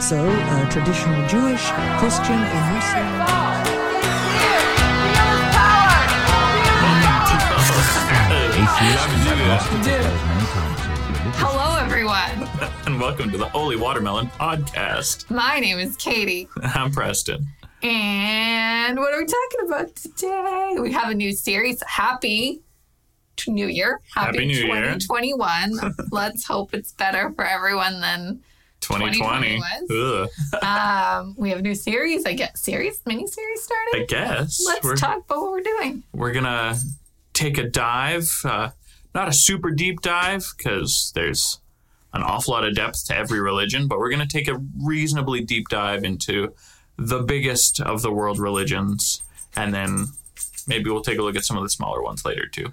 So, 0.00 0.26
uh, 0.26 0.70
traditional 0.70 1.26
Jewish, 1.28 1.70
Christian, 1.98 2.38
and 2.38 2.74
Muslim. 2.74 4.28
Hello, 11.34 11.76
everyone. 11.84 12.48
and 12.86 13.00
welcome 13.00 13.30
to 13.32 13.36
the 13.36 13.48
Holy 13.48 13.76
Watermelon 13.76 14.28
Podcast. 14.28 15.28
My 15.30 15.58
name 15.58 15.78
is 15.78 15.96
Katie. 15.96 16.48
I'm 16.62 16.92
Preston. 16.92 17.46
And 17.82 18.98
what 18.98 19.12
are 19.12 19.18
we 19.20 19.26
talking 19.26 19.66
about 19.66 19.96
today? 19.96 20.76
We 20.80 20.92
have 20.92 21.10
a 21.10 21.14
new 21.14 21.32
series. 21.32 21.82
Happy 21.86 22.60
New 23.46 23.66
Year. 23.66 24.00
Happy 24.14 24.46
New 24.46 24.54
Year. 24.54 24.94
2021. 24.98 25.72
Let's 26.12 26.46
hope 26.46 26.72
it's 26.72 26.92
better 26.92 27.32
for 27.32 27.44
everyone 27.44 28.00
than 28.00 28.40
2020. 28.80 29.56
2020 29.56 30.28
Ugh. 30.62 30.62
um, 30.62 31.34
we 31.36 31.50
have 31.50 31.58
a 31.58 31.62
new 31.62 31.74
series. 31.74 32.24
I 32.24 32.34
guess 32.34 32.60
series, 32.60 33.00
mini 33.06 33.26
series 33.26 33.62
started. 33.62 34.02
I 34.02 34.04
guess 34.06 34.62
Let's 34.64 34.84
we're, 34.84 34.96
talk 34.96 35.24
about 35.24 35.40
what 35.42 35.50
we're 35.52 35.60
doing. 35.62 36.02
we're 36.12 36.32
gonna 36.32 36.76
take 37.34 37.58
a 37.58 37.64
dive. 37.68 38.30
Uh, 38.44 38.70
not 39.14 39.28
a 39.28 39.32
super 39.32 39.70
deep 39.70 40.00
dive 40.00 40.46
because 40.56 41.12
there's 41.14 41.60
an 42.12 42.22
awful 42.22 42.54
lot 42.54 42.64
of 42.64 42.74
depth 42.74 43.06
to 43.06 43.16
every 43.16 43.40
religion, 43.40 43.88
but 43.88 43.98
we're 43.98 44.10
gonna 44.10 44.26
take 44.26 44.48
a 44.48 44.60
reasonably 44.82 45.40
deep 45.40 45.68
dive 45.68 46.04
into 46.04 46.54
the 46.96 47.20
biggest 47.22 47.80
of 47.80 48.02
the 48.02 48.12
world 48.12 48.38
religions, 48.38 49.22
and 49.54 49.72
then 49.74 50.06
maybe 50.66 50.90
we'll 50.90 51.02
take 51.02 51.18
a 51.18 51.22
look 51.22 51.36
at 51.36 51.44
some 51.44 51.56
of 51.56 51.62
the 51.62 51.70
smaller 51.70 52.02
ones 52.02 52.24
later 52.24 52.46
too. 52.46 52.72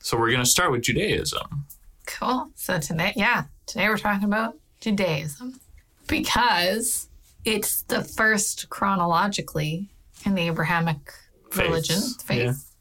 So 0.00 0.18
we're 0.18 0.30
gonna 0.30 0.46
start 0.46 0.70
with 0.70 0.82
Judaism. 0.82 1.66
Cool. 2.06 2.50
So 2.54 2.78
today, 2.78 3.12
yeah, 3.16 3.44
today 3.66 3.88
we're 3.88 3.98
talking 3.98 4.24
about 4.24 4.54
Judaism 4.80 5.60
because 6.06 7.08
it's 7.44 7.82
the 7.82 8.02
first 8.02 8.68
chronologically 8.70 9.88
in 10.24 10.34
the 10.34 10.42
Abrahamic 10.42 11.12
Faith. 11.50 11.66
religion 11.66 12.00
faith. 12.24 12.74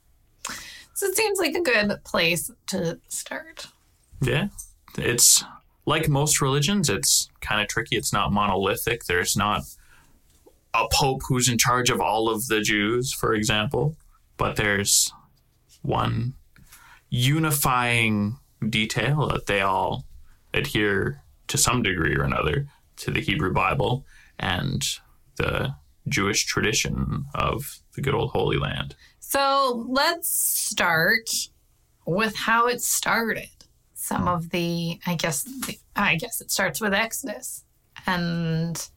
Yeah. 0.49 0.55
So 0.94 1.05
it 1.07 1.16
seems 1.16 1.39
like 1.39 1.55
a 1.55 1.61
good 1.61 2.03
place 2.03 2.49
to 2.67 2.99
start. 3.07 3.67
Yeah. 4.22 4.47
It's 4.97 5.44
like 5.85 6.09
most 6.09 6.41
religions, 6.41 6.89
it's 6.89 7.30
kind 7.39 7.61
of 7.61 7.67
tricky. 7.67 7.95
It's 7.95 8.11
not 8.11 8.31
monolithic. 8.31 9.05
There's 9.05 9.38
not 9.38 9.61
a 10.73 10.88
pope 10.91 11.22
who's 11.27 11.50
in 11.50 11.57
charge 11.57 11.89
of 11.89 12.02
all 12.02 12.29
of 12.29 12.47
the 12.47 12.61
Jews, 12.61 13.13
for 13.13 13.33
example, 13.33 13.95
but 14.38 14.55
there's 14.55 15.13
one 15.81 16.33
unifying 17.09 18.38
detail 18.67 19.27
that 19.27 19.45
they 19.45 19.61
all 19.61 20.05
adhere 20.53 21.22
to 21.48 21.58
some 21.58 21.84
degree 21.84 22.16
or 22.16 22.23
another 22.23 22.67
to 22.98 23.12
the 23.12 23.22
Hebrew 23.22 23.53
Bible 23.53 24.06
and 24.40 24.86
the 25.38 25.76
Jewish 26.08 26.45
tradition 26.45 27.26
of 27.36 27.80
the 27.95 28.02
good 28.02 28.14
old 28.14 28.31
Holy 28.31 28.58
Land. 28.58 28.95
So 29.20 29.86
let's 29.90 30.30
start 30.30 31.30
with 32.06 32.36
how 32.36 32.68
it 32.68 32.81
started. 32.81 33.50
Some 33.94 34.28
of 34.28 34.52
the, 34.52 35.00
I 35.06 35.16
guess, 35.16 35.44
the, 35.44 35.78
I 35.95 36.16
guess 36.16 36.40
it 36.40 36.50
starts 36.50 36.80
with 36.80 36.94
Exodus, 36.94 37.66
and 38.06 38.90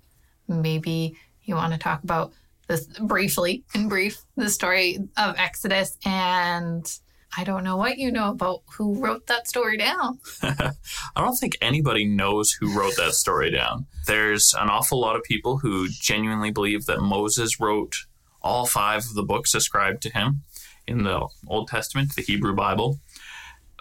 maybe 0.46 1.16
you 1.42 1.56
want 1.56 1.72
to 1.72 1.78
talk 1.78 2.04
about 2.04 2.32
this 2.68 2.86
briefly, 2.86 3.64
in 3.74 3.88
brief, 3.88 4.22
the 4.36 4.48
story 4.48 4.98
of 5.16 5.34
Exodus. 5.36 5.98
And 6.04 6.86
I 7.36 7.44
don't 7.44 7.64
know 7.64 7.76
what 7.76 7.98
you 7.98 8.10
know 8.10 8.30
about 8.30 8.62
who 8.76 8.94
wrote 8.94 9.26
that 9.28 9.46
story 9.46 9.76
down. 9.76 10.18
I 10.42 10.72
don't 11.16 11.36
think 11.36 11.56
anybody 11.60 12.04
knows 12.04 12.52
who 12.52 12.76
wrote 12.76 12.96
that 12.96 13.12
story 13.12 13.50
down. 13.50 13.86
There's 14.06 14.54
an 14.58 14.68
awful 14.68 15.00
lot 15.00 15.16
of 15.16 15.22
people 15.22 15.58
who 15.58 15.88
genuinely 15.88 16.50
believe 16.50 16.86
that 16.86 17.00
Moses 17.00 17.60
wrote 17.60 18.06
all 18.42 18.66
five 18.66 19.04
of 19.04 19.14
the 19.14 19.22
books 19.22 19.54
ascribed 19.54 20.02
to 20.02 20.10
him 20.10 20.42
in 20.86 21.04
the 21.04 21.28
Old 21.46 21.68
Testament, 21.68 22.14
the 22.16 22.22
Hebrew 22.22 22.54
Bible. 22.54 22.98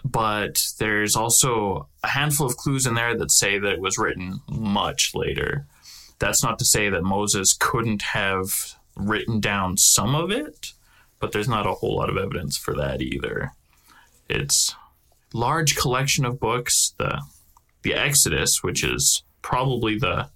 But 0.04 0.64
there's 0.78 1.16
also 1.16 1.88
a 2.02 2.08
handful 2.08 2.46
of 2.46 2.56
clues 2.56 2.86
in 2.86 2.94
there 2.94 3.16
that 3.16 3.30
say 3.30 3.58
that 3.58 3.72
it 3.72 3.80
was 3.80 3.98
written 3.98 4.40
much 4.48 5.14
later. 5.14 5.66
That's 6.18 6.42
not 6.42 6.58
to 6.60 6.64
say 6.64 6.88
that 6.88 7.02
Moses 7.02 7.52
couldn't 7.52 8.02
have 8.02 8.76
written 8.96 9.40
down 9.40 9.76
some 9.76 10.14
of 10.14 10.30
it, 10.30 10.72
but 11.20 11.32
there's 11.32 11.48
not 11.48 11.66
a 11.66 11.74
whole 11.74 11.96
lot 11.96 12.10
of 12.10 12.16
evidence 12.16 12.56
for 12.56 12.74
that 12.74 13.00
either. 13.00 13.52
It's 14.28 14.74
large 15.32 15.76
collection 15.76 16.24
of 16.24 16.40
books, 16.40 16.94
the 16.98 17.22
the 17.82 17.94
Exodus, 17.94 18.62
which 18.62 18.84
is 18.84 19.22
probably 19.42 19.98
the 19.98 20.28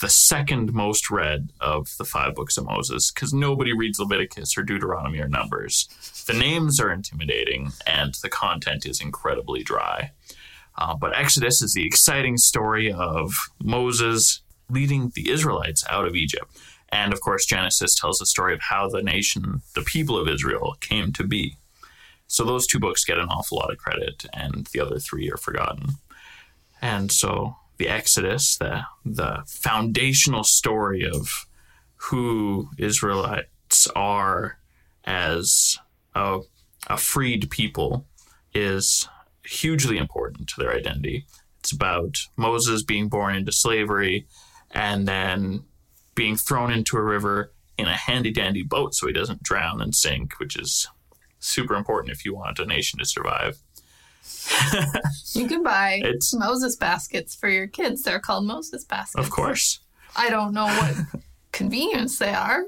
the 0.00 0.08
second 0.08 0.72
most 0.72 1.08
read 1.08 1.50
of 1.60 1.88
the 1.98 2.04
five 2.04 2.34
books 2.34 2.56
of 2.56 2.66
Moses, 2.66 3.12
because 3.12 3.32
nobody 3.32 3.72
reads 3.72 3.98
Leviticus 3.98 4.58
or 4.58 4.62
Deuteronomy 4.62 5.20
or 5.20 5.28
Numbers. 5.28 5.88
The 6.26 6.32
names 6.32 6.80
are 6.80 6.90
intimidating, 6.90 7.70
and 7.86 8.14
the 8.22 8.28
content 8.28 8.86
is 8.86 9.00
incredibly 9.00 9.62
dry. 9.62 10.10
Uh, 10.76 10.96
but 10.96 11.16
Exodus 11.16 11.62
is 11.62 11.74
the 11.74 11.86
exciting 11.86 12.36
story 12.36 12.92
of 12.92 13.32
Moses 13.62 14.42
leading 14.68 15.12
the 15.14 15.30
Israelites 15.30 15.84
out 15.88 16.06
of 16.06 16.16
Egypt. 16.16 16.50
And 16.94 17.12
of 17.12 17.20
course, 17.20 17.44
Genesis 17.44 17.96
tells 17.96 18.18
the 18.20 18.26
story 18.26 18.54
of 18.54 18.60
how 18.60 18.88
the 18.88 19.02
nation, 19.02 19.62
the 19.74 19.82
people 19.82 20.16
of 20.16 20.28
Israel, 20.28 20.76
came 20.80 21.12
to 21.14 21.24
be. 21.24 21.56
So 22.28 22.44
those 22.44 22.68
two 22.68 22.78
books 22.78 23.04
get 23.04 23.18
an 23.18 23.28
awful 23.28 23.58
lot 23.58 23.72
of 23.72 23.78
credit, 23.78 24.24
and 24.32 24.68
the 24.72 24.78
other 24.78 25.00
three 25.00 25.28
are 25.28 25.36
forgotten. 25.36 25.96
And 26.80 27.10
so 27.10 27.56
the 27.78 27.88
Exodus, 27.88 28.56
the 28.56 28.84
the 29.04 29.42
foundational 29.44 30.44
story 30.44 31.04
of 31.04 31.46
who 31.96 32.68
Israelites 32.78 33.88
are 33.96 34.58
as 35.04 35.76
a, 36.14 36.40
a 36.86 36.96
freed 36.96 37.50
people, 37.50 38.06
is 38.54 39.08
hugely 39.44 39.98
important 39.98 40.48
to 40.50 40.60
their 40.60 40.72
identity. 40.72 41.26
It's 41.58 41.72
about 41.72 42.18
Moses 42.36 42.84
being 42.84 43.08
born 43.08 43.34
into 43.34 43.50
slavery 43.50 44.26
and 44.70 45.08
then 45.08 45.64
being 46.14 46.36
thrown 46.36 46.72
into 46.72 46.96
a 46.96 47.02
river 47.02 47.52
in 47.78 47.86
a 47.86 47.94
handy 47.96 48.30
dandy 48.30 48.62
boat 48.62 48.94
so 48.94 49.06
he 49.06 49.12
doesn't 49.12 49.42
drown 49.42 49.80
and 49.80 49.94
sink, 49.94 50.38
which 50.38 50.56
is 50.56 50.86
super 51.40 51.74
important 51.74 52.12
if 52.12 52.24
you 52.24 52.34
want 52.34 52.58
a 52.58 52.64
nation 52.66 52.98
to 52.98 53.04
survive. 53.04 53.58
You 55.34 55.46
can 55.48 55.62
buy 55.62 55.94
It's- 56.04 56.32
Moses 56.34 56.76
baskets 56.76 57.34
for 57.34 57.48
your 57.48 57.66
kids. 57.66 58.02
They're 58.02 58.20
called 58.20 58.44
Moses 58.46 58.84
baskets. 58.84 59.24
Of 59.26 59.30
course. 59.32 59.80
I 60.16 60.30
don't 60.30 60.52
know 60.52 60.66
what 60.66 60.94
convenience 61.52 62.18
they 62.18 62.32
are. 62.32 62.64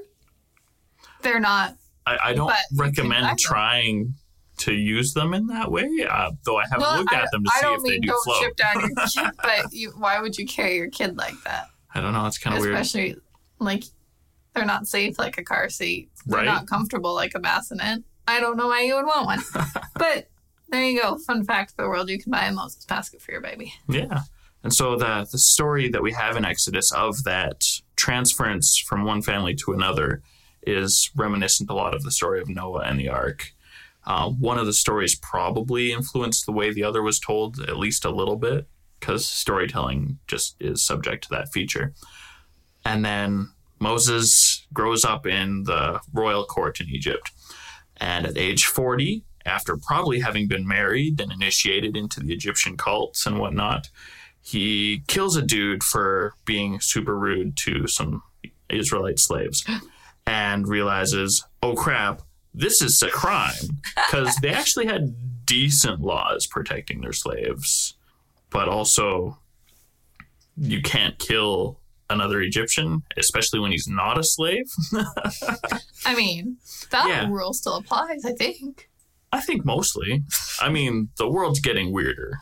They're 1.21 1.39
not. 1.39 1.75
I, 2.05 2.17
I 2.25 2.33
don't 2.33 2.47
But 2.47 2.57
you 2.87 2.91
can 2.91 3.09
buy 3.09 3.15
recommend 3.15 3.39
trying 3.39 4.13
to 4.57 4.73
use 4.73 5.13
them 5.13 5.33
in 5.33 5.47
that 5.47 5.71
way, 5.71 5.87
uh, 6.09 6.31
though 6.45 6.57
I 6.57 6.63
haven't 6.63 6.81
Well, 6.81 6.97
looked 6.99 7.13
I, 7.13 7.21
at 7.21 7.31
them 7.31 7.43
to 7.43 7.51
I 7.53 7.59
see 7.59 7.65
don't 7.65 7.75
if 7.79 7.83
they 7.83 7.99
do 7.99 8.07
don't 8.07 8.23
float. 8.23 8.37
ship 8.43 8.55
down 8.55 8.79
your 8.81 8.89
kid, 9.07 9.31
but 9.41 9.71
you, 9.73 9.91
why 9.97 10.19
would 10.19 10.37
you 10.37 10.45
carry 10.45 10.75
your 10.75 10.89
kid 10.89 11.17
like 11.17 11.35
that? 11.45 11.67
I 11.93 12.01
don't 12.01 12.13
know. 12.13 12.25
It's 12.25 12.37
kind 12.37 12.55
of 12.55 12.61
weird. 12.61 12.75
Especially 12.75 13.15
like 13.59 13.83
they're 14.53 14.65
not 14.65 14.87
safe 14.87 15.19
like 15.19 15.37
a 15.37 15.43
car 15.43 15.69
seat. 15.69 16.09
They're 16.25 16.39
Right. 16.39 16.45
not 16.45 16.67
comfortable 16.67 17.13
like 17.13 17.33
a 17.35 17.39
bassinet. 17.39 18.03
I 18.27 18.39
don't 18.39 18.57
know 18.57 18.67
why 18.67 18.81
you 18.81 18.95
would 18.95 19.05
want 19.05 19.25
one. 19.25 19.39
but 19.95 20.29
there 20.69 20.83
you 20.83 21.01
go. 21.01 21.17
Fun 21.19 21.43
fact 21.45 21.71
for 21.75 21.83
the 21.83 21.89
world: 21.89 22.09
you 22.09 22.19
can 22.21 22.31
buy 22.31 22.45
a 22.45 22.51
Moses 22.51 22.85
basket 22.85 23.21
for 23.21 23.31
your 23.31 23.41
baby. 23.41 23.73
Yeah. 23.87 24.21
And 24.63 24.73
so 24.73 24.97
the 24.97 25.27
the 25.31 25.37
story 25.37 25.89
that 25.89 26.01
we 26.01 26.11
have 26.13 26.35
in 26.35 26.43
Exodus 26.45 26.91
of 26.91 27.23
that 27.23 27.63
transference 27.95 28.77
from 28.77 29.03
one 29.05 29.21
family 29.21 29.55
to 29.55 29.73
another 29.73 30.21
is 30.63 31.09
reminiscent 31.15 31.69
a 31.69 31.73
lot 31.73 31.93
of 31.95 32.03
the 32.03 32.11
story 32.11 32.41
of 32.41 32.49
Noah 32.49 32.81
and 32.81 32.99
the 32.99 33.07
ark. 33.09 33.51
Uh, 34.05 34.29
one 34.29 34.57
of 34.57 34.65
the 34.65 34.73
stories 34.73 35.15
probably 35.15 35.91
influenced 35.91 36.45
the 36.45 36.51
way 36.51 36.71
the 36.73 36.83
other 36.83 37.01
was 37.01 37.19
told 37.19 37.59
at 37.61 37.77
least 37.77 38.05
a 38.05 38.09
little 38.09 38.35
bit 38.37 38.67
because 38.99 39.25
storytelling 39.25 40.17
just 40.27 40.55
is 40.59 40.83
subject 40.83 41.23
to 41.23 41.29
that 41.29 41.51
feature. 41.53 41.93
And 42.87 43.03
then 43.03 43.49
Moses 43.79 44.65
grows 44.71 45.03
up 45.03 45.27
in 45.27 45.63
the 45.63 45.99
royal 46.13 46.45
court 46.45 46.79
in 46.79 46.87
Egypt. 46.87 47.31
And 47.97 48.25
at 48.25 48.37
age 48.37 48.65
40, 48.65 49.25
after 49.45 49.75
probably 49.75 50.21
having 50.21 50.47
been 50.47 50.65
married 50.65 51.19
and 51.19 51.29
initiated 51.29 51.97
into 51.97 52.21
the 52.21 52.33
Egyptian 52.33 52.77
cults 52.77 53.25
and 53.25 53.39
whatnot, 53.39 53.89
he 54.41 55.03
kills 55.07 55.35
a 55.35 55.41
dude 55.41 55.83
for 55.83 56.35
being 56.45 56.79
super 56.79 57.17
rude 57.17 57.57
to 57.57 57.87
some 57.87 58.23
Israelite 58.69 59.19
slaves 59.19 59.65
and 60.25 60.65
realizes, 60.69 61.43
oh 61.61 61.75
crap, 61.75 62.21
this 62.53 62.81
is 62.81 63.01
a 63.01 63.09
crime. 63.09 63.81
Because 63.95 64.33
they 64.37 64.53
actually 64.53 64.85
had 64.85 65.45
decent 65.45 65.99
laws 65.99 66.47
protecting 66.47 67.01
their 67.01 67.11
slaves, 67.11 67.95
but 68.49 68.69
also 68.69 69.39
you 70.55 70.81
can't 70.81 71.19
kill 71.19 71.76
another 72.09 72.41
Egyptian, 72.41 73.03
especially 73.17 73.59
when 73.59 73.71
he's 73.71 73.87
not 73.87 74.17
a 74.17 74.23
slave. 74.23 74.65
I 76.05 76.15
mean, 76.15 76.57
that 76.91 77.07
Yeah. 77.07 77.27
rule 77.29 77.53
still 77.53 77.75
applies. 77.75 78.23
I 78.25 78.33
think. 78.33 78.89
I 79.33 79.41
think 79.41 79.65
mostly. 79.65 80.23
I 80.61 80.69
mean, 80.69 81.09
the 81.17 81.27
world's 81.29 81.59
getting 81.59 81.91
weirder, 81.91 82.39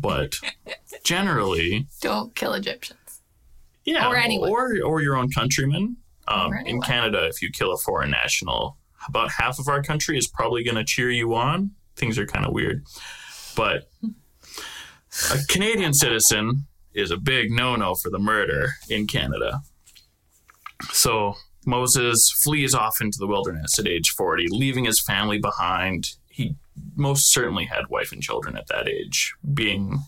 but 0.00 0.34
generally, 1.04 1.88
Don't 2.00 2.34
kill 2.34 2.54
Egyptians. 2.54 2.98
Yeah, 3.84 4.08
Or 4.08 4.16
anyone. 4.16 4.48
or 4.50 4.76
or 4.84 5.02
your 5.02 5.16
own 5.16 5.30
countrymen. 5.30 5.96
Um, 6.28 6.52
in. 6.64 6.80
Canada, 6.80 7.26
if 7.26 7.42
you 7.42 7.50
kill 7.50 7.72
a 7.72 7.76
foreign 7.78 8.10
national, 8.10 8.78
about 9.08 9.32
half 9.32 9.58
of 9.58 9.68
our 9.68 9.82
country 9.82 10.16
is 10.16 10.28
probably 10.28 10.62
going 10.62 10.76
to 10.76 10.84
cheer 10.84 11.10
you 11.10 11.34
on. 11.34 11.72
Things 11.96 12.16
are 12.16 12.24
kind 12.26 12.46
of 12.46 12.52
weird, 12.52 12.84
but 13.56 13.90
a 15.32 15.38
Canadian 15.48 15.92
citizen 15.92 16.66
is 16.94 17.10
a 17.10 17.16
big 17.16 17.50
no-no 17.50 17.94
for 17.94 18.10
the 18.10 18.18
murder 18.18 18.74
in 18.88 19.06
Canada. 19.06 19.62
So 20.90 21.34
Moses 21.66 22.30
flees 22.42 22.74
off 22.74 23.00
into 23.00 23.18
the 23.18 23.26
wilderness 23.26 23.78
at 23.78 23.86
age 23.86 24.10
40, 24.10 24.46
leaving 24.50 24.84
his 24.84 25.00
family 25.00 25.38
behind. 25.38 26.10
He 26.28 26.56
most 26.96 27.32
certainly 27.32 27.66
had 27.66 27.88
wife 27.88 28.12
and 28.12 28.22
children 28.22 28.56
at 28.56 28.66
that 28.68 28.88
age. 28.88 29.34
Being 29.54 30.00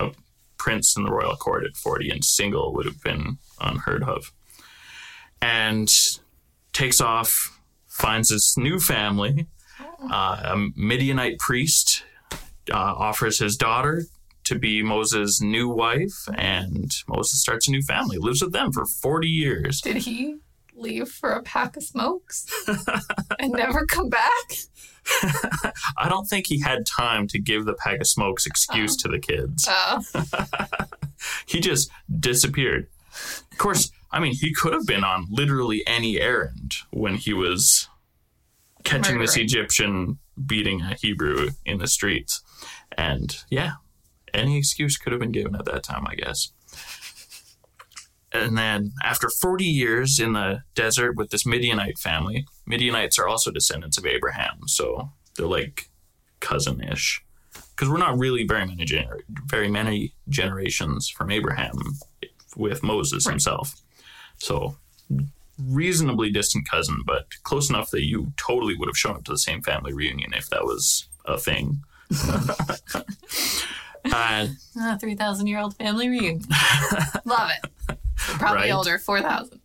a 0.00 0.12
prince 0.58 0.96
in 0.96 1.04
the 1.04 1.12
royal 1.12 1.36
court 1.36 1.64
at 1.64 1.76
40 1.76 2.10
and 2.10 2.24
single 2.24 2.74
would 2.74 2.86
have 2.86 3.02
been 3.02 3.38
unheard 3.60 4.02
of. 4.02 4.32
And 5.40 5.92
takes 6.72 7.00
off, 7.00 7.58
finds 7.86 8.30
this 8.30 8.56
new 8.56 8.78
family. 8.80 9.46
Uh, 10.10 10.40
a 10.44 10.68
Midianite 10.74 11.38
priest 11.38 12.02
uh, 12.70 12.76
offers 12.76 13.38
his 13.38 13.56
daughter 13.56 14.04
to 14.46 14.58
be 14.58 14.82
Moses' 14.82 15.40
new 15.40 15.68
wife, 15.68 16.28
and 16.34 16.92
Moses 17.08 17.40
starts 17.40 17.68
a 17.68 17.70
new 17.70 17.82
family, 17.82 18.18
lives 18.18 18.42
with 18.42 18.52
them 18.52 18.72
for 18.72 18.86
40 18.86 19.28
years. 19.28 19.80
Did 19.80 19.98
he 19.98 20.36
leave 20.74 21.08
for 21.08 21.30
a 21.30 21.42
pack 21.42 21.76
of 21.76 21.82
smokes 21.82 22.46
and 23.38 23.52
never 23.52 23.86
come 23.86 24.08
back? 24.08 24.52
I 25.96 26.08
don't 26.08 26.26
think 26.26 26.46
he 26.46 26.60
had 26.60 26.84
time 26.86 27.28
to 27.28 27.38
give 27.38 27.64
the 27.64 27.74
pack 27.74 28.00
of 28.00 28.06
smokes 28.06 28.46
excuse 28.46 28.96
to 28.96 29.08
the 29.08 29.18
kids. 29.18 29.68
Uh, 29.68 30.02
He 31.46 31.60
just 31.60 31.90
disappeared. 32.20 32.88
Of 33.52 33.58
course, 33.58 33.90
I 34.10 34.20
mean, 34.20 34.34
he 34.34 34.52
could 34.52 34.72
have 34.72 34.86
been 34.86 35.04
on 35.04 35.26
literally 35.30 35.82
any 35.86 36.20
errand 36.20 36.74
when 36.90 37.14
he 37.14 37.32
was 37.32 37.88
catching 38.84 39.18
this 39.18 39.36
Egyptian 39.36 40.18
beating 40.44 40.82
a 40.82 40.94
Hebrew 40.94 41.50
in 41.64 41.78
the 41.78 41.88
streets. 41.88 42.42
And 42.96 43.36
yeah, 43.50 43.72
any 44.36 44.58
excuse 44.58 44.96
could 44.96 45.12
have 45.12 45.20
been 45.20 45.32
given 45.32 45.54
at 45.56 45.64
that 45.64 45.82
time, 45.82 46.06
I 46.06 46.14
guess. 46.14 46.52
And 48.32 48.56
then 48.56 48.92
after 49.02 49.30
40 49.30 49.64
years 49.64 50.18
in 50.18 50.34
the 50.34 50.62
desert 50.74 51.16
with 51.16 51.30
this 51.30 51.46
Midianite 51.46 51.98
family, 51.98 52.46
Midianites 52.66 53.18
are 53.18 53.28
also 53.28 53.50
descendants 53.50 53.98
of 53.98 54.06
Abraham. 54.06 54.66
So 54.66 55.10
they're 55.36 55.46
like 55.46 55.88
cousin 56.40 56.82
ish. 56.82 57.22
Because 57.70 57.90
we're 57.90 57.98
not 57.98 58.18
really 58.18 58.44
very 58.46 58.66
many, 58.66 58.84
gener- 58.84 59.20
very 59.46 59.68
many 59.68 60.14
generations 60.28 61.08
from 61.08 61.30
Abraham 61.30 61.98
with 62.56 62.82
Moses 62.82 63.26
himself. 63.26 63.74
So 64.38 64.76
reasonably 65.58 66.30
distant 66.30 66.68
cousin, 66.68 67.02
but 67.06 67.26
close 67.42 67.70
enough 67.70 67.90
that 67.90 68.04
you 68.04 68.32
totally 68.36 68.76
would 68.76 68.88
have 68.88 68.96
shown 68.96 69.16
up 69.16 69.24
to 69.24 69.32
the 69.32 69.38
same 69.38 69.62
family 69.62 69.92
reunion 69.92 70.32
if 70.34 70.48
that 70.50 70.64
was 70.64 71.08
a 71.24 71.38
thing. 71.38 71.82
uh, 74.12 74.46
a 74.80 74.98
3,000 74.98 75.46
year 75.46 75.58
old 75.60 75.76
family 75.76 76.08
reunion. 76.08 76.42
Love 77.24 77.50
it. 77.50 77.98
Probably 78.16 78.62
Right. 78.62 78.70
older, 78.72 78.98
4,000. 78.98 79.60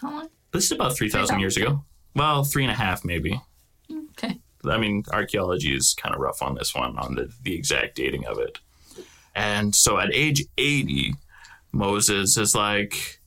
How 0.00 0.10
long? 0.10 0.28
this 0.52 0.64
is 0.64 0.72
about 0.72 0.96
3,000 0.96 1.40
years 1.40 1.56
ago. 1.56 1.84
Well, 2.14 2.42
three 2.44 2.64
and 2.64 2.72
a 2.72 2.74
half, 2.74 3.04
maybe. 3.04 3.40
Okay. 4.10 4.38
I 4.64 4.78
mean, 4.78 5.04
archaeology 5.12 5.74
is 5.74 5.94
kind 5.94 6.14
of 6.14 6.20
rough 6.20 6.42
on 6.42 6.54
this 6.54 6.74
one, 6.74 6.98
on 6.98 7.14
the, 7.14 7.30
the 7.42 7.54
exact 7.54 7.94
dating 7.96 8.26
of 8.26 8.38
it. 8.38 8.58
And 9.34 9.74
so 9.74 9.98
at 9.98 10.12
age 10.12 10.44
80, 10.56 11.14
Moses 11.72 12.36
is 12.36 12.54
like 12.54 13.20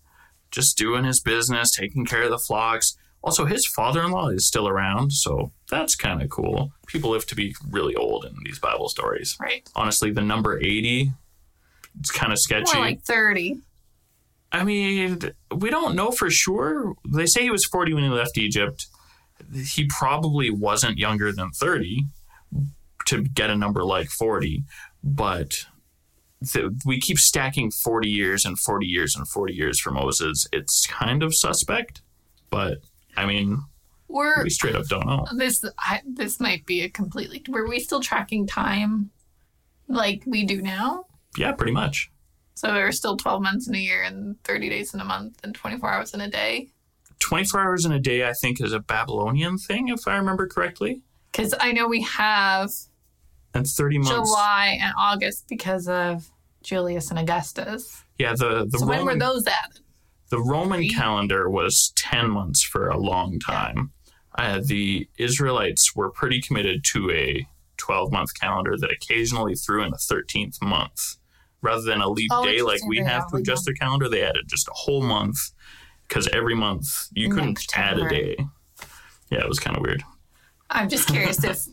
just 0.50 0.78
doing 0.78 1.04
his 1.06 1.20
business, 1.20 1.72
taking 1.76 2.06
care 2.06 2.24
of 2.24 2.32
the 2.32 2.38
flocks. 2.40 2.98
Also, 3.24 3.46
his 3.46 3.66
father 3.66 4.02
in 4.04 4.12
law 4.12 4.28
is 4.30 4.46
still 4.48 4.68
around, 4.68 5.14
so 5.14 5.52
that's 5.72 5.96
kind 5.96 6.22
of 6.22 6.30
cool. 6.30 6.72
People 6.86 7.10
live 7.12 7.26
to 7.28 7.36
be 7.36 7.56
really 7.72 7.96
old 7.96 8.26
in 8.26 8.36
these 8.44 8.60
Bible 8.60 8.90
stories. 8.90 9.38
Right. 9.40 9.68
Honestly, 9.76 10.12
the 10.12 10.22
number 10.22 10.60
80, 10.60 11.12
it's 12.00 12.12
kind 12.12 12.32
of 12.32 12.38
sketchy. 12.38 12.76
More 12.76 12.86
like 12.86 13.02
30. 13.02 13.58
I 14.52 14.64
mean, 14.66 15.32
we 15.56 15.70
don't 15.70 15.96
know 15.96 16.12
for 16.12 16.30
sure. 16.30 16.94
They 17.08 17.26
say 17.26 17.44
he 17.44 17.50
was 17.50 17.66
40 17.66 17.94
when 17.94 18.04
he 18.04 18.10
left 18.10 18.38
Egypt. 18.38 18.88
He 19.56 19.88
probably 19.88 20.52
wasn't 20.52 20.98
younger 20.98 21.32
than 21.32 21.52
30 21.52 22.06
to 23.08 23.24
get 23.24 23.50
a 23.50 23.56
number 23.56 23.84
like 23.84 24.10
40, 24.10 24.64
but 25.04 25.66
th- 26.46 26.72
we 26.86 27.00
keep 27.00 27.18
stacking 27.18 27.72
40 27.72 28.10
years 28.10 28.46
and 28.46 28.60
40 28.60 28.86
years 28.86 29.16
and 29.16 29.28
40 29.28 29.54
years 29.54 29.80
for 29.80 29.92
Moses. 29.92 30.48
It's 30.52 30.86
kind 30.86 31.24
of 31.24 31.34
suspect, 31.34 32.02
but 32.50 32.80
I 33.16 33.26
mean, 33.26 33.64
We're 34.12 34.44
we 34.44 34.50
straight 34.50 34.76
up 34.76 34.86
don't 34.88 35.06
know. 35.08 35.26
this 35.38 35.64
I, 35.80 36.02
this 36.06 36.40
might 36.40 36.66
be 36.66 36.82
a 36.82 36.90
completely 36.90 37.44
were 37.50 37.68
we 37.68 37.80
still 37.80 38.02
tracking 38.02 38.46
time 38.48 39.10
like 39.88 40.24
we 40.26 40.46
do 40.46 40.62
now 40.62 41.06
Yeah, 41.38 41.52
pretty 41.54 41.72
much. 41.74 42.12
so 42.56 42.68
there 42.68 42.88
are 42.88 42.92
still 42.92 43.18
12 43.18 43.42
months 43.42 43.68
in 43.68 43.76
a 43.76 43.80
year 43.80 44.04
and 44.04 44.42
30 44.44 44.70
days 44.70 44.94
in 44.94 45.00
a 45.00 45.06
month 45.06 45.40
and 45.44 45.54
24 45.56 45.90
hours 45.92 46.14
in 46.14 46.22
a 46.22 46.30
day 46.30 46.70
24 47.20 47.60
hours 47.62 47.86
in 47.86 47.92
a 47.92 48.00
day, 48.00 48.28
I 48.28 48.34
think, 48.34 48.60
is 48.60 48.74
a 48.74 48.80
Babylonian 48.80 49.60
thing, 49.60 49.90
if 49.90 50.08
I 50.08 50.16
remember 50.16 50.48
correctly. 50.48 51.02
because 51.32 51.54
i 51.60 51.72
know 51.72 51.88
we 51.88 52.02
have 52.02 52.72
And 53.54 53.66
30 53.68 53.98
months. 54.00 54.10
july 54.12 54.78
and 54.82 54.94
august 54.98 55.46
because 55.48 55.88
of 55.88 56.32
julius 56.64 57.10
and 57.12 57.20
augustus 57.20 58.04
Yeah, 58.18 58.34
the, 58.38 58.66
the 58.70 58.80
so 58.80 58.86
when 58.86 59.00
were 59.06 59.12
Roman- 59.12 59.20
those 59.20 59.46
added 59.48 59.82
The 60.30 60.40
Roman 60.40 60.80
Three? 60.80 60.90
calendar 60.90 61.50
was 61.50 61.92
10 61.96 62.30
months 62.32 62.64
for 62.64 62.88
a 62.90 62.98
long 62.98 63.38
time. 63.40 63.92
Uh, 64.38 64.62
the 64.64 65.08
Israelites 65.18 65.96
were 65.96 66.10
pretty 66.10 66.42
committed 66.42 66.84
to 66.86 67.12
a 67.12 67.48
12 67.78 68.12
month 68.12 68.40
calendar 68.40 68.78
that 68.78 68.92
occasionally 68.92 69.56
threw 69.56 69.84
in 69.84 69.94
a 69.94 69.98
13th 69.98 70.62
month. 70.62 71.18
Rather 71.62 71.82
than 71.84 72.02
a 72.02 72.08
leap 72.10 72.32
Oh, 72.34 72.44
day 72.44 72.62
like 72.62 72.84
we 72.88 72.98
have 73.00 73.30
to 73.30 73.38
adjust 73.38 73.66
their 73.66 73.74
calendar, 73.76 74.10
they 74.10 74.24
added 74.24 74.46
just 74.48 74.68
a 74.68 74.74
whole 74.74 75.04
month 75.04 75.52
because 76.08 76.28
every 76.30 76.56
month 76.56 77.08
you 77.14 77.30
couldn't 77.30 77.60
add 77.76 78.00
a 78.00 78.10
day. 78.10 78.36
Yeah, 79.30 79.40
it 79.40 79.48
was 79.48 79.60
kind 79.60 79.78
of 79.78 79.84
weird. 79.84 80.04
i'm 80.70 80.90
just 80.90 81.08
curious 81.08 81.44
if 81.44 81.66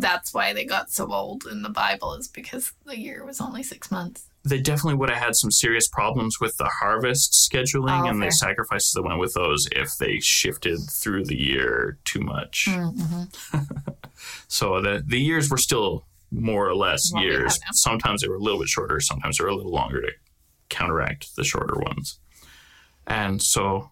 that's 0.00 0.32
why 0.34 0.52
they 0.52 0.64
got 0.64 0.90
so 0.90 1.12
old 1.12 1.44
in 1.46 1.62
the 1.62 1.68
bible 1.68 2.14
is 2.14 2.28
because 2.28 2.72
the 2.86 2.98
year 2.98 3.24
was 3.24 3.40
only 3.40 3.62
six 3.62 3.90
months 3.90 4.26
They 4.42 4.60
definitely 4.60 4.94
would 4.94 5.10
have 5.10 5.22
had 5.22 5.36
some 5.36 5.50
serious 5.50 5.86
problems 5.88 6.40
with 6.40 6.56
the 6.56 6.70
harvest 6.80 7.32
scheduling 7.32 8.04
Oh, 8.04 8.08
and 8.08 8.22
the 8.22 8.30
sacrifices 8.30 8.92
that 8.92 9.02
went 9.02 9.18
with 9.20 9.34
those 9.34 9.68
if 9.72 9.90
they 9.98 10.18
shifted 10.20 10.78
through 10.90 11.24
the 11.26 11.36
year 11.38 11.98
too 12.04 12.20
much. 12.20 12.66
Mm-hmm. 12.68 13.58
So 14.48 14.80
the 14.80 15.02
the 15.06 15.20
years 15.20 15.50
were 15.50 15.56
still 15.58 16.04
more 16.30 16.68
or 16.68 16.74
less 16.74 17.10
What 17.12 17.22
years. 17.22 17.58
Sometimes 17.72 18.22
they 18.22 18.28
were 18.28 18.36
a 18.36 18.40
little 18.40 18.60
bit 18.60 18.68
shorter, 18.68 19.00
sometimes 19.00 19.38
they 19.38 19.44
were 19.44 19.50
a 19.50 19.54
little 19.56 19.72
longer 19.72 20.00
to 20.02 20.12
counteract 20.68 21.36
the 21.36 21.44
shorter 21.44 21.78
ones. 21.78 22.18
And 23.06 23.42
so 23.42 23.90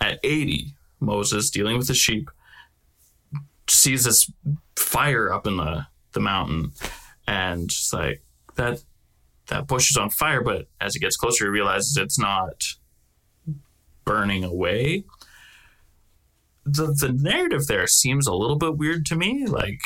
at 0.00 0.18
80, 0.22 0.74
Moses 1.00 1.50
dealing 1.50 1.78
with 1.78 1.86
the 1.88 1.94
sheep 1.94 2.30
sees 3.68 4.04
this 4.04 4.30
fire 4.76 5.32
up 5.32 5.46
in 5.46 5.56
the, 5.56 5.86
the 6.12 6.20
mountain 6.20 6.72
and 7.26 7.64
it's 7.64 7.92
like 7.92 8.22
that 8.56 8.82
that 9.48 9.68
bush 9.68 9.90
is 9.90 9.96
on 9.96 10.10
fire, 10.10 10.42
but 10.42 10.66
as 10.80 10.94
he 10.94 11.00
gets 11.00 11.16
closer 11.16 11.44
he 11.44 11.50
realizes 11.50 11.96
it's 11.96 12.18
not 12.18 12.64
burning 14.04 14.44
away 14.44 15.04
the 16.66 16.86
the 16.86 17.12
narrative 17.12 17.66
there 17.68 17.86
seems 17.86 18.26
a 18.26 18.34
little 18.34 18.56
bit 18.56 18.76
weird 18.76 19.06
to 19.06 19.16
me. 19.16 19.46
Like 19.46 19.80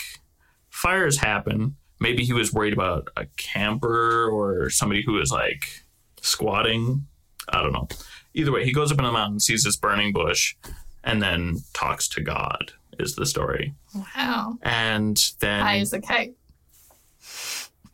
fires 0.70 1.18
happen. 1.18 1.76
Maybe 2.00 2.24
he 2.24 2.32
was 2.32 2.52
worried 2.52 2.72
about 2.72 3.08
a 3.16 3.26
camper 3.36 4.28
or 4.30 4.70
somebody 4.70 5.02
who 5.02 5.12
was 5.12 5.30
like 5.30 5.84
squatting. 6.22 7.06
I 7.50 7.62
don't 7.62 7.72
know. 7.72 7.88
Either 8.32 8.52
way, 8.52 8.64
he 8.64 8.72
goes 8.72 8.90
up 8.90 8.98
in 8.98 9.04
the 9.04 9.12
mountain, 9.12 9.40
sees 9.40 9.64
this 9.64 9.76
burning 9.76 10.12
bush, 10.12 10.56
and 11.04 11.20
then 11.20 11.58
talks 11.74 12.08
to 12.08 12.22
God. 12.22 12.72
Is 13.00 13.16
the 13.16 13.26
story. 13.26 13.74
wow 13.94 14.58
And 14.62 15.32
then 15.40 15.62
high 15.62 15.78
as 15.78 15.92
a 15.92 16.00
kite 16.00 16.34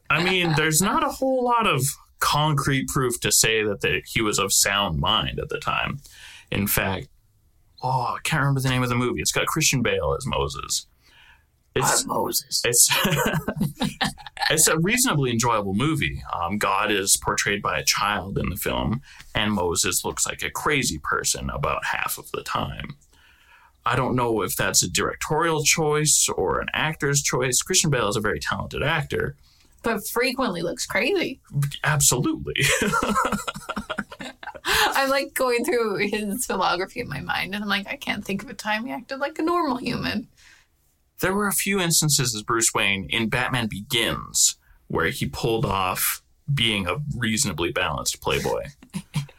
I 0.09 0.23
mean, 0.23 0.55
there's 0.57 0.81
not 0.81 1.05
a 1.05 1.09
whole 1.09 1.45
lot 1.45 1.67
of 1.67 1.83
concrete 2.21 2.89
proof 2.89 3.21
to 3.21 3.33
say 3.33 3.63
that 3.65 3.81
the, 3.81 4.03
he 4.07 4.23
was 4.23 4.39
of 4.39 4.53
sound 4.53 4.99
mind 4.99 5.39
at 5.39 5.49
the 5.49 5.59
time. 5.59 6.01
In 6.51 6.67
fact, 6.67 7.09
oh, 7.83 8.15
I 8.17 8.19
can't 8.23 8.41
remember 8.41 8.61
the 8.61 8.69
name 8.69 8.83
of 8.83 8.89
the 8.89 8.95
movie. 8.95 9.21
It's 9.21 9.33
got 9.33 9.47
Christian 9.47 9.83
Bale 9.83 10.15
as 10.17 10.27
Moses. 10.27 10.87
It's 11.79 12.07
moses 12.07 12.63
it's 12.65 12.89
it's 14.51 14.67
a 14.67 14.79
reasonably 14.79 15.31
enjoyable 15.31 15.75
movie. 15.75 16.23
Um, 16.33 16.57
God 16.57 16.91
is 16.91 17.19
portrayed 17.19 17.61
by 17.61 17.79
a 17.79 17.85
child 17.85 18.39
in 18.39 18.49
the 18.49 18.57
film, 18.57 19.03
and 19.35 19.53
Moses 19.53 20.03
looks 20.03 20.27
like 20.27 20.43
a 20.43 20.49
crazy 20.49 20.99
person 20.99 21.51
about 21.51 21.85
half 21.85 22.17
of 22.17 22.31
the 22.31 22.43
time. 22.43 22.97
I 23.87 23.95
don't 23.95 24.17
know 24.17 24.43
if 24.43 24.57
that's 24.57 24.83
a 24.83 24.91
directorial 24.91 25.63
choice 25.63 26.29
or 26.37 26.61
an 26.61 26.67
actor's 26.75 27.23
choice. 27.23 27.63
Christian 27.63 27.89
Bale 27.89 28.09
is 28.09 28.17
a 28.17 28.21
very 28.21 28.41
talented 28.41 28.83
actor, 28.83 29.37
but 29.83 30.07
frequently 30.09 30.63
looks 30.63 30.87
crazy 30.87 31.41
Absolutely. 31.85 32.55
I'm 34.65 35.09
like 35.09 35.35
going 35.35 35.65
through 35.65 35.99
his 35.99 36.47
filmography 36.47 36.97
in 36.97 37.09
my 37.09 37.21
mind, 37.21 37.55
and 37.55 37.63
I'm 37.63 37.69
like, 37.71 37.87
I 37.87 37.95
can't 37.95 38.25
think 38.25 38.43
of 38.43 38.51
a 38.51 38.55
time 38.55 38.87
he 38.87 38.93
acted 38.93 39.21
like 39.21 39.39
a 39.39 39.43
normal 39.43 39.77
human. 39.77 40.27
There 41.21 41.33
were 41.33 41.47
a 41.47 41.53
few 41.53 41.81
instances 41.81 42.35
as 42.35 42.43
Bruce 42.43 42.75
Wayne 42.75 43.07
in 43.09 43.29
Batman 43.29 43.69
Begins 43.69 44.57
where 44.89 45.07
he 45.07 45.27
pulled 45.27 45.65
off 45.65 46.23
being 46.53 46.87
a 46.89 46.97
reasonably 47.17 47.71
balanced 47.71 48.21
playboy. 48.21 48.65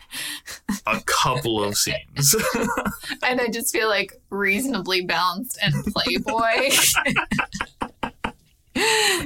a 0.86 1.02
couple 1.06 1.64
of 1.64 1.78
scenes. 1.78 2.36
And 3.24 3.42
I 3.42 3.48
just 3.48 3.74
feel 3.74 3.90
like 3.90 4.14
reasonably 4.30 5.02
balanced 5.02 5.58
and 5.62 5.74
playboy 5.94 6.70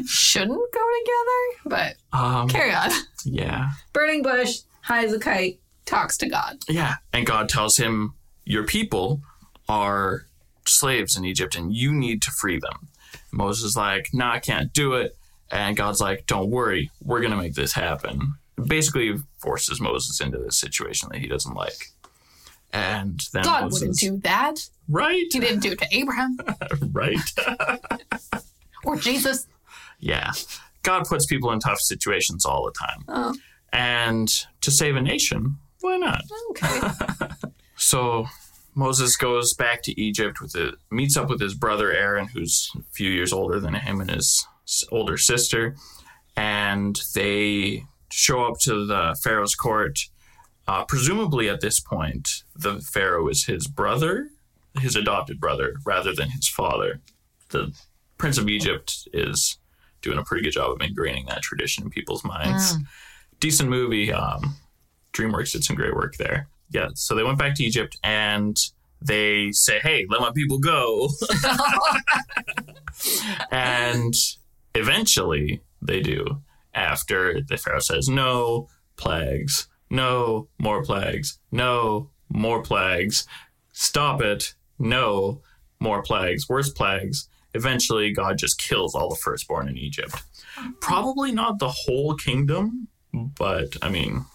shouldn't 0.06 0.72
go 0.74 0.82
together, 1.00 1.42
but 1.66 1.96
um, 2.18 2.48
carry 2.50 2.74
on. 2.74 2.90
yeah. 3.26 3.72
Burning 3.94 4.24
bush, 4.24 4.60
high 4.82 5.06
as 5.06 5.14
a 5.14 5.20
kite, 5.20 5.60
talks 5.86 6.18
to 6.18 6.30
God. 6.30 6.58
Yeah. 6.68 6.96
And 7.14 7.26
God 7.26 7.50
tells 7.50 7.78
him, 7.78 8.14
Your 8.46 8.66
people 8.66 9.22
are 9.70 10.26
slaves 10.66 11.16
in 11.18 11.26
Egypt 11.26 11.56
and 11.56 11.74
you 11.74 11.92
need 11.92 12.22
to 12.24 12.32
free 12.32 12.60
them. 12.60 12.88
Moses 13.32 13.66
is 13.66 13.78
like, 13.78 14.10
No, 14.14 14.26
nah, 14.26 14.34
I 14.34 14.40
can't 14.40 14.74
do 14.74 14.94
it. 14.94 15.16
And 15.52 15.76
God's 15.76 16.02
like, 16.02 16.26
Don't 16.28 16.50
worry, 16.50 16.90
we're 17.04 17.20
going 17.20 17.32
to 17.32 17.38
make 17.38 17.54
this 17.56 17.74
happen. 17.74 18.36
Basically, 18.68 19.16
forces 19.40 19.80
Moses 19.82 20.20
into 20.22 20.38
this 20.38 20.58
situation 20.60 21.10
that 21.12 21.20
he 21.20 21.28
doesn't 21.28 21.54
like. 21.56 21.92
And 22.74 23.22
then 23.34 23.44
God 23.44 23.64
Moses, 23.64 23.80
wouldn't 23.82 24.00
do 24.00 24.18
that. 24.20 24.70
right, 24.88 25.26
He 25.32 25.40
didn't 25.40 25.60
do 25.62 25.72
it 25.72 25.80
to 25.80 25.88
Abraham 25.92 26.38
right, 26.94 27.20
or 28.86 28.96
Jesus. 28.96 29.48
yeah. 30.00 30.32
God 30.84 31.04
puts 31.06 31.26
people 31.26 31.52
in 31.52 31.60
tough 31.60 31.80
situations 31.80 32.46
all 32.46 32.66
the 32.66 32.72
time, 32.72 33.04
Oh, 33.08 33.36
and 33.74 34.28
to 34.62 34.72
save 34.72 34.96
a 34.96 35.02
nation, 35.02 35.58
why 35.82 35.98
not? 35.98 36.24
okay. 36.52 36.80
So 37.76 38.28
Moses 38.76 39.18
goes 39.18 39.54
back 39.56 39.82
to 39.84 40.00
Egypt 40.00 40.40
with 40.40 40.56
it, 40.56 40.76
meets 40.92 41.18
up 41.18 41.30
with 41.30 41.42
his 41.42 41.56
brother 41.56 41.92
Aaron, 41.92 42.28
who's 42.28 42.70
a 42.78 42.84
few 42.94 43.10
years 43.10 43.34
older 43.34 43.60
than 43.60 43.74
him, 43.74 44.00
and 44.02 44.10
his 44.12 44.48
older 44.92 45.18
sister, 45.18 45.76
and 46.38 47.02
they 47.16 47.86
show 48.12 48.44
up 48.46 48.60
to 48.60 48.86
the 48.86 49.18
Pharaoh's 49.24 49.56
court. 49.56 50.00
Uh, 50.68 50.86
presumably, 50.86 51.50
at 51.50 51.62
this 51.62 51.80
point, 51.80 52.44
the 52.56 52.80
Pharaoh 52.80 53.28
is 53.28 53.46
his 53.46 53.68
brother, 53.68 54.30
his 54.80 54.96
adopted 54.96 55.40
brother, 55.40 55.76
rather 55.86 56.14
than 56.14 56.30
his 56.30 56.48
father. 56.48 57.02
The 57.50 57.74
Prince 58.18 58.38
of 58.38 58.48
Egypt 58.48 59.08
is 59.14 59.58
doing 60.02 60.18
a 60.18 60.24
pretty 60.24 60.44
good 60.44 60.54
job 60.54 60.72
of 60.72 60.80
ingraining 60.80 61.28
that 61.28 61.42
tradition 61.42 61.84
in 61.84 61.90
people's 61.90 62.24
minds. 62.24 62.76
Decent 63.40 63.70
movie. 63.70 64.14
Um, 64.14 64.56
DreamWorks 65.14 65.52
did 65.52 65.64
some 65.64 65.76
great 65.76 65.96
work 65.96 66.16
there. 66.18 66.48
Yeah, 66.70 66.90
so 66.94 67.16
they 67.16 67.24
went 67.24 67.38
back 67.38 67.56
to 67.56 67.64
Egypt 67.64 67.98
and 68.04 68.56
they 69.02 69.52
say, 69.52 69.80
"Hey, 69.80 70.06
let 70.10 70.22
my 70.22 70.32
people 70.32 70.60
go." 70.60 71.10
and 73.52 74.14
eventually 74.76 75.62
they 75.82 76.00
do 76.00 76.42
after 76.74 77.42
the 77.42 77.58
pharaoh 77.58 77.80
says, 77.80 78.08
"No 78.08 78.68
plagues. 78.98 79.68
No 79.90 80.48
more 80.58 80.84
plagues. 80.84 81.40
No 81.52 82.10
more 82.30 82.62
plagues. 82.62 83.28
Stop 83.74 84.22
it. 84.22 84.54
No 84.80 85.42
more 85.80 86.02
plagues. 86.02 86.48
Worse 86.48 86.70
plagues." 86.70 87.28
Eventually, 87.54 88.12
God 88.12 88.38
just 88.38 88.60
kills 88.60 88.96
all 88.96 89.10
the 89.10 89.18
firstborn 89.18 89.68
in 89.68 89.78
Egypt. 89.78 90.16
Probably 90.80 91.32
not 91.32 91.60
the 91.60 91.74
whole 91.86 92.16
kingdom, 92.16 92.88
but 93.14 93.76
I 93.82 93.90
mean, 93.90 94.26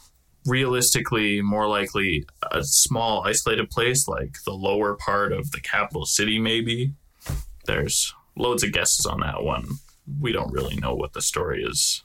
realistically 0.47 1.43
more 1.43 1.69
likely 1.69 2.26
a 2.52 2.62
small 2.62 3.25
isolated 3.26 3.69
place 3.69 4.07
like 4.07 4.37
the 4.45 4.52
lower 4.52 4.95
part 4.95 5.33
of 5.33 5.50
the 5.50 5.61
capital 5.61 6.07
city 6.07 6.38
maybe 6.38 6.93
there's 7.66 8.14
loads 8.37 8.62
of 8.62 8.73
guesses 8.73 9.07
on 9.07 9.21
that 9.21 9.43
one 9.43 9.66
we 10.21 10.31
don't 10.31 10.52
really 10.52 10.76
know 10.76 10.95
what 10.95 11.12
the 11.14 11.21
story 11.21 11.64
is 11.64 12.05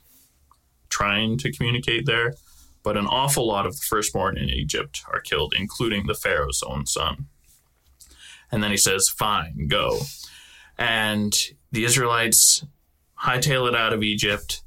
trying 0.92 1.36
to 1.38 1.50
communicate 1.50 2.06
there 2.06 2.34
but 2.82 2.96
an 2.96 3.06
awful 3.06 3.46
lot 3.46 3.66
of 3.66 3.76
the 3.76 3.82
firstborn 3.82 4.36
in 4.36 4.48
egypt 4.48 5.02
are 5.12 5.20
killed 5.20 5.54
including 5.56 6.06
the 6.06 6.14
pharaoh's 6.14 6.62
own 6.62 6.86
son 6.86 7.26
and 8.50 8.62
then 8.62 8.70
he 8.70 8.76
says 8.76 9.08
fine 9.08 9.66
go 9.68 9.98
and 10.78 11.34
the 11.70 11.84
israelites 11.84 12.64
hightail 13.24 13.68
it 13.68 13.74
out 13.74 13.92
of 13.92 14.02
egypt 14.02 14.62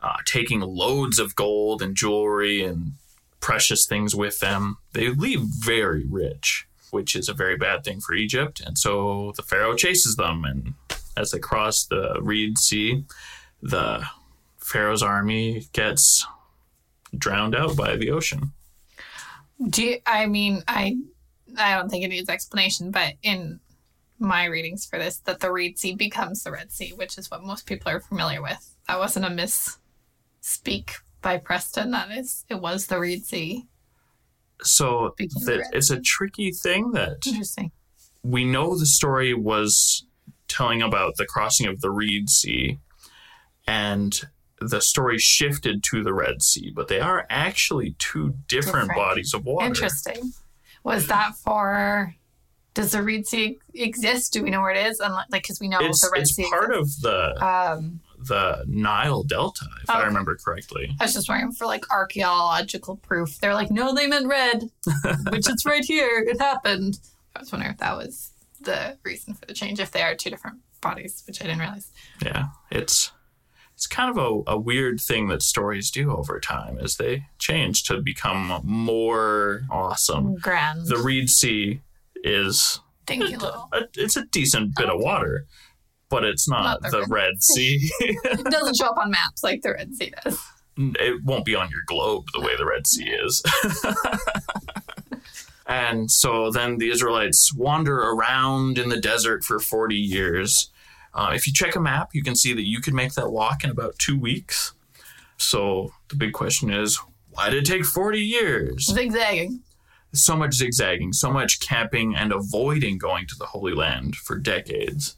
uh, 0.00 0.16
taking 0.24 0.60
loads 0.60 1.18
of 1.18 1.34
gold 1.34 1.82
and 1.82 1.96
jewelry 1.96 2.62
and 2.62 2.92
precious 3.40 3.86
things 3.86 4.14
with 4.14 4.40
them. 4.40 4.78
They 4.92 5.08
leave 5.08 5.40
very 5.40 6.04
rich, 6.08 6.66
which 6.90 7.14
is 7.16 7.28
a 7.28 7.34
very 7.34 7.56
bad 7.56 7.84
thing 7.84 8.00
for 8.00 8.14
Egypt. 8.14 8.60
And 8.64 8.78
so 8.78 9.32
the 9.36 9.42
Pharaoh 9.42 9.74
chases 9.74 10.16
them. 10.16 10.44
And 10.44 10.74
as 11.16 11.30
they 11.30 11.38
cross 11.38 11.84
the 11.84 12.18
Reed 12.20 12.58
Sea, 12.58 13.04
the 13.62 14.04
Pharaoh's 14.68 15.02
army 15.02 15.66
gets 15.72 16.26
drowned 17.16 17.56
out 17.56 17.74
by 17.74 17.96
the 17.96 18.10
ocean. 18.10 18.52
Do 19.70 19.82
you, 19.82 19.98
I 20.06 20.26
mean 20.26 20.62
I 20.68 20.98
I 21.56 21.74
don't 21.74 21.88
think 21.88 22.04
it 22.04 22.08
needs 22.08 22.28
explanation, 22.28 22.90
but 22.90 23.14
in 23.22 23.60
my 24.18 24.44
readings 24.44 24.84
for 24.84 24.98
this, 24.98 25.18
that 25.20 25.40
the 25.40 25.50
Reed 25.50 25.78
Sea 25.78 25.94
becomes 25.94 26.42
the 26.42 26.52
Red 26.52 26.70
Sea, 26.70 26.92
which 26.92 27.16
is 27.16 27.30
what 27.30 27.42
most 27.42 27.64
people 27.64 27.90
are 27.90 28.00
familiar 28.00 28.42
with. 28.42 28.74
That 28.86 28.98
wasn't 28.98 29.24
a 29.24 29.28
misspeak 29.28 30.90
by 31.22 31.38
Preston. 31.38 31.92
That 31.92 32.10
is, 32.10 32.44
it 32.48 32.60
was 32.60 32.86
the 32.86 32.98
Reed 32.98 33.24
Sea. 33.24 33.66
So 34.62 35.14
the, 35.16 35.58
Red 35.58 35.66
it's 35.72 35.90
a 35.90 36.00
tricky 36.00 36.50
thing 36.50 36.90
that 36.92 37.26
Interesting. 37.26 37.70
we 38.22 38.44
know 38.44 38.76
the 38.76 38.86
story 38.86 39.32
was 39.32 40.04
telling 40.46 40.82
about 40.82 41.16
the 41.16 41.26
crossing 41.26 41.66
of 41.68 41.80
the 41.80 41.90
Reed 41.90 42.28
Sea, 42.28 42.78
and 43.66 44.20
the 44.60 44.80
story 44.80 45.18
shifted 45.18 45.82
to 45.90 46.02
the 46.02 46.12
Red 46.14 46.42
Sea, 46.42 46.72
but 46.74 46.88
they 46.88 47.00
are 47.00 47.26
actually 47.30 47.94
two 47.98 48.34
different, 48.48 48.88
Different. 48.88 48.96
bodies 48.96 49.32
of 49.34 49.44
water. 49.44 49.66
Interesting. 49.66 50.32
Was 50.84 51.06
that 51.08 51.34
for? 51.36 52.14
Does 52.74 52.92
the 52.92 53.02
Red 53.02 53.26
Sea 53.26 53.58
exist? 53.74 54.32
Do 54.32 54.42
we 54.42 54.50
know 54.50 54.60
where 54.60 54.70
it 54.70 54.86
is? 54.86 55.00
Unlike, 55.00 55.26
like, 55.30 55.42
because 55.42 55.58
we 55.60 55.68
know 55.68 55.78
It's, 55.80 56.00
the 56.00 56.10
Red 56.12 56.22
it's 56.22 56.34
Sea. 56.34 56.48
part 56.48 56.72
of 56.74 56.88
the 57.00 57.44
Um, 57.44 58.00
the 58.26 58.64
Nile 58.66 59.22
Delta, 59.22 59.66
if 59.82 59.90
I 59.90 60.04
remember 60.04 60.36
correctly. 60.36 60.94
I 61.00 61.04
was 61.04 61.14
just 61.14 61.28
wondering 61.28 61.52
for 61.52 61.66
like 61.66 61.84
archaeological 61.90 62.96
proof. 62.96 63.38
They're 63.40 63.54
like, 63.54 63.70
no, 63.70 63.94
they 63.94 64.06
meant 64.06 64.26
red, 64.26 64.70
which 65.30 65.48
it's 65.48 65.64
right 65.64 65.84
here. 65.84 66.24
It 66.26 66.40
happened. 66.40 66.98
I 67.36 67.40
was 67.40 67.52
wondering 67.52 67.72
if 67.72 67.78
that 67.78 67.96
was 67.96 68.32
the 68.60 68.98
reason 69.04 69.34
for 69.34 69.46
the 69.46 69.54
change. 69.54 69.78
If 69.80 69.92
they 69.92 70.02
are 70.02 70.14
two 70.16 70.30
different 70.30 70.58
bodies, 70.80 71.22
which 71.26 71.40
I 71.40 71.44
didn't 71.46 71.60
realize. 71.60 71.90
Yeah, 72.24 72.46
it's 72.70 73.12
it's 73.78 73.86
kind 73.86 74.10
of 74.10 74.18
a, 74.18 74.54
a 74.54 74.58
weird 74.58 75.00
thing 75.00 75.28
that 75.28 75.40
stories 75.40 75.88
do 75.88 76.10
over 76.10 76.40
time 76.40 76.80
as 76.80 76.96
they 76.96 77.26
change 77.38 77.84
to 77.84 78.00
become 78.00 78.60
more 78.64 79.62
awesome. 79.70 80.34
Grand, 80.34 80.88
The 80.88 80.98
Reed 80.98 81.30
Sea 81.30 81.80
is 82.24 82.80
dinky 83.06 83.36
little. 83.36 83.68
a, 83.72 83.82
it's 83.94 84.16
a 84.16 84.26
decent 84.32 84.74
bit 84.74 84.88
of 84.88 84.98
water, 84.98 85.46
but 86.08 86.24
it's 86.24 86.48
not, 86.48 86.82
Not 86.82 86.90
the 86.90 87.02
the 87.02 87.06
Red 87.08 87.40
Sea. 87.40 87.88
It 88.00 88.44
doesn't 88.50 88.76
show 88.78 88.86
up 88.86 88.98
on 88.98 89.12
maps 89.12 89.44
like 89.44 89.62
the 89.62 89.70
Red 89.74 89.94
Sea 89.94 90.12
does. 90.24 90.40
it 90.76 91.22
won't 91.22 91.44
be 91.44 91.54
on 91.54 91.70
your 91.70 91.82
globe 91.86 92.24
the 92.34 92.40
way 92.40 92.56
the 92.56 92.66
Red 92.66 92.84
Sea 92.84 93.10
is. 93.10 93.40
and 95.68 96.10
so 96.10 96.50
then 96.50 96.78
the 96.78 96.90
Israelites 96.90 97.54
wander 97.54 97.96
around 97.96 98.76
in 98.76 98.88
the 98.88 99.00
desert 99.00 99.44
for 99.44 99.60
40 99.60 99.94
years. 99.94 100.72
Uh, 101.14 101.32
if 101.34 101.46
you 101.46 101.52
check 101.52 101.74
a 101.74 101.80
map, 101.80 102.10
you 102.12 102.22
can 102.22 102.36
see 102.36 102.52
that 102.52 102.66
you 102.66 102.80
could 102.80 102.94
make 102.94 103.14
that 103.14 103.30
walk 103.30 103.64
in 103.64 103.70
about 103.70 103.98
two 103.98 104.18
weeks. 104.18 104.72
So 105.38 105.90
the 106.08 106.16
big 106.16 106.32
question 106.32 106.70
is, 106.70 107.00
why 107.30 107.50
did 107.50 107.62
it 107.62 107.72
take 107.72 107.84
40 107.84 108.20
years? 108.20 108.86
Zigzagging. 108.86 109.62
so 110.12 110.36
much 110.36 110.54
zigzagging, 110.54 111.12
so 111.12 111.30
much 111.30 111.60
camping 111.60 112.14
and 112.16 112.32
avoiding 112.32 112.98
going 112.98 113.26
to 113.26 113.36
the 113.38 113.46
Holy 113.46 113.72
Land 113.74 114.16
for 114.16 114.36
decades. 114.38 115.16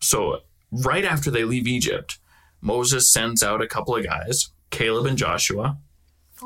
So, 0.00 0.40
right 0.70 1.04
after 1.04 1.30
they 1.30 1.44
leave 1.44 1.66
Egypt, 1.66 2.18
Moses 2.60 3.12
sends 3.12 3.42
out 3.42 3.62
a 3.62 3.66
couple 3.66 3.96
of 3.96 4.04
guys, 4.04 4.50
Caleb 4.70 5.06
and 5.06 5.16
Joshua. 5.16 5.78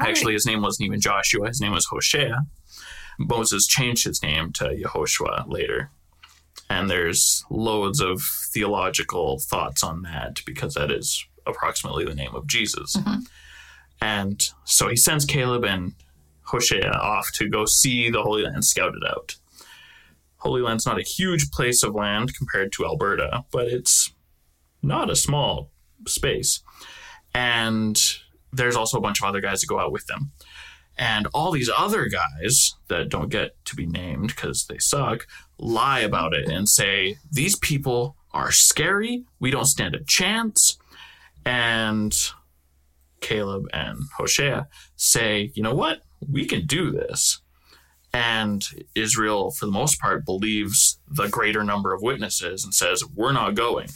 Actually, 0.01 0.35
his 0.35 0.47
name 0.47 0.63
wasn't 0.63 0.87
even 0.87 1.01
Joshua, 1.01 1.49
his 1.49 1.61
name 1.61 1.73
was 1.73 1.87
Hoshea. 1.87 2.33
Moses 3.19 3.67
changed 3.67 4.05
his 4.05 4.23
name 4.23 4.53
to 4.53 4.65
Yehoshua 4.67 5.45
later. 5.49 5.91
And 6.71 6.89
there's 6.89 7.45
loads 7.51 8.01
of 8.01 8.23
theological 8.55 9.41
thoughts 9.41 9.83
on 9.83 10.03
that 10.03 10.41
because 10.47 10.75
that 10.75 10.93
is 10.93 11.27
approximately 11.45 12.05
the 12.05 12.15
name 12.15 12.35
of 12.35 12.47
Jesus. 12.47 12.97
Mm-hmm. 12.97 13.21
And 14.01 14.43
so 14.65 14.89
he 14.89 14.97
sends 14.97 15.25
Caleb 15.25 15.65
and 15.65 15.95
Hoshea 16.43 16.89
off 16.89 17.33
to 17.35 17.49
go 17.49 17.67
see 17.67 18.09
the 18.09 18.23
Holy 18.23 18.45
Land, 18.45 18.65
scout 18.65 18.95
it 18.95 19.07
out. 19.07 19.35
Holy 20.37 20.63
Land's 20.63 20.87
not 20.87 20.99
a 20.99 21.03
huge 21.03 21.51
place 21.51 21.83
of 21.83 21.95
land 21.95 22.35
compared 22.37 22.73
to 22.73 22.87
Alberta, 22.87 23.45
but 23.51 23.67
it's 23.67 24.13
not 24.81 25.11
a 25.11 25.17
small 25.17 25.71
space. 26.07 26.63
And 27.35 28.01
there's 28.53 28.77
also 28.77 28.97
a 28.97 29.03
bunch 29.03 29.21
of 29.21 29.29
other 29.29 29.41
guys 29.41 29.61
that 29.61 29.67
go 29.67 29.81
out 29.81 29.93
with 29.93 30.07
them. 30.07 30.31
And 30.97 31.27
all 31.35 31.51
these 31.51 31.71
other 31.77 32.07
guys 32.07 32.75
that 32.89 33.09
don't 33.09 33.29
get 33.29 33.53
to 33.67 33.77
be 33.77 33.87
named 33.87 34.29
because 34.29 34.67
they 34.67 34.79
suck 34.79 35.27
lie 35.61 36.01
about 36.01 36.35
it 36.35 36.49
and 36.49 36.69
say, 36.69 37.17
these 37.31 37.57
people 37.57 38.17
are 38.33 38.51
scary. 38.51 39.25
We 39.39 39.51
don't 39.51 39.67
stand 39.67 39.95
a 39.95 40.05
chance. 40.05 40.79
And 41.45 42.17
Caleb 43.21 43.67
and 43.73 43.99
Hoshea 44.17 44.67
say, 44.97 45.53
you 45.55 45.63
know 45.63 45.75
what? 45.75 46.01
We 46.29 46.47
can 46.47 46.67
do 46.67 46.91
this. 46.91 47.41
And 48.13 48.67
Israel, 48.95 49.53
for 49.53 49.67
the 49.67 49.73
most 49.73 50.01
part, 50.01 50.25
believes 50.25 50.99
the 51.07 51.29
greater 51.29 51.63
number 51.63 51.95
of 51.95 52.03
witnesses 52.03 52.65
and 52.65 52.75
says, 52.75 53.05
we're 53.15 53.33
not 53.33 53.55
going. 53.55 53.89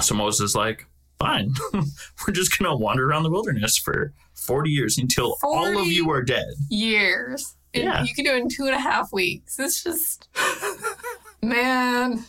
So 0.00 0.14
Moses 0.14 0.50
is 0.50 0.56
like, 0.56 0.86
fine. 1.18 1.54
we're 1.72 2.34
just 2.34 2.58
going 2.58 2.70
to 2.70 2.76
wander 2.76 3.08
around 3.08 3.22
the 3.22 3.30
wilderness 3.30 3.78
for 3.78 4.12
40 4.34 4.70
years 4.70 4.98
until 4.98 5.36
all 5.42 5.78
of 5.78 5.86
you 5.86 6.10
are 6.10 6.22
dead. 6.22 6.46
Years. 6.68 7.55
And 7.76 7.84
Yeah. 7.84 8.02
You 8.04 8.14
can 8.14 8.24
do 8.24 8.32
it 8.32 8.38
in 8.42 8.48
two 8.48 8.64
and 8.66 8.74
a 8.74 8.80
half 8.80 9.12
weeks. 9.12 9.58
It's 9.58 9.82
just, 9.84 10.28
man, 11.42 12.24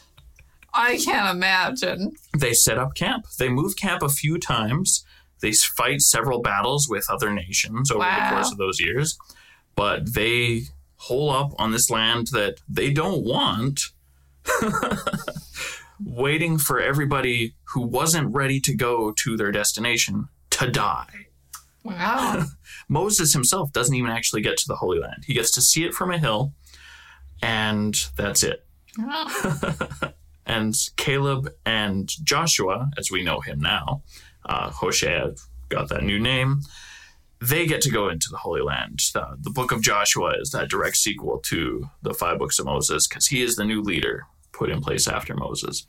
I 0.73 0.97
can't 0.97 1.35
imagine. 1.35 2.13
They 2.37 2.53
set 2.53 2.77
up 2.77 2.95
camp. 2.95 3.25
They 3.39 3.49
move 3.49 3.75
camp 3.77 4.03
a 4.03 4.09
few 4.09 4.37
times. 4.37 5.05
They 5.41 5.51
fight 5.53 6.01
several 6.01 6.41
battles 6.41 6.87
with 6.89 7.05
other 7.09 7.31
nations 7.31 7.91
over 7.91 7.99
Wow. 7.99 8.29
the 8.29 8.35
course 8.35 8.51
of 8.51 8.57
those 8.57 8.79
years. 8.79 9.17
But 9.75 10.13
they 10.13 10.63
hole 10.95 11.29
up 11.29 11.51
on 11.59 11.71
this 11.71 11.89
land 11.89 12.27
that 12.31 12.55
they 12.67 12.91
don't 12.91 13.23
want, 13.23 13.81
waiting 16.03 16.57
for 16.57 16.79
everybody 16.79 17.53
who 17.73 17.81
wasn't 17.81 18.33
ready 18.33 18.59
to 18.61 18.75
go 18.75 19.11
to 19.23 19.37
their 19.37 19.51
destination 19.51 20.27
to 20.51 20.69
die. 20.69 21.27
Wow. 21.87 22.45
Moses 22.89 23.33
himself 23.33 23.71
doesn't 23.71 23.95
even 23.95 24.11
actually 24.11 24.41
get 24.41 24.57
to 24.57 24.67
the 24.67 24.75
Holy 24.75 24.99
Land. 24.99 25.23
He 25.25 25.33
gets 25.33 25.51
to 25.51 25.61
see 25.61 25.85
it 25.85 25.93
from 25.93 26.11
a 26.11 26.17
hill, 26.17 26.53
and 27.41 27.95
that's 28.15 28.43
it. 28.43 28.65
Wow. 28.97 29.27
And 30.47 30.75
Caleb 30.95 31.53
and 31.65 32.09
Joshua, 32.23 32.89
as 32.97 33.11
we 33.11 33.21
know 33.21 33.41
him 33.41 33.59
now, 33.59 34.01
uh, 34.45 34.71
Hoshea 34.71 35.35
got 35.67 35.89
that 35.89 36.03
new 36.03 36.19
name. 36.19 36.61
They 37.41 37.67
get 37.67 37.81
to 37.81 37.91
go 37.91 38.07
into 38.07 38.29
the 38.31 38.37
Holy 38.37 38.61
Land. 38.61 39.01
The, 39.13 39.37
the 39.41 39.49
book 39.49 39.73
of 39.73 39.81
Joshua 39.81 40.35
is 40.39 40.51
that 40.51 40.69
direct 40.69 40.95
sequel 40.95 41.39
to 41.39 41.89
the 42.01 42.13
five 42.13 42.39
books 42.39 42.59
of 42.59 42.65
Moses 42.65 43.07
because 43.07 43.27
he 43.27 43.43
is 43.43 43.57
the 43.57 43.65
new 43.65 43.81
leader 43.81 44.25
put 44.53 44.69
in 44.69 44.79
place 44.79 45.05
after 45.05 45.35
Moses. 45.35 45.85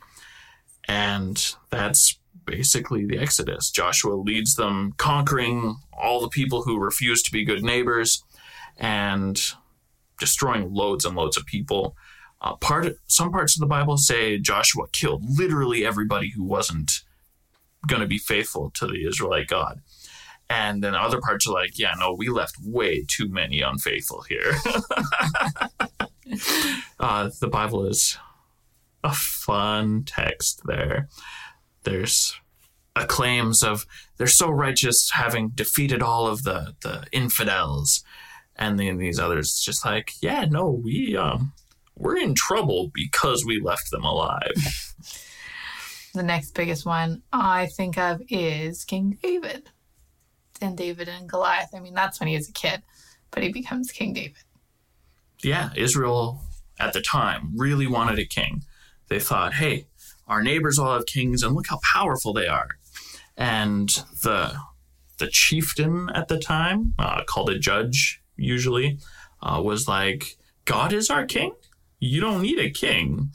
And 0.89 1.55
that's 1.71 2.18
basically 2.49 3.05
the 3.05 3.19
Exodus. 3.19 3.71
Joshua 3.71 4.15
leads 4.15 4.55
them 4.55 4.95
conquering 4.97 5.77
all 5.93 6.21
the 6.21 6.29
people 6.29 6.63
who 6.63 6.79
refuse 6.79 7.23
to 7.23 7.31
be 7.31 7.45
good 7.45 7.63
neighbors 7.63 8.25
and 8.77 9.41
destroying 10.19 10.73
loads 10.73 11.05
and 11.05 11.15
loads 11.15 11.37
of 11.37 11.45
people. 11.47 11.95
Uh, 12.41 12.55
part 12.57 12.97
some 13.07 13.31
parts 13.31 13.57
of 13.57 13.61
the 13.61 13.67
Bible 13.67 13.97
say 13.97 14.39
Joshua 14.39 14.87
killed 14.93 15.25
literally 15.29 15.85
everybody 15.85 16.31
who 16.31 16.45
wasn't 16.45 17.03
going 17.87 18.01
to 18.01 18.09
be 18.09 18.19
faithful 18.19 18.71
to 18.75 18.87
the 18.87 19.07
Israelite 19.07 19.49
God. 19.49 19.81
And 20.51 20.83
then 20.83 20.95
other 20.95 21.21
parts 21.21 21.47
are 21.47 21.53
like, 21.53 21.79
yeah, 21.79 21.95
no, 21.99 22.15
we 22.15 22.29
left 22.29 22.57
way 22.63 23.05
too 23.07 23.29
many 23.29 23.61
unfaithful 23.61 24.23
here. 24.23 24.55
uh, 26.99 27.29
the 27.41 27.49
Bible 27.49 27.85
is 27.85 28.17
a 29.05 29.13
fun 29.13 30.05
text 30.05 30.63
there. 30.65 31.09
There's 31.85 32.39
acclaims 32.97 33.63
of 33.63 33.87
they're 34.17 34.27
so 34.27 34.51
righteous 34.51 35.11
having 35.13 35.51
defeated 35.51 36.03
all 36.03 36.27
of 36.27 36.43
the, 36.43 36.75
the 36.83 37.05
infidels. 37.13 38.03
And 38.57 38.79
then 38.79 38.99
these 38.99 39.21
others 39.21 39.61
just 39.65 39.85
like, 39.85 40.13
yeah, 40.21 40.45
no, 40.45 40.69
we 40.71 41.17
um 41.17 41.53
we're 41.97 42.17
in 42.17 42.35
trouble 42.35 42.91
because 42.95 43.45
we 43.45 43.61
left 43.61 43.91
them 43.91 44.05
alive. 44.05 44.53
the 46.15 46.23
next 46.23 46.53
biggest 46.53 46.87
one 46.87 47.23
I 47.33 47.67
think 47.77 47.99
of 47.99 48.23
is 48.29 48.85
King 48.85 49.19
David. 49.23 49.71
And 50.61 50.77
David 50.77 51.09
and 51.09 51.29
Goliath. 51.29 51.71
I 51.75 51.79
mean, 51.79 51.95
that's 51.95 52.19
when 52.19 52.29
he 52.29 52.35
was 52.35 52.49
a 52.49 52.53
kid, 52.53 52.83
but 53.31 53.45
he 53.45 53.53
becomes 53.53 53.93
King 53.93 54.13
David. 54.13 54.43
yeah, 55.43 55.71
Israel 55.77 56.41
at 56.81 56.93
the 56.93 57.01
time 57.01 57.53
really 57.57 57.87
wanted 57.87 58.19
a 58.19 58.25
king. 58.25 58.65
They 59.09 59.21
thought, 59.21 59.55
hey, 59.55 59.87
our 60.29 60.43
neighbors 60.43 60.79
all 60.79 60.95
have 60.95 61.07
kings, 61.07 61.43
and 61.43 61.55
look 61.55 61.67
how 61.69 61.81
powerful 61.93 62.33
they 62.33 62.47
are. 62.47 62.69
And 63.37 63.89
the 64.23 64.57
the 65.19 65.29
chieftain 65.29 66.09
at 66.15 66.29
the 66.29 66.39
time, 66.39 66.95
uh, 66.99 67.25
called 67.25 67.51
a 67.51 67.59
judge 67.59 68.23
usually, 68.37 68.99
uh, 69.43 69.61
was 69.63 69.89
like, 69.89 70.37
God 70.65 70.93
is 70.93 71.11
our 71.11 71.27
king. 71.27 71.55
You 71.99 72.21
don't 72.21 72.43
need 72.43 72.59
a 72.59 72.71
king. 72.71 73.33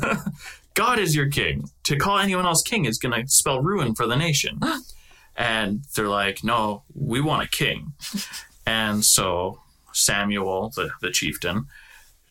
God 0.74 0.98
is 0.98 1.14
your 1.14 1.28
king. 1.28 1.68
To 1.84 1.96
call 1.96 2.18
anyone 2.18 2.46
else 2.46 2.62
king 2.62 2.84
is 2.84 2.98
going 2.98 3.20
to 3.20 3.28
spell 3.28 3.60
ruin 3.60 3.94
for 3.94 4.06
the 4.06 4.16
nation. 4.16 4.60
and 5.36 5.84
they're 5.94 6.08
like, 6.08 6.44
no, 6.44 6.84
we 6.94 7.20
want 7.20 7.42
a 7.42 7.48
king. 7.48 7.92
And 8.66 9.04
so 9.04 9.60
Samuel, 9.92 10.72
the, 10.74 10.90
the 11.00 11.10
chieftain, 11.10 11.66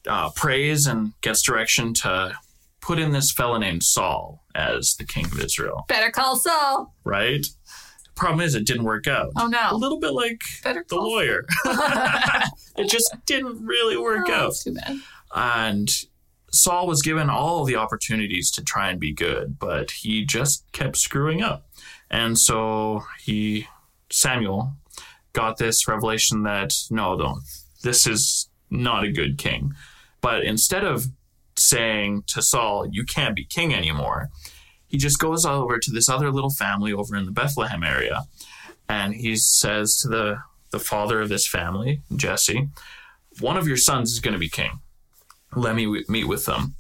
uh, 0.07 0.29
prays 0.31 0.87
and 0.87 1.13
gets 1.21 1.41
direction 1.41 1.93
to 1.93 2.35
put 2.81 2.99
in 2.99 3.11
this 3.11 3.31
fella 3.31 3.59
named 3.59 3.83
Saul 3.83 4.43
as 4.55 4.95
the 4.95 5.05
king 5.05 5.25
of 5.25 5.39
Israel, 5.39 5.85
Better 5.87 6.11
call 6.11 6.35
Saul. 6.35 6.93
right? 7.03 7.41
The 7.43 8.11
problem 8.15 8.41
is, 8.41 8.55
it 8.55 8.65
didn't 8.65 8.83
work 8.83 9.07
out. 9.07 9.31
Oh 9.37 9.47
no. 9.47 9.69
A 9.71 9.75
little 9.75 9.99
bit 9.99 10.11
like 10.13 10.41
Better 10.63 10.85
the 10.89 10.95
lawyer. 10.97 11.45
it 12.77 12.89
just 12.89 13.15
didn't 13.25 13.65
really 13.65 13.97
work 13.97 14.27
Oh, 14.29 14.33
out. 14.33 14.55
too 14.61 14.73
bad. 14.73 14.97
And 15.33 15.89
Saul 16.51 16.87
was 16.87 17.01
given 17.01 17.29
all 17.29 17.63
the 17.63 17.77
opportunities 17.77 18.51
to 18.51 18.63
try 18.63 18.89
and 18.89 18.99
be 18.99 19.13
good, 19.13 19.57
but 19.57 19.91
he 19.91 20.25
just 20.25 20.69
kept 20.73 20.97
screwing 20.97 21.41
up. 21.41 21.67
And 22.09 22.37
so 22.37 23.03
he, 23.23 23.67
Samuel, 24.11 24.73
got 25.33 25.57
this 25.57 25.87
revelation 25.87 26.43
that 26.43 26.73
no, 26.89 27.15
no, 27.15 27.39
this 27.83 28.05
is 28.05 28.49
not 28.69 29.05
a 29.05 29.11
good 29.11 29.37
king. 29.37 29.73
But 30.19 30.43
instead 30.43 30.83
of 30.83 31.05
saying 31.61 32.23
to 32.27 32.41
Saul, 32.41 32.87
you 32.91 33.03
can't 33.05 33.35
be 33.35 33.45
king 33.45 33.73
anymore, 33.73 34.29
he 34.87 34.97
just 34.97 35.19
goes 35.19 35.45
over 35.45 35.79
to 35.79 35.91
this 35.91 36.09
other 36.09 36.31
little 36.31 36.49
family 36.49 36.91
over 36.93 37.15
in 37.15 37.25
the 37.25 37.31
Bethlehem 37.31 37.83
area. 37.83 38.23
And 38.89 39.13
he 39.13 39.35
says 39.37 39.95
to 39.97 40.09
the, 40.09 40.39
the 40.71 40.79
father 40.79 41.21
of 41.21 41.29
this 41.29 41.47
family, 41.47 42.01
Jesse, 42.15 42.67
one 43.39 43.55
of 43.57 43.67
your 43.67 43.77
sons 43.77 44.11
is 44.11 44.19
going 44.19 44.33
to 44.33 44.39
be 44.39 44.49
king 44.49 44.79
let 45.55 45.75
me 45.75 45.83
w- 45.83 46.05
meet 46.07 46.23
with 46.29 46.45
them. 46.45 46.75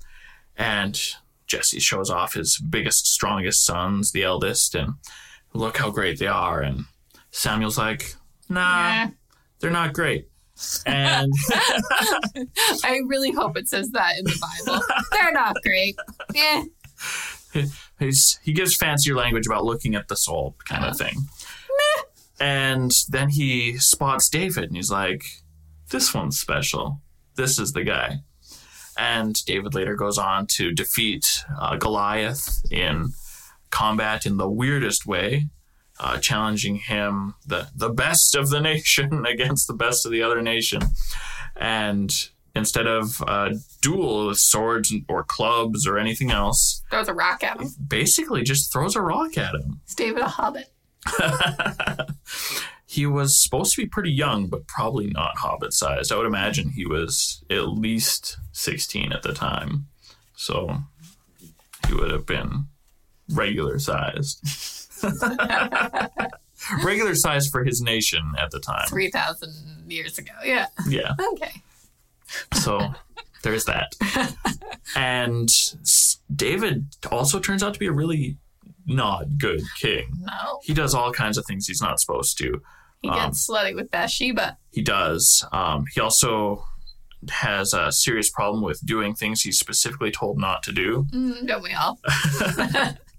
And 0.55 0.97
Jesse 1.45 1.79
shows 1.81 2.09
off 2.09 2.35
his 2.35 2.57
biggest, 2.57 3.05
strongest 3.05 3.65
sons, 3.65 4.13
the 4.13 4.23
eldest, 4.23 4.75
and 4.75 4.93
look 5.53 5.75
how 5.77 5.89
great 5.91 6.19
they 6.19 6.27
are. 6.27 6.61
And 6.61 6.85
Samuel's 7.31 7.77
like, 7.77 8.15
nah, 8.47 8.59
Yeah. 8.61 9.09
they're 9.59 9.71
not 9.71 9.91
great. 9.93 10.29
And 10.85 11.31
I 12.83 13.01
really 13.07 13.31
hope 13.31 13.57
it 13.57 13.67
says 13.67 13.89
that 13.91 14.17
in 14.17 14.25
the 14.25 14.39
Bible. 14.65 14.81
They're 15.11 15.31
not 15.31 15.55
great. 15.63 15.95
Yeah. 16.33 16.63
he's, 17.99 18.39
he 18.43 18.53
gives 18.53 18.75
fancier 18.75 19.15
language 19.15 19.47
about 19.47 19.65
looking 19.65 19.95
at 19.95 20.07
the 20.07 20.15
soul 20.15 20.55
kind 20.67 20.85
of 20.85 20.97
thing. 20.97 21.15
And 22.39 22.91
then 23.09 23.29
he 23.29 23.77
spots 23.77 24.27
David 24.27 24.65
and 24.65 24.75
he's 24.75 24.91
like, 24.91 25.23
this 25.91 26.13
one's 26.13 26.39
special. 26.39 27.01
This 27.35 27.59
is 27.59 27.73
the 27.73 27.83
guy. 27.83 28.21
And 28.97 29.35
David 29.45 29.75
later 29.75 29.95
goes 29.95 30.17
on 30.17 30.47
to 30.47 30.71
defeat 30.71 31.43
uh, 31.59 31.75
Goliath 31.77 32.61
in 32.71 33.09
combat 33.69 34.25
in 34.25 34.37
the 34.37 34.49
weirdest 34.49 35.05
way, 35.05 35.47
uh, 36.01 36.17
challenging 36.17 36.75
him, 36.77 37.35
the, 37.45 37.67
the 37.75 37.89
best 37.89 38.35
of 38.35 38.49
the 38.49 38.59
nation, 38.59 39.25
against 39.29 39.67
the 39.67 39.73
best 39.73 40.05
of 40.05 40.11
the 40.11 40.21
other 40.23 40.41
nation. 40.41 40.81
And 41.55 42.11
instead 42.55 42.87
of 42.87 43.21
a 43.27 43.51
duel 43.81 44.27
with 44.27 44.39
swords 44.39 44.93
or 45.07 45.23
clubs 45.23 45.85
or 45.87 45.97
anything 45.97 46.31
else, 46.31 46.83
Throws 46.89 47.07
a 47.07 47.13
rock 47.13 47.43
at 47.43 47.61
him. 47.61 47.69
basically 47.87 48.41
just 48.43 48.73
throws 48.73 48.95
a 48.95 49.01
rock 49.01 49.37
at 49.37 49.53
him. 49.55 49.79
Is 49.87 49.95
David 49.95 50.21
a 50.23 50.27
hobbit? 50.27 50.73
he 52.85 53.05
was 53.05 53.41
supposed 53.41 53.73
to 53.75 53.81
be 53.81 53.87
pretty 53.87 54.11
young, 54.11 54.47
but 54.47 54.67
probably 54.67 55.07
not 55.07 55.37
hobbit 55.37 55.73
sized. 55.73 56.11
I 56.11 56.17
would 56.17 56.25
imagine 56.25 56.69
he 56.71 56.85
was 56.85 57.43
at 57.49 57.69
least 57.69 58.37
16 58.51 59.11
at 59.13 59.23
the 59.23 59.33
time. 59.33 59.87
So 60.35 60.77
he 61.87 61.93
would 61.93 62.11
have 62.11 62.25
been 62.25 62.65
regular 63.29 63.79
sized. 63.79 64.39
regular 66.83 67.15
size 67.15 67.47
for 67.47 67.63
his 67.63 67.81
nation 67.81 68.33
at 68.37 68.51
the 68.51 68.59
time. 68.59 68.87
3,000 68.87 69.53
years 69.87 70.17
ago. 70.17 70.33
Yeah. 70.45 70.67
Yeah. 70.87 71.13
Okay. 71.33 71.61
So 72.53 72.93
there's 73.43 73.65
that. 73.65 73.93
And 74.95 75.49
David 76.33 76.85
also 77.11 77.39
turns 77.39 77.63
out 77.63 77.73
to 77.73 77.79
be 77.79 77.87
a 77.87 77.91
really 77.91 78.37
not 78.85 79.37
good 79.37 79.61
king. 79.79 80.11
No. 80.19 80.59
he 80.63 80.73
does 80.73 80.93
all 80.93 81.11
kinds 81.11 81.37
of 81.37 81.45
things 81.45 81.67
he's 81.67 81.81
not 81.81 81.99
supposed 81.99 82.37
to. 82.39 82.61
He 83.01 83.09
gets 83.09 83.47
slutty 83.49 83.75
with 83.75 83.89
Bathsheba. 83.89 84.57
He 84.71 84.81
does. 84.83 85.43
Um, 85.51 85.85
he 85.93 85.99
also 86.01 86.63
has 87.29 87.73
a 87.73 87.91
serious 87.91 88.29
problem 88.29 88.63
with 88.63 88.83
doing 88.85 89.15
things 89.15 89.41
he's 89.41 89.57
specifically 89.59 90.11
told 90.11 90.37
not 90.39 90.61
to 90.63 90.71
do. 90.71 91.05
Mm, 91.11 91.47
don't 91.47 91.63
we 91.63 91.73
all? 91.73 91.99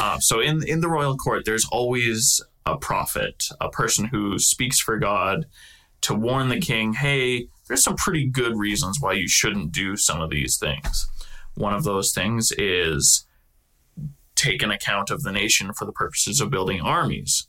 Uh, 0.00 0.18
so 0.18 0.40
in 0.40 0.66
in 0.66 0.80
the 0.80 0.88
royal 0.88 1.16
court, 1.16 1.44
there's 1.44 1.66
always 1.70 2.40
a 2.64 2.76
prophet, 2.76 3.44
a 3.60 3.70
person 3.70 4.06
who 4.06 4.38
speaks 4.38 4.80
for 4.80 4.98
God 4.98 5.46
to 6.02 6.14
warn 6.14 6.48
the 6.48 6.60
king, 6.60 6.92
hey, 6.92 7.48
there's 7.68 7.82
some 7.82 7.96
pretty 7.96 8.26
good 8.26 8.56
reasons 8.56 9.00
why 9.00 9.12
you 9.12 9.28
shouldn't 9.28 9.72
do 9.72 9.96
some 9.96 10.20
of 10.20 10.30
these 10.30 10.56
things. 10.58 11.08
One 11.54 11.74
of 11.74 11.84
those 11.84 12.12
things 12.12 12.52
is 12.58 13.26
take 14.34 14.62
an 14.62 14.70
account 14.70 15.10
of 15.10 15.22
the 15.22 15.32
nation 15.32 15.72
for 15.72 15.84
the 15.84 15.92
purposes 15.92 16.40
of 16.40 16.50
building 16.50 16.80
armies, 16.80 17.46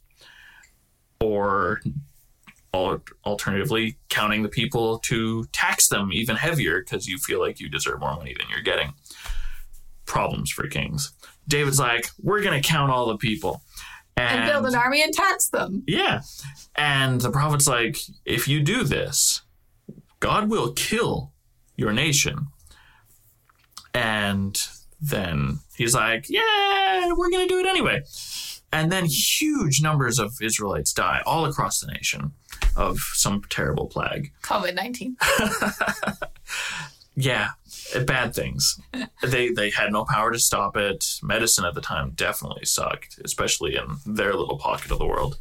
or 1.20 1.82
alternatively, 2.74 3.98
counting 4.10 4.44
the 4.44 4.50
people 4.50 5.00
to 5.00 5.46
tax 5.52 5.90
them 5.90 6.12
even 6.14 6.36
heavier 6.36 6.80
because 6.80 7.08
you 7.08 7.18
feel 7.18 7.40
like 7.40 7.60
you 7.60 7.70
deserve 7.70 8.00
more 8.00 8.16
money 8.16 8.36
than 8.38 8.48
you're 8.50 8.62
getting. 8.62 8.94
Problems 10.06 10.52
for 10.52 10.68
kings. 10.68 11.12
David's 11.48 11.80
like, 11.80 12.10
we're 12.22 12.42
going 12.42 12.62
to 12.62 12.68
count 12.68 12.92
all 12.92 13.08
the 13.08 13.18
people. 13.18 13.62
And 14.16 14.52
build 14.52 14.66
an 14.66 14.76
army 14.76 15.04
and 15.04 15.14
tax 15.14 15.50
them. 15.50 15.84
Yeah. 15.86 16.22
And 16.76 17.22
the 17.22 17.30
prophet's 17.30 17.68
like, 17.68 17.98
if 18.26 18.48
you 18.48 18.62
do 18.62 18.84
this, 18.84 19.42
God 20.20 20.50
will 20.50 20.74
kill 20.74 21.34
your 21.76 21.94
nation. 21.94 22.48
And 23.94 24.60
then 25.00 25.60
he's 25.76 25.94
like, 25.94 26.26
yeah, 26.30 27.12
we're 27.16 27.30
going 27.30 27.48
to 27.48 27.54
do 27.54 27.60
it 27.60 27.68
anyway. 27.68 28.02
And 28.72 28.92
then 28.92 29.06
huge 29.06 29.82
numbers 29.82 30.20
of 30.20 30.34
Israelites 30.42 30.92
die 30.94 31.22
all 31.26 31.46
across 31.46 31.80
the 31.80 31.88
nation 31.88 32.34
of 32.76 32.98
some 33.14 33.44
terrible 33.50 33.88
plague. 33.88 34.32
COVID 34.42 34.76
19. 34.76 35.18
Yeah, 37.20 37.50
bad 38.06 38.36
things. 38.36 38.80
they 39.24 39.50
they 39.50 39.72
had 39.72 39.92
no 39.92 40.06
power 40.06 40.32
to 40.32 40.38
stop 40.40 40.78
it. 40.78 41.18
Medicine 41.24 41.66
at 41.66 41.74
the 41.74 41.82
time 41.82 42.12
definitely 42.12 42.66
sucked, 42.66 43.20
especially 43.26 43.76
in 43.76 43.98
their 44.06 44.36
little 44.36 44.60
pocket 44.60 44.92
of 44.92 45.00
the 45.00 45.08
world. 45.08 45.40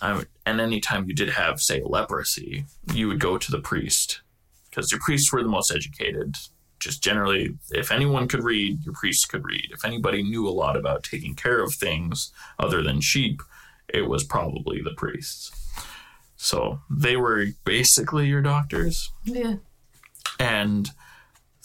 Um, 0.00 0.24
and 0.44 0.60
anytime 0.60 1.06
you 1.08 1.14
did 1.14 1.30
have, 1.30 1.60
say, 1.60 1.80
leprosy, 1.84 2.64
you 2.92 3.06
would 3.06 3.20
go 3.20 3.38
to 3.38 3.50
the 3.52 3.60
priest 3.60 4.22
because 4.68 4.90
your 4.90 5.00
priests 5.00 5.32
were 5.32 5.42
the 5.42 5.48
most 5.48 5.70
educated. 5.70 6.34
Just 6.80 7.00
generally, 7.00 7.56
if 7.70 7.92
anyone 7.92 8.26
could 8.26 8.42
read, 8.42 8.84
your 8.84 8.92
priest 8.92 9.28
could 9.28 9.44
read. 9.44 9.68
If 9.70 9.84
anybody 9.84 10.22
knew 10.24 10.48
a 10.48 10.50
lot 10.50 10.76
about 10.76 11.04
taking 11.04 11.36
care 11.36 11.62
of 11.62 11.74
things 11.74 12.32
other 12.58 12.82
than 12.82 13.00
sheep, 13.00 13.40
it 13.88 14.08
was 14.08 14.24
probably 14.24 14.82
the 14.82 14.94
priests. 14.96 15.52
So 16.36 16.80
they 16.90 17.16
were 17.16 17.46
basically 17.64 18.26
your 18.26 18.42
doctors 18.42 19.12
Yeah. 19.22 19.54
and 20.40 20.90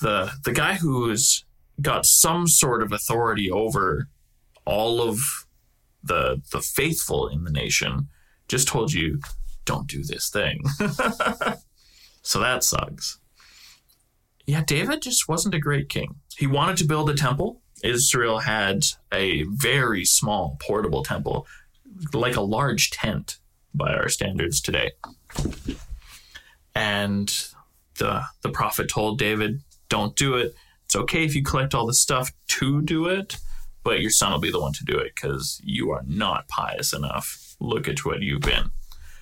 the 0.01 0.31
the 0.43 0.51
guy 0.51 0.75
who's 0.75 1.45
got 1.81 2.05
some 2.05 2.47
sort 2.47 2.81
of 2.81 2.91
authority 2.91 3.49
over 3.49 4.07
all 4.65 5.01
of 5.01 5.19
the 6.03 6.41
the 6.51 6.61
faithful 6.61 7.27
in 7.27 7.43
the 7.43 7.51
nation 7.51 8.07
just 8.47 8.67
told 8.67 8.93
you 8.93 9.19
don't 9.65 9.87
do 9.87 10.03
this 10.03 10.29
thing. 10.29 10.63
So 12.21 12.39
that 12.39 12.63
sucks. 12.63 13.19
Yeah 14.45 14.63
david 14.63 15.01
just 15.01 15.27
wasn't 15.27 15.55
a 15.55 15.59
great 15.59 15.89
king. 15.89 16.15
He 16.37 16.47
wanted 16.47 16.77
to 16.77 16.85
build 16.85 17.09
a 17.09 17.15
temple. 17.15 17.61
Israel 17.83 18.39
had 18.39 18.85
a 19.11 19.43
very 19.43 20.03
small 20.05 20.57
portable 20.61 21.01
temple 21.01 21.47
like 22.13 22.35
a 22.35 22.41
large 22.41 22.91
tent 22.91 23.37
by 23.73 23.93
our 23.93 24.09
standards 24.09 24.61
today. 24.61 24.91
And 26.75 27.29
the 27.97 28.23
the 28.41 28.49
prophet 28.49 28.89
told 28.89 29.17
David, 29.17 29.61
"Don't 29.89 30.15
do 30.15 30.35
it. 30.35 30.55
It's 30.85 30.95
okay 30.95 31.23
if 31.25 31.35
you 31.35 31.43
collect 31.43 31.75
all 31.75 31.85
the 31.85 31.93
stuff 31.93 32.31
to 32.47 32.81
do 32.81 33.05
it, 33.07 33.37
but 33.83 34.01
your 34.01 34.11
son 34.11 34.31
will 34.31 34.39
be 34.39 34.51
the 34.51 34.61
one 34.61 34.73
to 34.73 34.85
do 34.85 34.97
it 34.97 35.13
because 35.15 35.61
you 35.63 35.91
are 35.91 36.03
not 36.07 36.47
pious 36.47 36.93
enough. 36.93 37.55
Look 37.59 37.87
at 37.87 38.05
what 38.05 38.21
you've 38.21 38.41
been." 38.41 38.71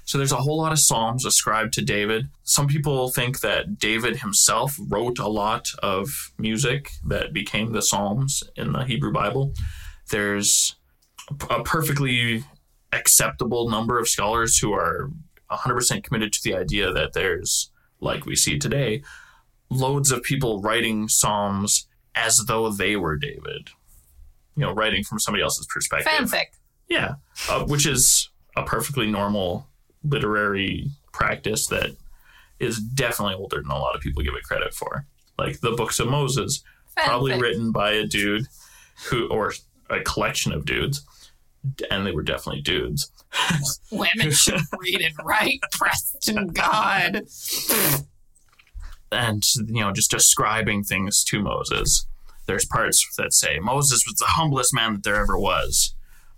So 0.05 0.17
there's 0.17 0.31
a 0.31 0.37
whole 0.37 0.57
lot 0.57 0.71
of 0.71 0.79
psalms 0.79 1.25
ascribed 1.25 1.73
to 1.73 1.81
David. 1.81 2.29
Some 2.43 2.67
people 2.67 3.09
think 3.09 3.41
that 3.41 3.77
David 3.77 4.21
himself 4.21 4.77
wrote 4.79 5.19
a 5.19 5.27
lot 5.27 5.67
of 5.83 6.31
music 6.37 6.91
that 7.05 7.33
became 7.33 7.73
the 7.73 7.81
psalms 7.81 8.41
in 8.55 8.71
the 8.71 8.85
Hebrew 8.85 9.11
Bible. 9.11 9.53
There's 10.09 10.75
a 11.49 11.61
perfectly 11.61 12.45
acceptable 12.93 13.69
number 13.69 13.99
of 13.99 14.07
scholars 14.07 14.59
who 14.59 14.71
are 14.71 15.11
100% 15.51 16.05
committed 16.05 16.31
to 16.31 16.39
the 16.41 16.55
idea 16.55 16.93
that 16.93 17.11
there's 17.11 17.69
like 17.99 18.25
we 18.25 18.35
see 18.35 18.57
today, 18.57 19.03
loads 19.69 20.11
of 20.11 20.23
people 20.23 20.61
writing 20.61 21.07
psalms 21.07 21.87
as 22.15 22.37
though 22.47 22.69
they 22.69 22.95
were 22.95 23.15
David. 23.15 23.69
You 24.55 24.63
know, 24.63 24.73
writing 24.73 25.03
from 25.03 25.19
somebody 25.19 25.43
else's 25.43 25.67
perspective. 25.67 26.11
Fanfic. 26.11 26.45
Yeah, 26.89 27.15
uh, 27.49 27.63
which 27.65 27.85
is 27.85 28.29
a 28.55 28.63
perfectly 28.63 29.07
normal 29.07 29.67
literary 30.03 30.89
practice 31.11 31.67
that 31.67 31.91
is 32.59 32.79
definitely 32.79 33.35
older 33.35 33.61
than 33.61 33.69
a 33.69 33.77
lot 33.77 33.95
of 33.95 34.01
people 34.01 34.23
give 34.23 34.33
it 34.35 34.43
credit 34.43 34.73
for. 34.73 35.05
Like 35.37 35.59
the 35.59 35.71
books 35.71 35.99
of 35.99 36.07
Moses, 36.07 36.63
probably 36.95 37.39
written 37.39 37.71
by 37.71 37.91
a 37.91 38.05
dude 38.05 38.47
who, 39.09 39.27
or 39.27 39.53
a 39.89 39.99
collection 40.01 40.51
of 40.51 40.65
dudes, 40.65 41.05
and 41.91 42.05
they 42.05 42.11
were 42.11 42.23
definitely 42.23 42.61
dudes. 42.61 43.11
Women 43.91 44.31
should 44.31 44.61
read 44.79 45.01
and 45.01 45.15
write. 45.23 45.59
Preston 45.71 46.47
God. 46.47 47.27
And 49.11 49.43
you 49.67 49.81
know 49.81 49.91
just 49.91 50.11
describing 50.11 50.83
things 50.83 51.23
to 51.25 51.41
Moses. 51.41 52.05
There's 52.45 52.65
parts 52.65 53.05
that 53.17 53.33
say 53.33 53.59
Moses 53.59 54.03
was 54.07 54.15
the 54.15 54.25
humblest 54.25 54.73
man 54.73 54.93
that 54.93 55.03
there 55.03 55.15
ever 55.15 55.37
was. 55.37 55.93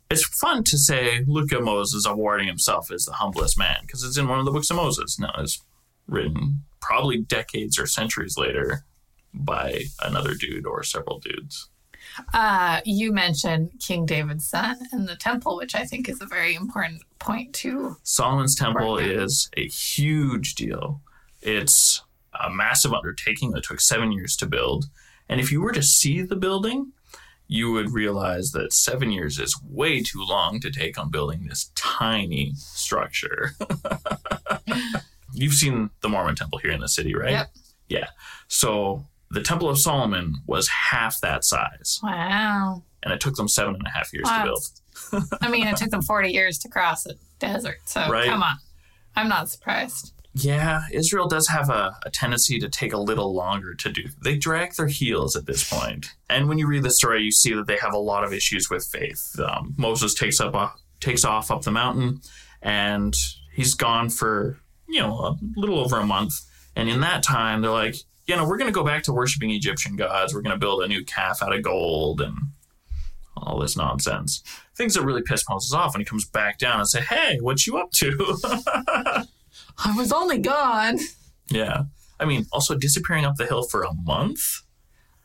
It's 0.09 0.25
fun 0.25 0.63
to 0.63 0.77
say, 0.77 1.23
look 1.27 1.53
at 1.53 1.61
Moses 1.61 2.07
awarding 2.07 2.47
himself 2.47 2.91
as 2.91 3.05
the 3.05 3.13
humblest 3.13 3.59
man 3.59 3.77
because 3.81 4.03
it's 4.03 4.17
in 4.17 4.27
one 4.27 4.39
of 4.39 4.45
the 4.45 4.51
books 4.51 4.71
of 4.71 4.77
Moses. 4.77 5.19
Now 5.19 5.33
it's 5.37 5.63
written 6.07 6.63
probably 6.81 7.17
decades 7.17 7.77
or 7.77 7.85
centuries 7.85 8.35
later 8.37 8.85
by 9.33 9.83
another 10.01 10.33
dude 10.33 10.65
or 10.65 10.83
several 10.83 11.19
dudes. 11.19 11.69
Uh, 12.33 12.81
you 12.85 13.11
mentioned 13.11 13.71
King 13.79 14.05
David's 14.05 14.47
son 14.47 14.77
and 14.91 15.07
the 15.07 15.15
temple, 15.15 15.57
which 15.57 15.75
I 15.75 15.85
think 15.85 16.09
is 16.09 16.21
a 16.21 16.25
very 16.25 16.55
important 16.55 17.03
point 17.19 17.53
too. 17.53 17.97
Solomon's 18.03 18.55
Temple 18.55 18.97
is 18.97 19.49
a 19.57 19.67
huge 19.67 20.55
deal. 20.55 21.01
It's 21.41 22.01
a 22.43 22.49
massive 22.49 22.93
undertaking 22.93 23.51
that 23.51 23.63
took 23.63 23.79
seven 23.81 24.11
years 24.11 24.35
to 24.37 24.45
build. 24.45 24.85
And 25.27 25.39
if 25.39 25.51
you 25.51 25.61
were 25.61 25.71
to 25.73 25.83
see 25.83 26.21
the 26.21 26.35
building, 26.35 26.93
you 27.47 27.71
would 27.71 27.91
realize 27.91 28.51
that 28.51 28.73
seven 28.73 29.11
years 29.11 29.39
is 29.39 29.59
way 29.67 30.01
too 30.03 30.23
long 30.23 30.59
to 30.59 30.69
take 30.71 30.97
on 30.99 31.09
building 31.11 31.47
this 31.47 31.71
tiny 31.75 32.53
structure. 32.55 33.51
You've 35.33 35.53
seen 35.53 35.89
the 36.01 36.09
Mormon 36.09 36.35
temple 36.35 36.59
here 36.59 36.71
in 36.71 36.79
the 36.81 36.89
city, 36.89 37.15
right? 37.15 37.31
Yep. 37.31 37.51
Yeah. 37.87 38.07
So 38.47 39.05
the 39.31 39.41
Temple 39.41 39.69
of 39.69 39.77
Solomon 39.79 40.35
was 40.47 40.67
half 40.67 41.21
that 41.21 41.45
size, 41.45 41.99
Wow. 42.01 42.83
and 43.03 43.13
it 43.13 43.19
took 43.19 43.35
them 43.35 43.47
seven 43.47 43.75
and 43.75 43.85
a 43.85 43.89
half 43.91 44.11
years 44.11 44.25
Wow. 44.25 44.39
to 44.39 44.43
build. 45.11 45.31
I 45.41 45.49
mean, 45.49 45.67
it 45.67 45.77
took 45.77 45.89
them 45.91 46.01
40 46.01 46.29
years 46.31 46.57
to 46.59 46.69
cross 46.69 47.05
a 47.05 47.13
desert. 47.39 47.77
So 47.85 48.09
Right. 48.09 48.27
come 48.27 48.41
on. 48.43 48.57
I'm 49.15 49.27
not 49.29 49.49
surprised. 49.49 50.13
Yeah, 50.43 50.83
Israel 50.91 51.27
does 51.27 51.47
have 51.47 51.69
a, 51.69 51.97
a 52.05 52.09
tendency 52.09 52.59
to 52.59 52.69
take 52.69 52.93
a 52.93 52.97
little 52.97 53.33
longer 53.33 53.73
to 53.75 53.91
do. 53.91 54.03
They 54.23 54.37
drag 54.37 54.73
their 54.73 54.87
heels 54.87 55.35
at 55.35 55.45
this 55.45 55.69
point. 55.69 56.13
And 56.29 56.47
when 56.47 56.57
you 56.57 56.67
read 56.67 56.83
the 56.83 56.91
story, 56.91 57.23
you 57.23 57.31
see 57.31 57.53
that 57.53 57.67
they 57.67 57.77
have 57.77 57.93
a 57.93 57.97
lot 57.97 58.23
of 58.23 58.33
issues 58.33 58.69
with 58.69 58.85
faith. 58.85 59.39
Um, 59.39 59.73
Moses 59.77 60.13
takes 60.13 60.39
up 60.39 60.55
a, 60.55 60.73
takes 60.99 61.23
off 61.23 61.51
up 61.51 61.63
the 61.63 61.71
mountain, 61.71 62.21
and 62.61 63.15
he's 63.53 63.73
gone 63.73 64.09
for 64.09 64.59
you 64.87 64.99
know 64.99 65.17
a 65.19 65.37
little 65.55 65.79
over 65.79 65.97
a 65.99 66.05
month. 66.05 66.33
And 66.75 66.89
in 66.89 67.01
that 67.01 67.23
time, 67.23 67.61
they're 67.61 67.71
like, 67.71 67.95
you 68.27 68.35
know, 68.35 68.47
we're 68.47 68.57
going 68.57 68.71
to 68.71 68.75
go 68.75 68.83
back 68.83 69.03
to 69.03 69.13
worshiping 69.13 69.51
Egyptian 69.51 69.95
gods. 69.95 70.33
We're 70.33 70.41
going 70.41 70.55
to 70.55 70.59
build 70.59 70.83
a 70.83 70.87
new 70.87 71.03
calf 71.03 71.41
out 71.41 71.53
of 71.53 71.63
gold 71.63 72.21
and 72.21 72.37
all 73.35 73.59
this 73.59 73.75
nonsense. 73.75 74.43
Things 74.75 74.93
that 74.93 75.03
really 75.03 75.21
piss 75.21 75.43
Moses 75.49 75.73
off 75.73 75.93
when 75.93 76.01
he 76.01 76.05
comes 76.05 76.25
back 76.25 76.57
down 76.57 76.79
and 76.79 76.87
say, 76.87 77.01
"Hey, 77.01 77.37
what 77.41 77.65
you 77.65 77.77
up 77.77 77.91
to?" 77.93 79.25
I 79.83 79.95
was 79.95 80.11
only 80.11 80.39
gone. 80.39 80.99
Yeah. 81.49 81.83
I 82.19 82.25
mean, 82.25 82.45
also 82.51 82.75
disappearing 82.75 83.25
up 83.25 83.35
the 83.37 83.45
hill 83.45 83.63
for 83.63 83.83
a 83.83 83.93
month? 83.93 84.41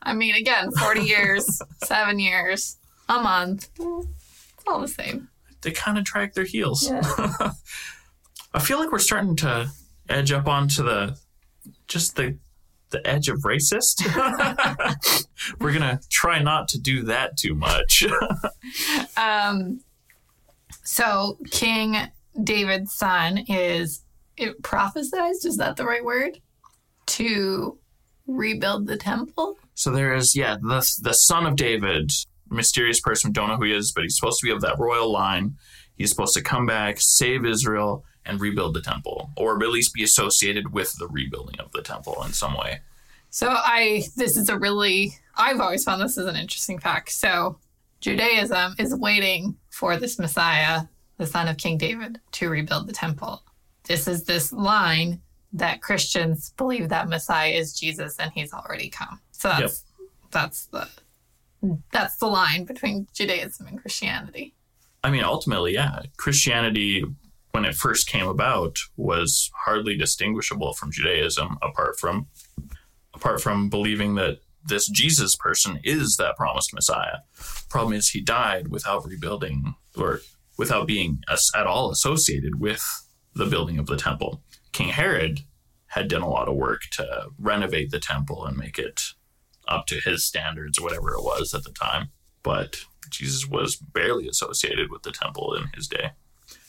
I 0.01 0.13
mean, 0.13 0.35
again, 0.35 0.71
40 0.71 1.01
years, 1.03 1.61
seven 1.83 2.19
years, 2.19 2.77
a 3.09 3.21
month. 3.21 3.69
It's 3.77 4.63
all 4.67 4.79
the 4.79 4.87
same. 4.87 5.29
They 5.61 5.71
kind 5.71 5.97
of 5.97 6.03
drag 6.03 6.33
their 6.33 6.45
heels. 6.45 6.89
I 6.91 8.59
feel 8.61 8.79
like 8.79 8.91
we're 8.91 8.99
starting 8.99 9.35
to 9.37 9.69
edge 10.07 10.31
up 10.31 10.47
onto 10.47 10.83
the 10.83 11.17
just 11.87 12.15
the 12.15 12.37
the 12.91 13.05
edge 13.05 13.27
of 13.27 13.39
racist. 13.39 14.05
we're 15.59 15.73
gonna 15.73 15.99
try 16.09 16.41
not 16.41 16.67
to 16.69 16.79
do 16.79 17.03
that 17.03 17.35
too 17.35 17.55
much. 17.55 18.05
Um, 19.17 19.81
so 20.83 21.39
King 21.49 21.97
David's 22.41 22.93
son 22.93 23.39
is 23.49 24.04
it 24.37 24.61
prophesized, 24.61 25.45
is 25.45 25.57
that 25.57 25.75
the 25.75 25.85
right 25.85 26.03
word? 26.03 26.39
To 27.07 27.77
rebuild 28.27 28.87
the 28.87 28.97
temple? 28.97 29.57
So 29.75 29.91
there 29.91 30.15
is, 30.15 30.35
yeah, 30.35 30.55
the 30.61 30.97
the 31.01 31.13
son 31.13 31.45
of 31.45 31.55
David, 31.55 32.11
mysterious 32.49 32.99
person, 32.99 33.31
don't 33.31 33.49
know 33.49 33.57
who 33.57 33.65
he 33.65 33.73
is, 33.73 33.91
but 33.91 34.03
he's 34.03 34.15
supposed 34.15 34.39
to 34.39 34.45
be 34.45 34.51
of 34.51 34.61
that 34.61 34.79
royal 34.79 35.11
line. 35.11 35.57
He's 35.97 36.09
supposed 36.09 36.33
to 36.35 36.41
come 36.41 36.65
back, 36.65 36.97
save 36.99 37.45
Israel, 37.45 38.03
and 38.25 38.41
rebuild 38.41 38.73
the 38.73 38.81
temple, 38.81 39.29
or 39.37 39.61
at 39.61 39.69
least 39.69 39.93
be 39.93 40.03
associated 40.03 40.73
with 40.73 40.97
the 40.97 41.07
rebuilding 41.07 41.59
of 41.59 41.71
the 41.71 41.81
temple 41.81 42.21
in 42.25 42.33
some 42.33 42.55
way. 42.57 42.81
So 43.29 43.49
I 43.49 44.03
this 44.15 44.37
is 44.37 44.49
a 44.49 44.57
really 44.57 45.17
I've 45.35 45.59
always 45.59 45.83
found 45.83 46.01
this 46.01 46.17
is 46.17 46.25
an 46.25 46.35
interesting 46.35 46.79
fact. 46.79 47.11
So 47.11 47.59
Judaism 47.99 48.75
is 48.77 48.95
waiting 48.95 49.57
for 49.69 49.97
this 49.97 50.19
Messiah, 50.19 50.83
the 51.17 51.25
son 51.25 51.47
of 51.47 51.57
King 51.57 51.77
David, 51.77 52.19
to 52.33 52.49
rebuild 52.49 52.87
the 52.87 52.93
temple. 52.93 53.43
This 53.87 54.07
is 54.07 54.23
this 54.23 54.51
line 54.51 55.21
that 55.53 55.81
Christians 55.81 56.53
believe 56.57 56.89
that 56.89 57.07
Messiah 57.07 57.51
is 57.51 57.77
Jesus 57.77 58.17
and 58.19 58.31
he's 58.33 58.53
already 58.53 58.89
come. 58.89 59.19
So 59.31 59.49
that's 59.49 59.83
that's 60.31 60.65
the 60.67 60.89
that's 61.91 62.17
the 62.17 62.27
line 62.27 62.65
between 62.65 63.07
Judaism 63.13 63.67
and 63.67 63.79
Christianity. 63.79 64.53
I 65.03 65.11
mean, 65.11 65.23
ultimately, 65.23 65.73
yeah, 65.73 66.01
Christianity, 66.17 67.03
when 67.51 67.65
it 67.65 67.75
first 67.75 68.07
came 68.07 68.27
about, 68.27 68.77
was 68.97 69.51
hardly 69.65 69.95
distinguishable 69.95 70.73
from 70.73 70.91
Judaism, 70.91 71.57
apart 71.61 71.99
from 71.99 72.27
apart 73.13 73.41
from 73.41 73.69
believing 73.69 74.15
that 74.15 74.39
this 74.65 74.87
Jesus 74.87 75.35
person 75.35 75.79
is 75.83 76.17
that 76.17 76.35
promised 76.35 76.73
Messiah. 76.73 77.19
Problem 77.69 77.93
is, 77.93 78.09
he 78.09 78.21
died 78.21 78.69
without 78.69 79.05
rebuilding 79.05 79.75
or 79.95 80.21
without 80.57 80.87
being 80.87 81.21
at 81.29 81.67
all 81.67 81.91
associated 81.91 82.59
with 82.59 83.04
the 83.35 83.45
building 83.45 83.77
of 83.77 83.87
the 83.87 83.97
temple. 83.97 84.41
King 84.71 84.89
Herod 84.89 85.41
had 85.87 86.07
done 86.07 86.21
a 86.21 86.29
lot 86.29 86.47
of 86.47 86.55
work 86.55 86.83
to 86.93 87.29
renovate 87.39 87.91
the 87.91 87.99
temple 87.99 88.45
and 88.45 88.57
make 88.57 88.77
it 88.79 89.01
up 89.67 89.85
to 89.87 89.99
his 89.99 90.25
standards 90.25 90.77
or 90.77 90.83
whatever 90.83 91.13
it 91.13 91.23
was 91.23 91.53
at 91.53 91.63
the 91.63 91.71
time. 91.71 92.09
But 92.43 92.77
Jesus 93.09 93.47
was 93.47 93.75
barely 93.75 94.27
associated 94.27 94.91
with 94.91 95.03
the 95.03 95.11
temple 95.11 95.55
in 95.55 95.69
his 95.75 95.87
day. 95.87 96.11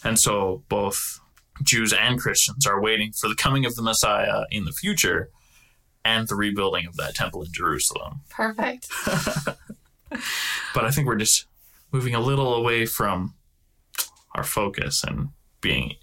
And 0.04 0.18
so 0.18 0.62
both 0.68 1.20
Jews 1.62 1.92
and 1.92 2.18
Christians 2.18 2.66
are 2.66 2.80
waiting 2.80 3.12
for 3.12 3.28
the 3.28 3.34
coming 3.34 3.64
of 3.64 3.74
the 3.74 3.82
Messiah 3.82 4.44
in 4.50 4.64
the 4.64 4.72
future 4.72 5.30
and 6.04 6.28
the 6.28 6.36
rebuilding 6.36 6.86
of 6.86 6.96
that 6.96 7.14
temple 7.14 7.42
in 7.42 7.52
Jerusalem. 7.52 8.20
Perfect. 8.30 8.88
But 10.74 10.84
I 10.84 10.90
think 10.90 11.06
we're 11.06 11.16
just 11.16 11.46
moving 11.92 12.14
a 12.14 12.20
little 12.20 12.54
away 12.54 12.86
from 12.86 13.34
our 14.34 14.44
focus 14.44 15.02
and 15.02 15.30
being, 15.60 15.94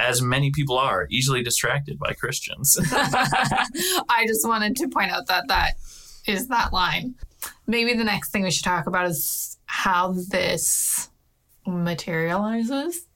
as 0.00 0.22
many 0.22 0.50
people 0.50 0.78
are, 0.78 1.06
easily 1.10 1.42
distracted 1.42 1.98
by 1.98 2.12
Christians. 2.12 2.76
I 2.92 4.24
just 4.26 4.46
wanted 4.46 4.76
to 4.76 4.88
point 4.88 5.10
out 5.10 5.26
that 5.26 5.48
that 5.48 5.74
is 6.26 6.48
that 6.48 6.72
line. 6.72 7.14
Maybe 7.66 7.94
the 7.94 8.04
next 8.04 8.30
thing 8.30 8.42
we 8.42 8.50
should 8.50 8.64
talk 8.64 8.86
about 8.86 9.06
is 9.06 9.58
how 9.66 10.14
this 10.30 11.10
materializes 11.66 13.06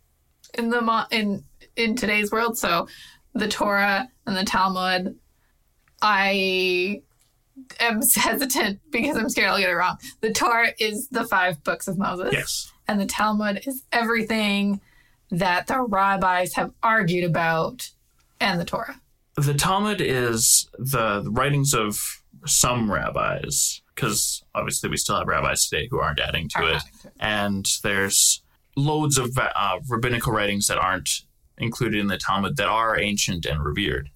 in 0.54 0.70
the 0.70 0.80
mo- 0.80 1.06
in 1.10 1.44
in 1.76 1.96
today's 1.96 2.30
world. 2.30 2.56
So, 2.56 2.88
the 3.34 3.48
Torah 3.48 4.08
and 4.26 4.36
the 4.36 4.44
Talmud. 4.44 5.18
I 6.02 7.02
am 7.80 8.02
hesitant 8.14 8.80
because 8.90 9.16
I'm 9.16 9.30
scared 9.30 9.48
I'll 9.48 9.58
get 9.58 9.70
it 9.70 9.74
wrong. 9.74 9.96
The 10.20 10.32
Torah 10.32 10.72
is 10.78 11.08
the 11.08 11.24
five 11.24 11.62
books 11.64 11.88
of 11.88 11.98
Moses 11.98 12.32
yes. 12.32 12.72
and 12.88 13.00
the 13.00 13.06
Talmud 13.06 13.62
is 13.66 13.84
everything 13.90 14.80
that 15.38 15.66
the 15.66 15.80
rabbis 15.82 16.54
have 16.54 16.70
argued 16.82 17.24
about 17.24 17.90
and 18.40 18.60
the 18.60 18.64
Torah. 18.64 19.00
The 19.36 19.54
Talmud 19.54 20.00
is 20.00 20.68
the 20.78 21.24
writings 21.30 21.74
of 21.74 21.98
some 22.46 22.90
rabbis, 22.92 23.82
because 23.94 24.42
obviously 24.54 24.90
we 24.90 24.96
still 24.96 25.16
have 25.18 25.26
rabbis 25.26 25.68
today 25.68 25.88
who 25.90 25.98
aren't 25.98 26.20
adding 26.20 26.48
to 26.50 26.62
it. 26.66 26.74
adding 26.76 26.80
to 27.02 27.08
it. 27.08 27.12
And 27.20 27.66
there's 27.82 28.42
loads 28.76 29.18
of 29.18 29.36
uh, 29.38 29.78
rabbinical 29.88 30.32
writings 30.32 30.66
that 30.66 30.78
aren't 30.78 31.08
included 31.58 32.00
in 32.00 32.08
the 32.08 32.18
Talmud 32.18 32.56
that 32.56 32.68
are 32.68 32.98
ancient 32.98 33.46
and 33.46 33.64
revered. 33.64 34.10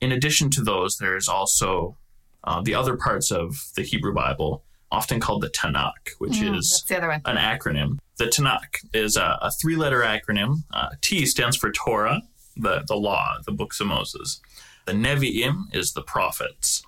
In 0.00 0.12
addition 0.12 0.50
to 0.50 0.62
those, 0.62 0.96
there's 0.96 1.28
also 1.28 1.96
uh, 2.44 2.60
the 2.62 2.74
other 2.74 2.96
parts 2.96 3.30
of 3.30 3.54
the 3.76 3.82
Hebrew 3.82 4.12
Bible, 4.14 4.64
often 4.90 5.20
called 5.20 5.42
the 5.42 5.48
Tanakh, 5.50 6.10
which 6.18 6.32
Mm, 6.32 6.58
is 6.58 6.84
the 6.88 6.96
other 6.98 7.08
one. 7.08 7.22
an 7.24 7.36
acronym. 7.36 7.98
The 8.18 8.26
Tanakh 8.26 8.84
is 8.92 9.16
a, 9.16 9.38
a 9.40 9.50
three 9.50 9.76
letter 9.76 10.00
acronym. 10.00 10.64
Uh, 10.72 10.90
T 11.00 11.26
stands 11.26 11.56
for 11.56 11.72
Torah, 11.72 12.22
the, 12.56 12.84
the 12.86 12.96
law, 12.96 13.36
the 13.46 13.52
books 13.52 13.80
of 13.80 13.86
Moses. 13.86 14.40
The 14.86 14.92
Nevi'im 14.92 15.74
is 15.74 15.92
the 15.92 16.02
prophets. 16.02 16.82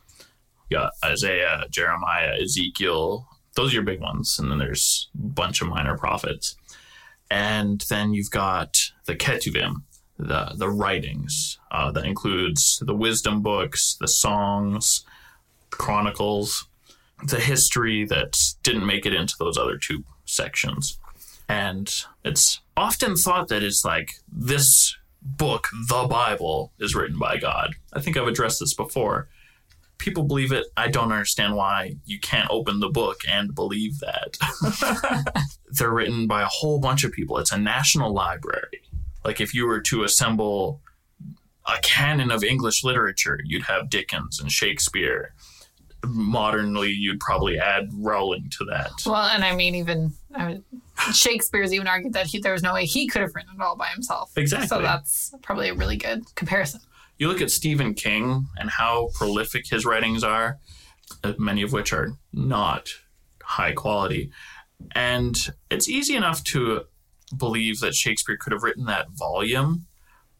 You 0.68 0.78
got 0.78 0.92
Isaiah, 1.04 1.66
Jeremiah, 1.70 2.36
Ezekiel. 2.40 3.28
Those 3.56 3.70
are 3.70 3.74
your 3.74 3.82
big 3.84 4.00
ones. 4.00 4.38
And 4.38 4.50
then 4.50 4.58
there's 4.58 5.08
a 5.14 5.26
bunch 5.26 5.62
of 5.62 5.68
minor 5.68 5.96
prophets. 5.96 6.56
And 7.30 7.80
then 7.88 8.14
you've 8.14 8.30
got 8.30 8.76
the 9.06 9.14
Ketuvim, 9.14 9.82
the, 10.18 10.52
the 10.56 10.68
writings. 10.68 11.58
Uh, 11.70 11.90
that 11.92 12.04
includes 12.04 12.82
the 12.84 12.94
wisdom 12.94 13.42
books, 13.42 13.96
the 13.98 14.08
songs, 14.08 15.04
the 15.70 15.76
chronicles, 15.76 16.66
the 17.26 17.40
history 17.40 18.04
that 18.04 18.38
didn't 18.62 18.86
make 18.86 19.06
it 19.06 19.14
into 19.14 19.34
those 19.38 19.56
other 19.56 19.78
two 19.78 20.04
sections. 20.24 20.98
And 21.48 21.92
it's 22.24 22.60
often 22.76 23.16
thought 23.16 23.48
that 23.48 23.62
it's 23.62 23.84
like 23.84 24.12
this 24.30 24.96
book, 25.20 25.68
the 25.88 26.06
Bible, 26.08 26.72
is 26.78 26.94
written 26.94 27.18
by 27.18 27.38
God. 27.38 27.74
I 27.92 28.00
think 28.00 28.16
I've 28.16 28.28
addressed 28.28 28.60
this 28.60 28.74
before. 28.74 29.28
People 29.98 30.24
believe 30.24 30.52
it. 30.52 30.66
I 30.76 30.88
don't 30.88 31.12
understand 31.12 31.54
why 31.54 31.96
you 32.04 32.18
can't 32.18 32.50
open 32.50 32.80
the 32.80 32.88
book 32.88 33.20
and 33.28 33.54
believe 33.54 34.00
that. 34.00 34.36
They're 35.70 35.90
written 35.92 36.26
by 36.26 36.42
a 36.42 36.48
whole 36.48 36.78
bunch 36.78 37.04
of 37.04 37.12
people. 37.12 37.38
It's 37.38 37.52
a 37.52 37.58
national 37.58 38.12
library. 38.12 38.82
Like 39.24 39.40
if 39.40 39.54
you 39.54 39.66
were 39.66 39.80
to 39.82 40.04
assemble 40.04 40.82
a 41.66 41.78
canon 41.82 42.30
of 42.30 42.44
English 42.44 42.84
literature, 42.84 43.40
you'd 43.44 43.62
have 43.62 43.88
Dickens 43.88 44.40
and 44.40 44.52
Shakespeare. 44.52 45.34
Modernly, 46.06 46.90
you'd 46.90 47.20
probably 47.20 47.58
add 47.58 47.88
Rowling 47.94 48.50
to 48.58 48.64
that. 48.66 48.92
Well, 49.06 49.24
and 49.24 49.42
I 49.42 49.54
mean, 49.54 49.74
even 49.74 50.12
I 50.34 50.46
mean, 50.46 50.64
Shakespeare's 51.12 51.72
even 51.72 51.86
argued 51.86 52.12
that 52.14 52.26
he, 52.26 52.38
there 52.38 52.52
was 52.52 52.62
no 52.62 52.74
way 52.74 52.86
he 52.86 53.06
could 53.06 53.22
have 53.22 53.34
written 53.34 53.54
it 53.54 53.62
all 53.62 53.76
by 53.76 53.86
himself. 53.88 54.32
Exactly. 54.36 54.68
So 54.68 54.82
that's 54.82 55.34
probably 55.42 55.68
a 55.68 55.74
really 55.74 55.96
good 55.96 56.22
comparison. 56.34 56.80
you 57.18 57.28
look 57.28 57.40
at 57.40 57.50
Stephen 57.50 57.94
King 57.94 58.46
and 58.58 58.70
how 58.70 59.10
prolific 59.14 59.68
his 59.68 59.84
writings 59.84 60.24
are, 60.24 60.58
uh, 61.22 61.34
many 61.38 61.62
of 61.62 61.72
which 61.72 61.92
are 61.92 62.12
not 62.32 62.88
high 63.42 63.72
quality. 63.72 64.30
And 64.92 65.36
it's 65.70 65.88
easy 65.88 66.16
enough 66.16 66.42
to 66.44 66.84
believe 67.36 67.80
that 67.80 67.94
Shakespeare 67.94 68.36
could 68.36 68.52
have 68.52 68.62
written 68.62 68.86
that 68.86 69.10
volume, 69.10 69.86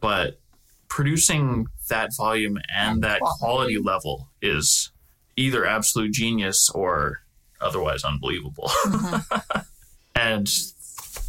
but 0.01 0.41
producing 0.89 1.67
that 1.89 2.11
volume 2.17 2.59
and 2.75 3.03
that 3.03 3.21
quality 3.21 3.79
level 3.79 4.31
is 4.41 4.93
either 5.37 5.67
absolute 5.67 6.13
genius 6.13 6.71
or 6.71 7.21
otherwise 7.61 8.05
unbelievable. 8.05 8.71
and, 10.35 10.49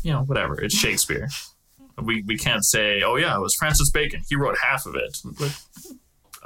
you 0.03 0.11
know, 0.11 0.23
whatever, 0.23 0.59
it's 0.61 0.75
Shakespeare. 0.75 1.29
We, 2.01 2.23
we 2.27 2.37
can't 2.37 2.65
say, 2.65 3.03
oh, 3.03 3.15
yeah, 3.15 3.35
it 3.35 3.41
was 3.41 3.55
Francis 3.55 3.89
Bacon. 3.89 4.21
He 4.27 4.35
wrote 4.35 4.57
half 4.61 4.85
of 4.85 4.95
it. 4.95 5.17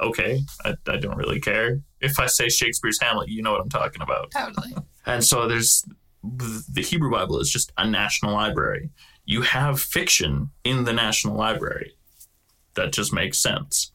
Okay, 0.00 0.42
I, 0.64 0.74
I 0.86 0.96
don't 0.96 1.16
really 1.16 1.40
care. 1.40 1.80
If 2.00 2.18
I 2.18 2.26
say 2.26 2.48
Shakespeare's 2.48 3.00
Hamlet, 3.00 3.28
you 3.28 3.42
know 3.42 3.52
what 3.52 3.60
I'm 3.60 3.68
talking 3.68 4.00
about. 4.00 4.30
Totally. 4.30 4.74
And 5.04 5.24
so 5.24 5.48
there's 5.48 5.84
the 6.22 6.82
Hebrew 6.82 7.10
Bible 7.10 7.38
is 7.38 7.50
just 7.50 7.72
a 7.76 7.86
national 7.86 8.32
library. 8.32 8.90
You 9.24 9.42
have 9.42 9.80
fiction 9.80 10.50
in 10.64 10.84
the 10.84 10.92
national 10.92 11.36
library. 11.36 11.94
That 12.74 12.92
just 12.92 13.12
makes 13.12 13.42
sense. 13.42 13.92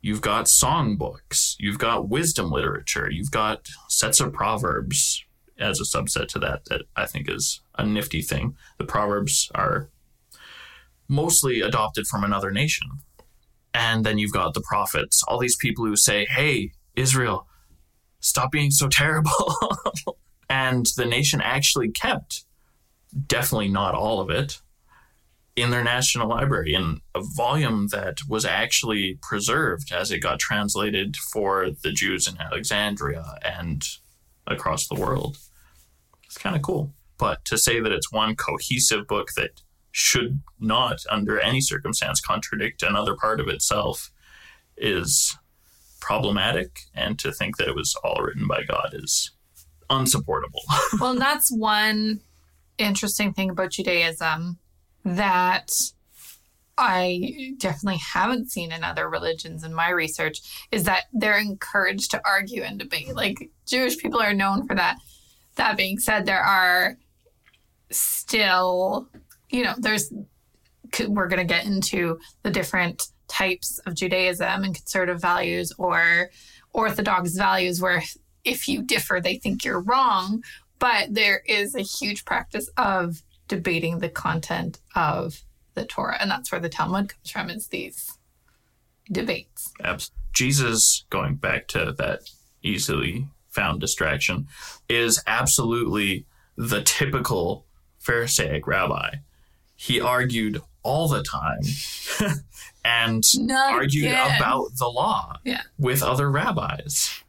You've 0.00 0.20
got 0.20 0.46
songbooks, 0.46 1.54
you've 1.58 1.78
got 1.78 2.08
wisdom 2.08 2.50
literature, 2.50 3.10
you've 3.10 3.30
got 3.30 3.68
sets 3.88 4.20
of 4.20 4.32
proverbs 4.32 5.24
as 5.58 5.80
a 5.80 5.84
subset 5.84 6.28
to 6.28 6.38
that 6.40 6.64
that 6.66 6.82
I 6.96 7.06
think 7.06 7.30
is 7.30 7.60
a 7.76 7.84
nifty 7.84 8.22
thing. 8.22 8.56
The 8.78 8.84
proverbs 8.84 9.50
are 9.54 9.90
mostly 11.08 11.60
adopted 11.60 12.06
from 12.06 12.24
another 12.24 12.50
nation. 12.50 12.88
And 13.72 14.04
then 14.04 14.18
you've 14.18 14.32
got 14.32 14.54
the 14.54 14.60
prophets, 14.60 15.22
all 15.26 15.38
these 15.38 15.56
people 15.56 15.84
who 15.84 15.96
say, 15.96 16.26
"Hey, 16.26 16.72
Israel, 16.94 17.48
stop 18.20 18.52
being 18.52 18.70
so 18.70 18.88
terrible." 18.88 19.56
and 20.48 20.86
the 20.96 21.04
nation 21.04 21.40
actually 21.40 21.90
kept 21.90 22.44
definitely 23.26 23.68
not 23.68 23.94
all 23.94 24.20
of 24.20 24.30
it 24.30 24.60
in 25.56 25.70
their 25.70 25.84
national 25.84 26.28
library 26.28 26.74
in 26.74 27.00
a 27.14 27.20
volume 27.36 27.88
that 27.88 28.18
was 28.28 28.44
actually 28.44 29.18
preserved 29.22 29.92
as 29.92 30.10
it 30.10 30.18
got 30.18 30.40
translated 30.40 31.16
for 31.16 31.70
the 31.82 31.92
Jews 31.92 32.26
in 32.26 32.40
Alexandria 32.40 33.38
and 33.42 33.84
across 34.46 34.88
the 34.88 34.96
world. 34.96 35.36
It's 36.24 36.38
kind 36.38 36.56
of 36.56 36.62
cool. 36.62 36.92
But 37.18 37.44
to 37.46 37.58
say 37.58 37.80
that 37.80 37.92
it's 37.92 38.12
one 38.12 38.36
cohesive 38.36 39.06
book 39.06 39.28
that 39.36 39.62
should 39.92 40.40
not, 40.58 41.04
under 41.08 41.38
any 41.38 41.60
circumstance, 41.60 42.20
contradict 42.20 42.82
another 42.82 43.14
part 43.14 43.40
of 43.40 43.48
itself 43.48 44.10
is 44.76 45.36
problematic. 46.00 46.80
And 46.94 47.18
to 47.20 47.32
think 47.32 47.56
that 47.56 47.68
it 47.68 47.76
was 47.76 47.94
all 48.02 48.20
written 48.20 48.48
by 48.48 48.64
God 48.64 48.90
is 48.92 49.30
unsupportable. 49.88 50.62
well, 51.00 51.14
that's 51.14 51.50
one 51.52 52.20
interesting 52.78 53.32
thing 53.32 53.50
about 53.50 53.70
Judaism 53.70 54.58
that 55.04 55.70
I 56.76 57.54
definitely 57.58 58.00
haven't 58.00 58.50
seen 58.50 58.72
in 58.72 58.82
other 58.82 59.08
religions 59.08 59.62
in 59.62 59.72
my 59.72 59.90
research 59.90 60.40
is 60.72 60.84
that 60.84 61.04
they're 61.12 61.38
encouraged 61.38 62.10
to 62.10 62.22
argue 62.24 62.62
and 62.62 62.78
debate. 62.78 63.14
Like 63.14 63.50
Jewish 63.66 63.96
people 63.98 64.20
are 64.20 64.34
known 64.34 64.66
for 64.66 64.74
that. 64.74 64.96
That 65.56 65.76
being 65.76 65.98
said, 65.98 66.26
there 66.26 66.42
are 66.42 66.96
still, 67.90 69.08
you 69.50 69.64
know, 69.64 69.74
there's, 69.78 70.12
we're 71.08 71.28
going 71.28 71.46
to 71.46 71.54
get 71.54 71.66
into 71.66 72.18
the 72.42 72.50
different 72.50 73.08
types 73.28 73.78
of 73.86 73.94
Judaism 73.94 74.64
and 74.64 74.74
conservative 74.74 75.20
values 75.20 75.72
or 75.78 76.30
orthodox 76.72 77.34
values 77.36 77.80
where 77.80 78.02
if 78.44 78.68
you 78.68 78.82
differ, 78.82 79.20
they 79.20 79.36
think 79.36 79.64
you're 79.64 79.80
wrong. 79.80 80.42
But 80.78 81.14
there 81.14 81.42
is 81.46 81.74
a 81.74 81.80
huge 81.80 82.24
practice 82.24 82.68
of 82.76 83.22
debating 83.48 83.98
the 83.98 84.08
content 84.08 84.80
of 84.94 85.40
the 85.74 85.84
Torah, 85.84 86.18
and 86.20 86.30
that's 86.30 86.52
where 86.52 86.60
the 86.60 86.68
Talmud 86.68 87.10
comes 87.10 87.30
from. 87.30 87.50
Is 87.50 87.68
these 87.68 88.18
debates? 89.10 89.72
Absolutely. 89.82 90.20
Jesus, 90.32 91.04
going 91.10 91.36
back 91.36 91.68
to 91.68 91.94
that 91.98 92.28
easily 92.62 93.28
found 93.50 93.80
distraction, 93.80 94.48
is 94.88 95.22
absolutely 95.26 96.26
the 96.56 96.82
typical 96.82 97.66
Pharisaic 98.04 98.66
rabbi. 98.66 99.16
He 99.76 100.00
argued 100.00 100.60
all 100.82 101.08
the 101.08 101.22
time 101.22 101.60
and 102.84 103.22
Not 103.36 103.72
argued 103.72 104.04
again. 104.06 104.36
about 104.36 104.76
the 104.78 104.86
law 104.88 105.36
Yeah. 105.44 105.62
with 105.78 106.02
other 106.02 106.30
rabbis. 106.30 107.22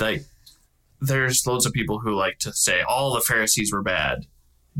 like, 0.00 0.24
there's 1.00 1.46
loads 1.46 1.66
of 1.66 1.72
people 1.72 2.00
who 2.00 2.14
like 2.14 2.38
to 2.40 2.52
say 2.52 2.82
all 2.82 3.12
the 3.14 3.20
Pharisees 3.20 3.72
were 3.72 3.82
bad. 3.82 4.26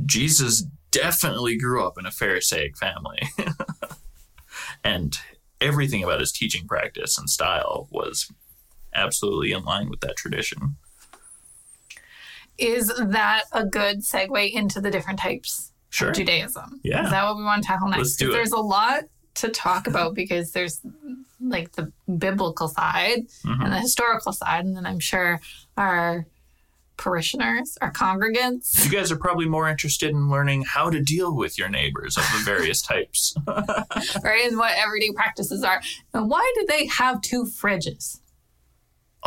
Jesus 0.04 0.64
definitely 0.90 1.56
grew 1.58 1.84
up 1.86 1.98
in 1.98 2.06
a 2.06 2.10
Pharisaic 2.10 2.76
family. 2.76 3.20
and 4.84 5.18
everything 5.60 6.02
about 6.04 6.20
his 6.20 6.32
teaching 6.32 6.66
practice 6.66 7.18
and 7.18 7.28
style 7.30 7.88
was 7.90 8.30
absolutely 8.94 9.52
in 9.52 9.64
line 9.64 9.88
with 9.90 10.00
that 10.00 10.16
tradition. 10.16 10.76
Is 12.58 12.88
that 12.98 13.44
a 13.52 13.64
good 13.64 14.00
segue 14.00 14.50
into 14.52 14.80
the 14.80 14.90
different 14.90 15.18
types 15.18 15.72
Sure. 15.90 16.08
of 16.10 16.16
Judaism? 16.16 16.80
Yeah. 16.82 17.04
Is 17.04 17.10
that 17.10 17.24
what 17.24 17.36
we 17.36 17.44
want 17.44 17.62
to 17.62 17.66
tackle 17.66 17.88
next? 17.88 17.98
Let's 17.98 18.16
do 18.16 18.30
it. 18.30 18.32
There's 18.32 18.52
a 18.52 18.58
lot 18.58 19.04
to 19.34 19.48
talk 19.48 19.86
about 19.86 20.14
because 20.14 20.52
there's 20.52 20.80
like 21.40 21.72
the 21.72 21.92
biblical 22.18 22.68
side 22.68 23.26
Mhm. 23.44 23.64
and 23.64 23.72
the 23.72 23.78
historical 23.80 24.32
side, 24.32 24.64
and 24.64 24.74
then 24.76 24.86
I'm 24.86 24.98
sure 25.00 25.40
our 25.76 26.26
parishioners, 26.96 27.76
our 27.82 27.92
congregants, 27.92 28.82
You 28.82 28.90
guys 28.90 29.12
are 29.12 29.16
probably 29.18 29.46
more 29.46 29.68
interested 29.68 30.10
in 30.10 30.30
learning 30.30 30.62
how 30.62 30.88
to 30.88 30.98
deal 31.02 31.34
with 31.36 31.58
your 31.58 31.68
neighbors 31.68 32.16
of 32.16 32.24
the 32.32 32.38
various 32.42 32.80
types. 32.92 33.34
right, 33.46 34.46
and 34.46 34.56
what 34.56 34.72
everyday 34.78 35.12
practices 35.12 35.62
are. 35.62 35.82
And 36.14 36.30
why 36.30 36.50
do 36.58 36.64
they 36.66 36.86
have 36.86 37.20
two 37.20 37.44
fridges? 37.44 38.20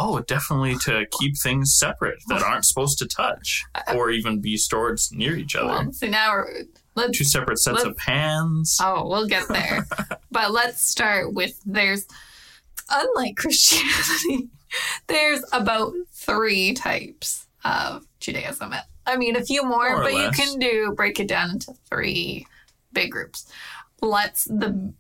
Oh, 0.01 0.19
definitely 0.21 0.77
to 0.77 1.05
keep 1.19 1.37
things 1.37 1.75
separate 1.77 2.19
that 2.29 2.41
aren't 2.41 2.63
supposed 2.63 2.99
to 2.99 3.05
touch 3.05 3.65
or 3.93 4.09
even 4.11 4.39
be 4.39 4.55
stored 4.55 4.97
near 5.11 5.35
each 5.35 5.57
other. 5.57 5.67
Well, 5.67 5.91
so 5.91 6.07
now 6.07 6.31
we're, 6.31 6.63
let's 6.95 7.17
Two 7.17 7.25
separate 7.25 7.59
sets 7.59 7.83
of 7.83 7.97
pans. 7.97 8.77
Oh, 8.81 9.09
we'll 9.09 9.27
get 9.27 9.49
there. 9.49 9.85
but 10.31 10.51
let's 10.51 10.81
start 10.81 11.33
with 11.33 11.59
there's, 11.65 12.07
unlike 12.89 13.35
Christianity, 13.35 14.47
there's 15.07 15.43
about 15.51 15.91
three 16.13 16.73
types 16.73 17.45
of 17.65 18.05
Judaism. 18.21 18.73
I 19.05 19.17
mean, 19.17 19.35
a 19.35 19.43
few 19.43 19.63
more, 19.63 19.89
More 19.89 20.03
but 20.03 20.13
less. 20.13 20.37
you 20.37 20.45
can 20.45 20.59
do 20.59 20.93
break 20.95 21.19
it 21.19 21.27
down 21.27 21.49
into 21.51 21.73
three 21.89 22.47
big 22.93 23.11
groups. 23.11 23.51
Let's 24.01 24.45
the 24.45 24.93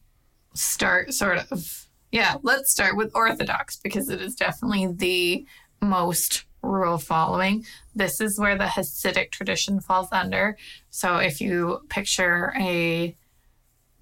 start 0.55 1.13
sort 1.13 1.49
of 1.51 1.78
yeah. 2.11 2.35
Let's 2.43 2.71
start 2.71 2.95
with 2.97 3.11
Orthodox 3.15 3.77
because 3.77 4.09
it 4.09 4.21
is 4.21 4.35
definitely 4.35 4.87
the 4.87 5.45
most 5.81 6.45
rule 6.61 6.97
following. 6.97 7.65
This 7.95 8.19
is 8.19 8.39
where 8.39 8.57
the 8.57 8.65
Hasidic 8.65 9.31
tradition 9.31 9.79
falls 9.79 10.09
under. 10.11 10.57
So 10.89 11.17
if 11.17 11.39
you 11.39 11.81
picture 11.89 12.53
a 12.59 13.15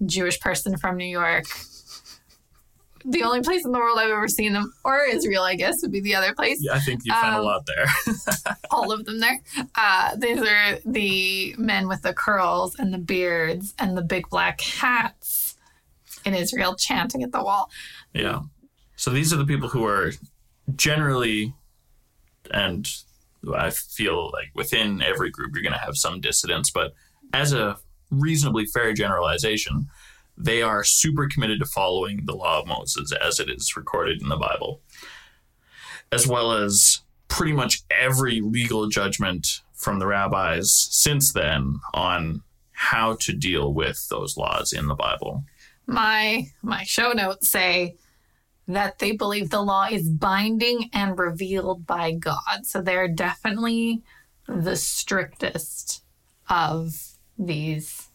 Jewish 0.04 0.40
person 0.40 0.76
from 0.76 0.96
New 0.96 1.06
York. 1.06 1.44
The 3.04 3.22
only 3.22 3.40
place 3.40 3.64
in 3.64 3.72
the 3.72 3.78
world 3.78 3.98
I've 3.98 4.10
ever 4.10 4.28
seen 4.28 4.52
them, 4.52 4.72
or 4.84 5.00
Israel, 5.04 5.44
I 5.44 5.54
guess, 5.54 5.76
would 5.82 5.92
be 5.92 6.00
the 6.00 6.14
other 6.16 6.34
place. 6.34 6.58
Yeah, 6.60 6.72
I 6.74 6.80
think 6.80 7.02
you 7.04 7.12
found 7.12 7.36
Um, 7.36 7.40
a 7.40 7.44
lot 7.44 7.64
there. 7.66 8.14
All 8.70 8.92
of 8.92 9.04
them 9.04 9.20
there. 9.20 9.40
Uh, 9.76 10.16
these 10.16 10.42
are 10.42 10.78
the 10.84 11.54
men 11.58 11.88
with 11.88 12.02
the 12.02 12.12
curls 12.12 12.74
and 12.74 12.92
the 12.92 12.98
beards 12.98 13.72
and 13.78 13.96
the 13.96 14.02
big 14.02 14.28
black 14.28 14.60
hats 14.60 15.56
in 16.24 16.34
Israel 16.34 16.74
chanting 16.74 17.22
at 17.22 17.30
the 17.32 17.42
wall. 17.42 17.70
Yeah. 18.18 18.40
So 18.96 19.10
these 19.10 19.32
are 19.32 19.36
the 19.36 19.46
people 19.46 19.68
who 19.68 19.86
are 19.86 20.12
generally, 20.74 21.54
and 22.50 22.90
I 23.54 23.70
feel 23.70 24.30
like 24.32 24.50
within 24.54 25.00
every 25.02 25.30
group 25.30 25.52
you're 25.54 25.62
going 25.62 25.72
to 25.72 25.78
have 25.78 25.96
some 25.96 26.20
dissidents, 26.20 26.70
but 26.70 26.94
as 27.32 27.52
a 27.52 27.78
reasonably 28.10 28.66
fair 28.66 28.92
generalization, 28.92 29.86
they 30.36 30.62
are 30.62 30.82
super 30.82 31.28
committed 31.28 31.60
to 31.60 31.66
following 31.66 32.24
the 32.24 32.34
law 32.34 32.60
of 32.60 32.66
Moses 32.66 33.12
as 33.12 33.38
it 33.38 33.48
is 33.48 33.76
recorded 33.76 34.20
in 34.20 34.28
the 34.28 34.36
Bible, 34.36 34.80
as 36.10 36.26
well 36.26 36.52
as 36.52 37.00
pretty 37.28 37.52
much 37.52 37.82
every 37.90 38.40
legal 38.40 38.88
judgment 38.88 39.60
from 39.74 40.00
the 40.00 40.06
rabbis 40.06 40.88
since 40.90 41.32
then 41.32 41.78
on 41.94 42.42
how 42.72 43.16
to 43.20 43.32
deal 43.32 43.72
with 43.72 44.08
those 44.08 44.36
laws 44.36 44.72
in 44.72 44.86
the 44.86 44.94
Bible. 44.94 45.44
My 45.86 46.48
my 46.62 46.84
show 46.84 47.12
notes 47.12 47.48
say 47.50 47.96
that 48.68 48.98
they 48.98 49.12
believe 49.12 49.48
the 49.48 49.62
law 49.62 49.86
is 49.90 50.08
binding 50.08 50.90
and 50.92 51.18
revealed 51.18 51.86
by 51.86 52.12
God. 52.12 52.64
So 52.64 52.82
they're 52.82 53.08
definitely 53.08 54.02
the 54.46 54.76
strictest 54.76 56.04
of 56.48 57.16
these. 57.38 58.08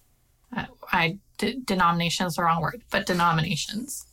Uh, 0.55 0.65
I 0.91 1.17
d- 1.39 1.59
denominations 1.65 2.35
the 2.35 2.43
wrong 2.43 2.61
word, 2.61 2.83
but 2.91 3.07
denominations. 3.07 4.05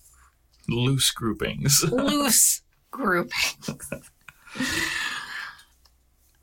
Loose 0.66 1.10
groupings. 1.10 1.84
loose 1.92 2.62
groupings. 2.90 3.70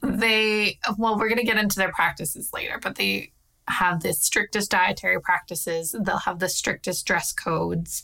they, 0.03 0.77
well, 0.97 1.17
we're 1.17 1.29
going 1.29 1.39
to 1.39 1.45
get 1.45 1.57
into 1.57 1.77
their 1.77 1.91
practices 1.91 2.51
later, 2.53 2.79
but 2.81 2.95
they 2.95 3.31
have 3.67 4.01
the 4.01 4.13
strictest 4.13 4.69
dietary 4.69 5.19
practices. 5.19 5.95
They'll 5.99 6.17
have 6.17 6.37
the 6.37 6.49
strictest 6.49 7.05
dress 7.07 7.33
codes. 7.33 8.03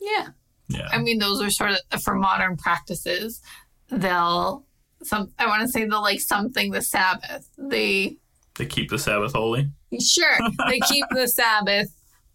Yeah. 0.00 0.28
Yeah. 0.70 0.88
I 0.90 0.98
mean, 0.98 1.18
those 1.18 1.42
are 1.42 1.50
sort 1.50 1.72
of 1.72 2.02
for 2.02 2.14
modern 2.14 2.56
practices. 2.56 3.42
They'll, 3.90 4.64
some, 5.02 5.32
I 5.38 5.46
want 5.46 5.62
to 5.62 5.68
say 5.68 5.84
they'll 5.84 6.02
like 6.02 6.20
something 6.20 6.70
the 6.70 6.82
Sabbath. 6.82 7.48
They, 7.58 8.16
They 8.56 8.66
keep 8.66 8.90
the 8.90 8.98
Sabbath 8.98 9.32
holy. 9.32 9.70
Sure, 10.00 10.38
they 10.68 10.80
keep 10.80 11.04
the 11.10 11.26
Sabbath. 11.34 11.88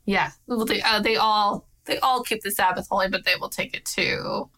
Yeah, 0.05 0.31
well, 0.47 0.65
they, 0.65 0.81
uh, 0.81 0.99
they 0.99 1.15
all 1.15 1.67
they 1.85 1.99
all 1.99 2.23
keep 2.23 2.41
the 2.41 2.51
Sabbath 2.51 2.87
holy, 2.89 3.07
but 3.07 3.25
they 3.25 3.35
will 3.39 3.49
take 3.49 3.75
it 3.75 3.85
to 3.85 4.49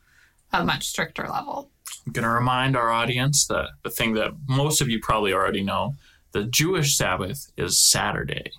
a 0.51 0.65
much 0.65 0.87
stricter 0.87 1.27
level. 1.27 1.69
I'm 2.05 2.13
going 2.13 2.23
to 2.23 2.29
remind 2.29 2.75
our 2.75 2.89
audience 2.89 3.45
that 3.47 3.69
the 3.83 3.89
thing 3.89 4.13
that 4.13 4.31
most 4.47 4.81
of 4.81 4.89
you 4.89 4.99
probably 5.01 5.33
already 5.33 5.61
know 5.61 5.95
the 6.31 6.45
Jewish 6.45 6.97
Sabbath 6.97 7.51
is 7.57 7.79
Saturday. 7.79 8.51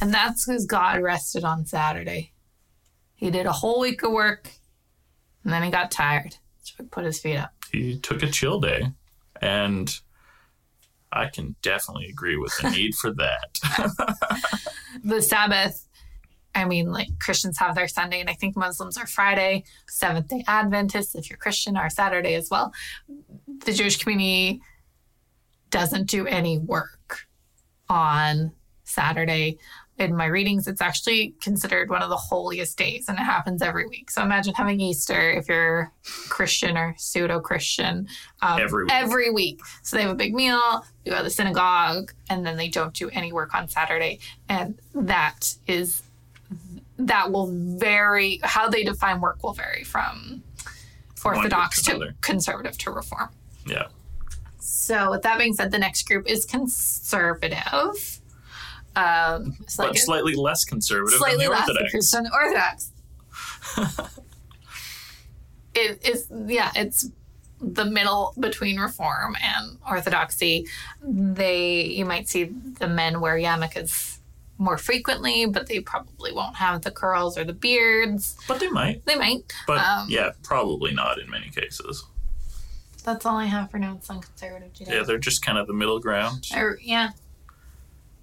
And 0.00 0.12
that's 0.12 0.46
because 0.46 0.66
God 0.66 1.00
rested 1.00 1.44
on 1.44 1.64
Saturday. 1.64 2.32
He 3.22 3.30
did 3.30 3.46
a 3.46 3.52
whole 3.52 3.78
week 3.78 4.02
of 4.02 4.10
work, 4.10 4.50
and 5.44 5.52
then 5.52 5.62
he 5.62 5.70
got 5.70 5.92
tired, 5.92 6.34
so 6.60 6.74
he 6.78 6.82
put 6.86 7.04
his 7.04 7.20
feet 7.20 7.36
up. 7.36 7.52
He 7.70 7.96
took 8.00 8.20
a 8.24 8.26
chill 8.26 8.58
day, 8.58 8.88
and 9.40 9.96
I 11.12 11.28
can 11.28 11.54
definitely 11.62 12.06
agree 12.06 12.36
with 12.36 12.52
the 12.60 12.70
need 12.70 12.96
for 12.96 13.12
that. 13.12 13.60
The 15.04 15.22
Sabbath. 15.22 15.88
I 16.54 16.64
mean, 16.64 16.90
like 16.90 17.08
Christians 17.20 17.58
have 17.58 17.76
their 17.76 17.86
Sunday, 17.86 18.20
and 18.20 18.28
I 18.28 18.34
think 18.34 18.56
Muslims 18.56 18.98
are 18.98 19.06
Friday. 19.06 19.64
Seventh 19.88 20.28
day 20.28 20.44
Adventists, 20.48 21.14
if 21.14 21.30
you're 21.30 21.38
Christian, 21.38 21.76
are 21.76 21.88
Saturday 21.90 22.34
as 22.34 22.50
well. 22.50 22.72
The 23.64 23.72
Jewish 23.72 24.02
community 24.02 24.60
doesn't 25.70 26.08
do 26.08 26.26
any 26.26 26.58
work 26.58 27.20
on 27.88 28.52
Saturday. 28.82 29.58
In 29.98 30.16
my 30.16 30.26
readings, 30.26 30.66
it's 30.66 30.80
actually 30.80 31.34
considered 31.40 31.90
one 31.90 32.02
of 32.02 32.08
the 32.08 32.16
holiest 32.16 32.76
days 32.78 33.06
and 33.08 33.18
it 33.18 33.22
happens 33.22 33.62
every 33.62 33.86
week. 33.86 34.10
So 34.10 34.22
imagine 34.22 34.54
having 34.54 34.80
Easter 34.80 35.30
if 35.32 35.48
you're 35.48 35.92
Christian 36.28 36.76
or 36.76 36.94
pseudo 36.98 37.40
Christian 37.40 38.08
um, 38.40 38.60
Every 38.60 38.84
week. 38.84 38.92
every 38.92 39.30
week. 39.30 39.60
So 39.82 39.96
they 39.96 40.02
have 40.02 40.12
a 40.12 40.16
big 40.16 40.34
meal, 40.34 40.84
you 41.04 41.12
go 41.12 41.18
to 41.18 41.24
the 41.24 41.30
synagogue, 41.30 42.12
and 42.30 42.44
then 42.44 42.56
they 42.56 42.68
don't 42.68 42.94
do 42.94 43.10
any 43.10 43.32
work 43.32 43.54
on 43.54 43.68
Saturday. 43.68 44.18
And 44.48 44.78
that 44.94 45.54
is, 45.66 46.02
that 46.98 47.30
will 47.30 47.50
vary, 47.52 48.40
how 48.42 48.68
they 48.70 48.84
define 48.84 49.20
work 49.20 49.42
will 49.42 49.52
vary 49.52 49.84
from 49.84 50.42
Orthodox 51.24 51.82
to 51.82 51.98
to 51.98 52.14
conservative 52.20 52.76
to 52.78 52.90
reform. 52.90 53.28
Yeah. 53.66 53.86
So, 54.58 55.10
with 55.10 55.22
that 55.22 55.38
being 55.38 55.54
said, 55.54 55.70
the 55.70 55.78
next 55.78 56.06
group 56.08 56.28
is 56.28 56.44
conservative. 56.44 58.20
Um, 58.94 59.56
it's 59.60 59.78
like 59.78 59.88
but 59.90 59.96
a- 59.96 60.00
slightly 60.00 60.34
less 60.34 60.64
conservative 60.64 61.18
slightly 61.18 61.46
than 61.46 61.52
the 61.52 61.58
less 61.58 61.68
Orthodox. 61.68 62.10
than 62.10 62.24
the 62.24 62.32
Orthodox. 62.32 62.90
it 65.74 66.06
is, 66.06 66.26
yeah, 66.46 66.70
it's 66.74 67.08
the 67.60 67.84
middle 67.84 68.34
between 68.38 68.78
Reform 68.78 69.36
and 69.42 69.78
Orthodoxy. 69.88 70.66
They, 71.02 71.82
you 71.84 72.04
might 72.04 72.28
see 72.28 72.44
the 72.44 72.88
men 72.88 73.20
wear 73.20 73.36
yarmulkes 73.36 74.18
more 74.58 74.76
frequently, 74.76 75.46
but 75.46 75.66
they 75.68 75.80
probably 75.80 76.32
won't 76.32 76.56
have 76.56 76.82
the 76.82 76.90
curls 76.90 77.38
or 77.38 77.44
the 77.44 77.52
beards. 77.52 78.36
But 78.46 78.60
they 78.60 78.68
might. 78.68 79.04
They 79.06 79.16
might. 79.16 79.52
But 79.66 79.78
Um, 79.78 80.06
yeah, 80.10 80.30
probably 80.42 80.92
not 80.92 81.18
in 81.18 81.30
many 81.30 81.50
cases. 81.50 82.04
That's 83.04 83.26
all 83.26 83.36
I 83.36 83.46
have 83.46 83.70
for 83.70 83.78
notes 83.78 84.08
on 84.10 84.20
conservative 84.20 84.72
Judaism. 84.72 84.94
Yeah, 85.00 85.04
they're 85.04 85.18
just 85.18 85.44
kind 85.44 85.58
of 85.58 85.66
the 85.66 85.72
middle 85.72 85.98
ground. 85.98 86.48
Or, 86.54 86.78
yeah. 86.80 87.10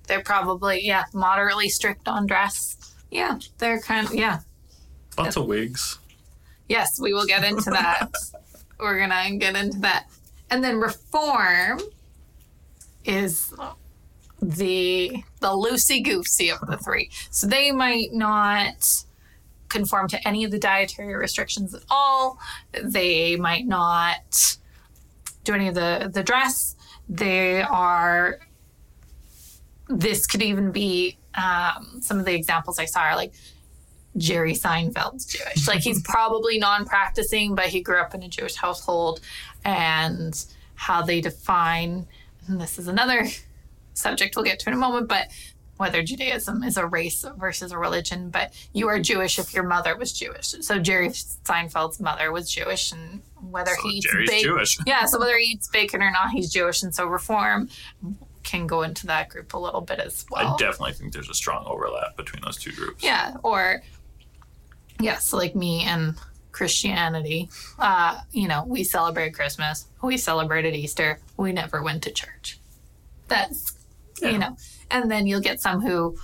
They're 0.09 0.23
probably, 0.23 0.83
yeah, 0.83 1.05
moderately 1.13 1.69
strict 1.69 2.07
on 2.07 2.25
dress. 2.25 2.75
Yeah, 3.11 3.37
they're 3.59 3.79
kind 3.79 4.07
of, 4.07 4.15
yeah. 4.15 4.39
Lots 5.17 5.37
of 5.37 5.45
wigs. 5.45 5.99
Yes, 6.67 6.99
we 6.99 7.13
will 7.13 7.27
get 7.27 7.43
into 7.43 7.69
that. 7.69 8.11
We're 8.79 8.97
going 8.97 9.11
to 9.11 9.37
get 9.37 9.55
into 9.55 9.79
that. 9.79 10.07
And 10.49 10.63
then 10.63 10.79
reform 10.79 11.79
is 13.05 13.53
the 14.41 15.23
the 15.41 15.49
loosey 15.49 16.03
goosey 16.03 16.49
of 16.49 16.59
the 16.61 16.77
three. 16.77 17.11
So 17.29 17.45
they 17.45 17.71
might 17.71 18.11
not 18.11 19.03
conform 19.67 20.07
to 20.07 20.27
any 20.27 20.43
of 20.43 20.49
the 20.49 20.57
dietary 20.57 21.15
restrictions 21.15 21.75
at 21.75 21.83
all. 21.91 22.39
They 22.71 23.35
might 23.35 23.67
not 23.67 24.57
do 25.43 25.53
any 25.53 25.67
of 25.67 25.75
the 25.75 26.09
the 26.11 26.23
dress. 26.23 26.75
They 27.07 27.61
are. 27.61 28.39
This 29.89 30.27
could 30.27 30.41
even 30.41 30.71
be 30.71 31.17
um, 31.35 31.99
some 32.01 32.19
of 32.19 32.25
the 32.25 32.33
examples 32.33 32.79
I 32.79 32.85
saw 32.85 33.01
are 33.01 33.15
like 33.15 33.33
Jerry 34.17 34.53
Seinfeld's 34.53 35.25
Jewish. 35.25 35.67
Like 35.67 35.81
he's 35.81 36.01
probably 36.03 36.57
non-practicing, 36.59 37.55
but 37.55 37.65
he 37.65 37.81
grew 37.81 37.99
up 37.99 38.13
in 38.13 38.23
a 38.23 38.29
Jewish 38.29 38.55
household, 38.55 39.21
and 39.65 40.45
how 40.75 41.01
they 41.01 41.21
define. 41.21 42.07
And 42.47 42.59
this 42.59 42.79
is 42.79 42.87
another 42.87 43.25
subject 43.93 44.35
we'll 44.35 44.45
get 44.45 44.59
to 44.59 44.69
in 44.69 44.73
a 44.73 44.77
moment, 44.77 45.07
but 45.07 45.27
whether 45.77 46.03
Judaism 46.03 46.61
is 46.63 46.75
a 46.75 46.85
race 46.85 47.23
versus 47.37 47.71
a 47.71 47.77
religion, 47.77 48.29
but 48.29 48.53
you 48.73 48.89
are 48.89 48.99
Jewish 48.99 49.39
if 49.39 49.53
your 49.53 49.63
mother 49.63 49.95
was 49.95 50.11
Jewish. 50.11 50.53
So 50.59 50.77
Jerry 50.77 51.09
Seinfeld's 51.09 52.01
mother 52.01 52.33
was 52.33 52.51
Jewish, 52.51 52.91
and 52.91 53.21
whether 53.49 53.71
So 53.75 53.87
he 53.87 53.97
eats 53.97 54.11
Jerry's 54.11 54.29
bacon, 54.29 54.49
Jewish. 54.49 54.77
yeah, 54.85 55.05
so 55.05 55.19
whether 55.19 55.37
he 55.37 55.51
eats 55.51 55.69
bacon 55.69 56.03
or 56.03 56.11
not, 56.11 56.31
he's 56.31 56.51
Jewish, 56.51 56.83
and 56.83 56.93
so 56.93 57.05
reform 57.07 57.69
can 58.43 58.67
go 58.67 58.81
into 58.83 59.05
that 59.07 59.29
group 59.29 59.53
a 59.53 59.57
little 59.57 59.81
bit 59.81 59.99
as 59.99 60.25
well. 60.31 60.53
I 60.55 60.57
definitely 60.57 60.93
think 60.93 61.13
there's 61.13 61.29
a 61.29 61.33
strong 61.33 61.65
overlap 61.67 62.15
between 62.17 62.41
those 62.43 62.57
two 62.57 62.71
groups. 62.71 63.03
Yeah, 63.03 63.35
or 63.43 63.81
yes, 64.99 65.33
like 65.33 65.55
me 65.55 65.83
and 65.83 66.15
Christianity. 66.51 67.49
Uh, 67.77 68.19
you 68.31 68.47
know, 68.47 68.63
we 68.65 68.83
celebrate 68.83 69.33
Christmas, 69.33 69.85
we 70.01 70.17
celebrated 70.17 70.73
Easter, 70.75 71.19
we 71.37 71.51
never 71.51 71.81
went 71.83 72.03
to 72.03 72.11
church. 72.11 72.59
That's 73.27 73.73
Yeah. 74.21 74.29
you 74.31 74.37
know, 74.39 74.57
and 74.91 75.09
then 75.09 75.27
you'll 75.27 75.39
get 75.41 75.61
some 75.61 75.81
who 75.81 76.17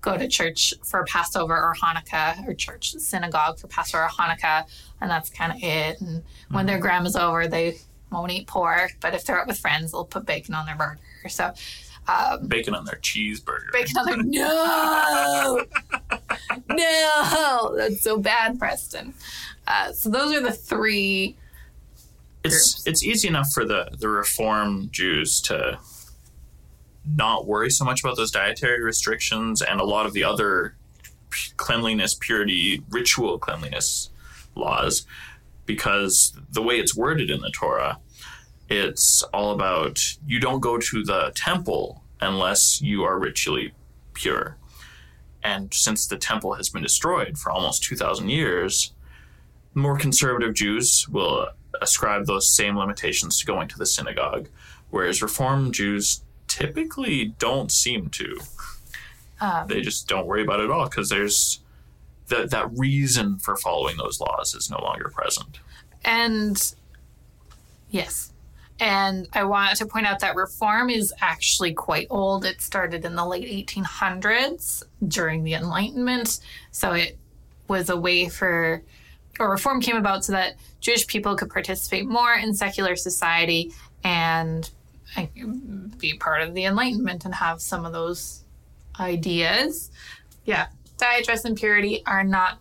go 0.00 0.16
to 0.16 0.28
church 0.28 0.72
for 0.84 1.04
Passover 1.04 1.54
or 1.56 1.74
Hanukkah 1.74 2.46
or 2.48 2.54
church 2.54 2.92
synagogue 2.94 3.58
for 3.58 3.66
Passover 3.66 4.04
or 4.04 4.08
Hanukkah, 4.08 4.64
and 5.00 5.10
that's 5.10 5.30
kind 5.30 5.52
of 5.52 5.58
it. 5.62 6.00
And 6.00 6.22
when 6.50 6.66
their 6.66 6.78
grandma's 6.78 7.16
over, 7.16 7.46
they 7.48 7.78
won't 8.10 8.30
eat 8.32 8.46
pork, 8.46 8.92
but 9.00 9.14
if 9.14 9.24
they're 9.24 9.40
out 9.40 9.46
with 9.48 9.58
friends, 9.58 9.92
they'll 9.92 10.04
put 10.04 10.24
bacon 10.26 10.54
on 10.54 10.64
their 10.66 10.76
burger. 10.76 10.98
So 11.28 11.52
Bacon 12.46 12.74
on 12.74 12.84
their 12.84 13.00
cheeseburger. 13.02 13.72
bacon 13.72 13.96
on 13.98 14.06
their 14.06 14.16
no, 14.22 15.60
no, 16.68 17.74
that's 17.76 18.00
so 18.02 18.18
bad, 18.18 18.58
Preston. 18.58 19.12
Uh, 19.66 19.92
so 19.92 20.08
those 20.08 20.32
are 20.32 20.40
the 20.40 20.52
three. 20.52 21.36
it's 22.44 22.54
groups. 22.54 22.86
it's 22.86 23.02
easy 23.02 23.26
enough 23.26 23.48
for 23.52 23.64
the 23.64 23.88
the 23.98 24.08
reform 24.08 24.88
Jews 24.92 25.40
to 25.42 25.80
not 27.16 27.46
worry 27.46 27.70
so 27.70 27.84
much 27.84 28.02
about 28.02 28.16
those 28.16 28.30
dietary 28.30 28.82
restrictions 28.82 29.62
and 29.62 29.80
a 29.80 29.84
lot 29.84 30.06
of 30.06 30.12
the 30.12 30.24
other 30.24 30.76
cleanliness, 31.56 32.14
purity, 32.14 32.82
ritual 32.90 33.38
cleanliness 33.38 34.10
laws 34.54 35.06
because 35.66 36.32
the 36.50 36.62
way 36.62 36.78
it's 36.78 36.96
worded 36.96 37.30
in 37.30 37.40
the 37.40 37.50
Torah, 37.50 37.98
it's 38.68 39.22
all 39.34 39.52
about 39.52 40.00
you 40.26 40.40
don't 40.40 40.60
go 40.60 40.78
to 40.78 41.04
the 41.04 41.32
temple 41.34 42.02
unless 42.20 42.80
you 42.80 43.04
are 43.04 43.18
ritually 43.18 43.72
pure. 44.14 44.56
And 45.42 45.72
since 45.72 46.06
the 46.06 46.16
temple 46.16 46.54
has 46.54 46.68
been 46.70 46.82
destroyed 46.82 47.38
for 47.38 47.50
almost 47.52 47.84
2,000 47.84 48.28
years, 48.28 48.92
more 49.74 49.96
conservative 49.96 50.54
Jews 50.54 51.08
will 51.08 51.48
ascribe 51.80 52.26
those 52.26 52.48
same 52.54 52.76
limitations 52.76 53.38
to 53.38 53.46
going 53.46 53.68
to 53.68 53.78
the 53.78 53.86
synagogue, 53.86 54.48
whereas 54.90 55.22
Reform 55.22 55.70
Jews 55.70 56.22
typically 56.48 57.26
don't 57.38 57.70
seem 57.70 58.08
to. 58.10 58.38
Um, 59.40 59.68
They 59.68 59.82
just 59.82 60.08
don't 60.08 60.26
worry 60.26 60.42
about 60.42 60.60
it 60.60 60.64
at 60.64 60.70
all 60.70 60.88
because 60.88 61.10
there's 61.10 61.60
that 62.28 62.50
that 62.50 62.70
reason 62.76 63.38
for 63.38 63.56
following 63.56 63.98
those 63.98 64.18
laws 64.18 64.54
is 64.54 64.70
no 64.70 64.78
longer 64.82 65.10
present. 65.10 65.60
And 66.04 66.74
yes. 67.90 68.32
And 68.78 69.26
I 69.32 69.44
wanted 69.44 69.76
to 69.76 69.86
point 69.86 70.06
out 70.06 70.20
that 70.20 70.36
reform 70.36 70.90
is 70.90 71.12
actually 71.20 71.72
quite 71.72 72.08
old. 72.10 72.44
It 72.44 72.60
started 72.60 73.04
in 73.04 73.14
the 73.14 73.24
late 73.24 73.66
1800s 73.68 74.82
during 75.08 75.44
the 75.44 75.54
Enlightenment. 75.54 76.40
So 76.72 76.92
it 76.92 77.16
was 77.68 77.88
a 77.88 77.96
way 77.96 78.28
for, 78.28 78.82
or 79.40 79.50
reform 79.50 79.80
came 79.80 79.96
about 79.96 80.24
so 80.24 80.32
that 80.32 80.56
Jewish 80.80 81.06
people 81.06 81.36
could 81.36 81.50
participate 81.50 82.06
more 82.06 82.34
in 82.34 82.54
secular 82.54 82.96
society 82.96 83.72
and 84.04 84.68
be 85.98 86.14
part 86.18 86.42
of 86.42 86.52
the 86.52 86.64
Enlightenment 86.64 87.24
and 87.24 87.34
have 87.34 87.62
some 87.62 87.86
of 87.86 87.92
those 87.92 88.44
ideas. 89.00 89.90
Yeah. 90.44 90.66
Diet, 90.98 91.24
dress, 91.24 91.44
and 91.44 91.56
purity 91.56 92.02
are 92.06 92.24
not 92.24 92.58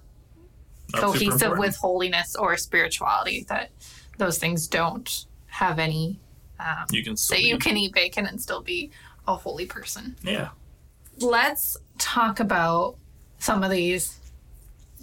super 0.94 1.08
cohesive 1.08 1.58
with 1.58 1.76
holiness 1.76 2.36
or 2.36 2.56
spirituality 2.56 3.46
that 3.50 3.72
those 4.18 4.38
things 4.38 4.68
don't 4.68 5.26
have 5.56 5.80
any 5.80 6.20
um, 6.60 6.86
you 6.92 7.04
can 7.04 7.16
that 7.30 7.42
you 7.42 7.58
can 7.58 7.76
eat 7.78 7.94
bacon 7.94 8.26
and 8.26 8.42
still 8.42 8.62
be 8.62 8.92
a 9.28 9.36
holy 9.36 9.66
person. 9.66 10.16
Yeah. 10.24 10.50
Let's 11.20 11.78
talk 11.98 12.40
about 12.40 12.96
some 13.40 13.64
of 13.64 13.72
these 13.72 14.20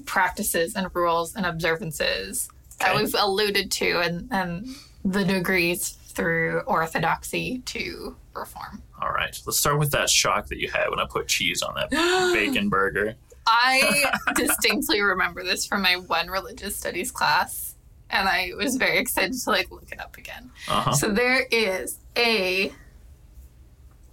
practices 0.05 0.75
and 0.75 0.89
rules 0.95 1.37
and 1.37 1.45
observances 1.47 2.49
that 2.81 2.97
we've 2.97 3.15
alluded 3.17 3.71
to 3.71 4.01
and, 4.01 4.29
and 4.31 4.67
the 5.05 5.25
degrees 5.25 5.91
through 5.91 6.61
orthodoxy 6.67 7.59
to 7.67 8.17
reform 8.35 8.83
all 9.03 9.11
right. 9.11 9.37
Let's 9.45 9.59
start 9.59 9.79
with 9.79 9.91
that 9.91 10.09
shock 10.09 10.47
that 10.47 10.59
you 10.59 10.71
had 10.71 10.89
when 10.89 11.01
I 11.01 11.07
put 11.07 11.27
cheese 11.27 11.61
on 11.63 11.75
that 11.75 11.91
bacon 12.33 12.69
burger. 12.69 13.17
I 13.47 14.13
distinctly 14.37 15.01
remember 15.01 15.43
this 15.43 15.67
from 15.67 15.83
my 15.83 15.97
one 15.97 16.29
religious 16.29 16.77
studies 16.77 17.11
class, 17.11 17.72
and 18.13 18.29
I 18.29 18.53
was 18.57 18.77
very 18.77 18.99
excited 18.99 19.33
to 19.33 19.51
like 19.51 19.71
look 19.71 19.91
it 19.91 20.01
up 20.01 20.17
again. 20.17 20.51
Uh-huh. 20.69 20.93
So 20.93 21.09
there 21.09 21.47
is 21.51 21.99
a 22.17 22.73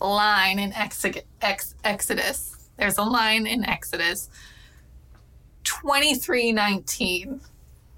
line 0.02 0.58
in 0.58 0.72
Exig- 0.72 1.24
Ex- 1.42 1.76
Exodus. 1.84 2.70
There's 2.78 2.98
a 2.98 3.04
line 3.04 3.46
in 3.46 3.66
Exodus 3.66 4.30
twenty 5.64 6.16
three 6.16 6.52
nineteen. 6.52 7.42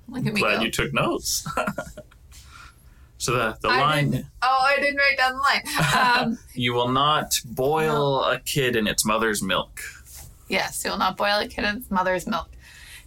Look 0.10 0.26
at 0.26 0.34
me 0.34 0.42
Glad 0.42 0.58
go. 0.58 0.64
you 0.64 0.72
took 0.72 0.94
notes. 0.94 1.48
so 3.18 3.32
the 3.34 3.58
the 3.62 3.70
I 3.70 3.80
line 3.80 4.28
oh, 4.42 4.66
I 4.68 4.78
didn't 4.78 4.98
write 4.98 5.18
down 5.18 5.34
the 5.34 5.40
line. 5.40 6.26
Um, 6.26 6.40
you 6.54 6.74
will 6.74 6.90
not 6.90 7.40
boil 7.46 8.24
a 8.24 8.40
kid 8.40 8.76
in 8.76 8.88
its 8.88 9.06
mother's 9.06 9.44
milk. 9.44 9.82
Yes, 10.50 10.84
you'll 10.84 10.98
not 10.98 11.16
boil 11.16 11.40
a 11.40 11.48
kid 11.48 11.64
in 11.64 11.78
its 11.78 11.92
mother's 11.92 12.28
milk. 12.28 12.50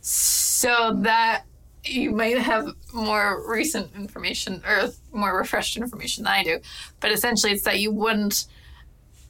So 0.01 0.95
that 1.03 1.45
you 1.85 2.11
might 2.11 2.39
have 2.39 2.69
more 2.93 3.43
recent 3.51 3.95
information 3.95 4.63
or 4.67 4.91
more 5.13 5.37
refreshed 5.37 5.77
information 5.77 6.25
than 6.25 6.33
I 6.33 6.43
do. 6.43 6.61
But 7.01 7.13
essentially, 7.13 7.53
it's 7.53 7.63
that 7.65 7.79
you 7.81 7.93
wouldn't 7.93 8.47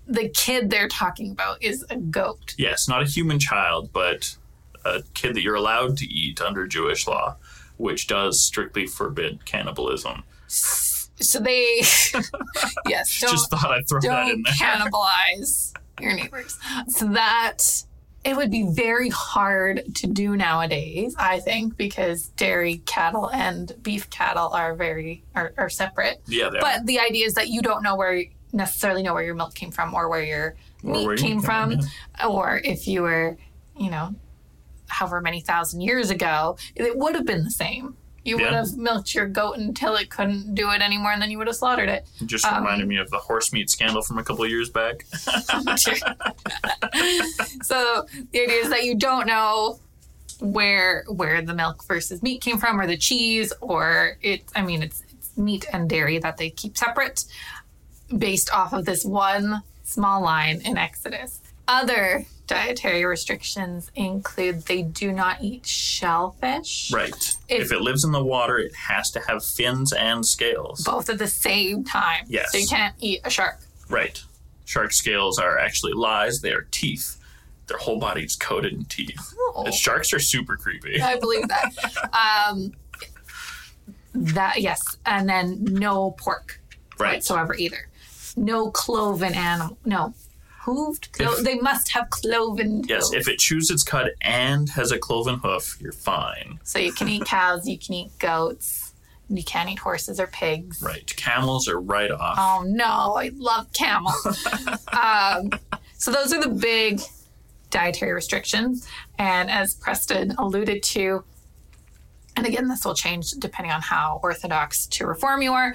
the 0.06 0.28
kid 0.28 0.70
they're 0.70 0.88
talking 0.88 1.30
about 1.30 1.62
is 1.62 1.84
a 1.90 1.96
goat. 1.96 2.54
Yes, 2.58 2.88
not 2.88 3.02
a 3.02 3.06
human 3.06 3.38
child, 3.38 3.90
but 3.92 4.36
a 4.84 5.02
kid 5.14 5.34
that 5.34 5.42
you're 5.42 5.54
allowed 5.54 5.96
to 5.98 6.06
eat 6.06 6.40
under 6.40 6.66
Jewish 6.66 7.06
law, 7.06 7.36
which 7.78 8.06
does 8.06 8.42
strictly 8.42 8.86
forbid 8.86 9.44
cannibalism. 9.44 10.24
So 10.46 11.40
they, 11.40 11.76
yes, 12.86 13.18
don't 13.20 13.30
Just 13.30 13.50
thought 13.50 13.70
I'd 13.70 13.88
throw 13.88 14.00
that 14.02 14.28
in 14.28 14.42
there. 14.42 14.54
cannibalize 14.54 15.74
your 16.00 16.14
neighbors. 16.14 16.58
So 16.88 17.08
that 17.08 17.84
it 18.24 18.36
would 18.36 18.50
be 18.50 18.66
very 18.70 19.10
hard 19.10 19.82
to 19.96 20.06
do 20.06 20.36
nowadays, 20.36 21.14
I 21.18 21.40
think, 21.40 21.76
because 21.76 22.28
dairy 22.28 22.78
cattle 22.86 23.30
and 23.30 23.72
beef 23.82 24.08
cattle 24.10 24.48
are 24.48 24.74
very 24.74 25.22
are, 25.34 25.52
are 25.58 25.68
separate. 25.68 26.22
Yeah, 26.26 26.48
they 26.48 26.58
are. 26.58 26.60
But 26.62 26.86
the 26.86 26.98
idea 27.00 27.26
is 27.26 27.34
that 27.34 27.48
you 27.48 27.60
don't 27.60 27.82
know 27.82 27.96
where 27.96 28.24
necessarily 28.52 29.02
know 29.02 29.14
where 29.14 29.24
your 29.24 29.34
milk 29.34 29.54
came 29.54 29.70
from 29.70 29.94
or 29.94 30.08
where 30.08 30.22
your 30.22 30.56
Or 30.84 30.92
meat 30.92 31.06
where 31.06 31.16
came 31.16 31.40
from, 31.40 31.80
from, 31.80 32.30
or 32.30 32.60
if 32.64 32.86
you 32.86 33.02
were, 33.02 33.36
you 33.76 33.90
know, 33.90 34.14
however 34.86 35.20
many 35.20 35.40
thousand 35.40 35.80
years 35.80 36.10
ago, 36.10 36.56
it 36.74 36.96
would 36.96 37.14
have 37.14 37.26
been 37.26 37.44
the 37.44 37.50
same. 37.50 37.96
You 38.24 38.36
would 38.36 38.44
Yeah. 38.44 38.56
have 38.64 38.76
milked 38.76 39.14
your 39.14 39.26
goat 39.26 39.58
until 39.58 39.96
it 39.96 40.08
couldn't 40.08 40.54
do 40.54 40.70
it 40.70 40.80
anymore, 40.80 41.12
and 41.12 41.20
then 41.20 41.30
you 41.30 41.36
would 41.38 41.46
have 41.46 41.56
slaughtered 41.56 41.88
it. 41.90 42.06
It 42.20 42.26
just 42.26 42.46
um, 42.46 42.62
reminded 42.64 42.88
me 42.88 42.96
of 42.96 43.10
the 43.10 43.18
horse 43.18 43.52
meat 43.52 43.68
scandal 43.68 44.00
from 44.02 44.18
a 44.18 44.24
couple 44.24 44.44
of 44.44 44.50
years 44.50 44.70
back. 44.70 45.04
so 47.62 48.06
the 48.32 48.40
idea 48.42 48.60
is 48.62 48.70
that 48.70 48.84
you 48.84 48.94
don't 48.94 49.26
know 49.26 49.78
where 50.40 51.04
where 51.08 51.42
the 51.42 51.54
milk 51.54 51.84
versus 51.86 52.22
meat 52.22 52.40
came 52.40 52.58
from, 52.58 52.80
or 52.80 52.86
the 52.86 52.96
cheese, 52.96 53.52
or 53.60 54.16
it. 54.22 54.42
I 54.56 54.62
mean, 54.62 54.82
it's, 54.82 55.02
it's 55.12 55.36
meat 55.36 55.66
and 55.72 55.88
dairy 55.88 56.18
that 56.18 56.36
they 56.36 56.50
keep 56.50 56.76
separate, 56.76 57.24
based 58.16 58.50
off 58.52 58.72
of 58.72 58.84
this 58.84 59.04
one 59.04 59.62
small 59.84 60.22
line 60.22 60.60
in 60.64 60.76
Exodus. 60.78 61.40
Other 61.68 62.26
dietary 62.46 63.04
restrictions 63.04 63.90
include 63.94 64.62
they 64.66 64.82
do 64.82 65.12
not 65.12 65.42
eat 65.42 65.64
shellfish, 65.66 66.90
Right. 66.92 67.33
If- 67.48 67.62
If, 67.66 67.72
it 67.72 67.80
lives 67.80 68.04
in 68.04 68.12
the 68.12 68.24
water, 68.24 68.58
it 68.58 68.74
has 68.74 69.10
to 69.12 69.20
have 69.20 69.44
fins 69.44 69.92
and 69.92 70.24
scales. 70.26 70.82
both 70.84 71.08
at 71.10 71.18
the 71.18 71.28
same 71.28 71.84
time. 71.84 72.24
Yes. 72.28 72.52
so 72.52 72.58
you 72.58 72.66
can't 72.66 72.94
eat 73.00 73.20
a 73.24 73.30
shark. 73.30 73.58
Right. 73.88 74.22
Shark 74.64 74.92
scales 74.92 75.38
are 75.38 75.58
actually 75.58 75.92
lies. 75.92 76.40
They 76.40 76.52
are 76.52 76.66
teeth. 76.70 77.16
Their 77.66 77.78
whole 77.78 77.98
body's 77.98 78.34
coated 78.36 78.72
in 78.72 78.84
teeth. 78.86 79.34
Oh. 79.54 79.70
Sharks 79.70 80.12
are 80.12 80.18
super 80.18 80.56
creepy. 80.56 81.00
I 81.00 81.18
believe 81.18 81.48
that. 81.48 81.72
um, 82.50 82.72
that 84.14 84.60
yes, 84.60 84.80
and 85.06 85.28
then 85.28 85.64
no 85.64 86.12
pork 86.12 86.60
Right. 86.98 87.14
whatsoever 87.16 87.54
either. 87.54 87.88
No 88.36 88.70
cloven 88.70 89.34
animal. 89.34 89.76
No, 89.84 90.14
hooved. 90.64 91.12
Clo- 91.12 91.42
they 91.42 91.56
must 91.56 91.90
have 91.92 92.10
cloven. 92.10 92.82
Yes, 92.88 93.10
hooves. 93.10 93.14
if 93.14 93.28
it 93.32 93.38
chews 93.38 93.70
its 93.70 93.82
cud 93.82 94.10
and 94.20 94.68
has 94.70 94.90
a 94.92 94.98
cloven 94.98 95.38
hoof, 95.38 95.76
you're 95.80 95.92
fine. 95.92 96.58
so 96.64 96.78
you 96.78 96.92
can 96.92 97.08
eat 97.08 97.24
cows, 97.26 97.66
you 97.68 97.78
can 97.78 97.94
eat 97.94 98.10
goats. 98.18 98.92
You 99.30 99.42
can't 99.42 99.70
eat 99.70 99.78
horses 99.78 100.20
or 100.20 100.26
pigs. 100.26 100.82
Right. 100.82 101.06
Camels 101.16 101.66
are 101.66 101.80
right 101.80 102.10
off. 102.10 102.36
Oh 102.38 102.62
no, 102.66 103.14
I 103.16 103.30
love 103.34 103.72
camels. 103.72 104.46
um, 104.92 105.50
so 105.96 106.10
those 106.12 106.32
are 106.34 106.40
the 106.42 106.50
big 106.50 107.00
dietary 107.70 108.12
restrictions. 108.12 108.86
And 109.18 109.50
as 109.50 109.74
Preston 109.74 110.32
alluded 110.38 110.82
to, 110.82 111.24
and 112.36 112.46
again, 112.46 112.68
this 112.68 112.84
will 112.84 112.94
change 112.94 113.30
depending 113.32 113.72
on 113.72 113.80
how 113.80 114.20
orthodox 114.22 114.86
to 114.88 115.06
reform 115.06 115.40
you 115.40 115.52
are. 115.54 115.74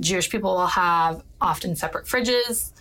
Jewish 0.00 0.28
people 0.28 0.54
will 0.54 0.66
have 0.66 1.22
often 1.40 1.76
separate 1.76 2.06
fridges, 2.06 2.72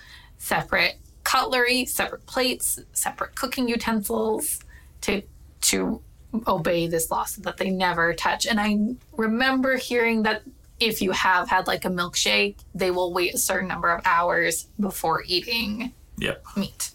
separate 0.50 0.96
cutlery, 1.24 1.86
separate 1.86 2.26
plates, 2.28 2.80
separate 2.94 3.34
cooking 3.36 3.68
utensils 3.68 4.60
to 5.02 5.24
to 5.62 6.02
obey 6.48 6.86
this 6.88 7.10
law 7.10 7.24
so 7.26 7.42
that 7.42 7.58
they 7.58 7.72
never 7.72 8.14
touch. 8.14 8.46
And 8.46 8.60
I 8.60 8.78
remember 9.18 9.78
hearing 9.78 10.24
that 10.24 10.44
if 10.80 11.02
you 11.02 11.12
have 11.12 11.50
had 11.50 11.66
like 11.66 11.84
a 11.86 11.90
milkshake, 11.90 12.58
they 12.76 12.92
will 12.92 13.12
wait 13.12 13.34
a 13.34 13.38
certain 13.40 13.68
number 13.68 13.90
of 13.90 14.02
hours 14.06 14.68
before 14.80 15.24
eating 15.26 15.94
Yep. 16.20 16.44
meat. 16.56 16.92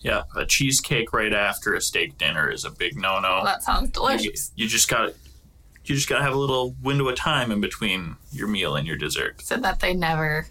Yeah. 0.00 0.22
A 0.36 0.46
cheesecake 0.46 1.12
right 1.12 1.32
after 1.34 1.74
a 1.74 1.80
steak 1.80 2.16
dinner 2.16 2.50
is 2.50 2.64
a 2.64 2.70
big 2.70 2.96
no 2.96 3.20
no. 3.20 3.28
Well, 3.28 3.44
that 3.44 3.62
sounds 3.62 3.88
you, 3.88 3.92
delicious. 3.92 4.52
you 4.56 4.66
just 4.66 4.88
got 4.88 5.12
you 5.84 5.94
just 5.94 6.08
got 6.08 6.18
to 6.18 6.24
have 6.24 6.32
a 6.34 6.38
little 6.38 6.74
window 6.82 7.06
of 7.08 7.16
time 7.16 7.50
in 7.52 7.60
between 7.60 8.16
your 8.32 8.48
meal 8.48 8.76
and 8.76 8.86
your 8.86 8.96
dessert. 8.96 9.42
So 9.42 9.56
that 9.58 9.80
they 9.80 9.92
never 9.92 10.46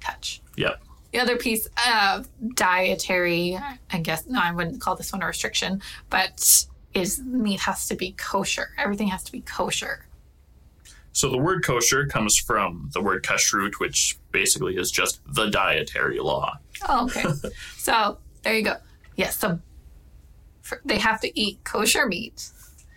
touch. 0.00 0.40
Yep. 0.56 0.82
The 1.14 1.20
other 1.20 1.36
piece 1.36 1.68
of 1.88 2.28
dietary, 2.56 3.56
I 3.92 3.98
guess, 4.00 4.26
no, 4.26 4.40
I 4.42 4.50
wouldn't 4.50 4.80
call 4.80 4.96
this 4.96 5.12
one 5.12 5.22
a 5.22 5.26
restriction, 5.28 5.80
but 6.10 6.66
is 6.92 7.20
meat 7.20 7.60
has 7.60 7.86
to 7.86 7.94
be 7.94 8.10
kosher. 8.18 8.70
Everything 8.76 9.06
has 9.06 9.22
to 9.22 9.30
be 9.30 9.40
kosher. 9.42 10.06
So 11.12 11.30
the 11.30 11.38
word 11.38 11.64
kosher 11.64 12.04
comes 12.06 12.36
from 12.36 12.90
the 12.94 13.00
word 13.00 13.22
kashrut, 13.22 13.74
which 13.78 14.18
basically 14.32 14.76
is 14.76 14.90
just 14.90 15.20
the 15.32 15.46
dietary 15.50 16.18
law. 16.18 16.58
Oh, 16.88 17.04
okay. 17.04 17.22
so 17.76 18.18
there 18.42 18.56
you 18.56 18.64
go. 18.64 18.78
Yes, 19.14 19.38
so 19.38 19.60
for, 20.62 20.80
they 20.84 20.98
have 20.98 21.20
to 21.20 21.40
eat 21.40 21.62
kosher 21.62 22.06
meat. 22.06 22.50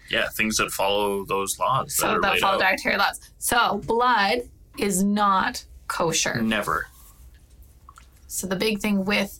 Yeah, 0.10 0.28
things 0.30 0.58
that 0.58 0.72
follow 0.72 1.24
those 1.24 1.60
laws 1.60 1.96
that 1.98 2.02
So 2.02 2.08
are 2.16 2.22
that 2.22 2.40
follow 2.40 2.56
out. 2.56 2.62
dietary 2.62 2.98
laws. 2.98 3.20
So 3.38 3.78
blood 3.86 4.40
is 4.80 5.04
not 5.04 5.64
kosher. 5.88 6.42
Never. 6.42 6.88
So 8.28 8.48
the 8.48 8.56
big 8.56 8.80
thing 8.80 9.06
with 9.06 9.40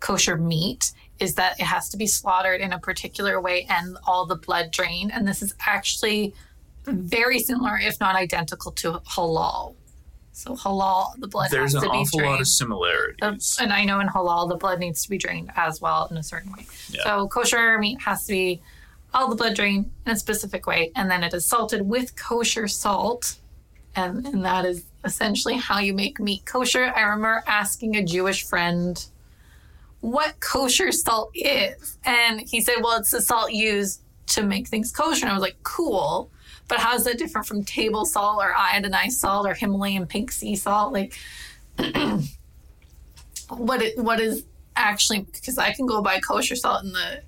kosher 0.00 0.36
meat 0.36 0.92
is 1.20 1.34
that 1.36 1.58
it 1.58 1.64
has 1.64 1.88
to 1.90 1.96
be 1.96 2.06
slaughtered 2.06 2.60
in 2.60 2.72
a 2.72 2.78
particular 2.78 3.40
way 3.40 3.66
and 3.70 3.96
all 4.06 4.26
the 4.26 4.36
blood 4.36 4.70
drained. 4.70 5.12
And 5.12 5.26
this 5.26 5.42
is 5.42 5.54
actually 5.64 6.34
very 6.84 7.38
similar, 7.38 7.78
if 7.78 7.98
not 8.00 8.16
identical, 8.16 8.72
to 8.72 9.00
halal. 9.08 9.74
So 10.32 10.56
halal, 10.56 11.18
the 11.18 11.28
blood 11.28 11.50
There's 11.52 11.74
has 11.74 11.82
an 11.82 11.88
to 11.88 11.92
be 11.92 11.98
awful 11.98 12.24
lot 12.24 12.40
of 12.40 12.48
similarities. 12.48 13.56
And 13.60 13.72
I 13.72 13.84
know 13.84 14.00
in 14.00 14.08
halal 14.08 14.48
the 14.48 14.56
blood 14.56 14.80
needs 14.80 15.04
to 15.04 15.10
be 15.10 15.16
drained 15.16 15.52
as 15.54 15.80
well 15.80 16.08
in 16.10 16.16
a 16.16 16.22
certain 16.24 16.50
way. 16.52 16.66
Yeah. 16.90 17.04
So 17.04 17.28
kosher 17.28 17.78
meat 17.78 18.00
has 18.02 18.26
to 18.26 18.32
be 18.32 18.60
all 19.14 19.28
the 19.28 19.36
blood 19.36 19.54
drained 19.54 19.92
in 20.04 20.12
a 20.12 20.16
specific 20.16 20.66
way, 20.66 20.90
and 20.96 21.08
then 21.08 21.22
it 21.22 21.32
is 21.32 21.46
salted 21.46 21.82
with 21.82 22.16
kosher 22.16 22.66
salt, 22.66 23.36
and, 23.94 24.26
and 24.26 24.44
that 24.44 24.64
is 24.64 24.82
essentially 25.04 25.56
how 25.56 25.78
you 25.78 25.92
make 25.94 26.18
meat 26.20 26.44
kosher. 26.44 26.92
I 26.94 27.02
remember 27.02 27.42
asking 27.46 27.96
a 27.96 28.04
Jewish 28.04 28.44
friend 28.44 29.04
what 30.00 30.38
kosher 30.40 30.92
salt 30.92 31.30
is, 31.34 31.98
and 32.04 32.40
he 32.40 32.60
said, 32.60 32.76
"Well, 32.82 32.98
it's 32.98 33.10
the 33.10 33.22
salt 33.22 33.52
used 33.52 34.00
to 34.28 34.42
make 34.42 34.68
things 34.68 34.92
kosher." 34.92 35.24
And 35.24 35.30
I 35.30 35.34
was 35.34 35.42
like, 35.42 35.56
"Cool." 35.62 36.30
But 36.68 36.78
how 36.78 36.94
is 36.94 37.04
that 37.04 37.18
different 37.18 37.46
from 37.46 37.64
table 37.64 38.04
salt 38.06 38.42
or 38.42 38.52
iodinized 38.52 39.12
salt 39.12 39.46
or 39.46 39.54
Himalayan 39.54 40.06
pink 40.06 40.32
sea 40.32 40.56
salt? 40.56 40.92
Like, 40.92 41.14
what 43.48 43.82
it 43.82 43.98
what 43.98 44.20
is 44.20 44.44
actually 44.76 45.20
because 45.32 45.58
I 45.58 45.72
can 45.72 45.86
go 45.86 46.02
buy 46.02 46.20
kosher 46.20 46.56
salt 46.56 46.84
in 46.84 46.92
the 46.92 47.22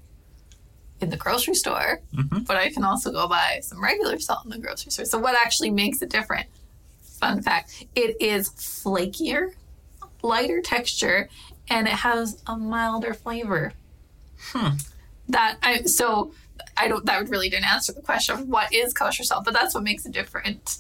in 1.01 1.11
the 1.11 1.17
grocery 1.17 1.55
store, 1.55 2.01
Mhm. 2.15 2.47
but 2.47 2.57
I 2.57 2.71
can 2.71 2.83
also 2.83 3.13
go 3.13 3.29
buy 3.29 3.61
some 3.63 3.83
regular 3.85 4.19
salt 4.19 4.45
in 4.45 4.51
the 4.51 4.59
grocery 4.59 4.91
store. 4.91 5.05
So 5.05 5.19
what 5.19 5.35
actually 5.35 5.71
makes 5.71 6.01
it 6.01 6.09
different? 6.09 6.47
Fun 7.21 7.43
fact: 7.43 7.87
it 7.95 8.17
is 8.21 8.51
flakier, 8.51 9.55
lighter 10.23 10.61
texture, 10.61 11.29
and 11.69 11.87
it 11.87 11.95
has 11.95 12.43
a 12.47 12.57
milder 12.57 13.15
flavor. 13.15 13.73
Hmm. 14.53 14.77
That 15.29 15.59
I 15.63 15.83
so 15.83 16.33
I 16.77 16.89
don't 16.89 17.05
that 17.07 17.29
really 17.29 17.49
didn't 17.49 17.71
answer 17.71 17.93
the 17.93 18.03
question 18.03 18.39
of 18.39 18.49
what 18.49 18.73
is 18.73 18.93
kosher 18.93 19.25
salt, 19.25 19.45
but 19.45 19.55
that's 19.55 19.75
what 19.75 19.83
makes 19.83 20.07
it 20.07 20.13
different 20.13 20.79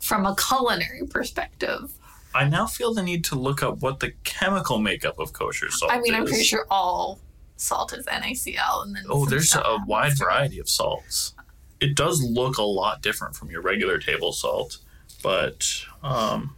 from 0.00 0.26
a 0.26 0.36
culinary 0.36 1.06
perspective. 1.06 1.92
I 2.34 2.48
now 2.48 2.66
feel 2.66 2.94
the 2.94 3.02
need 3.02 3.24
to 3.24 3.34
look 3.34 3.62
up 3.62 3.82
what 3.82 4.00
the 4.00 4.12
chemical 4.24 4.78
makeup 4.78 5.18
of 5.18 5.32
kosher 5.32 5.70
salt 5.70 5.92
I 5.92 6.00
mean, 6.00 6.14
I'm 6.14 6.24
pretty 6.24 6.44
sure 6.44 6.66
all 6.70 7.18
salt 7.56 7.92
is 7.92 8.06
NaCl, 8.06 8.84
and 8.84 8.96
then 8.96 9.04
Oh, 9.08 9.26
there's 9.26 9.54
a 9.54 9.78
wide 9.86 10.18
variety 10.18 10.58
of 10.58 10.68
salts. 10.68 11.34
It 11.80 11.94
does 11.94 12.22
look 12.22 12.58
a 12.58 12.62
lot 12.62 13.02
different 13.02 13.34
from 13.34 13.50
your 13.50 13.60
regular 13.60 13.98
table 13.98 14.32
salt, 14.32 14.78
but 15.22 15.66
um, 16.02 16.56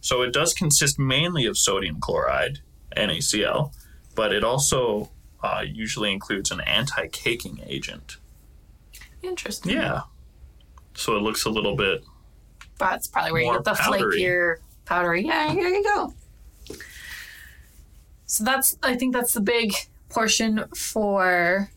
so 0.00 0.22
it 0.22 0.32
does 0.32 0.54
consist 0.54 0.98
mainly 0.98 1.46
of 1.46 1.56
sodium 1.56 2.00
chloride, 2.00 2.60
NaCl, 2.96 3.72
but 4.14 4.32
it 4.32 4.44
also 4.44 5.10
uh, 5.42 5.64
usually 5.66 6.12
includes 6.12 6.50
an 6.50 6.60
anti-caking 6.60 7.60
agent. 7.66 8.16
Interesting. 9.22 9.72
Yeah, 9.72 10.02
so 10.94 11.16
it 11.16 11.20
looks 11.20 11.44
a 11.44 11.50
little 11.50 11.76
bit. 11.76 12.04
That's 12.78 13.06
probably 13.08 13.32
where 13.32 13.42
you 13.42 13.52
get 13.52 13.64
the 13.64 13.74
powdery. 13.74 14.20
flakier, 14.20 14.56
powdery. 14.86 15.26
Yeah, 15.26 15.52
here 15.52 15.68
you 15.68 15.84
go. 15.84 16.14
So 18.24 18.44
that's, 18.44 18.78
I 18.82 18.94
think 18.96 19.12
that's 19.12 19.32
the 19.32 19.40
big 19.40 19.74
portion 20.08 20.64
for 20.74 21.70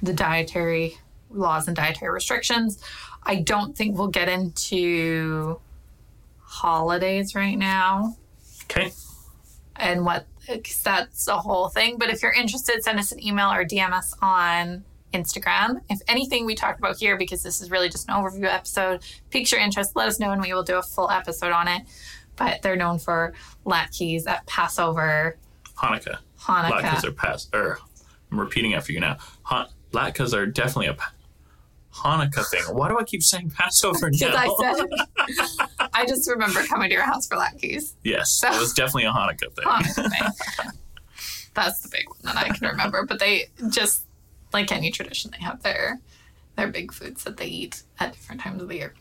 the 0.00 0.12
dietary 0.12 0.96
laws 1.28 1.66
and 1.66 1.76
dietary 1.76 2.12
restrictions. 2.12 2.82
I 3.22 3.36
don't 3.36 3.76
think 3.76 3.96
we'll 3.98 4.08
get 4.08 4.28
into 4.28 5.60
holidays 6.38 7.34
right 7.34 7.56
now 7.56 8.16
Okay. 8.64 8.90
and 9.76 10.04
what 10.04 10.26
'cause 10.46 10.80
that's 10.82 11.26
the 11.26 11.36
whole 11.38 11.68
thing. 11.68 11.96
But 11.98 12.10
if 12.10 12.22
you're 12.22 12.32
interested, 12.32 12.82
send 12.82 12.98
us 12.98 13.12
an 13.12 13.24
email 13.24 13.50
or 13.52 13.64
DM 13.64 13.92
us 13.92 14.14
on 14.20 14.84
Instagram. 15.14 15.80
If 15.88 16.00
anything 16.08 16.44
we 16.46 16.54
talked 16.54 16.78
about 16.80 16.96
here, 16.96 17.16
because 17.16 17.42
this 17.42 17.60
is 17.60 17.70
really 17.70 17.88
just 17.88 18.08
an 18.08 18.14
overview 18.14 18.44
episode, 18.52 19.04
piques 19.30 19.52
your 19.52 19.60
interest, 19.60 19.94
let 19.94 20.08
us 20.08 20.18
know 20.18 20.32
and 20.32 20.42
we 20.42 20.52
will 20.52 20.62
do 20.64 20.76
a 20.78 20.82
full 20.82 21.10
episode 21.10 21.52
on 21.52 21.68
it. 21.68 21.82
But 22.36 22.62
they're 22.62 22.76
known 22.76 22.98
for 22.98 23.32
latkes 23.66 24.26
at 24.26 24.46
Passover, 24.46 25.36
Hanukkah. 25.76 26.18
Hanukkah. 26.40 26.80
Latkes 26.82 27.04
are 27.04 27.12
pass. 27.12 27.48
Or 27.52 27.78
I'm 28.32 28.40
repeating 28.40 28.74
after 28.74 28.92
you 28.92 29.00
now. 29.00 29.18
Han- 29.42 29.68
latkes 29.92 30.32
are 30.32 30.46
definitely 30.46 30.86
a 30.86 30.94
Hanukkah 32.04 32.46
thing. 32.50 32.62
Why 32.74 32.88
do 32.88 32.98
I 32.98 33.04
keep 33.04 33.22
saying 33.22 33.50
Passover 33.50 34.10
Because 34.10 34.32
now? 34.32 34.36
I 34.36 34.74
said, 34.74 35.68
I 35.92 36.06
just 36.06 36.28
remember 36.30 36.62
coming 36.64 36.88
to 36.90 36.94
your 36.94 37.04
house 37.04 37.26
for 37.26 37.36
latkes. 37.36 37.94
yes, 38.04 38.40
it 38.44 38.58
was 38.58 38.72
definitely 38.72 39.04
a 39.04 39.12
Hanukkah 39.12 39.52
thing. 39.54 39.64
Hanukkah 39.64 40.10
thing. 40.10 40.70
That's 41.54 41.80
the 41.80 41.88
big 41.88 42.08
one 42.08 42.18
that 42.24 42.36
I 42.36 42.48
can 42.48 42.68
remember. 42.68 43.04
But 43.04 43.18
they 43.18 43.46
just 43.70 44.04
like 44.52 44.72
any 44.72 44.90
tradition, 44.90 45.30
they 45.32 45.44
have 45.44 45.62
their 45.62 46.00
their 46.56 46.68
big 46.68 46.92
foods 46.92 47.24
that 47.24 47.36
they 47.36 47.46
eat 47.46 47.82
at 47.98 48.12
different 48.12 48.40
times 48.40 48.62
of 48.62 48.68
the 48.68 48.76
year. 48.76 48.94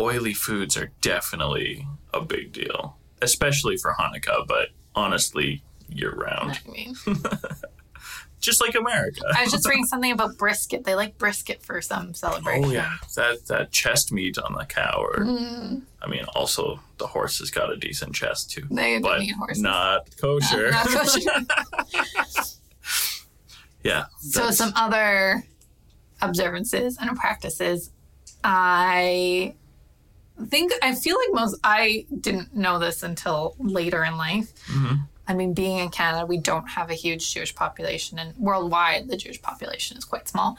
Oily 0.00 0.34
foods 0.34 0.76
are 0.76 0.90
definitely 1.00 1.86
a 2.14 2.20
big 2.20 2.52
deal, 2.52 2.96
especially 3.20 3.76
for 3.76 3.94
Hanukkah. 3.98 4.46
But 4.46 4.68
honestly, 4.94 5.62
year 5.88 6.14
round, 6.14 6.60
I 6.66 6.70
mean, 6.70 6.94
just 8.42 8.60
like 8.60 8.74
America. 8.74 9.22
I 9.34 9.44
was 9.44 9.52
just 9.52 9.66
reading 9.66 9.86
something 9.92 10.12
about 10.12 10.36
brisket. 10.36 10.84
They 10.84 10.94
like 10.94 11.16
brisket 11.16 11.62
for 11.64 11.80
some 11.80 12.12
celebration. 12.12 12.64
Oh 12.66 12.70
yeah, 12.70 12.96
that 13.16 13.46
that 13.46 13.72
chest 13.72 14.12
meat 14.12 14.36
on 14.36 14.52
the 14.52 14.64
cow, 14.66 14.98
or 15.02 15.20
Mm, 15.24 15.82
I 16.02 16.06
mean, 16.08 16.24
also 16.34 16.80
the 16.98 17.06
horse 17.06 17.38
has 17.38 17.50
got 17.50 17.72
a 17.72 17.76
decent 17.76 18.14
chest 18.14 18.50
too, 18.50 18.66
they 18.70 18.98
but 18.98 19.22
eat 19.22 19.34
horses. 19.34 19.62
not 19.62 20.08
kosher. 20.20 20.70
Not 20.70 20.86
kosher. 20.90 21.20
yeah. 23.82 24.04
So 24.20 24.50
some 24.50 24.72
other 24.76 25.44
observances 26.20 26.98
and 27.00 27.16
practices. 27.16 27.90
I 28.44 29.54
think 30.48 30.72
I 30.82 30.94
feel 30.94 31.16
like 31.16 31.28
most 31.32 31.58
I 31.62 32.06
didn't 32.20 32.54
know 32.56 32.78
this 32.78 33.02
until 33.02 33.54
later 33.58 34.04
in 34.04 34.16
life. 34.16 34.52
Mhm. 34.66 35.06
I 35.32 35.34
mean, 35.34 35.54
being 35.54 35.78
in 35.78 35.88
Canada, 35.88 36.26
we 36.26 36.36
don't 36.36 36.68
have 36.68 36.90
a 36.90 36.94
huge 36.94 37.32
Jewish 37.32 37.54
population, 37.54 38.18
and 38.18 38.36
worldwide, 38.36 39.08
the 39.08 39.16
Jewish 39.16 39.40
population 39.40 39.96
is 39.96 40.04
quite 40.04 40.28
small. 40.28 40.58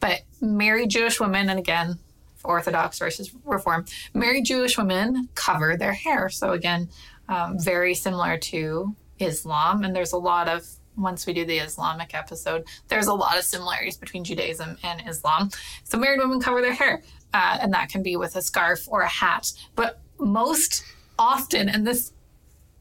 But 0.00 0.22
married 0.40 0.88
Jewish 0.88 1.20
women, 1.20 1.50
and 1.50 1.58
again, 1.58 1.98
Orthodox 2.42 2.98
versus 2.98 3.30
Reform, 3.44 3.84
married 4.14 4.46
Jewish 4.46 4.78
women 4.78 5.28
cover 5.34 5.76
their 5.76 5.92
hair. 5.92 6.30
So 6.30 6.52
again, 6.52 6.88
um, 7.28 7.58
very 7.58 7.94
similar 7.94 8.38
to 8.38 8.96
Islam, 9.18 9.84
and 9.84 9.94
there's 9.94 10.12
a 10.12 10.18
lot 10.18 10.48
of 10.48 10.66
once 10.96 11.26
we 11.26 11.34
do 11.34 11.44
the 11.44 11.58
Islamic 11.58 12.14
episode, 12.14 12.64
there's 12.88 13.08
a 13.08 13.14
lot 13.14 13.36
of 13.36 13.44
similarities 13.44 13.98
between 13.98 14.24
Judaism 14.24 14.78
and 14.82 15.06
Islam. 15.06 15.50
So 15.82 15.98
married 15.98 16.20
women 16.20 16.40
cover 16.40 16.62
their 16.62 16.72
hair, 16.72 17.02
uh, 17.34 17.58
and 17.60 17.74
that 17.74 17.90
can 17.90 18.02
be 18.02 18.16
with 18.16 18.36
a 18.36 18.42
scarf 18.42 18.88
or 18.88 19.02
a 19.02 19.08
hat. 19.08 19.52
But 19.76 20.00
most 20.18 20.82
often, 21.18 21.68
and 21.68 21.86
this 21.86 22.13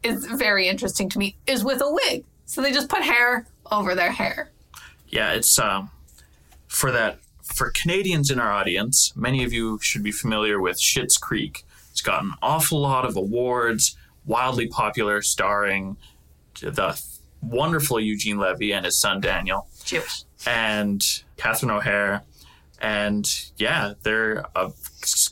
is 0.04 0.26
very 0.26 0.68
interesting 0.68 1.10
to 1.10 1.20
me, 1.20 1.36
is 1.48 1.64
with 1.64 1.82
a 1.82 1.92
wig. 1.92 2.26
So 2.46 2.62
they 2.62 2.72
just 2.72 2.90
put 2.90 3.02
hair 3.02 3.48
over 3.72 3.96
their 3.96 4.12
hair. 4.12 4.52
Yeah, 5.10 5.32
it's 5.34 5.58
um, 5.60 5.90
for 6.68 6.92
that 6.92 7.20
for 7.44 7.72
Canadians 7.72 8.32
in 8.32 8.40
our 8.40 8.52
audience. 8.52 9.14
Many 9.16 9.44
of 9.44 9.54
you 9.54 9.80
should 9.82 10.04
be 10.04 10.12
familiar 10.12 10.60
with 10.60 10.80
Schitt's 10.80 11.18
Creek. 11.18 11.64
It's 11.92 12.02
got 12.02 12.24
an 12.24 12.34
awful 12.42 12.82
lot 12.82 13.06
of 13.06 13.16
awards, 13.16 13.96
wildly 14.26 14.68
popular, 14.68 15.22
starring 15.22 15.98
the 16.60 17.00
wonderful 17.42 18.00
Eugene 18.00 18.38
Levy 18.38 18.74
and 18.74 18.86
his 18.86 18.98
son 18.98 19.22
Daniel, 19.22 19.68
Jewish. 19.84 20.24
and 20.48 21.24
Catherine 21.38 21.72
O'Hara, 21.72 22.24
and 22.80 23.52
yeah, 23.58 23.94
they're 24.04 24.46
a 24.56 24.72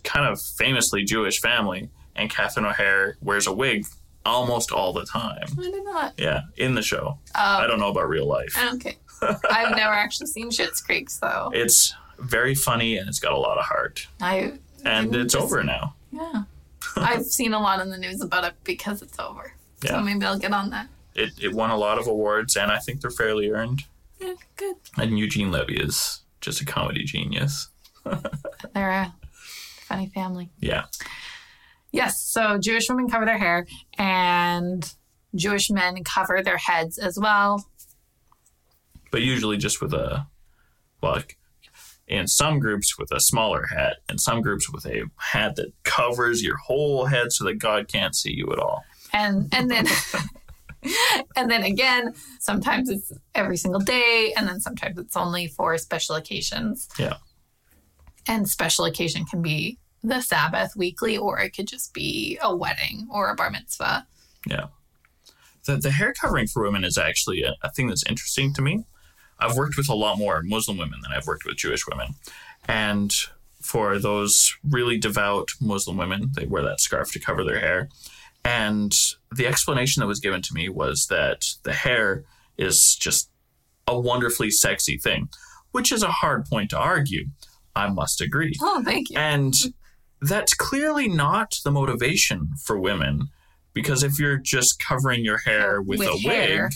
kind 0.03 0.27
of 0.27 0.41
famously 0.41 1.03
Jewish 1.03 1.39
family. 1.39 1.89
And 2.15 2.29
Catherine 2.29 2.65
O'Hara 2.65 3.13
wears 3.21 3.47
a 3.47 3.53
wig 3.53 3.85
almost 4.25 4.71
all 4.71 4.93
the 4.93 5.05
time. 5.05 5.43
I 5.59 5.61
did 5.71 5.83
not. 5.83 6.13
Yeah, 6.17 6.41
in 6.57 6.75
the 6.75 6.81
show. 6.81 7.17
I 7.35 7.63
Um, 7.63 7.69
don't 7.69 7.79
know 7.79 7.89
about 7.89 8.09
real 8.09 8.27
life. 8.27 8.55
okay. 8.75 8.97
I've 9.21 9.75
never 9.75 9.93
actually 9.93 10.27
seen 10.27 10.49
Schitt's 10.49 10.81
Creek, 10.81 11.09
so 11.09 11.51
It's 11.53 11.93
very 12.19 12.55
funny 12.55 12.97
and 12.97 13.07
it's 13.09 13.19
got 13.19 13.33
a 13.33 13.37
lot 13.37 13.57
of 13.57 13.65
heart. 13.65 14.07
I 14.21 14.53
And 14.85 15.15
it's 15.15 15.33
just- 15.33 15.43
over 15.43 15.63
now. 15.63 15.95
Yeah. 16.11 16.43
I've 16.95 17.25
seen 17.39 17.53
a 17.53 17.59
lot 17.59 17.79
in 17.81 17.89
the 17.89 17.97
news 17.97 18.21
about 18.21 18.43
it 18.45 18.53
because 18.63 19.01
it's 19.01 19.17
over. 19.19 19.53
Yeah. 19.83 19.91
So 19.91 20.01
maybe 20.01 20.25
I'll 20.25 20.39
get 20.39 20.53
on 20.53 20.69
that. 20.71 20.87
It, 21.15 21.31
it 21.41 21.53
won 21.53 21.69
a 21.71 21.77
lot 21.77 21.97
of 21.99 22.07
awards 22.07 22.55
and 22.55 22.71
I 22.71 22.79
think 22.79 23.01
they're 23.01 23.11
fairly 23.11 23.49
earned. 23.49 23.83
Yeah, 24.19 24.33
good. 24.55 24.75
And 24.97 25.17
Eugene 25.19 25.51
Levy 25.51 25.77
is 25.77 26.21
just 26.41 26.61
a 26.61 26.65
comedy 26.65 27.03
genius. 27.03 27.69
They're 28.73 28.89
a 28.91 29.13
funny 29.85 30.07
family. 30.13 30.49
Yeah. 30.59 30.85
Yes, 31.91 32.21
so 32.21 32.57
Jewish 32.57 32.89
women 32.89 33.09
cover 33.09 33.25
their 33.25 33.37
hair 33.37 33.67
and 33.97 34.93
Jewish 35.35 35.69
men 35.69 36.03
cover 36.03 36.41
their 36.41 36.57
heads 36.57 36.97
as 36.97 37.17
well. 37.19 37.65
But 39.11 39.21
usually 39.21 39.57
just 39.57 39.81
with 39.81 39.93
a, 39.93 40.27
like, 41.01 41.37
in 42.07 42.27
some 42.27 42.59
groups 42.59 42.97
with 42.97 43.11
a 43.11 43.19
smaller 43.19 43.67
hat, 43.67 43.97
and 44.09 44.19
some 44.19 44.41
groups 44.41 44.69
with 44.71 44.85
a 44.85 45.03
hat 45.15 45.55
that 45.55 45.71
covers 45.83 46.43
your 46.43 46.57
whole 46.57 47.05
head 47.05 47.31
so 47.31 47.45
that 47.45 47.55
God 47.55 47.87
can't 47.87 48.15
see 48.15 48.33
you 48.33 48.51
at 48.51 48.59
all. 48.59 48.83
And 49.13 49.47
and 49.53 49.71
then 49.71 49.87
and 51.35 51.49
then 51.49 51.63
again, 51.63 52.13
sometimes 52.39 52.89
it's 52.89 53.13
every 53.33 53.57
single 53.57 53.79
day 53.79 54.33
and 54.35 54.47
then 54.47 54.59
sometimes 54.59 54.97
it's 54.97 55.15
only 55.15 55.47
for 55.47 55.77
special 55.77 56.15
occasions. 56.15 56.89
Yeah. 56.99 57.15
And 58.27 58.47
special 58.47 58.85
occasion 58.85 59.25
can 59.25 59.41
be 59.41 59.79
the 60.03 60.21
Sabbath 60.21 60.75
weekly 60.75 61.17
or 61.17 61.39
it 61.39 61.51
could 61.51 61.67
just 61.67 61.93
be 61.93 62.37
a 62.41 62.55
wedding 62.55 63.07
or 63.11 63.29
a 63.29 63.35
bar 63.35 63.51
mitzvah. 63.51 64.07
Yeah. 64.47 64.67
The, 65.65 65.77
the 65.77 65.91
hair 65.91 66.13
covering 66.13 66.47
for 66.47 66.63
women 66.63 66.83
is 66.83 66.97
actually 66.97 67.43
a, 67.43 67.55
a 67.61 67.71
thing 67.71 67.87
that's 67.87 68.05
interesting 68.09 68.53
to 68.55 68.61
me. 68.61 68.85
I've 69.39 69.57
worked 69.57 69.77
with 69.77 69.89
a 69.89 69.95
lot 69.95 70.17
more 70.17 70.41
Muslim 70.43 70.77
women 70.77 70.99
than 71.01 71.11
I've 71.11 71.27
worked 71.27 71.45
with 71.45 71.57
Jewish 71.57 71.87
women. 71.87 72.15
And 72.67 73.13
for 73.59 73.99
those 73.99 74.55
really 74.63 74.97
devout 74.97 75.49
Muslim 75.59 75.97
women, 75.97 76.31
they 76.35 76.45
wear 76.45 76.63
that 76.63 76.81
scarf 76.81 77.11
to 77.11 77.19
cover 77.19 77.43
their 77.43 77.59
hair. 77.59 77.89
And 78.43 78.95
the 79.35 79.47
explanation 79.47 80.01
that 80.01 80.07
was 80.07 80.19
given 80.19 80.41
to 80.41 80.53
me 80.53 80.69
was 80.69 81.07
that 81.07 81.45
the 81.63 81.73
hair 81.73 82.23
is 82.57 82.95
just 82.95 83.29
a 83.87 83.99
wonderfully 83.99 84.49
sexy 84.49 84.97
thing, 84.97 85.29
which 85.71 85.91
is 85.91 86.03
a 86.03 86.11
hard 86.11 86.45
point 86.45 86.71
to 86.71 86.77
argue. 86.77 87.27
I 87.75 87.89
must 87.89 88.21
agree. 88.21 88.55
Oh, 88.61 88.83
thank 88.83 89.09
you. 89.09 89.17
And 89.17 89.53
that's 90.21 90.53
clearly 90.53 91.07
not 91.07 91.59
the 91.63 91.71
motivation 91.71 92.49
for 92.63 92.79
women 92.79 93.29
because 93.73 94.03
if 94.03 94.19
you're 94.19 94.37
just 94.37 94.79
covering 94.79 95.23
your 95.25 95.39
hair 95.39 95.81
with, 95.81 95.99
With 95.99 96.09
a 96.09 96.17
hair. 96.17 96.63
wig, 96.65 96.73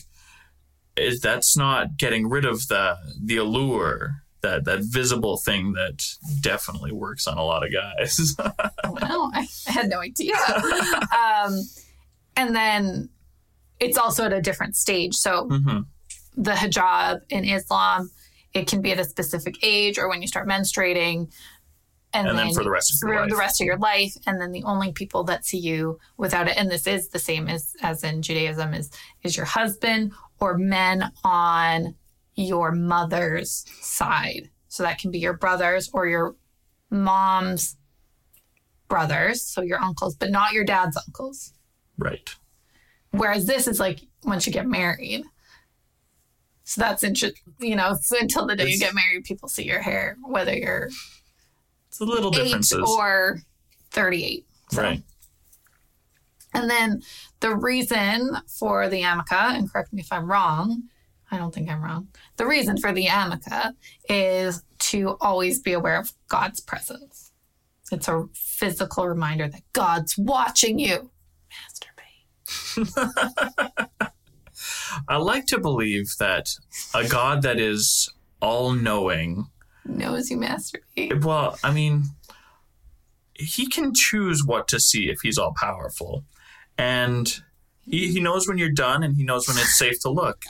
is 0.97 1.19
that's 1.19 1.57
not 1.57 1.97
getting 1.97 2.29
rid 2.29 2.45
of 2.45 2.67
the 2.69 2.97
the 3.21 3.37
allure, 3.37 4.21
that 4.41 4.63
that 4.65 4.79
visible 4.81 5.37
thing 5.37 5.73
that 5.73 6.05
definitely 6.41 6.91
works 6.91 7.27
on 7.27 7.37
a 7.37 7.43
lot 7.43 7.65
of 7.65 7.71
guys. 7.73 8.35
Wow, 8.85 9.29
I 9.33 9.47
had 9.65 9.89
no 9.89 9.99
idea. 9.99 10.35
um, 11.17 11.59
and 12.37 12.55
then 12.55 13.09
it's 13.79 13.97
also 13.97 14.23
at 14.25 14.31
a 14.33 14.41
different 14.41 14.75
stage. 14.75 15.15
So 15.15 15.47
hmm 15.49 15.79
the 16.37 16.51
hijab 16.51 17.21
in 17.29 17.45
Islam, 17.45 18.11
it 18.53 18.67
can 18.67 18.81
be 18.81 18.91
at 18.91 18.99
a 18.99 19.05
specific 19.05 19.55
age 19.63 19.97
or 19.97 20.09
when 20.09 20.21
you 20.21 20.27
start 20.27 20.47
menstruating. 20.47 21.31
And, 22.13 22.27
And 22.27 22.37
then 22.37 22.53
for 22.53 22.63
the 22.63 22.69
rest 22.69 22.93
of 22.93 23.09
your 23.09 23.21
life. 23.21 23.29
the 23.29 23.35
rest 23.35 23.61
of 23.61 23.65
your 23.65 23.77
life. 23.77 24.15
And 24.25 24.39
then 24.39 24.51
the 24.51 24.63
only 24.63 24.93
people 24.93 25.23
that 25.25 25.45
see 25.45 25.57
you 25.57 25.99
without 26.17 26.47
it, 26.47 26.57
and 26.57 26.71
this 26.71 26.87
is 26.87 27.09
the 27.09 27.19
same 27.19 27.47
as 27.49 27.73
as 27.81 28.03
in 28.03 28.21
Judaism, 28.21 28.73
is 28.73 28.89
is 29.23 29.35
your 29.35 29.45
husband 29.45 30.13
or 30.39 30.57
men 30.57 31.11
on 31.23 31.95
your 32.35 32.71
mother's 32.71 33.65
side. 33.81 34.49
So 34.67 34.83
that 34.83 34.99
can 34.99 35.11
be 35.11 35.19
your 35.19 35.33
brothers 35.33 35.89
or 35.93 36.07
your 36.07 36.35
mom's 36.89 37.77
brothers, 38.87 39.45
so 39.45 39.61
your 39.61 39.81
uncles, 39.81 40.15
but 40.15 40.31
not 40.31 40.53
your 40.53 40.63
dad's 40.63 40.97
uncles. 40.97 41.53
Right. 41.97 42.29
Whereas 43.11 43.45
this 43.45 43.67
is 43.67 43.79
like 43.79 44.01
once 44.23 44.45
you 44.45 44.53
get 44.53 44.67
married. 44.67 45.23
So 46.63 46.81
that's 46.81 47.03
interesting. 47.03 47.53
You 47.59 47.75
know, 47.75 47.95
so 48.01 48.17
until 48.19 48.45
the 48.47 48.55
day 48.55 48.67
you 48.67 48.79
get 48.79 48.95
married, 48.95 49.23
people 49.23 49.47
see 49.47 49.63
your 49.63 49.81
hair, 49.81 50.17
whether 50.23 50.53
you're 50.53 50.89
It's 51.95 51.99
the 51.99 52.05
little 52.05 52.29
eight 52.37 52.43
differences. 52.43 52.83
or 52.89 53.39
38. 53.91 54.45
So- 54.71 54.81
right. 54.81 55.01
And 56.53 56.69
then 56.69 57.01
the 57.39 57.55
reason 57.55 58.37
for 58.47 58.89
the 58.89 59.01
yarmulke, 59.03 59.31
and 59.31 59.71
correct 59.71 59.93
me 59.93 60.01
if 60.01 60.11
I'm 60.11 60.29
wrong, 60.29 60.83
I 61.31 61.37
don't 61.37 61.53
think 61.53 61.69
I'm 61.69 61.81
wrong. 61.81 62.09
The 62.35 62.45
reason 62.45 62.77
for 62.77 62.91
the 62.91 63.05
yarmulke 63.07 63.73
is 64.09 64.61
to 64.79 65.15
always 65.21 65.59
be 65.61 65.71
aware 65.73 65.97
of 65.99 66.11
God's 66.27 66.59
presence. 66.59 67.31
It's 67.91 68.07
a 68.09 68.25
physical 68.33 69.07
reminder 69.07 69.47
that 69.47 69.61
God's 69.71 70.17
watching 70.17 70.79
you. 70.79 71.11
Masturbate. 72.47 72.89
I 75.07 75.17
like 75.17 75.45
to 75.47 75.59
believe 75.59 76.09
that 76.19 76.55
a 76.93 77.07
God 77.07 77.41
that 77.43 77.59
is 77.59 78.09
all 78.41 78.73
knowing, 78.73 79.47
Knows 79.85 80.29
you 80.29 80.37
masturbate. 80.37 81.23
well, 81.23 81.57
I 81.63 81.71
mean, 81.71 82.05
he 83.35 83.67
can 83.67 83.93
choose 83.93 84.43
what 84.43 84.67
to 84.69 84.79
see 84.79 85.09
if 85.09 85.19
he's 85.21 85.37
all 85.37 85.53
powerful. 85.55 86.23
And 86.77 87.41
he, 87.85 88.11
he 88.11 88.19
knows 88.19 88.47
when 88.47 88.57
you're 88.57 88.71
done 88.71 89.03
and 89.03 89.15
he 89.15 89.23
knows 89.23 89.47
when 89.47 89.57
it's 89.57 89.77
safe 89.77 89.99
to 90.01 90.09
look. 90.09 90.43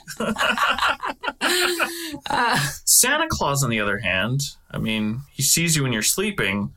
Uh, 2.29 2.57
Santa 2.85 3.27
Claus, 3.29 3.63
on 3.63 3.69
the 3.69 3.79
other 3.79 3.99
hand, 3.99 4.41
I 4.71 4.77
mean, 4.77 5.21
he 5.31 5.43
sees 5.43 5.75
you 5.75 5.83
when 5.83 5.93
you're 5.93 6.01
sleeping. 6.01 6.73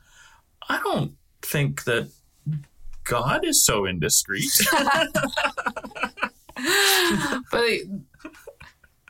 I 0.67 0.79
don't 0.83 1.13
think 1.41 1.85
that 1.85 2.09
God 3.03 3.45
is 3.45 3.65
so 3.65 3.85
indiscreet. 3.85 4.51
but, 7.51 7.71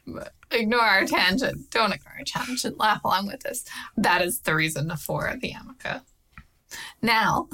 but 0.08 0.34
ignore 0.52 0.82
our 0.82 1.06
tangent. 1.06 1.70
Don't 1.72 1.94
ignore 1.94 2.14
our 2.18 2.24
tangent. 2.26 2.78
Laugh 2.78 3.04
along 3.04 3.28
with 3.28 3.46
us. 3.46 3.64
That 3.98 4.22
is 4.22 4.40
the 4.42 4.56
reason 4.56 4.96
for 4.98 5.36
the 5.42 5.54
yarmulke. 5.54 6.02
Now, 7.02 7.48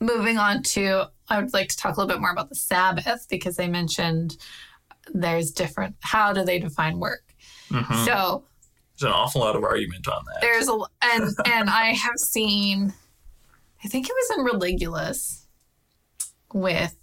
moving 0.00 0.38
on 0.38 0.62
to, 0.62 1.10
I 1.28 1.40
would 1.40 1.52
like 1.52 1.68
to 1.68 1.76
talk 1.76 1.96
a 1.96 2.00
little 2.00 2.12
bit 2.14 2.20
more 2.20 2.30
about 2.30 2.48
the 2.48 2.54
Sabbath 2.54 3.26
because 3.30 3.56
they 3.56 3.68
mentioned 3.68 4.36
there's 5.12 5.50
different, 5.50 5.96
how 6.00 6.32
do 6.32 6.44
they 6.44 6.58
define 6.58 6.98
work? 6.98 7.22
Mhm. 7.70 8.04
So 8.04 8.44
There's 8.98 9.10
an 9.10 9.14
awful 9.18 9.40
lot 9.40 9.56
of 9.56 9.64
argument 9.64 10.06
on 10.08 10.24
that. 10.26 10.40
there's 10.40 10.68
a, 10.68 10.78
and, 11.02 11.30
and 11.46 11.68
I 11.70 11.86
have 11.92 12.16
seen, 12.18 12.92
I 13.84 13.88
think 13.88 14.08
it 14.08 14.12
was 14.14 14.38
in 14.38 14.44
Religulous 14.44 15.46
with, 16.52 16.94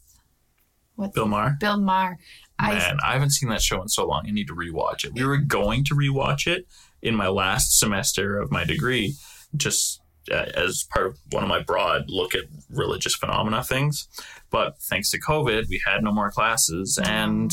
what's 0.96 1.14
Bill 1.14 1.28
Maher? 1.28 1.58
Bill 1.60 1.78
Maher. 1.80 2.18
I, 2.62 2.74
Man, 2.76 2.98
I 3.06 3.14
haven't 3.14 3.32
seen 3.32 3.50
that 3.50 3.62
show 3.62 3.82
in 3.82 3.88
so 3.90 4.06
long. 4.06 4.24
I 4.28 4.32
need 4.32 4.48
to 4.48 4.56
rewatch 4.56 5.04
it. 5.06 5.14
We 5.14 5.26
were 5.26 5.38
going 5.38 5.84
to 5.86 5.96
rewatch 5.96 6.48
it 6.48 6.68
in 7.02 7.16
my 7.16 7.28
last 7.28 7.80
semester 7.80 8.40
of 8.40 8.52
my 8.52 8.64
degree, 8.64 9.16
just 9.56 10.02
uh, 10.32 10.46
as 10.56 10.84
part 10.94 11.08
of 11.08 11.18
one 11.32 11.44
of 11.44 11.50
my 11.50 11.62
broad 11.62 12.06
look 12.10 12.36
at 12.36 12.44
religious 12.70 13.16
phenomena 13.16 13.64
things. 13.64 14.08
But 14.52 14.78
thanks 14.80 15.10
to 15.12 15.20
COVID, 15.20 15.68
we 15.70 15.82
had 15.86 16.04
no 16.04 16.12
more 16.12 16.30
classes. 16.30 17.00
And 17.04 17.52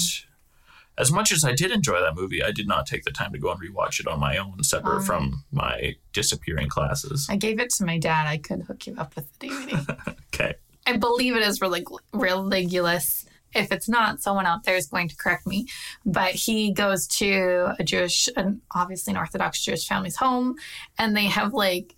as 0.98 1.10
much 1.12 1.32
as 1.32 1.44
I 1.44 1.52
did 1.52 1.70
enjoy 1.70 2.00
that 2.00 2.14
movie, 2.16 2.42
I 2.42 2.50
did 2.50 2.66
not 2.68 2.86
take 2.86 3.04
the 3.04 3.10
time 3.12 3.32
to 3.32 3.38
go 3.38 3.50
and 3.52 3.60
rewatch 3.60 4.00
it 4.00 4.06
on 4.08 4.18
my 4.20 4.36
own, 4.36 4.62
separate 4.64 4.98
Oh. 4.98 5.02
from 5.02 5.44
my 5.52 5.94
disappearing 6.12 6.68
classes. 6.68 7.26
I 7.30 7.36
gave 7.36 7.58
it 7.60 7.70
to 7.74 7.84
my 7.84 7.98
dad. 7.98 8.26
I 8.26 8.36
could 8.36 8.62
hook 8.62 8.86
you 8.86 8.94
up 8.98 9.14
with 9.16 9.26
the 9.38 9.48
DVD. 9.48 10.16
Okay. 10.34 10.54
I 10.86 10.96
believe 10.96 11.34
it 11.36 11.42
is 11.42 11.60
relig- 11.60 11.88
religulous. 12.12 13.24
If 13.54 13.72
it's 13.72 13.88
not, 13.88 14.20
someone 14.20 14.46
out 14.46 14.64
there 14.64 14.76
is 14.76 14.86
going 14.86 15.08
to 15.08 15.16
correct 15.16 15.46
me. 15.46 15.66
But 16.04 16.32
he 16.32 16.72
goes 16.72 17.06
to 17.18 17.74
a 17.78 17.84
Jewish, 17.84 18.28
and 18.36 18.60
obviously 18.74 19.12
an 19.12 19.16
Orthodox 19.16 19.64
Jewish 19.64 19.86
family's 19.86 20.16
home, 20.16 20.56
and 20.98 21.16
they 21.16 21.26
have 21.26 21.54
like 21.54 21.94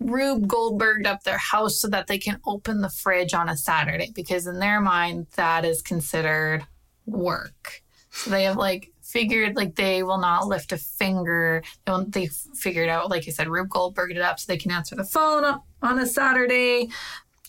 Rube 0.00 0.48
Goldberged 0.48 1.06
up 1.06 1.22
their 1.22 1.38
house 1.38 1.78
so 1.78 1.88
that 1.88 2.06
they 2.06 2.18
can 2.18 2.40
open 2.46 2.80
the 2.80 2.88
fridge 2.88 3.34
on 3.34 3.48
a 3.48 3.56
Saturday 3.56 4.10
because 4.14 4.46
in 4.46 4.58
their 4.58 4.80
mind 4.80 5.26
that 5.36 5.64
is 5.64 5.82
considered 5.82 6.66
work. 7.06 7.82
So 8.10 8.30
they 8.30 8.44
have 8.44 8.56
like 8.56 8.92
figured 9.02 9.56
like 9.56 9.74
they 9.74 10.02
will 10.02 10.18
not 10.18 10.46
lift 10.46 10.72
a 10.72 10.78
finger. 10.78 11.62
They 11.84 11.92
won't, 11.92 12.12
they 12.12 12.28
figured 12.54 12.88
out 12.88 13.10
like 13.10 13.28
I 13.28 13.30
said, 13.30 13.48
Rube 13.48 13.68
Goldberged 13.68 14.16
it 14.16 14.22
up 14.22 14.40
so 14.40 14.50
they 14.50 14.58
can 14.58 14.70
answer 14.70 14.96
the 14.96 15.04
phone 15.04 15.60
on 15.82 15.98
a 15.98 16.06
Saturday. 16.06 16.88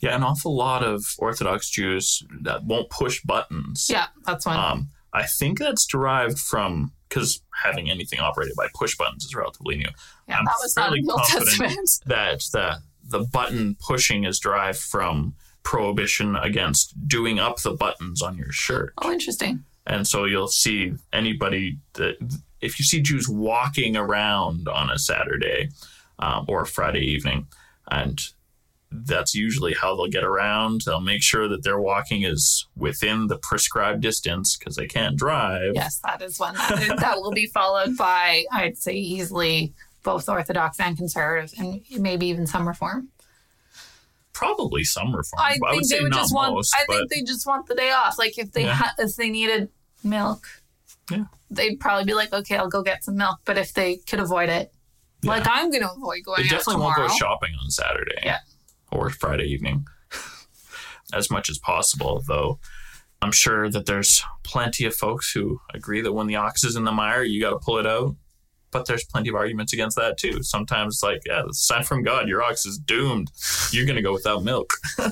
Yeah, 0.02 0.16
an 0.16 0.24
awful 0.24 0.56
lot 0.56 0.84
of 0.84 1.06
Orthodox 1.20 1.70
Jews 1.70 2.24
that 2.42 2.64
won't 2.64 2.90
push 2.90 3.22
buttons. 3.24 3.88
Yeah, 3.90 4.08
that's 4.26 4.46
one. 4.46 4.58
Um, 4.58 4.88
I 5.14 5.24
think 5.28 5.60
that's 5.60 5.86
derived 5.86 6.40
from 6.40 6.92
because 7.08 7.42
having 7.64 7.90
anything 7.92 8.20
operated 8.20 8.56
by 8.56 8.68
push 8.74 8.96
buttons 8.98 9.26
is 9.26 9.36
relatively 9.36 9.76
new. 9.78 9.90
yeah, 10.28 10.38
I'm 10.40 10.46
that 10.46 10.56
was 10.62 10.74
fairly 10.74 11.02
Old 11.08 11.20
confident 11.20 11.48
Testament. 11.50 11.90
That 12.06 12.40
the 12.52 12.78
the 13.20 13.26
button 13.32 13.76
pushing 13.80 14.24
is 14.24 14.40
derived 14.40 14.80
from 14.80 15.36
prohibition 15.64 16.36
against 16.36 16.96
doing 17.08 17.40
up 17.40 17.62
the 17.62 17.72
buttons 17.72 18.22
on 18.22 18.38
your 18.38 18.52
shirt, 18.52 18.94
Oh, 19.04 19.12
interesting. 19.12 19.64
and 19.86 20.08
so 20.08 20.26
you'll 20.26 20.48
see 20.48 20.94
anybody 21.14 21.78
that 21.94 22.16
if 22.62 22.80
you 22.80 22.86
see 22.86 23.02
Jews 23.02 23.28
walking 23.30 23.96
around 23.98 24.68
on 24.68 24.90
a 24.90 24.98
Saturday 24.98 25.70
um, 26.20 26.46
or 26.48 26.62
a 26.62 26.66
Friday 26.68 27.02
evening, 27.06 27.48
and 27.92 28.20
that's 28.92 29.34
usually 29.34 29.74
how 29.74 29.96
they'll 29.96 30.08
get 30.08 30.24
around. 30.24 30.82
They'll 30.86 31.00
make 31.00 31.24
sure 31.24 31.48
that 31.48 31.64
their 31.64 31.80
walking 31.80 32.24
is 32.24 32.68
within 32.76 33.28
the 33.28 33.38
prescribed 33.38 34.02
distance 34.02 34.58
because 34.58 34.76
they 34.76 34.88
can't 34.88 35.16
drive. 35.18 35.72
Yes, 35.76 36.00
that 36.04 36.22
is 36.22 36.40
one 36.40 36.56
that, 36.56 36.98
that 37.00 37.18
will 37.18 37.32
be 37.32 37.46
followed 37.48 37.96
by, 37.98 38.44
I'd 38.52 38.78
say, 38.78 38.94
easily 38.94 39.74
both 40.04 40.28
Orthodox 40.28 40.80
and 40.80 40.98
conservative, 40.98 41.54
and 41.60 41.82
maybe 42.00 42.26
even 42.28 42.46
some 42.48 42.68
reform. 42.68 43.10
Probably 44.34 44.84
some 44.84 45.16
reform. 45.16 45.40
I 45.42 45.54
I 45.54 45.58
would 45.62 45.72
think 45.72 45.86
say 45.86 45.98
they 45.98 46.04
would 46.04 46.12
not 46.12 46.20
just 46.22 46.34
want. 46.34 46.54
most, 46.56 46.74
I 46.76 46.84
but 46.88 46.98
think 46.98 47.10
they 47.12 47.22
just 47.22 47.46
want 47.46 47.68
the 47.68 47.76
day 47.76 47.92
off. 47.92 48.18
Like 48.18 48.38
if 48.40 48.52
they 48.54 48.64
Yeah. 48.64 48.74
ha- 48.74 48.94
if 48.98 49.16
they 49.16 49.30
needed 49.30 49.70
milk, 50.04 50.48
Yeah. 51.12 51.26
they'd 51.50 51.80
probably 51.80 52.06
be 52.06 52.14
like, 52.14 52.34
okay, 52.34 52.56
I'll 52.58 52.70
go 52.70 52.82
get 52.82 53.04
some 53.04 53.18
milk. 53.18 53.40
But 53.46 53.58
if 53.58 53.74
they 53.74 53.98
could 53.98 54.20
avoid 54.20 54.50
it, 54.50 54.74
like 55.24 55.46
I'm 55.48 55.70
going 55.70 55.84
to 55.84 55.92
avoid 55.92 56.24
going 56.26 56.42
to 56.44 56.50
the 56.50 56.56
hospital. 56.56 56.80
they 56.80 56.80
definitely 56.80 56.82
won't 56.84 56.96
go 56.98 57.08
shopping 57.16 57.52
on 57.64 57.70
Saturday 57.70 58.20
Yeah. 58.24 58.40
Or 58.92 59.10
Friday 59.10 59.46
evening 59.46 59.88
as 61.14 61.30
much 61.30 61.50
as 61.50 61.58
possible, 61.58 62.24
though. 62.28 62.60
I'm 63.22 63.32
sure 63.32 63.70
that 63.70 63.86
there's 63.86 64.24
plenty 64.44 64.86
of 64.86 64.96
folks 64.96 65.32
who 65.32 65.62
agree 65.74 66.02
that 66.02 66.14
when 66.14 66.28
the 66.28 66.38
ox 66.38 66.64
is 66.64 66.76
in 66.76 66.86
the 66.86 66.92
mire, 66.92 67.24
you 67.24 67.40
got 67.40 67.52
to 67.52 67.60
pull 67.60 67.78
it 67.78 67.86
out. 67.86 68.16
But 68.72 68.88
there's 68.88 69.04
plenty 69.04 69.30
of 69.30 69.36
arguments 69.36 69.74
against 69.74 69.98
that 69.98 70.18
too. 70.18 70.42
Sometimes, 70.42 70.96
it's 70.96 71.04
like, 71.04 71.22
yeah, 71.26 71.44
sign 71.52 71.84
from 71.84 72.04
God, 72.04 72.30
your 72.30 72.42
ox 72.42 72.66
is 72.66 72.80
doomed. 72.80 73.30
You're 73.72 73.86
going 73.86 73.98
to 73.98 74.02
go 74.02 74.14
without 74.14 74.44
milk. 74.44 74.74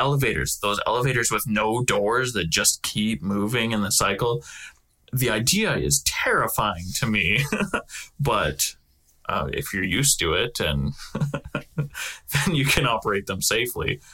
elevators, 0.00 0.58
those 0.62 0.80
elevators 0.86 1.30
with 1.30 1.46
no 1.46 1.84
doors 1.84 2.32
that 2.32 2.48
just 2.48 2.82
keep 2.82 3.22
moving 3.22 3.72
in 3.72 3.82
the 3.82 3.92
cycle. 3.92 4.42
The 5.12 5.30
idea 5.30 5.76
is 5.76 6.02
terrifying 6.04 6.86
to 6.96 7.06
me, 7.06 7.44
but 8.20 8.76
uh, 9.30 9.46
if 9.52 9.72
you're 9.72 9.84
used 9.84 10.18
to 10.20 10.32
it, 10.34 10.58
and 10.60 10.92
then 11.76 12.54
you 12.54 12.64
can 12.64 12.86
operate 12.86 13.26
them 13.26 13.40
safely. 13.42 14.00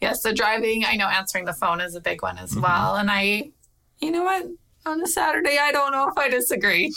Yeah, 0.00 0.14
so 0.14 0.34
driving, 0.34 0.84
I 0.84 0.96
know 0.96 1.06
answering 1.06 1.44
the 1.44 1.52
phone 1.52 1.80
is 1.80 1.94
a 1.94 2.00
big 2.00 2.22
one 2.22 2.36
as 2.36 2.54
Mhm. 2.54 2.62
well. 2.62 2.96
And 2.96 3.08
I, 3.08 3.52
you 4.00 4.10
know 4.10 4.24
what? 4.24 4.46
On 4.84 5.00
a 5.00 5.06
Saturday, 5.06 5.58
I 5.60 5.70
don't 5.70 5.92
know 5.92 6.08
if 6.08 6.18
I 6.18 6.28
disagree. 6.28 6.92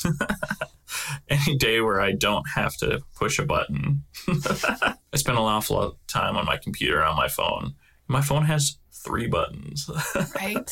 Any 1.30 1.56
day 1.56 1.82
where 1.82 2.02
I 2.02 2.14
don't 2.14 2.46
have 2.56 2.76
to 2.78 3.02
push 3.16 3.38
a 3.38 3.46
button. 3.46 4.04
I 4.28 4.96
spend 5.18 5.38
an 5.38 5.44
awful 5.44 5.76
lot 5.76 5.86
of 5.86 5.98
time 6.08 6.36
on 6.36 6.46
my 6.46 6.58
computer 6.58 7.04
on 7.04 7.16
my 7.16 7.28
phone. 7.28 7.76
My 8.08 8.22
phone 8.22 8.46
has 8.46 8.78
three 8.92 9.28
buttons. 9.28 9.88
right? 10.36 10.72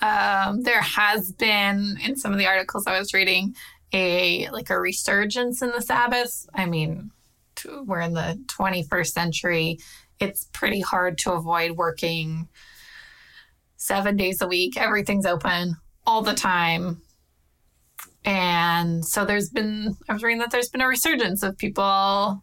Um, 0.00 0.62
there 0.62 0.80
has 0.82 1.32
been 1.32 1.98
in 2.02 2.16
some 2.16 2.32
of 2.32 2.38
the 2.38 2.46
articles 2.46 2.86
I 2.86 2.98
was 2.98 3.12
reading 3.12 3.54
a 3.92 4.48
like 4.50 4.70
a 4.70 4.80
resurgence 4.80 5.62
in 5.62 5.70
the 5.70 5.82
Sabbath. 5.82 6.46
I 6.54 6.66
mean, 6.66 7.10
we're 7.84 8.00
in 8.00 8.14
the 8.14 8.42
21st 8.46 9.06
century. 9.06 9.78
It's 10.18 10.48
pretty 10.52 10.80
hard 10.80 11.18
to 11.18 11.32
avoid 11.32 11.72
working 11.72 12.48
seven 13.76 14.16
days 14.16 14.40
a 14.40 14.48
week. 14.48 14.76
Everything's 14.76 15.26
open 15.26 15.76
all 16.06 16.22
the 16.22 16.34
time. 16.34 17.02
And 18.24 19.04
so 19.04 19.24
there's 19.24 19.50
been, 19.50 19.96
I 20.08 20.12
was 20.12 20.22
reading 20.22 20.40
that 20.40 20.50
there's 20.50 20.68
been 20.68 20.80
a 20.80 20.88
resurgence 20.88 21.42
of 21.42 21.56
people 21.56 22.42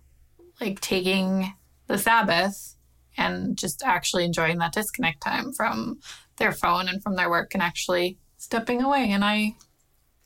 like 0.62 0.80
taking 0.80 1.54
the 1.88 1.98
Sabbath 1.98 2.76
and 3.18 3.58
just 3.58 3.84
actually 3.84 4.24
enjoying 4.24 4.60
that 4.60 4.72
disconnect 4.72 5.22
time 5.22 5.52
from 5.52 6.00
their 6.38 6.52
phone 6.52 6.88
and 6.88 7.04
from 7.04 7.16
their 7.16 7.30
work 7.30 7.54
and 7.54 7.62
actually 7.62 8.18
stepping 8.38 8.82
away. 8.82 9.10
And 9.10 9.26
I 9.26 9.56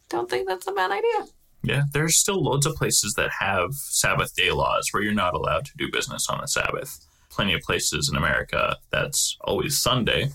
don't 0.10 0.30
think 0.30 0.48
that's 0.48 0.68
a 0.68 0.72
bad 0.72 0.92
idea. 0.92 1.32
Yeah, 1.64 1.84
there's 1.94 2.18
still 2.18 2.42
loads 2.42 2.66
of 2.66 2.76
places 2.76 3.14
that 3.18 3.30
have 3.40 3.74
Sabbath 3.74 4.34
day 4.36 4.52
laws 4.52 4.88
where 4.92 5.04
you're 5.04 5.14
not 5.14 5.34
allowed 5.34 5.66
to 5.66 5.72
do 5.78 5.92
business 5.92 6.28
on 6.30 6.40
the 6.40 6.48
Sabbath. 6.48 7.06
Plenty 7.30 7.54
of 7.54 7.62
places 7.62 8.10
in 8.10 8.16
America 8.16 8.78
that's 8.92 9.38
always 9.42 9.78
Sunday, 9.78 10.30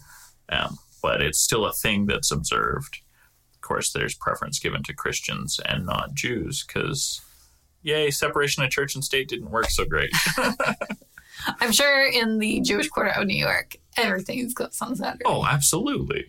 um, 0.51 0.79
but 1.03 1.23
it's 1.23 1.41
still 1.41 1.65
a 1.65 1.73
thing 1.73 2.07
that's 2.07 2.31
observed. 2.31 3.01
Of 3.55 3.61
course, 3.63 3.93
there's 3.93 4.15
preference 4.15 4.59
given 4.59 4.83
to 4.85 4.95
Christians 4.95 5.59
and 5.65 5.87
not 5.87 6.15
Jews 6.15 6.65
because, 6.67 7.21
yay, 7.83 8.11
separation 8.11 8.63
of 8.63 8.71
church 8.71 8.95
and 8.95 9.05
state 9.05 9.29
didn't 9.29 9.51
work 9.51 9.71
so 9.71 9.85
great. 9.85 10.11
I'm 11.61 11.73
sure 11.73 12.07
in 12.07 12.39
the 12.39 12.61
Jewish 12.61 12.89
quarter 12.89 13.11
of 13.11 13.27
New 13.27 13.39
York, 13.39 13.77
everything's 13.97 14.55
closed 14.55 14.83
on 14.83 14.97
Saturday. 14.97 15.25
oh, 15.25 15.47
absolutely. 15.47 16.27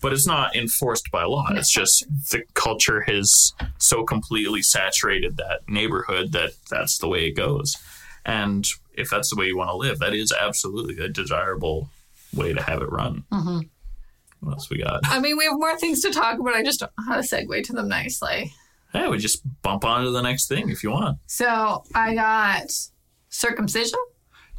But 0.00 0.12
it's 0.12 0.26
not 0.26 0.56
enforced 0.56 1.10
by 1.10 1.24
law. 1.24 1.46
It's 1.50 1.72
just 1.72 2.04
the 2.30 2.42
culture 2.54 3.02
has 3.02 3.52
so 3.78 4.04
completely 4.04 4.62
saturated 4.62 5.36
that 5.36 5.60
neighborhood 5.68 6.32
that 6.32 6.52
that's 6.70 6.98
the 6.98 7.08
way 7.08 7.26
it 7.26 7.32
goes. 7.32 7.76
And 8.24 8.66
if 8.94 9.10
that's 9.10 9.30
the 9.30 9.36
way 9.36 9.46
you 9.46 9.56
want 9.56 9.70
to 9.70 9.76
live, 9.76 9.98
that 10.00 10.14
is 10.14 10.32
absolutely 10.32 11.02
a 11.02 11.08
desirable 11.08 11.88
way 12.34 12.52
to 12.52 12.62
have 12.62 12.82
it 12.82 12.90
run. 12.90 13.24
Mm-hmm. 13.32 13.60
What 14.40 14.52
else 14.52 14.70
we 14.70 14.78
got? 14.78 15.00
I 15.04 15.20
mean, 15.20 15.36
we 15.36 15.44
have 15.44 15.58
more 15.58 15.76
things 15.78 16.00
to 16.02 16.10
talk 16.10 16.38
about. 16.38 16.54
I 16.54 16.62
just 16.62 16.80
don't 16.80 16.92
know 16.98 17.04
how 17.04 17.16
to 17.16 17.22
segue 17.22 17.62
to 17.64 17.72
them 17.72 17.88
nicely. 17.88 18.52
Hey, 18.92 19.06
we 19.08 19.18
just 19.18 19.42
bump 19.62 19.84
on 19.84 20.04
to 20.04 20.10
the 20.10 20.22
next 20.22 20.48
thing 20.48 20.70
if 20.70 20.82
you 20.82 20.90
want. 20.90 21.18
So 21.26 21.84
I 21.94 22.14
got 22.14 22.72
circumcision, 23.28 24.00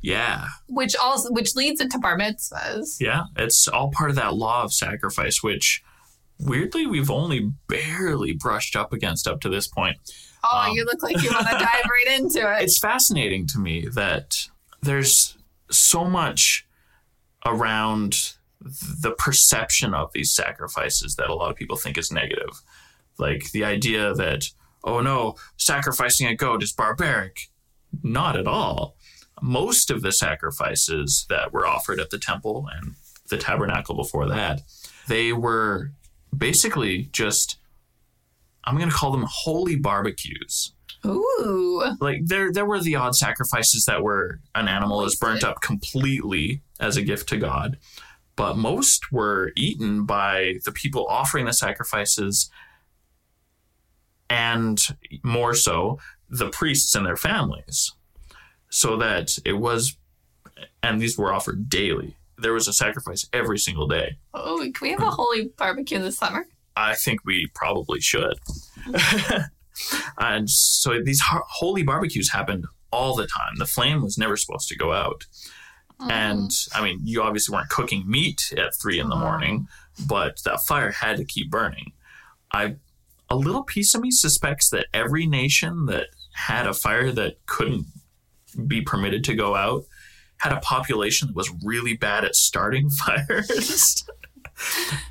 Yeah, 0.02 0.47
which 0.68 0.95
also 0.95 1.32
which 1.32 1.56
leads 1.56 1.80
into 1.80 1.99
bar 1.99 2.18
mitzvahs. 2.18 2.97
yeah. 2.99 3.26
It's 3.38 3.68
all 3.68 3.91
part 3.91 4.10
of 4.10 4.16
that 4.16 4.34
law 4.36 4.64
of 4.64 4.74
sacrifice, 4.74 5.43
which 5.43 5.84
weirdly 6.39 6.88
we've 6.88 7.12
only 7.12 7.52
barely 7.68 8.34
brushed 8.34 8.76
up 8.76 8.91
against 8.93 9.28
up 9.28 9.41
to 9.41 9.49
this 9.49 9.68
point. 9.68 9.97
Oh, 10.43 10.66
Um, 10.70 10.76
you 10.76 10.86
look 10.86 11.04
like 11.04 11.22
you 11.22 11.30
want 11.30 11.45
to 11.47 11.54
dive 11.60 11.84
right 11.86 12.20
into 12.20 12.39
it. 12.58 12.64
it's 12.64 12.80
fascinating 12.80 13.45
to 13.47 13.60
me 13.60 13.88
that 13.93 14.47
there's 14.82 15.38
so 15.70 16.06
much 16.06 16.66
around 17.45 18.34
the 18.60 19.12
perception 19.18 19.93
of 19.93 20.12
these 20.14 20.34
sacrifices 20.34 21.16
that 21.16 21.30
a 21.30 21.34
lot 21.36 21.49
of 21.52 21.56
people 21.58 21.78
think 21.78 21.97
is 21.97 22.12
negative. 22.12 22.62
Like 23.18 23.52
the 23.52 23.64
idea 23.64 24.14
that, 24.16 24.49
oh 24.84 25.02
no, 25.02 25.36
sacrificing 25.58 26.28
a 26.28 26.36
goat 26.36 26.64
is 26.64 26.72
barbaric. 26.74 27.49
Not 28.04 28.36
at 28.38 28.47
all. 28.47 28.95
Most 29.42 29.89
of 29.89 30.02
the 30.02 30.12
sacrifices 30.12 31.26
that 31.30 31.52
were 31.52 31.66
offered 31.66 32.00
at 32.00 32.10
the 32.10 32.20
temple 32.20 32.68
and 32.74 32.96
the 33.30 33.38
tabernacle 33.38 33.96
before 33.96 34.28
that, 34.28 34.62
they 35.08 35.34
were 35.34 35.92
basically 36.36 37.10
just, 37.12 37.58
I'm 38.64 38.78
going 38.78 38.89
to 38.89 38.96
call 38.96 39.12
them 39.12 39.26
holy 39.28 39.76
barbecues. 39.76 40.74
Ooh, 41.06 41.84
like 42.00 42.26
there 42.26 42.52
there 42.52 42.66
were 42.66 42.80
the 42.80 42.96
odd 42.96 43.16
sacrifices 43.16 43.86
that 43.86 44.04
were 44.04 44.39
an 44.54 44.68
animal 44.68 45.04
is 45.04 45.16
burnt 45.16 45.44
up 45.44 45.60
completely 45.62 46.62
as 46.80 46.96
a 46.96 47.02
gift 47.02 47.28
to 47.30 47.38
God, 47.38 47.80
but 48.36 48.56
most 48.56 49.12
were 49.12 49.52
eaten 49.56 50.06
by 50.06 50.60
the 50.64 50.72
people 50.72 51.08
offering 51.08 51.46
the 51.46 51.54
sacrifices 51.54 52.52
and 54.30 54.80
more 55.24 55.56
so 55.56 56.00
the 56.30 56.50
priests 56.50 56.94
and 56.94 57.06
their 57.06 57.18
families. 57.18 57.94
So 58.72 58.97
that 58.97 59.38
it 59.45 59.53
was 59.53 59.95
and 60.84 61.01
these 61.01 61.17
were 61.17 61.34
offered 61.34 61.69
daily. 61.69 62.15
There 62.38 62.53
was 62.53 62.67
a 62.67 62.74
sacrifice 62.74 63.28
every 63.34 63.59
single 63.59 63.88
day. 63.88 64.17
oh, 64.34 64.57
can 64.59 64.74
we 64.82 64.89
have 64.91 65.01
a 65.01 65.11
holy 65.11 65.49
barbecue 65.57 65.99
this 65.99 66.17
summer? 66.17 66.47
I 66.76 66.95
think 66.95 67.24
we 67.26 67.47
probably 67.53 67.99
should. 67.99 68.39
and 70.17 70.49
so 70.49 71.01
these 71.03 71.22
holy 71.24 71.84
barbecues 71.84 72.32
happened 72.32 72.65
all 72.91 73.15
the 73.15 73.28
time. 73.28 73.57
The 73.57 73.65
flame 73.65 74.01
was 74.01 74.17
never 74.17 74.38
supposed 74.38 74.69
to 74.69 74.78
go 74.78 74.91
out. 74.91 75.26
And 76.09 76.51
I 76.74 76.84
mean, 76.84 76.99
you 77.03 77.22
obviously 77.22 77.53
weren't 77.53 77.69
cooking 77.69 78.09
meat 78.09 78.51
at 78.57 78.76
three 78.76 78.99
in 78.99 79.09
the 79.09 79.15
morning, 79.15 79.67
but 80.07 80.41
that 80.45 80.61
fire 80.61 80.91
had 80.91 81.17
to 81.17 81.26
keep 81.26 81.51
burning. 81.51 81.91
I, 82.51 82.78
a 83.30 83.36
little 83.36 83.63
piece 83.63 83.93
of 83.93 84.01
me 84.01 84.09
suspects 84.09 84.72
that 84.72 84.88
every 84.93 85.28
nation 85.28 85.86
that 85.86 86.07
had 86.34 86.65
a 86.65 86.74
fire 86.74 87.11
that 87.11 87.45
couldn't 87.45 87.86
be 88.68 88.82
permitted 88.82 89.24
to 89.26 89.36
go 89.36 89.56
out 89.56 89.84
had 90.38 90.54
a 90.54 90.60
population 90.62 91.28
that 91.28 91.36
was 91.36 91.52
really 91.64 91.95
bad 91.95 92.26
at 92.26 92.36
starting 92.36 92.89
fires. 93.06 94.04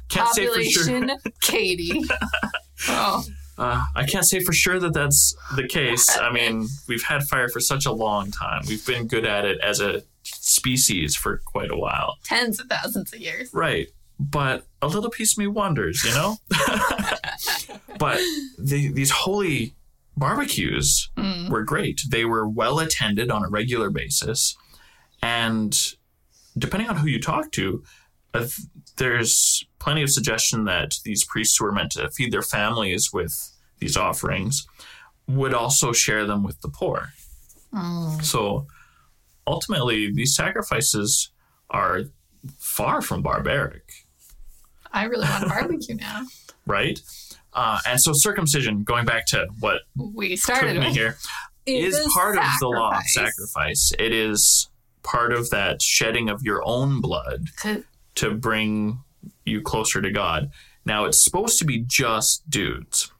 Can't 0.09 0.29
say 0.35 0.47
for 0.47 0.63
sure. 0.63 0.85
Population 1.01 1.11
Katie. 1.41 2.03
Oh, 2.89 3.23
Uh, 3.59 3.85
I 3.95 4.05
can't 4.07 4.25
say 4.27 4.41
for 4.41 4.55
sure 4.55 4.79
that 4.81 4.95
that's 4.95 5.37
the 5.55 5.69
case. 5.69 6.09
I 6.19 6.33
mean, 6.39 6.67
we've 6.89 7.03
had 7.03 7.23
fire 7.25 7.49
for 7.51 7.61
such 7.61 7.85
a 7.85 7.93
long 7.93 8.31
time. 8.31 8.63
We've 8.67 8.85
been 8.87 9.07
good 9.07 9.27
at 9.27 9.45
it 9.45 9.61
as 9.61 9.81
a 9.81 10.03
species 10.25 11.15
for 11.15 11.43
quite 11.45 11.71
a 11.71 11.77
while. 11.77 12.17
tens 12.25 12.59
of 12.59 12.69
thousands 12.69 13.13
of 13.13 13.21
years. 13.21 13.51
Right. 13.53 13.89
But 14.19 14.65
a 14.81 14.89
little 14.89 15.11
piece 15.11 15.35
of 15.35 15.39
me 15.39 15.47
wonders, 15.47 16.03
you 16.05 16.11
know? 16.13 16.37
but 17.99 18.19
the, 18.59 18.89
these 18.93 19.11
holy 19.11 19.75
barbecues 20.21 21.11
were 21.49 21.65
great. 21.65 22.01
They 22.09 22.25
were 22.25 22.49
well 22.49 22.79
attended 22.79 23.31
on 23.31 23.45
a 23.45 23.49
regular 23.49 23.91
basis. 23.91 24.57
And 25.23 25.77
depending 26.57 26.89
on 26.89 26.97
who 26.99 27.09
you 27.09 27.21
talk 27.21 27.51
to, 27.53 27.83
uh, 28.35 28.47
there's 28.97 29.65
plenty 29.81 30.03
of 30.03 30.11
suggestion 30.11 30.65
that 30.67 30.99
these 31.05 31.25
priests 31.25 31.57
who 31.57 31.65
were 31.65 31.73
meant 31.73 31.93
to 31.93 32.11
feed 32.11 32.33
their 32.33 32.43
families 32.43 33.11
with 33.13 33.35
these 33.79 33.97
offerings 33.97 34.67
would 35.27 35.55
also 35.55 35.93
share 35.93 36.25
them 36.27 36.45
with 36.45 36.61
the 36.61 36.69
poor. 36.69 37.09
So 38.23 38.67
ultimately, 39.47 40.13
these 40.13 40.35
sacrifices 40.35 41.31
are 41.71 42.03
far 42.59 43.01
from 43.01 43.23
barbaric, 43.23 43.85
I 44.93 45.05
really 45.05 45.29
want 45.29 45.45
a 45.45 45.49
barbecue 45.55 45.95
now. 45.95 46.25
right? 46.67 47.01
Uh, 47.53 47.79
and 47.87 48.01
so 48.01 48.13
circumcision, 48.15 48.83
going 48.85 49.05
back 49.05 49.27
to 49.27 49.47
what 49.61 49.83
We 49.97 50.37
started 50.37 50.79
with 50.79 50.95
here, 50.95 51.17
is 51.67 51.99
a 51.99 52.09
part 52.11 52.39
of 52.39 52.45
the 52.61 52.69
law 52.69 52.97
of 52.97 53.03
sacrifice. 53.05 53.89
sacrifice. 53.89 53.93
It 53.99 54.13
is 54.13 54.69
part 55.03 55.33
of 55.33 55.51
that 55.51 55.83
shedding 55.83 56.29
of 56.29 56.43
your 56.43 56.63
own 56.65 57.01
blood 57.01 57.49
to 58.17 58.35
bring 58.35 59.01
you 59.45 59.61
closer 59.63 60.01
to 60.01 60.11
God. 60.11 60.51
Now, 60.85 61.05
it's 61.05 61.23
supposed 61.23 61.59
to 61.59 61.65
be 61.65 61.85
just 61.87 62.49
dudes, 62.49 63.13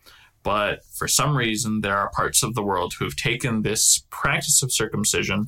but 0.43 0.85
for 0.85 1.07
some 1.09 1.37
reason, 1.37 1.81
there 1.83 1.97
are 1.97 2.11
parts 2.11 2.43
of 2.43 2.55
the 2.55 2.63
world 2.63 2.95
who 2.99 3.05
have 3.05 3.17
taken 3.17 3.63
this 3.63 4.05
practice 4.11 4.63
of 4.63 4.73
circumcision, 4.73 5.47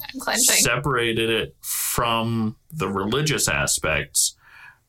separated 0.61 1.31
it 1.31 1.57
from 1.61 2.57
the 2.71 2.89
religious 2.89 3.49
aspects 3.49 4.37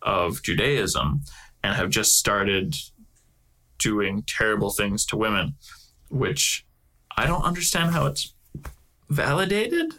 of 0.02 0.42
Judaism, 0.44 1.22
and 1.64 1.76
have 1.76 1.90
just 1.90 2.18
started 2.18 2.76
doing 3.84 4.24
terrible 4.26 4.72
things 4.72 5.06
to 5.08 5.18
women, 5.18 5.56
which 6.10 6.66
I 7.18 7.28
don't 7.28 7.44
understand 7.44 7.92
how 7.92 8.06
it's 8.06 8.34
validated, 9.10 9.94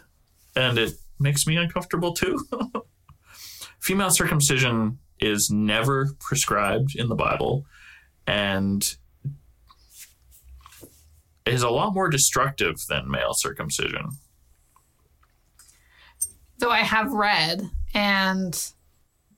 and 0.55 0.77
it 0.77 0.93
makes 1.19 1.45
me 1.45 1.55
uncomfortable 1.55 2.13
too. 2.13 2.39
Female 3.79 4.09
circumcision 4.09 4.97
is 5.19 5.51
never 5.51 6.09
prescribed 6.19 6.95
in 6.95 7.07
the 7.07 7.15
Bible 7.15 7.65
and 8.27 8.95
is 11.45 11.61
a 11.61 11.69
lot 11.69 11.93
more 11.93 12.09
destructive 12.09 12.75
than 12.89 13.09
male 13.09 13.33
circumcision. 13.33 14.09
Though 16.57 16.71
I 16.71 16.79
have 16.79 17.11
read, 17.11 17.69
and 17.93 18.71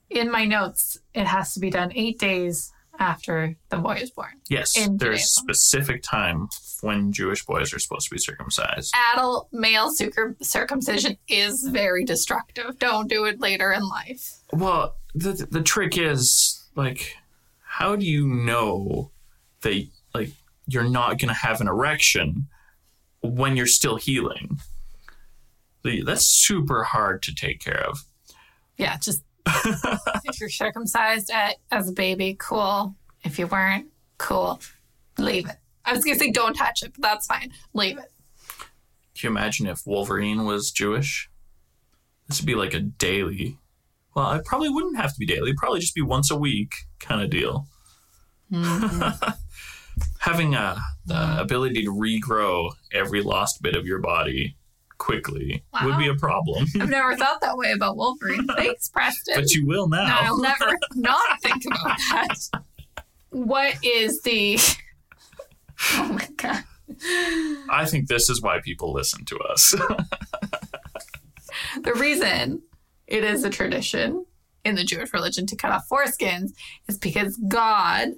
in 0.09 0.31
my 0.31 0.45
notes, 0.45 0.97
it 1.13 1.27
has 1.27 1.53
to 1.53 1.59
be 1.59 1.69
done 1.69 1.91
eight 1.93 2.17
days 2.17 2.71
after 2.99 3.55
the 3.69 3.77
boy 3.77 3.95
is 3.95 4.11
born. 4.11 4.31
Yes, 4.49 4.73
there's 4.91 5.25
specific 5.25 6.03
time 6.03 6.47
when 6.81 7.11
Jewish 7.11 7.45
boys 7.45 7.73
are 7.73 7.79
supposed 7.79 8.07
to 8.09 8.15
be 8.15 8.19
circumcised. 8.19 8.93
Adult 9.13 9.49
male 9.51 9.91
circum- 9.91 10.35
circumcision 10.41 11.17
is 11.27 11.63
very 11.63 12.05
destructive. 12.05 12.77
Don't 12.79 13.07
do 13.09 13.25
it 13.25 13.39
later 13.39 13.71
in 13.71 13.87
life. 13.87 14.37
Well, 14.51 14.95
the 15.15 15.47
the 15.49 15.61
trick 15.61 15.97
is 15.97 16.67
like, 16.75 17.15
how 17.61 17.95
do 17.95 18.05
you 18.05 18.27
know 18.27 19.11
that 19.61 19.87
like 20.13 20.31
you're 20.67 20.89
not 20.89 21.17
going 21.19 21.29
to 21.29 21.33
have 21.33 21.61
an 21.61 21.67
erection 21.67 22.47
when 23.21 23.57
you're 23.57 23.67
still 23.67 23.95
healing? 23.97 24.59
That's 25.83 26.25
super 26.25 26.83
hard 26.83 27.23
to 27.23 27.33
take 27.33 27.61
care 27.61 27.81
of. 27.87 28.03
Yeah, 28.75 28.97
just 28.97 29.23
if 30.25 30.39
you're 30.39 30.49
circumcised 30.49 31.29
at, 31.31 31.55
as 31.71 31.89
a 31.89 31.93
baby, 31.93 32.35
cool. 32.39 32.95
If 33.23 33.39
you 33.39 33.47
weren't, 33.47 33.87
cool. 34.17 34.59
Leave 35.17 35.49
it. 35.49 35.55
I 35.85 35.93
was 35.93 36.03
gonna 36.03 36.19
say 36.19 36.31
don't 36.31 36.53
touch 36.53 36.83
it, 36.83 36.93
but 36.93 37.01
that's 37.01 37.27
fine. 37.27 37.51
Leave 37.73 37.97
it. 37.97 38.11
Can 39.17 39.29
you 39.29 39.29
imagine 39.29 39.67
if 39.67 39.81
Wolverine 39.85 40.45
was 40.45 40.71
Jewish? 40.71 41.29
This 42.27 42.39
would 42.39 42.45
be 42.45 42.55
like 42.55 42.73
a 42.73 42.79
daily. 42.79 43.57
Well, 44.15 44.31
it 44.33 44.45
probably 44.45 44.69
wouldn't 44.69 44.97
have 44.97 45.13
to 45.13 45.19
be 45.19 45.25
daily. 45.25 45.49
It'd 45.49 45.57
probably 45.57 45.79
just 45.79 45.95
be 45.95 46.01
once 46.01 46.29
a 46.29 46.35
week 46.35 46.73
kind 46.99 47.21
of 47.21 47.29
deal. 47.29 47.67
Mm-hmm. 48.51 49.31
Having 50.19 50.55
a, 50.55 50.77
the 51.05 51.39
ability 51.39 51.83
to 51.83 51.91
regrow 51.91 52.71
every 52.91 53.23
lost 53.23 53.61
bit 53.61 53.75
of 53.75 53.85
your 53.85 53.99
body 53.99 54.57
quickly 54.97 55.63
would 55.83 55.97
be 55.97 56.07
a 56.07 56.15
problem. 56.15 56.65
I've 56.79 56.89
never 56.89 57.15
thought 57.15 57.41
that 57.41 57.57
way 57.57 57.71
about 57.71 57.97
Wolverine. 57.97 58.47
Thanks, 58.55 58.89
Preston. 58.89 59.35
but 59.35 59.53
you 59.53 59.65
will 59.65 59.87
No, 59.87 60.03
now. 60.03 60.19
I'll 60.21 60.39
never 60.41 60.77
not 60.95 61.41
think 61.41 61.65
about 61.65 61.97
that. 62.11 62.61
What 63.29 63.75
is 63.83 64.21
the? 64.21 64.57
Oh 65.93 66.09
my 66.13 66.27
god! 66.37 66.63
I 67.69 67.85
think 67.85 68.07
this 68.07 68.29
is 68.29 68.41
why 68.41 68.59
people 68.61 68.93
listen 68.93 69.25
to 69.25 69.37
us. 69.39 69.75
The 71.83 71.93
reason 71.93 72.61
it 73.05 73.23
is 73.23 73.43
a 73.43 73.49
tradition 73.49 74.25
in 74.65 74.75
the 74.75 74.83
Jewish 74.83 75.13
religion 75.13 75.45
to 75.47 75.55
cut 75.55 75.71
off 75.71 75.87
foreskins 75.89 76.51
is 76.87 76.97
because 76.97 77.37
God 77.47 78.09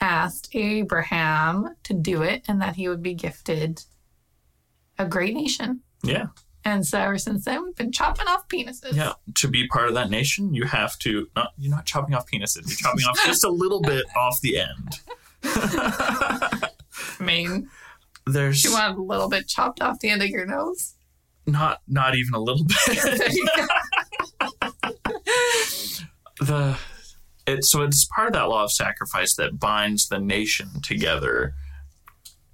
asked 0.00 0.50
Abraham 0.54 1.74
to 1.84 1.94
do 1.94 2.22
it 2.22 2.44
and 2.48 2.60
that 2.60 2.76
he 2.76 2.88
would 2.88 3.02
be 3.02 3.14
gifted 3.14 3.82
a 4.98 5.06
great 5.06 5.34
nation. 5.34 5.80
Yeah. 6.02 6.26
And 6.64 6.84
so 6.84 6.98
ever 6.98 7.18
since 7.18 7.44
then, 7.44 7.64
we've 7.64 7.76
been 7.76 7.92
chopping 7.92 8.26
off 8.26 8.48
penises. 8.48 8.94
Yeah. 8.94 9.12
To 9.36 9.48
be 9.48 9.68
part 9.68 9.88
of 9.88 9.94
that 9.94 10.10
nation, 10.10 10.52
you 10.52 10.64
have 10.64 10.98
to 11.00 11.28
not 11.36 11.52
you're 11.56 11.70
not 11.70 11.86
chopping 11.86 12.14
off 12.14 12.28
penises. 12.30 12.68
You're 12.68 12.76
chopping 12.76 13.04
off 13.04 13.18
just 13.24 13.44
a 13.44 13.50
little 13.50 13.80
bit 13.80 14.04
off 14.16 14.40
the 14.40 14.58
end. 14.58 15.00
I 15.44 16.70
mean, 17.20 17.70
There's 18.26 18.64
you 18.64 18.72
want 18.72 18.98
a 18.98 19.02
little 19.02 19.28
bit 19.28 19.46
chopped 19.46 19.80
off 19.80 20.00
the 20.00 20.08
end 20.08 20.22
of 20.22 20.28
your 20.28 20.46
nose? 20.46 20.96
not 21.46 21.80
not 21.86 22.16
even 22.16 22.34
a 22.34 22.40
little 22.40 22.64
bit. 22.64 22.76
There 23.18 23.30
you 23.30 23.48
go. 23.56 23.66
the 26.44 26.78
it 27.46 27.64
so 27.64 27.82
it's 27.82 28.04
part 28.04 28.28
of 28.28 28.32
that 28.34 28.48
law 28.48 28.64
of 28.64 28.72
sacrifice 28.72 29.34
that 29.36 29.58
binds 29.58 30.08
the 30.08 30.18
nation 30.18 30.82
together 30.82 31.54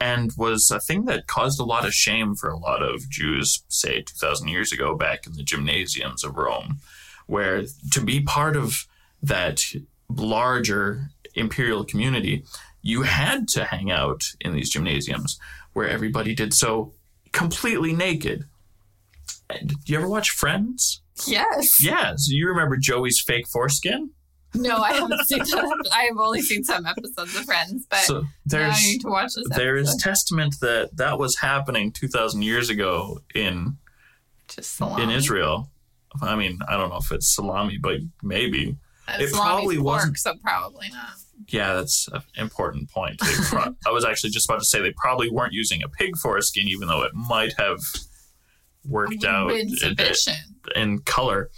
and 0.02 0.32
was 0.36 0.70
a 0.70 0.80
thing 0.80 1.04
that 1.06 1.26
caused 1.26 1.60
a 1.60 1.64
lot 1.64 1.84
of 1.86 1.92
shame 1.94 2.34
for 2.34 2.48
a 2.50 2.58
lot 2.68 2.82
of 2.82 3.08
Jews 3.08 3.62
say 3.68 4.02
2000 4.02 4.48
years 4.48 4.72
ago 4.72 4.96
back 4.96 5.26
in 5.26 5.32
the 5.34 5.42
gymnasiums 5.44 6.24
of 6.24 6.36
Rome 6.36 6.78
where 7.26 7.62
to 7.92 8.00
be 8.00 8.20
part 8.20 8.56
of 8.56 8.86
that 9.22 9.64
larger 10.08 11.08
imperial 11.34 11.84
community 11.84 12.44
you 12.82 13.02
had 13.02 13.46
to 13.48 13.64
hang 13.64 13.90
out 13.90 14.22
in 14.40 14.52
these 14.54 14.70
gymnasiums 14.70 15.38
where 15.72 15.88
everybody 15.88 16.34
did 16.34 16.52
so 16.52 16.92
completely 17.32 17.92
naked 17.94 18.44
And 19.48 19.68
do 19.68 19.92
you 19.92 19.98
ever 19.98 20.08
watch 20.08 20.30
Friends? 20.30 21.00
yes. 21.26 21.82
Yes. 21.82 22.26
You 22.28 22.48
remember 22.48 22.76
Joey's 22.76 23.20
fake 23.26 23.46
foreskin? 23.46 24.10
No, 24.54 24.76
I 24.78 24.92
haven't 24.92 25.20
seen 25.26 25.38
that. 25.38 25.90
I 25.92 26.02
have 26.04 26.18
only 26.18 26.42
seen 26.42 26.62
some 26.64 26.84
episodes 26.86 27.34
of 27.36 27.44
Friends, 27.44 27.86
but 27.88 28.00
so 28.00 28.20
now 28.22 28.28
there's 28.46 28.74
I 28.76 28.80
need 28.82 29.00
to 29.02 29.08
watch 29.08 29.34
this. 29.34 29.46
there 29.50 29.76
is 29.76 29.88
episode. 29.88 30.08
testament 30.08 30.54
that 30.60 30.96
that 30.96 31.18
was 31.18 31.38
happening 31.38 31.90
2000 31.92 32.42
years 32.42 32.68
ago 32.70 33.20
in 33.34 33.76
just 34.48 34.76
salami. 34.76 35.04
in 35.04 35.10
Israel. 35.10 35.70
I 36.20 36.36
mean, 36.36 36.58
I 36.68 36.76
don't 36.76 36.90
know 36.90 36.98
if 36.98 37.10
it's 37.10 37.34
salami, 37.34 37.78
but 37.80 38.00
maybe. 38.22 38.76
Uh, 39.08 39.16
it 39.20 39.32
probably 39.32 39.76
pork, 39.76 39.86
wasn't- 39.86 40.18
so 40.18 40.34
probably 40.44 40.88
not. 40.90 41.14
Yeah, 41.48 41.74
that's 41.74 42.06
an 42.12 42.22
important 42.36 42.88
point. 42.90 43.18
Pro- 43.18 43.74
I 43.86 43.90
was 43.90 44.04
actually 44.04 44.30
just 44.30 44.48
about 44.48 44.60
to 44.60 44.64
say 44.64 44.80
they 44.80 44.92
probably 44.96 45.28
weren't 45.30 45.52
using 45.54 45.82
a 45.82 45.88
pig 45.88 46.16
foreskin, 46.16 46.68
even 46.68 46.86
though 46.86 47.02
it 47.02 47.12
might 47.14 47.52
have 47.58 47.80
worked 48.84 49.24
out 49.24 49.48
Been 49.48 49.68
in- 49.82 49.96
in 50.76 50.98
color. 51.00 51.50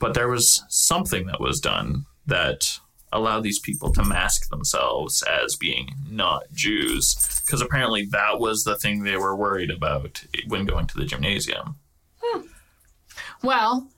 But 0.00 0.14
there 0.14 0.28
was 0.28 0.62
something 0.68 1.26
that 1.26 1.40
was 1.40 1.60
done 1.60 2.04
that 2.26 2.78
allow 3.14 3.40
these 3.40 3.58
people 3.58 3.92
to 3.92 4.02
mask 4.04 4.48
themselves 4.48 5.22
as 5.22 5.56
being 5.56 5.90
not 6.08 6.44
Jews, 6.52 7.42
because 7.44 7.60
apparently 7.60 8.06
that 8.06 8.38
was 8.40 8.64
the 8.64 8.76
thing 8.76 9.02
they 9.02 9.16
were 9.18 9.36
worried 9.36 9.70
about 9.70 10.24
when 10.48 10.64
going 10.64 10.86
to 10.86 10.96
the 10.96 11.04
gymnasium. 11.04 11.76
Well, 13.42 13.88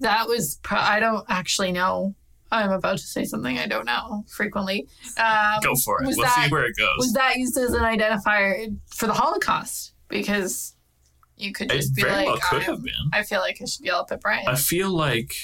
that 0.00 0.28
was. 0.28 0.58
Pro- 0.62 0.78
I 0.78 1.00
don't 1.00 1.24
actually 1.28 1.72
know. 1.72 2.14
I'm 2.52 2.70
about 2.72 2.98
to 2.98 3.04
say 3.04 3.24
something 3.24 3.58
I 3.58 3.66
don't 3.66 3.86
know 3.86 4.24
frequently. 4.28 4.88
Um, 5.16 5.60
Go 5.62 5.74
for 5.84 6.02
it. 6.02 6.06
Let's 6.06 6.18
that- 6.20 6.44
see 6.46 6.50
where 6.50 6.64
it 6.64 6.76
goes. 6.76 6.96
was 6.98 7.12
that 7.12 7.36
used 7.36 7.56
as 7.56 7.72
an 7.72 7.82
identifier 7.82 8.76
for 8.94 9.06
the 9.06 9.12
Holocaust? 9.14 9.94
Because 10.08 10.74
you 11.36 11.52
could 11.52 11.70
It 11.72 11.84
be 11.94 12.02
very 12.02 12.12
like, 12.16 12.26
well 12.26 12.38
could 12.42 12.62
have 12.64 12.82
been. 12.82 12.92
I 13.12 13.22
feel 13.22 13.40
like 13.40 13.58
I 13.62 13.64
should 13.66 13.84
yell 13.84 14.00
up 14.00 14.10
at 14.12 14.20
Brian. 14.20 14.46
I 14.48 14.56
feel 14.56 14.90
like 14.90 15.34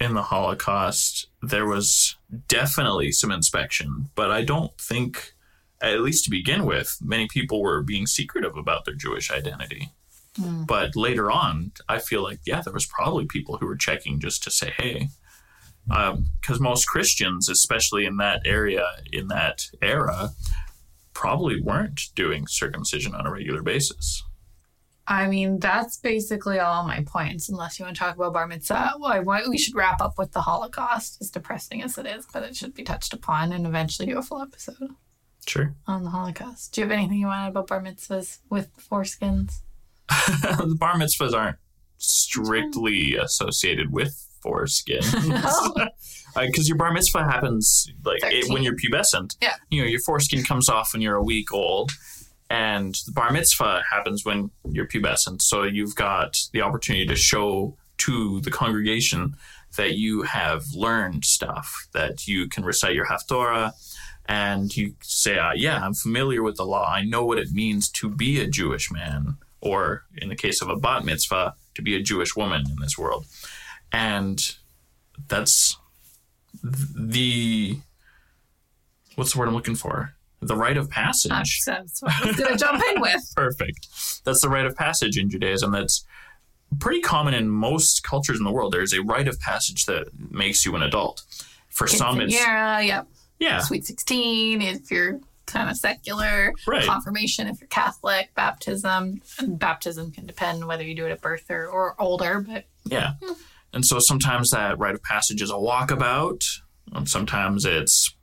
in 0.00 0.14
the 0.14 0.22
Holocaust 0.22 1.28
there 1.42 1.66
was 1.66 2.16
definitely 2.48 3.12
some 3.12 3.32
inspection, 3.32 4.10
but 4.14 4.30
I 4.30 4.42
don't 4.42 4.76
think, 4.78 5.34
at 5.80 6.00
least 6.00 6.24
to 6.24 6.30
begin 6.30 6.64
with, 6.64 6.96
many 7.02 7.26
people 7.26 7.60
were 7.60 7.82
being 7.82 8.06
secretive 8.06 8.56
about 8.56 8.84
their 8.84 8.94
Jewish 8.94 9.30
identity. 9.30 9.90
Hmm. 10.36 10.64
But 10.64 10.96
later 10.96 11.30
on, 11.30 11.72
I 11.88 11.98
feel 11.98 12.22
like 12.22 12.40
yeah, 12.46 12.62
there 12.62 12.72
was 12.72 12.86
probably 12.86 13.26
people 13.26 13.58
who 13.58 13.66
were 13.66 13.76
checking 13.76 14.20
just 14.20 14.42
to 14.44 14.50
say, 14.50 14.72
hey, 14.78 15.08
because 15.86 16.60
most 16.60 16.86
Christians, 16.86 17.48
especially 17.48 18.06
in 18.06 18.16
that 18.18 18.42
area, 18.44 18.86
in 19.12 19.28
that 19.28 19.68
era, 19.82 20.30
probably 21.12 21.60
weren't 21.60 22.10
doing 22.14 22.46
circumcision 22.46 23.14
on 23.14 23.26
a 23.26 23.32
regular 23.32 23.62
basis. 23.62 24.22
I 25.06 25.26
mean, 25.26 25.58
that's 25.58 25.96
basically 25.98 26.60
all 26.60 26.84
my 26.84 27.02
points, 27.04 27.48
unless 27.48 27.78
you 27.78 27.84
want 27.84 27.96
to 27.96 28.00
talk 28.00 28.14
about 28.14 28.32
bar 28.34 28.46
mitzvah. 28.46 28.92
Well, 29.00 29.12
I 29.12 29.18
want, 29.18 29.48
we 29.48 29.58
should 29.58 29.74
wrap 29.74 30.00
up 30.00 30.14
with 30.16 30.32
the 30.32 30.42
Holocaust, 30.42 31.18
as 31.20 31.30
depressing 31.30 31.82
as 31.82 31.98
it 31.98 32.06
is, 32.06 32.24
but 32.32 32.44
it 32.44 32.54
should 32.54 32.72
be 32.74 32.84
touched 32.84 33.12
upon 33.12 33.52
and 33.52 33.66
eventually 33.66 34.06
do 34.06 34.18
a 34.18 34.22
full 34.22 34.40
episode 34.40 34.90
Sure. 35.46 35.74
on 35.88 36.04
the 36.04 36.10
Holocaust. 36.10 36.72
Do 36.72 36.80
you 36.80 36.86
have 36.86 36.92
anything 36.96 37.18
you 37.18 37.26
want 37.26 37.48
about 37.48 37.66
bar 37.66 37.82
mitzvahs 37.82 38.38
with 38.48 38.68
foreskins? 38.76 39.62
the 40.08 40.76
bar 40.78 40.94
mitzvahs 40.94 41.32
aren't 41.34 41.58
strictly 41.98 43.16
associated 43.16 43.92
with 43.92 44.14
foreskin. 44.42 45.00
No. 45.28 45.88
Uh, 46.34 46.46
because 46.46 46.66
your 46.66 46.78
bar 46.78 46.90
mitzvah 46.94 47.24
happens 47.24 47.86
like 48.06 48.20
it, 48.24 48.50
when 48.50 48.62
you're 48.62 48.74
pubescent. 48.74 49.36
Yeah. 49.42 49.52
You 49.68 49.82
know, 49.82 49.86
your 49.86 50.00
foreskin 50.00 50.42
comes 50.42 50.66
off 50.66 50.94
when 50.94 51.02
you're 51.02 51.16
a 51.16 51.22
week 51.22 51.52
old. 51.52 51.92
And 52.52 52.94
the 53.06 53.12
bar 53.12 53.32
mitzvah 53.32 53.82
happens 53.90 54.26
when 54.26 54.50
you're 54.70 54.86
pubescent. 54.86 55.40
So 55.40 55.62
you've 55.62 55.96
got 55.96 56.38
the 56.52 56.60
opportunity 56.60 57.06
to 57.06 57.16
show 57.16 57.78
to 57.96 58.42
the 58.42 58.50
congregation 58.50 59.36
that 59.78 59.94
you 59.94 60.20
have 60.20 60.66
learned 60.74 61.24
stuff, 61.24 61.88
that 61.94 62.28
you 62.28 62.50
can 62.50 62.62
recite 62.62 62.94
your 62.94 63.06
Haftorah, 63.06 63.72
and 64.26 64.76
you 64.76 64.96
say, 65.00 65.38
uh, 65.38 65.52
Yeah, 65.54 65.82
I'm 65.82 65.94
familiar 65.94 66.42
with 66.42 66.56
the 66.56 66.66
law. 66.66 66.86
I 66.86 67.04
know 67.04 67.24
what 67.24 67.38
it 67.38 67.52
means 67.52 67.88
to 67.92 68.10
be 68.10 68.38
a 68.38 68.46
Jewish 68.46 68.92
man, 68.92 69.38
or 69.62 70.04
in 70.18 70.28
the 70.28 70.36
case 70.36 70.60
of 70.60 70.68
a 70.68 70.76
bat 70.76 71.06
mitzvah, 71.06 71.54
to 71.76 71.80
be 71.82 71.96
a 71.96 72.02
Jewish 72.02 72.36
woman 72.36 72.64
in 72.68 72.76
this 72.82 72.98
world. 72.98 73.24
And 73.92 74.54
that's 75.26 75.78
the 76.62 77.78
what's 79.14 79.32
the 79.32 79.38
word 79.38 79.48
I'm 79.48 79.54
looking 79.54 79.74
for? 79.74 80.14
The 80.42 80.56
rite 80.56 80.76
of 80.76 80.90
passage. 80.90 81.30
That's, 81.64 82.02
what 82.02 82.12
I 82.12 82.26
was 82.26 82.36
going 82.36 82.52
to 82.52 82.58
jump 82.58 82.82
in 82.94 83.00
with. 83.00 83.22
Perfect. 83.36 83.86
That's 84.24 84.40
the 84.40 84.48
rite 84.48 84.66
of 84.66 84.76
passage 84.76 85.16
in 85.16 85.30
Judaism. 85.30 85.70
That's 85.70 86.04
pretty 86.80 87.00
common 87.00 87.34
in 87.34 87.48
most 87.48 88.02
cultures 88.02 88.38
in 88.38 88.44
the 88.44 88.50
world. 88.52 88.72
There's 88.72 88.92
a 88.92 89.02
rite 89.02 89.28
of 89.28 89.38
passage 89.40 89.86
that 89.86 90.08
makes 90.30 90.64
you 90.64 90.74
an 90.74 90.82
adult. 90.82 91.22
For 91.68 91.86
some, 91.86 92.20
it's 92.20 92.34
yeah, 92.34 92.80
yep. 92.80 93.06
yeah, 93.38 93.60
Sweet 93.60 93.86
16 93.86 94.60
if 94.60 94.90
you're 94.90 95.20
kind 95.46 95.70
of 95.70 95.76
secular, 95.76 96.52
Right. 96.66 96.84
confirmation 96.84 97.46
if 97.46 97.60
you're 97.60 97.68
Catholic, 97.68 98.30
baptism. 98.34 99.22
And 99.38 99.58
baptism 99.58 100.10
can 100.10 100.26
depend 100.26 100.66
whether 100.66 100.82
you 100.82 100.94
do 100.94 101.06
it 101.06 101.12
at 101.12 101.20
birth 101.20 101.50
or, 101.50 101.66
or 101.66 101.94
older, 101.98 102.40
but 102.40 102.64
yeah. 102.84 103.12
Hmm. 103.22 103.32
And 103.74 103.86
so 103.86 103.98
sometimes 104.00 104.50
that 104.50 104.78
rite 104.78 104.94
of 104.94 105.02
passage 105.02 105.40
is 105.40 105.50
a 105.50 105.54
walkabout, 105.54 106.44
and 106.92 107.08
sometimes 107.08 107.64
it's 107.64 108.14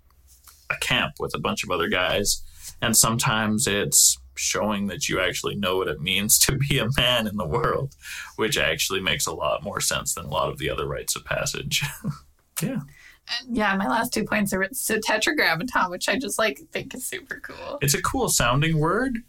a 0.69 0.77
camp 0.77 1.15
with 1.19 1.35
a 1.35 1.39
bunch 1.39 1.63
of 1.63 1.71
other 1.71 1.87
guys, 1.87 2.41
and 2.81 2.95
sometimes 2.95 3.67
it's 3.67 4.17
showing 4.35 4.87
that 4.87 5.09
you 5.09 5.19
actually 5.19 5.55
know 5.55 5.77
what 5.77 5.87
it 5.87 5.99
means 5.99 6.39
to 6.39 6.55
be 6.55 6.79
a 6.79 6.87
man 6.97 7.27
in 7.27 7.35
the 7.35 7.45
world, 7.45 7.95
which 8.37 8.57
actually 8.57 9.01
makes 9.01 9.27
a 9.27 9.33
lot 9.33 9.63
more 9.63 9.81
sense 9.81 10.13
than 10.13 10.25
a 10.25 10.29
lot 10.29 10.49
of 10.49 10.57
the 10.57 10.69
other 10.69 10.87
rites 10.87 11.15
of 11.15 11.25
passage. 11.25 11.83
yeah. 12.61 12.79
yeah, 13.49 13.75
my 13.75 13.87
last 13.87 14.13
two 14.13 14.23
points 14.23 14.53
are 14.53 14.65
so 14.71 14.97
tetragrammaton, 14.99 15.91
which 15.91 16.07
I 16.07 16.17
just 16.17 16.39
like 16.39 16.59
think 16.71 16.95
is 16.95 17.05
super 17.05 17.39
cool. 17.41 17.79
It's 17.81 17.93
a 17.93 18.01
cool 18.01 18.29
sounding 18.29 18.79
word, 18.79 19.19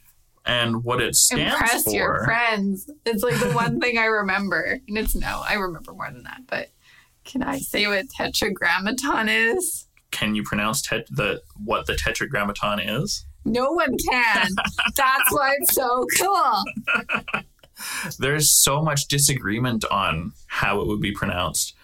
and 0.46 0.84
what 0.84 1.00
it 1.02 1.16
stands 1.16 1.54
Impress 1.54 1.84
for. 1.84 1.92
your 1.92 2.24
friends. 2.24 2.90
It's 3.04 3.22
like 3.22 3.38
the 3.38 3.52
one 3.52 3.80
thing 3.80 3.98
I 3.98 4.06
remember. 4.06 4.80
And 4.88 4.98
it's 4.98 5.14
no, 5.14 5.42
I 5.46 5.54
remember 5.54 5.92
more 5.92 6.10
than 6.10 6.22
that, 6.24 6.42
but 6.46 6.70
can 7.24 7.42
I 7.42 7.58
say 7.58 7.86
what 7.86 8.08
tetragrammaton 8.10 9.28
is? 9.28 9.86
Can 10.10 10.34
you 10.34 10.42
pronounce 10.42 10.82
tet- 10.82 11.06
the 11.10 11.42
what 11.64 11.86
the 11.86 11.96
tetragrammaton 11.96 12.80
is? 12.80 13.24
No 13.44 13.72
one 13.72 13.96
can. 14.10 14.48
That's 14.96 15.32
why 15.32 15.56
it's 15.58 15.74
so 15.74 16.06
cool. 16.18 16.64
There's 18.18 18.50
so 18.50 18.82
much 18.82 19.08
disagreement 19.08 19.84
on 19.90 20.32
how 20.46 20.80
it 20.80 20.86
would 20.86 21.00
be 21.00 21.12
pronounced. 21.12 21.74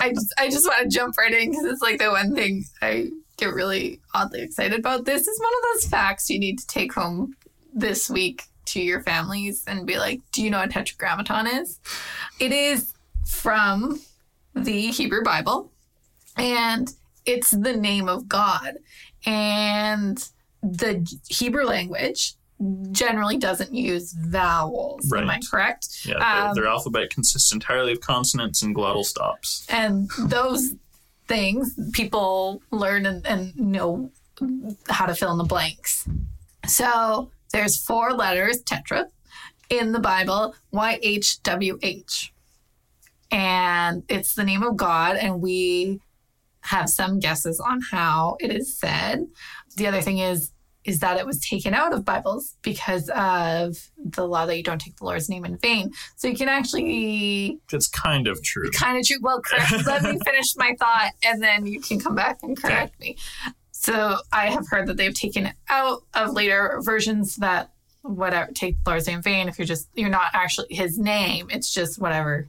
I 0.00 0.10
just 0.10 0.34
I 0.38 0.48
just 0.50 0.66
want 0.66 0.82
to 0.82 0.88
jump 0.88 1.16
right 1.16 1.32
in 1.32 1.50
because 1.50 1.64
it's 1.64 1.82
like 1.82 1.98
the 1.98 2.10
one 2.10 2.34
thing 2.34 2.64
I 2.82 3.10
get 3.36 3.54
really 3.54 4.00
oddly 4.14 4.42
excited 4.42 4.78
about. 4.78 5.04
This 5.04 5.26
is 5.26 5.40
one 5.40 5.52
of 5.52 5.74
those 5.74 5.90
facts 5.90 6.28
you 6.28 6.38
need 6.38 6.58
to 6.58 6.66
take 6.66 6.92
home 6.92 7.36
this 7.72 8.10
week 8.10 8.44
to 8.64 8.80
your 8.80 9.00
families 9.02 9.64
and 9.66 9.86
be 9.86 9.98
like, 9.98 10.20
do 10.32 10.42
you 10.42 10.50
know 10.50 10.58
what 10.58 10.70
tetragrammaton 10.70 11.46
is? 11.46 11.78
It 12.38 12.52
is 12.52 12.92
from 13.26 14.00
the 14.54 14.88
Hebrew 14.88 15.22
Bible 15.22 15.70
and 16.36 16.92
it's 17.26 17.50
the 17.50 17.74
name 17.74 18.08
of 18.08 18.28
God. 18.28 18.78
And 19.24 20.22
the 20.62 21.06
Hebrew 21.28 21.64
language 21.64 22.34
generally 22.92 23.38
doesn't 23.38 23.74
use 23.74 24.12
vowels. 24.12 25.10
Right. 25.10 25.22
Am 25.22 25.30
I 25.30 25.40
correct? 25.50 26.06
Yeah, 26.06 26.18
their, 26.18 26.48
Um, 26.48 26.54
their 26.54 26.66
alphabet 26.66 27.10
consists 27.10 27.52
entirely 27.52 27.92
of 27.92 28.00
consonants 28.00 28.62
and 28.62 28.74
glottal 28.74 29.04
stops. 29.04 29.66
And 29.68 30.08
those 30.18 30.74
things 31.26 31.78
people 31.92 32.62
learn 32.70 33.06
and, 33.06 33.26
and 33.26 33.56
know 33.56 34.10
how 34.88 35.06
to 35.06 35.14
fill 35.14 35.32
in 35.32 35.38
the 35.38 35.44
blanks. 35.44 36.08
So 36.66 37.30
there's 37.52 37.76
four 37.76 38.12
letters, 38.12 38.62
tetra, 38.62 39.06
in 39.68 39.92
the 39.92 39.98
Bible, 39.98 40.54
Y 40.70 40.98
H 41.02 41.42
W 41.42 41.78
H. 41.82 42.32
And 43.30 44.04
it's 44.08 44.34
the 44.34 44.44
name 44.44 44.62
of 44.62 44.76
God, 44.76 45.16
and 45.16 45.40
we 45.40 46.00
have 46.62 46.88
some 46.88 47.18
guesses 47.18 47.60
on 47.60 47.80
how 47.90 48.36
it 48.40 48.50
is 48.50 48.76
said. 48.76 49.26
The 49.76 49.86
other 49.86 50.00
thing 50.02 50.18
is 50.18 50.52
is 50.84 50.98
that 50.98 51.16
it 51.16 51.24
was 51.24 51.38
taken 51.38 51.74
out 51.74 51.92
of 51.92 52.04
Bibles 52.04 52.56
because 52.62 53.08
of 53.10 53.76
the 54.04 54.26
law 54.26 54.46
that 54.46 54.56
you 54.56 54.64
don't 54.64 54.80
take 54.80 54.96
the 54.96 55.04
Lord's 55.04 55.28
name 55.28 55.44
in 55.44 55.56
vain. 55.58 55.92
So 56.16 56.26
you 56.26 56.34
can 56.36 56.48
actually 56.48 57.60
It's 57.72 57.86
kind 57.86 58.26
of 58.26 58.42
true. 58.42 58.68
kind 58.72 58.98
of 58.98 59.06
true. 59.06 59.18
Well, 59.22 59.40
correct. 59.42 59.70
Let 59.86 60.02
me 60.02 60.18
finish 60.24 60.56
my 60.56 60.74
thought, 60.80 61.12
and 61.24 61.40
then 61.40 61.66
you 61.66 61.80
can 61.80 62.00
come 62.00 62.16
back 62.16 62.42
and 62.42 62.60
correct 62.60 62.98
me. 62.98 63.16
So 63.70 64.16
I 64.32 64.46
have 64.50 64.66
heard 64.68 64.88
that 64.88 64.96
they've 64.96 65.14
taken 65.14 65.46
it 65.46 65.54
out 65.68 66.02
of 66.14 66.32
later 66.32 66.80
versions 66.84 67.36
that 67.36 67.70
whatever 68.02 68.50
take 68.52 68.82
the 68.82 68.90
Lord's 68.90 69.06
name 69.06 69.18
in 69.18 69.22
vain. 69.22 69.48
If 69.48 69.58
you're 69.60 69.66
just 69.66 69.88
you're 69.94 70.08
not 70.10 70.30
actually 70.34 70.74
His 70.74 70.98
name, 70.98 71.46
it's 71.50 71.72
just 71.72 72.00
whatever 72.00 72.48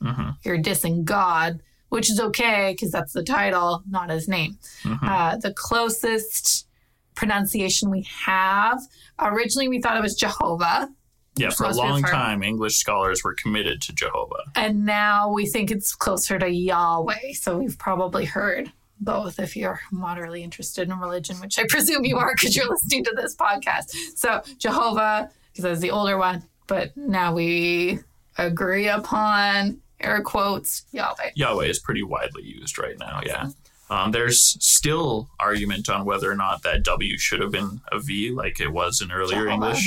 hmm 0.00 0.30
you're 0.44 0.58
dissing 0.58 1.04
God, 1.04 1.60
which 1.88 2.10
is 2.10 2.20
okay 2.20 2.72
because 2.72 2.90
that's 2.90 3.12
the 3.12 3.22
title, 3.22 3.82
not 3.88 4.10
His 4.10 4.28
name. 4.28 4.58
Mhm. 4.82 4.98
Uh, 5.08 5.36
the 5.36 5.52
closest 5.54 6.66
pronunciation 7.14 7.90
we 7.90 8.06
have 8.24 8.78
originally 9.18 9.68
we 9.68 9.80
thought 9.80 9.96
it 9.96 10.02
was 10.02 10.14
Jehovah. 10.14 10.90
Yeah, 11.36 11.50
for 11.50 11.64
a 11.64 11.72
long 11.72 12.02
time, 12.02 12.42
English 12.42 12.78
scholars 12.78 13.22
were 13.22 13.34
committed 13.34 13.82
to 13.82 13.92
Jehovah. 13.92 14.44
And 14.54 14.86
now 14.86 15.30
we 15.30 15.46
think 15.46 15.70
it's 15.70 15.94
closer 15.94 16.38
to 16.38 16.48
Yahweh. 16.48 17.34
So 17.34 17.58
we've 17.58 17.78
probably 17.78 18.24
heard 18.24 18.72
both 19.00 19.38
if 19.38 19.54
you're 19.54 19.80
moderately 19.92 20.42
interested 20.42 20.88
in 20.88 20.98
religion, 20.98 21.38
which 21.40 21.58
I 21.58 21.66
presume 21.68 22.06
you 22.06 22.16
are 22.16 22.32
because 22.34 22.56
you're 22.56 22.68
listening 22.70 23.04
to 23.04 23.12
this 23.14 23.36
podcast. 23.36 23.90
So 24.14 24.42
Jehovah, 24.58 25.30
because 25.52 25.64
that's 25.64 25.80
the 25.80 25.90
older 25.90 26.16
one, 26.16 26.42
but 26.66 26.96
now 26.96 27.34
we 27.34 27.98
agree 28.38 28.88
upon 28.88 29.80
air 30.00 30.22
quotes 30.22 30.84
Yahweh. 30.92 31.30
Yahweh 31.34 31.66
is 31.66 31.78
pretty 31.78 32.02
widely 32.02 32.42
used 32.42 32.78
right 32.78 32.98
now. 32.98 33.20
Yeah. 33.24 33.50
Um, 33.88 34.10
there's 34.10 34.56
still 34.64 35.30
argument 35.38 35.88
on 35.88 36.04
whether 36.04 36.30
or 36.30 36.34
not 36.34 36.62
that 36.64 36.82
W 36.82 37.16
should 37.18 37.40
have 37.40 37.52
been 37.52 37.80
a 37.92 38.00
V, 38.00 38.30
like 38.32 38.58
it 38.60 38.72
was 38.72 39.00
in 39.00 39.12
earlier. 39.12 39.48
English 39.48 39.84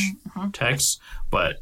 texts. 0.54 1.00
But 1.30 1.58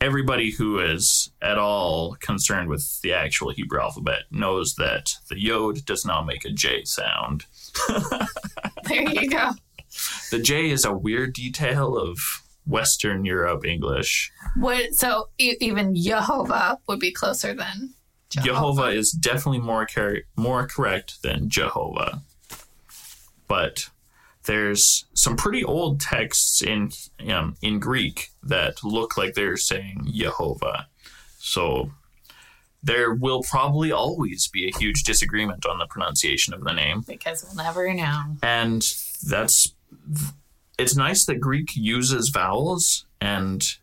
everybody 0.00 0.52
who 0.52 0.78
is 0.78 1.30
at 1.40 1.58
all 1.58 2.16
concerned 2.20 2.68
with 2.68 3.00
the 3.02 3.12
actual 3.12 3.50
Hebrew 3.50 3.80
alphabet 3.80 4.22
knows 4.30 4.76
that 4.76 5.14
the 5.28 5.40
Yod 5.40 5.84
does 5.84 6.04
not 6.04 6.24
make 6.26 6.44
a 6.44 6.50
J 6.50 6.84
sound. 6.84 7.46
There 8.88 9.08
you 9.08 9.30
go. 9.30 9.52
The 10.32 10.40
J 10.40 10.70
is 10.70 10.84
a 10.84 10.92
weird 10.92 11.34
detail 11.34 11.96
of 11.96 12.41
Western 12.66 13.24
Europe 13.24 13.64
English. 13.64 14.32
What, 14.56 14.94
so 14.94 15.28
e- 15.38 15.56
even 15.60 15.94
Jehovah 15.94 16.78
would 16.88 17.00
be 17.00 17.12
closer 17.12 17.54
than 17.54 17.94
Jehovah 18.40 18.86
is 18.86 19.10
definitely 19.10 19.60
more 19.60 19.86
car- 19.86 20.22
more 20.36 20.66
correct 20.66 21.22
than 21.22 21.50
Jehovah. 21.50 22.22
But 23.46 23.90
there's 24.44 25.04
some 25.14 25.36
pretty 25.36 25.62
old 25.62 26.00
texts 26.00 26.62
in 26.62 26.92
um, 27.30 27.56
in 27.62 27.78
Greek 27.78 28.30
that 28.42 28.82
look 28.82 29.16
like 29.16 29.34
they're 29.34 29.56
saying 29.56 30.08
Jehovah. 30.12 30.86
So 31.38 31.90
there 32.82 33.12
will 33.14 33.42
probably 33.42 33.92
always 33.92 34.48
be 34.48 34.66
a 34.68 34.76
huge 34.78 35.04
disagreement 35.04 35.66
on 35.66 35.78
the 35.78 35.86
pronunciation 35.86 36.54
of 36.54 36.64
the 36.64 36.72
name. 36.72 37.02
because 37.06 37.44
we'll 37.44 37.54
never 37.64 37.92
know. 37.92 38.36
And 38.42 38.82
that's 39.28 39.72
it's 40.82 40.96
nice 40.96 41.24
that 41.26 41.40
Greek 41.40 41.70
uses 41.74 42.28
vowels 42.28 43.06
and 43.20 43.76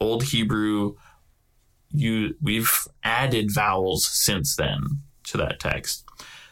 Old 0.00 0.22
Hebrew 0.24 0.94
you 1.94 2.34
we've 2.42 2.88
added 3.02 3.54
vowels 3.54 4.06
since 4.06 4.56
then 4.56 4.82
to 5.24 5.36
that 5.38 5.60
text. 5.60 6.04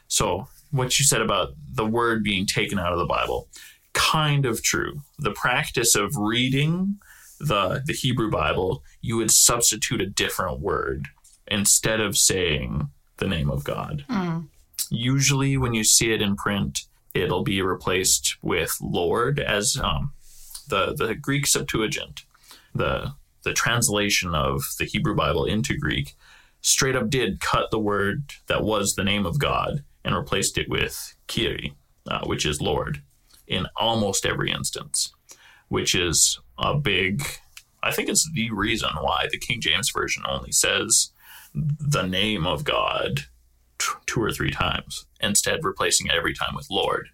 So 0.09 0.49
what 0.71 0.99
you 0.99 1.05
said 1.05 1.21
about 1.21 1.55
the 1.71 1.87
word 1.87 2.23
being 2.23 2.47
taken 2.47 2.79
out 2.79 2.93
of 2.93 2.99
the 2.99 3.07
Bible, 3.07 3.49
kind 3.93 4.47
of 4.47 4.63
true. 4.63 5.01
The 5.19 5.33
practice 5.33 5.95
of 5.95 6.17
reading 6.17 6.99
the 7.39 7.83
the 7.85 7.93
Hebrew 7.93 8.31
Bible, 8.31 8.83
you 9.01 9.17
would 9.17 9.31
substitute 9.31 10.01
a 10.01 10.07
different 10.07 10.61
word 10.61 11.09
instead 11.47 12.01
of 12.01 12.17
saying 12.17 12.91
the 13.19 13.29
name 13.29 13.51
of 13.51 13.65
God. 13.65 14.05
Mm. 14.09 14.49
Usually 14.91 15.57
when 15.57 15.75
you 15.75 15.85
see 15.85 16.13
it 16.13 16.23
in 16.23 16.37
print, 16.37 16.87
it'll 17.15 17.43
be 17.43 17.63
replaced 17.63 18.37
with 18.43 18.77
Lord 18.81 19.39
as 19.41 19.77
um, 19.77 20.13
the 20.69 20.95
the 20.95 21.15
Greek 21.15 21.47
Septuagint, 21.47 22.23
the 22.75 23.13
the 23.45 23.53
translation 23.53 24.35
of 24.35 24.63
the 24.79 24.85
Hebrew 24.85 25.15
Bible 25.15 25.45
into 25.45 25.77
Greek, 25.77 26.15
straight 26.61 26.97
up 26.97 27.11
did 27.11 27.41
cut 27.41 27.71
the 27.71 27.79
word 27.79 28.33
that 28.47 28.63
was 28.63 28.95
the 28.95 29.05
name 29.05 29.27
of 29.27 29.39
God 29.39 29.85
and 30.05 30.15
replaced 30.15 30.59
it 30.59 30.69
with 30.69 31.15
Kyrie, 31.27 31.75
uh, 32.09 32.25
which 32.25 32.47
is 32.47 32.61
Lord, 32.61 33.03
in 33.47 33.67
almost 33.77 34.27
every 34.27 34.51
instance, 34.51 35.13
which 35.69 35.95
is 35.95 36.39
a 36.59 36.75
big. 36.75 37.23
I 37.83 37.91
think 37.91 38.09
it's 38.09 38.31
the 38.33 38.51
reason 38.53 38.91
why 39.01 39.27
the 39.31 39.39
King 39.39 39.61
James 39.61 39.91
version 39.91 40.23
only 40.29 40.53
says 40.53 41.11
the 41.55 42.07
name 42.07 42.47
of 42.47 42.65
God 42.65 43.25
two 44.07 44.23
or 44.23 44.33
three 44.33 44.51
times, 44.51 45.07
instead 45.21 45.65
replacing 45.65 46.07
it 46.07 46.15
every 46.15 46.35
time 46.35 46.55
with 46.55 46.67
Lord. 46.71 47.09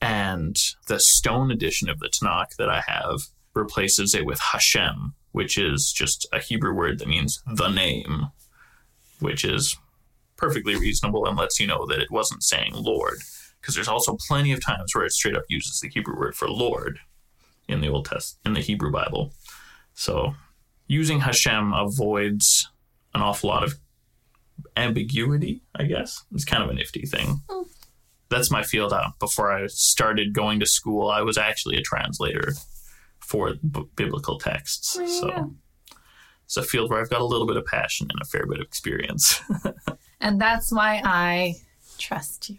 And 0.00 0.56
the 0.88 0.98
stone 0.98 1.50
edition 1.50 1.88
of 1.88 1.98
the 1.98 2.08
Tanakh 2.08 2.56
that 2.56 2.70
I 2.70 2.82
have 2.86 3.20
replaces 3.54 4.14
it 4.14 4.24
with 4.24 4.40
Hashem, 4.40 5.14
which 5.32 5.58
is 5.58 5.92
just 5.92 6.26
a 6.32 6.38
Hebrew 6.38 6.74
word 6.74 6.98
that 6.98 7.08
means 7.08 7.42
the 7.46 7.68
name, 7.68 8.28
which 9.20 9.44
is 9.44 9.76
perfectly 10.36 10.74
reasonable 10.74 11.26
and 11.26 11.36
lets 11.36 11.60
you 11.60 11.66
know 11.66 11.86
that 11.86 12.00
it 12.00 12.10
wasn't 12.10 12.42
saying 12.42 12.72
Lord. 12.74 13.18
Because 13.60 13.74
there's 13.74 13.88
also 13.88 14.16
plenty 14.26 14.52
of 14.52 14.64
times 14.64 14.94
where 14.94 15.04
it 15.04 15.12
straight 15.12 15.36
up 15.36 15.44
uses 15.48 15.80
the 15.80 15.88
Hebrew 15.88 16.18
word 16.18 16.34
for 16.34 16.48
Lord 16.48 16.98
in 17.68 17.82
the 17.82 17.88
Old 17.88 18.06
Test 18.06 18.38
in 18.46 18.54
the 18.54 18.60
Hebrew 18.60 18.90
Bible. 18.90 19.34
So 19.92 20.34
using 20.86 21.20
Hashem 21.20 21.74
avoids 21.74 22.70
an 23.14 23.20
awful 23.20 23.50
lot 23.50 23.62
of 23.62 23.74
ambiguity, 24.76 25.62
I 25.74 25.84
guess. 25.84 26.24
It's 26.32 26.44
kind 26.44 26.62
of 26.62 26.70
a 26.70 26.74
nifty 26.74 27.06
thing. 27.06 27.42
Oh. 27.48 27.66
That's 28.28 28.50
my 28.50 28.62
field 28.62 28.92
out. 28.92 29.18
Before 29.18 29.50
I 29.52 29.66
started 29.66 30.32
going 30.32 30.60
to 30.60 30.66
school, 30.66 31.10
I 31.10 31.22
was 31.22 31.36
actually 31.36 31.76
a 31.76 31.82
translator 31.82 32.52
for 33.18 33.54
b- 33.54 33.88
biblical 33.96 34.38
texts. 34.38 34.96
You 34.96 35.08
So 35.08 35.54
it's 36.44 36.56
a 36.56 36.62
field 36.62 36.90
where 36.90 37.00
I've 37.00 37.10
got 37.10 37.20
a 37.20 37.24
little 37.24 37.46
bit 37.46 37.56
of 37.56 37.64
passion 37.64 38.08
and 38.10 38.20
a 38.22 38.24
fair 38.24 38.46
bit 38.46 38.60
of 38.60 38.66
experience. 38.66 39.40
And 40.20 40.40
that's 40.40 40.70
why 40.70 41.00
I 41.04 41.54
trust 41.98 42.50
you. 42.50 42.58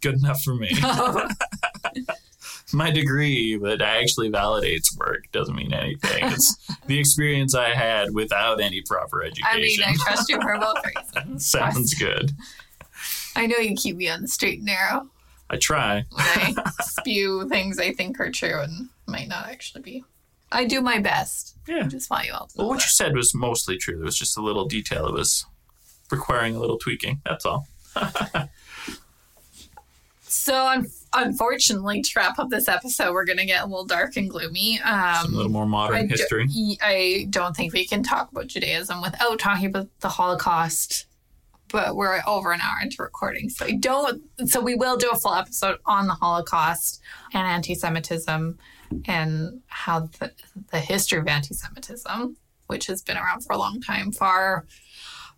Good 0.00 0.14
enough 0.14 0.40
for 0.42 0.54
me. 0.54 0.70
my 2.72 2.90
degree 2.90 3.56
that 3.58 3.80
actually 3.80 4.30
validates 4.30 4.96
work 4.96 5.30
doesn't 5.32 5.54
mean 5.54 5.72
anything. 5.72 6.24
It's 6.24 6.56
the 6.86 6.98
experience 6.98 7.54
I 7.54 7.70
had 7.74 8.12
without 8.12 8.60
any 8.60 8.82
proper 8.82 9.22
education. 9.22 9.48
I 9.50 9.60
mean, 9.60 9.80
I 9.84 9.94
trust 10.04 10.28
you 10.28 10.40
for 10.40 10.58
both 10.58 10.78
reasons. 11.16 11.46
Sounds 11.46 11.94
good. 11.94 12.32
I 13.36 13.46
know 13.46 13.58
you 13.58 13.74
keep 13.76 13.96
me 13.96 14.08
on 14.08 14.22
the 14.22 14.28
straight 14.28 14.58
and 14.58 14.66
narrow 14.66 15.08
I 15.48 15.56
try. 15.56 16.04
when 16.10 16.26
I 16.26 16.54
spew 16.80 17.48
things 17.48 17.78
I 17.78 17.92
think 17.92 18.18
are 18.18 18.30
true 18.32 18.60
and 18.62 18.88
might 19.06 19.28
not 19.28 19.46
actually 19.46 19.82
be. 19.82 20.04
I 20.50 20.64
do 20.64 20.80
my 20.80 20.98
best. 20.98 21.54
I 21.68 21.72
Yeah. 21.72 21.82
just 21.86 22.10
want 22.10 22.26
you 22.26 22.32
all 22.32 22.46
to 22.46 22.58
know 22.58 22.62
Well, 22.64 22.68
what 22.70 22.78
that. 22.78 22.84
you 22.86 22.90
said 22.90 23.14
was 23.14 23.34
mostly 23.34 23.76
true. 23.76 23.96
There 23.96 24.04
was 24.04 24.16
just 24.18 24.36
a 24.36 24.42
little 24.42 24.64
detail 24.66 25.06
It 25.06 25.12
was 25.12 25.44
requiring 26.10 26.56
a 26.56 26.58
little 26.60 26.78
tweaking. 26.78 27.20
That's 27.24 27.44
all. 27.44 27.68
So, 30.22 30.66
un- 30.66 30.86
unfortunately, 31.16 32.02
to 32.02 32.10
wrap 32.16 32.38
up 32.38 32.50
this 32.50 32.68
episode, 32.68 33.12
we're 33.12 33.24
going 33.24 33.38
to 33.38 33.46
get 33.46 33.62
a 33.62 33.66
little 33.66 33.84
dark 33.86 34.16
and 34.16 34.28
gloomy. 34.30 34.78
Some 34.78 34.86
a 34.92 35.22
Um, 35.26 35.34
little 35.34 35.50
more 35.52 35.66
modern 35.66 35.96
I, 35.96 36.02
do- 36.02 36.08
history. 36.08 36.48
I 36.82 37.26
don't 37.30 37.56
think 37.56 37.72
we 37.72 37.86
can 37.86 38.02
talk 38.02 38.30
about 38.32 38.46
Judaism 38.48 39.00
without 39.02 39.38
talking 39.38 39.66
about 39.66 39.88
the 40.00 40.08
Holocaust. 40.10 41.06
But 41.68 41.96
we're 41.96 42.20
over 42.28 42.52
an 42.52 42.60
hour 42.60 42.76
into 42.80 43.02
recording, 43.02 43.48
so 43.50 43.66
I 43.66 43.72
don't. 43.72 44.22
So 44.46 44.60
we 44.60 44.76
will 44.76 44.96
do 44.96 45.10
a 45.12 45.16
full 45.16 45.34
episode 45.34 45.78
on 45.84 46.06
the 46.06 46.14
Holocaust 46.14 47.00
and 47.34 47.44
anti-Semitism 47.44 48.56
and 49.06 49.60
how 49.66 50.08
the, 50.20 50.30
the 50.70 50.78
history 50.78 51.18
of 51.18 51.26
anti-Semitism, 51.26 52.36
which 52.68 52.86
has 52.86 53.02
been 53.02 53.16
around 53.16 53.40
for 53.44 53.52
a 53.52 53.58
long 53.58 53.80
time, 53.80 54.12
far, 54.12 54.64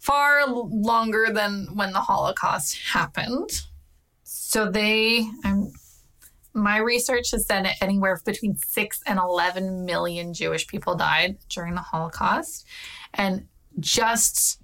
far 0.01 0.47
longer 0.47 1.29
than 1.33 1.69
when 1.75 1.93
the 1.95 2.01
Holocaust 2.01 2.77
happened. 2.93 3.63
So 4.49 4.71
they, 4.71 5.29
I'm 5.45 5.73
my 6.55 6.79
research 6.79 7.33
has 7.33 7.47
said 7.47 7.69
anywhere 7.83 8.19
between 8.25 8.57
6 8.57 9.03
and 9.05 9.19
11 9.19 9.85
million 9.85 10.33
Jewish 10.33 10.67
people 10.67 10.95
died 10.95 11.37
during 11.51 11.75
the 11.75 11.83
Holocaust. 11.83 12.67
And 13.13 13.47
just 13.79 14.63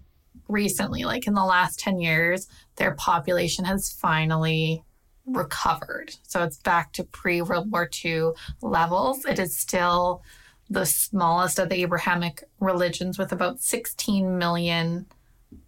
recently, 0.49 1.05
like 1.05 1.27
in 1.27 1.35
the 1.35 1.45
last 1.45 1.79
10 1.81 2.01
years, 2.01 2.49
their 2.77 2.95
population 2.95 3.67
has 3.67 3.93
finally 3.93 4.83
recovered. 5.27 6.15
So 6.23 6.43
it's 6.43 6.57
back 6.57 6.95
to 6.95 7.05
pre 7.05 7.43
World 7.43 7.71
War 7.71 7.87
II 8.03 8.31
levels. 8.63 9.27
It 9.27 9.39
is 9.39 9.55
still 9.55 10.23
the 10.71 10.87
smallest 10.87 11.59
of 11.59 11.69
the 11.69 11.83
Abrahamic 11.83 12.43
religions 12.59 13.19
with 13.19 13.33
about 13.33 13.61
16 13.61 14.39
million 14.39 15.05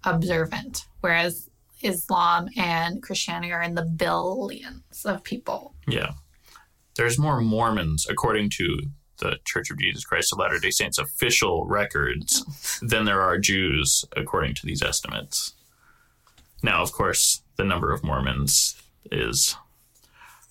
observant, 0.04 0.86
whereas 1.02 1.50
Islam 1.82 2.48
and 2.56 3.02
Christianity 3.02 3.52
are 3.52 3.62
in 3.62 3.74
the 3.74 3.82
billions 3.84 5.04
of 5.04 5.22
people. 5.22 5.74
Yeah. 5.86 6.12
There's 6.96 7.18
more 7.18 7.40
Mormons, 7.40 8.06
according 8.08 8.50
to 8.56 8.78
the 9.18 9.38
Church 9.44 9.70
of 9.70 9.78
Jesus 9.78 10.04
Christ 10.04 10.32
of 10.32 10.38
Latter 10.38 10.58
day 10.58 10.70
Saints 10.70 10.98
official 10.98 11.66
records, 11.66 12.78
than 12.82 13.04
there 13.04 13.22
are 13.22 13.38
Jews, 13.38 14.04
according 14.16 14.54
to 14.56 14.66
these 14.66 14.82
estimates. 14.82 15.54
Now, 16.62 16.82
of 16.82 16.92
course, 16.92 17.42
the 17.56 17.64
number 17.64 17.92
of 17.92 18.02
Mormons 18.02 18.80
is 19.10 19.56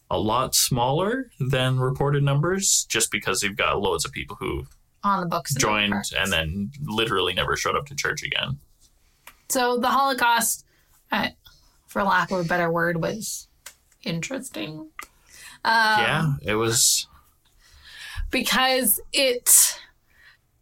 a 0.10 0.20
lot 0.20 0.54
smaller 0.54 1.32
than 1.40 1.80
reported 1.80 2.24
numbers 2.24 2.86
just 2.90 3.12
because 3.12 3.40
they've 3.42 3.56
got 3.58 3.80
loads 3.82 4.06
of 4.06 4.12
people 4.12 4.38
who 4.40 4.66
On 5.04 5.20
the 5.22 5.28
books. 5.28 5.54
joined 5.56 5.96
and 6.16 6.32
then 6.32 6.72
literally 6.84 7.34
never 7.34 7.58
showed 7.58 7.76
up 7.76 7.88
to 7.88 7.96
church 7.96 8.24
again. 8.24 8.60
So 9.50 9.78
the 9.78 9.90
Holocaust, 9.90 10.65
for 11.88 12.04
lack 12.04 12.32
of 12.32 12.40
a 12.40 12.44
better 12.48 12.72
word, 12.72 13.02
was 13.02 13.48
interesting. 14.04 14.90
Um, 15.64 16.00
yeah, 16.00 16.34
it 16.44 16.56
was. 16.56 17.08
because 18.32 19.00
it 19.14 19.80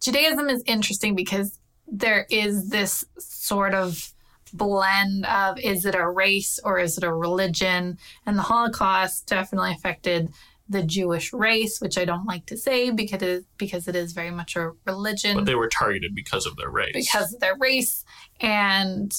Judaism 0.01 0.49
is 0.49 0.63
interesting 0.65 1.15
because 1.15 1.59
there 1.87 2.25
is 2.29 2.69
this 2.69 3.03
sort 3.19 3.73
of 3.73 4.13
blend 4.53 5.25
of 5.25 5.59
is 5.59 5.85
it 5.85 5.95
a 5.95 6.07
race 6.09 6.59
or 6.63 6.77
is 6.79 6.97
it 6.97 7.03
a 7.03 7.11
religion 7.11 7.97
and 8.25 8.37
the 8.37 8.41
holocaust 8.43 9.25
definitely 9.25 9.71
affected 9.71 10.29
the 10.69 10.83
jewish 10.83 11.33
race 11.33 11.81
which 11.81 11.97
i 11.97 12.05
don't 12.05 12.27
like 12.27 12.45
to 12.45 12.55
say 12.55 12.91
because 12.91 13.23
it 13.23 13.27
is, 13.27 13.43
because 13.57 13.87
it 13.87 13.95
is 13.95 14.13
very 14.13 14.29
much 14.29 14.55
a 14.55 14.69
religion 14.85 15.35
But 15.37 15.45
they 15.45 15.55
were 15.55 15.69
targeted 15.69 16.13
because 16.13 16.45
of 16.45 16.55
their 16.55 16.69
race. 16.69 16.91
because 16.93 17.33
of 17.33 17.39
their 17.39 17.57
race. 17.57 18.05
And 18.39 19.11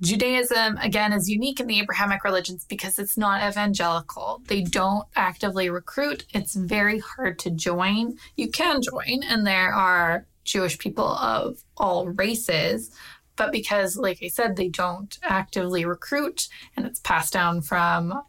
Judaism, 0.00 0.76
again, 0.78 1.12
is 1.12 1.28
unique 1.28 1.58
in 1.58 1.66
the 1.66 1.80
Abrahamic 1.80 2.22
religions 2.22 2.64
because 2.64 2.98
it's 2.98 3.16
not 3.16 3.42
evangelical. 3.42 4.42
They 4.46 4.62
don't 4.62 5.06
actively 5.16 5.70
recruit. 5.70 6.24
It's 6.32 6.54
very 6.54 7.00
hard 7.00 7.38
to 7.40 7.50
join. 7.50 8.16
You 8.36 8.48
can 8.50 8.80
join, 8.80 9.22
and 9.24 9.46
there 9.46 9.72
are 9.72 10.26
Jewish 10.44 10.78
people 10.78 11.08
of 11.08 11.62
all 11.76 12.08
races. 12.08 12.90
But 13.36 13.52
because, 13.52 13.96
like 13.96 14.18
I 14.22 14.28
said, 14.28 14.56
they 14.56 14.68
don't 14.68 15.16
actively 15.22 15.84
recruit 15.84 16.48
and 16.76 16.84
it's 16.86 17.00
passed 17.00 17.32
down 17.32 17.60
from 17.60 18.22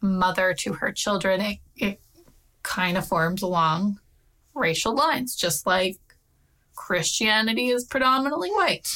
mother 0.00 0.54
to 0.54 0.72
her 0.74 0.92
children, 0.92 1.40
it, 1.40 1.58
it 1.76 2.00
kind 2.62 2.96
of 2.96 3.06
forms 3.06 3.42
along 3.42 3.98
racial 4.54 4.94
lines, 4.94 5.36
just 5.36 5.66
like 5.66 5.98
Christianity 6.74 7.68
is 7.68 7.84
predominantly 7.84 8.50
white. 8.50 8.88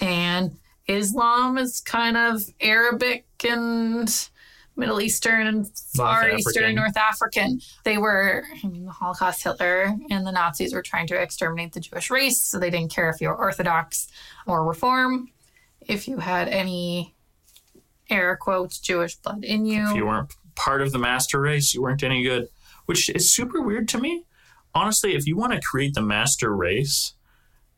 And 0.00 0.56
Islam 0.90 1.56
is 1.56 1.80
kind 1.80 2.16
of 2.16 2.42
Arabic 2.60 3.26
and 3.48 4.28
Middle 4.76 5.00
Eastern 5.00 5.46
and 5.46 5.78
Far 5.94 6.28
North 6.28 6.40
Eastern, 6.40 6.64
African. 6.64 6.74
North 6.74 6.96
African. 6.96 7.60
They 7.84 7.98
were, 7.98 8.44
I 8.62 8.66
mean, 8.66 8.86
the 8.86 8.90
Holocaust, 8.90 9.42
Hitler, 9.44 9.94
and 10.10 10.26
the 10.26 10.32
Nazis 10.32 10.74
were 10.74 10.82
trying 10.82 11.06
to 11.08 11.20
exterminate 11.20 11.72
the 11.72 11.80
Jewish 11.80 12.10
race. 12.10 12.40
So 12.40 12.58
they 12.58 12.70
didn't 12.70 12.92
care 12.92 13.08
if 13.08 13.20
you 13.20 13.28
were 13.28 13.36
Orthodox 13.36 14.08
or 14.46 14.64
Reform, 14.64 15.30
if 15.80 16.08
you 16.08 16.18
had 16.18 16.48
any 16.48 17.14
air 18.08 18.36
quotes 18.36 18.78
Jewish 18.80 19.14
blood 19.16 19.44
in 19.44 19.64
you. 19.66 19.88
if 19.88 19.96
you 19.96 20.06
weren't 20.06 20.34
part 20.56 20.82
of 20.82 20.90
the 20.90 20.98
master 20.98 21.40
race, 21.40 21.72
you 21.72 21.82
weren't 21.82 22.02
any 22.02 22.24
good, 22.24 22.48
which 22.86 23.08
is 23.10 23.32
super 23.32 23.62
weird 23.62 23.88
to 23.88 23.98
me. 23.98 24.24
Honestly, 24.74 25.14
if 25.14 25.26
you 25.26 25.36
want 25.36 25.52
to 25.52 25.60
create 25.60 25.94
the 25.94 26.02
master 26.02 26.54
race, 26.54 27.14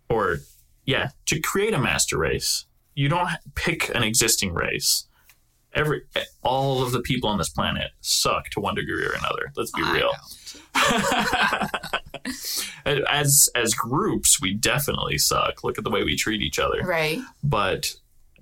or 0.09 0.39
yeah, 0.85 1.11
to 1.27 1.41
create 1.41 1.75
a 1.75 1.79
master 1.79 2.19
race, 2.19 2.65
you 2.95 3.09
don't 3.09 3.29
pick 3.55 3.95
an 3.95 4.03
existing 4.03 4.53
race. 4.53 5.07
Every 5.75 6.03
all 6.43 6.83
of 6.83 6.93
the 6.93 7.01
people 7.01 7.31
on 7.31 7.39
this 7.39 7.49
planet 7.49 7.93
suck 8.03 8.51
to 8.51 8.61
one 8.61 8.75
degree 8.75 9.05
or 9.05 9.13
another. 9.13 9.53
Let's 9.57 9.73
be 9.73 9.83
I 9.83 9.95
real. 9.95 10.13
as 13.11 13.49
as 13.55 13.73
groups, 13.73 14.39
we 14.41 14.53
definitely 14.53 15.17
suck. 15.17 15.65
Look 15.65 15.79
at 15.79 15.85
the 15.85 15.91
way 15.91 16.05
we 16.05 16.15
treat 16.15 16.43
each 16.43 16.59
other. 16.59 16.83
Right. 16.83 17.21
But 17.43 17.95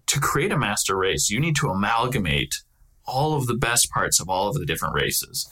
to 0.08 0.18
create 0.18 0.50
a 0.50 0.58
master 0.58 0.96
race, 0.96 1.30
you 1.30 1.38
need 1.38 1.54
to 1.56 1.68
amalgamate 1.68 2.62
all 3.06 3.34
of 3.36 3.46
the 3.46 3.54
best 3.54 3.90
parts 3.90 4.18
of 4.20 4.28
all 4.28 4.48
of 4.48 4.54
the 4.54 4.66
different 4.66 4.94
races. 4.94 5.48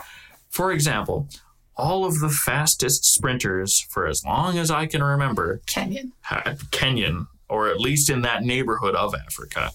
For 0.50 0.72
example, 0.72 1.28
all 1.76 2.04
of 2.04 2.18
the 2.18 2.28
fastest 2.28 3.04
sprinters 3.04 3.80
for 3.80 4.06
as 4.06 4.24
long 4.24 4.58
as 4.58 4.70
I 4.70 4.86
can 4.86 5.02
remember, 5.02 5.60
Kenyan. 5.66 6.10
Kenyan, 6.24 7.28
or 7.48 7.68
at 7.68 7.80
least 7.80 8.10
in 8.10 8.22
that 8.22 8.42
neighborhood 8.42 8.94
of 8.94 9.14
Africa. 9.14 9.70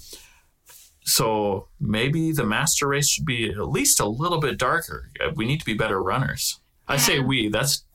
So 1.05 1.67
maybe 1.79 2.31
the 2.31 2.45
master 2.45 2.87
race 2.87 3.09
should 3.09 3.25
be 3.25 3.49
at 3.49 3.67
least 3.69 3.99
a 3.99 4.05
little 4.07 4.39
bit 4.39 4.57
darker. 4.57 5.09
Uh, 5.19 5.31
We 5.35 5.45
need 5.45 5.59
to 5.59 5.65
be 5.65 5.73
better 5.73 6.01
runners. 6.01 6.59
I 6.87 6.97
say 6.97 7.19
we, 7.19 7.49
that's 7.49 7.85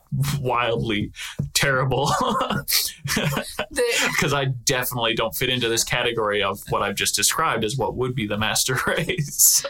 wildly 0.40 1.12
terrible 1.52 2.10
because 3.04 4.32
I 4.32 4.46
definitely 4.64 5.14
don't 5.14 5.34
fit 5.34 5.48
into 5.50 5.68
this 5.68 5.84
category 5.84 6.42
of 6.42 6.60
what 6.70 6.82
I've 6.82 6.94
just 6.94 7.14
described 7.14 7.64
as 7.64 7.76
what 7.76 7.96
would 7.96 8.14
be 8.14 8.26
the 8.26 8.38
master 8.38 8.78
race. 8.86 9.64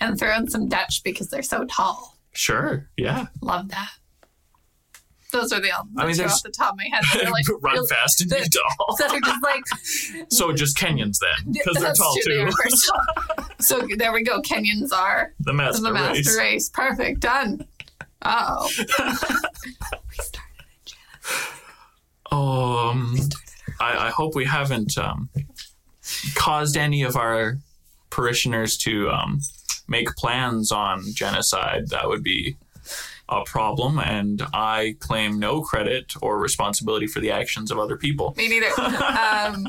and 0.00 0.18
throw 0.18 0.34
in 0.36 0.48
some 0.48 0.68
Dutch 0.68 1.02
because 1.04 1.28
they're 1.28 1.42
so 1.42 1.64
tall. 1.66 2.18
sure, 2.32 2.88
yeah. 2.96 3.26
Love 3.40 3.68
that. 3.68 3.90
Those 5.40 5.52
are 5.52 5.60
the 5.60 5.68
ones 5.68 5.90
I 5.98 6.06
mean, 6.06 6.16
that 6.16 6.26
are 6.26 6.30
off 6.30 6.42
the 6.42 6.50
top 6.50 6.72
of 6.72 6.78
my 6.78 6.84
head. 6.90 7.04
That 7.14 7.26
are 7.26 7.30
like 7.30 7.44
Run 7.62 7.74
real- 7.74 7.86
fast 7.86 8.20
and 8.20 8.30
be 8.30 8.36
tall. 8.36 8.96
that 8.98 9.12
are 9.12 9.20
just 9.20 9.42
like 9.42 9.64
So 10.32 10.52
just 10.52 10.76
Kenyans 10.76 11.18
then, 11.20 11.52
because 11.52 11.76
they're 11.76 11.92
tall 11.94 12.16
true, 12.24 12.34
too. 12.34 12.40
are 12.42 12.50
very 12.50 12.70
tall. 13.36 13.46
so 13.60 13.86
there 13.96 14.12
we 14.12 14.22
go. 14.22 14.40
Kenyans 14.42 14.92
are 14.92 15.32
the 15.40 15.52
master, 15.52 15.82
the 15.82 15.92
master 15.92 16.16
race. 16.16 16.38
race. 16.38 16.68
Perfect. 16.70 17.20
Done. 17.20 17.66
Oh. 18.22 18.68
we 18.78 18.84
started 18.86 20.64
it, 20.84 20.94
Um, 22.32 23.16
I, 23.80 24.06
I 24.06 24.10
hope 24.10 24.34
we 24.34 24.44
haven't 24.46 24.96
um, 24.98 25.28
caused 26.34 26.76
any 26.76 27.02
of 27.02 27.16
our 27.16 27.58
parishioners 28.10 28.76
to 28.78 29.10
um, 29.10 29.40
make 29.88 30.08
plans 30.16 30.72
on 30.72 31.02
genocide. 31.14 31.88
That 31.90 32.08
would 32.08 32.22
be 32.22 32.56
a 33.28 33.42
problem, 33.44 33.98
and 33.98 34.42
I 34.54 34.96
claim 35.00 35.38
no 35.38 35.60
credit 35.62 36.14
or 36.22 36.38
responsibility 36.38 37.06
for 37.06 37.20
the 37.20 37.30
actions 37.32 37.70
of 37.70 37.78
other 37.78 37.96
people. 37.96 38.34
Me 38.36 38.48
neither. 38.48 38.68
Um, 38.78 39.66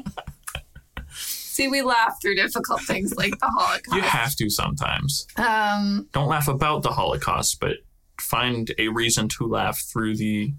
see, 1.10 1.68
we 1.68 1.82
laugh 1.82 2.22
through 2.22 2.36
difficult 2.36 2.82
things 2.84 3.16
like 3.16 3.38
the 3.40 3.48
Holocaust. 3.48 3.96
You 3.96 4.02
have 4.02 4.36
to 4.36 4.50
sometimes. 4.50 5.26
Um, 5.38 6.08
Don't 6.12 6.28
laugh 6.28 6.48
about 6.48 6.84
the 6.84 6.92
Holocaust, 6.92 7.60
but 7.60 7.78
find 8.20 8.72
a 8.78 8.90
reason 8.90 9.28
to 9.30 9.48
laugh 9.48 9.80
through 9.80 10.18
the 10.18 10.54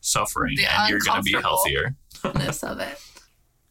suffering, 0.00 0.56
The 0.56 0.66
and 0.66 0.90
you're 0.90 0.98
going 1.00 1.22
to 1.22 1.22
be 1.22 1.32
healthier. 1.40 1.94
of 2.24 2.80
it. 2.80 2.98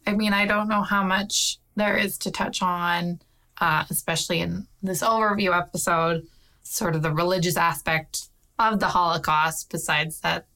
I 0.06 0.12
mean, 0.14 0.32
I 0.32 0.46
don't 0.46 0.68
know 0.68 0.82
how 0.82 1.02
much 1.04 1.58
there 1.76 1.96
is 1.96 2.16
to 2.18 2.30
touch 2.30 2.62
on, 2.62 3.20
uh, 3.60 3.84
especially 3.90 4.40
in 4.40 4.66
this 4.82 5.02
overview 5.02 5.56
episode, 5.56 6.26
sort 6.62 6.94
of 6.96 7.02
the 7.02 7.12
religious 7.12 7.56
aspect 7.56 8.28
of 8.60 8.80
the 8.80 8.88
Holocaust, 8.88 9.70
besides 9.70 10.20
that 10.20 10.46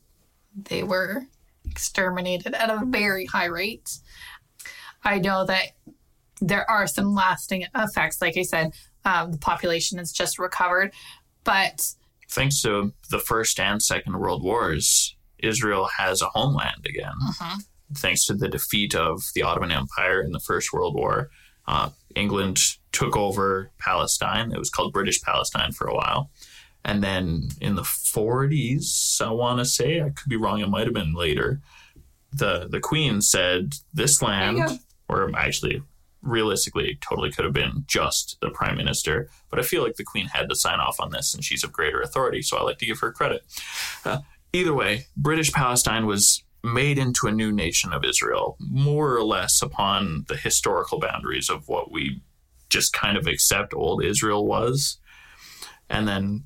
they 0.55 0.83
were 0.83 1.27
exterminated 1.65 2.55
at 2.55 2.71
a 2.71 2.85
very 2.85 3.27
high 3.27 3.47
rate. 3.47 3.99
I 5.03 5.19
know 5.19 5.45
that 5.47 5.73
there 6.41 6.69
are 6.71 6.87
some 6.87 7.15
lasting 7.15 7.67
effects. 7.75 8.21
Like 8.21 8.37
I 8.37 8.43
said, 8.43 8.73
um, 9.05 9.33
the 9.33 9.39
population 9.39 9.99
has 9.99 10.13
just 10.13 10.39
recovered, 10.39 10.93
but 11.45 11.95
Thanks 12.31 12.63
to 12.63 12.93
the 13.11 13.19
First 13.19 13.61
and 13.61 13.81
Second 13.83 14.19
World 14.19 14.43
Wars, 14.43 15.15
Israel 15.39 15.89
has 15.99 16.21
a 16.21 16.29
homeland 16.31 16.85
again. 16.87 17.15
Mhm. 17.23 17.65
Thanks 17.97 18.27
to 18.27 18.35
the 18.35 18.49
defeat 18.49 18.95
of 18.95 19.23
the 19.35 19.43
Ottoman 19.43 19.71
Empire 19.71 20.21
in 20.21 20.33
the 20.33 20.41
First 20.41 20.73
World 20.73 20.95
War, 20.95 21.31
uh, 21.69 21.91
England 22.17 22.61
took 22.93 23.17
over 23.17 23.71
Palestine. 23.79 24.53
It 24.53 24.59
was 24.59 24.71
called 24.71 24.93
British 24.93 25.21
Palestine 25.23 25.73
for 25.73 25.87
a 25.87 25.95
while. 25.95 26.31
And 26.85 27.03
then 27.03 27.49
in 27.61 27.77
the 27.77 27.83
40s, 27.83 29.21
I 29.21 29.31
want 29.31 29.59
to 29.59 29.65
say, 29.65 30.03
I 30.03 30.11
could 30.11 30.29
be 30.29 30.37
wrong, 30.37 30.61
it 30.61 30.69
might 30.69 30.87
have 30.87 30.95
been 30.95 31.15
later, 31.15 31.61
the, 32.33 32.69
the 32.69 32.81
Queen 32.81 33.23
said, 33.23 33.77
This 33.93 34.21
land, 34.21 34.81
or 35.09 35.31
actually 35.37 35.83
realistically, 36.25 36.91
it 36.91 37.01
totally 37.01 37.31
could 37.31 37.45
have 37.45 37.55
been 37.55 37.85
just 37.87 38.39
the 38.41 38.51
prime 38.51 38.77
minister. 38.77 39.29
But 39.51 39.59
I 39.59 39.63
feel 39.63 39.83
like 39.83 39.97
the 39.97 40.05
queen 40.05 40.27
had 40.27 40.49
to 40.49 40.57
sign 40.57 40.81
off 40.81 41.01
on 41.01 41.11
this, 41.11 41.35
and 41.35 41.45
she's 41.45 41.65
of 41.65 41.73
greater 41.73 42.01
authority, 42.01 42.43
so 42.43 42.57
I 42.57 42.63
like 42.63 42.79
to 42.79 42.87
give 42.87 43.01
her 43.01 43.13
credit. 43.13 43.45
Uh, 44.05 44.21
either 44.53 44.75
way, 44.75 45.07
British 45.17 45.53
Palestine 45.53 46.07
was 46.07 46.43
made 46.63 46.99
into 46.99 47.27
a 47.27 47.33
new 47.33 47.53
nation 47.53 47.93
of 47.93 48.05
Israel, 48.05 48.57
more 48.59 49.15
or 49.15 49.23
less 49.23 49.61
upon 49.61 50.25
the 50.29 50.37
historical 50.37 50.99
boundaries 50.99 51.51
of 51.51 51.69
what 51.69 51.93
we 51.93 52.23
just 52.71 52.93
kind 52.93 53.17
of 53.19 53.27
accept 53.27 53.75
old 53.75 54.03
Israel 54.03 54.47
was. 54.47 54.99
And 55.91 56.09
then 56.09 56.45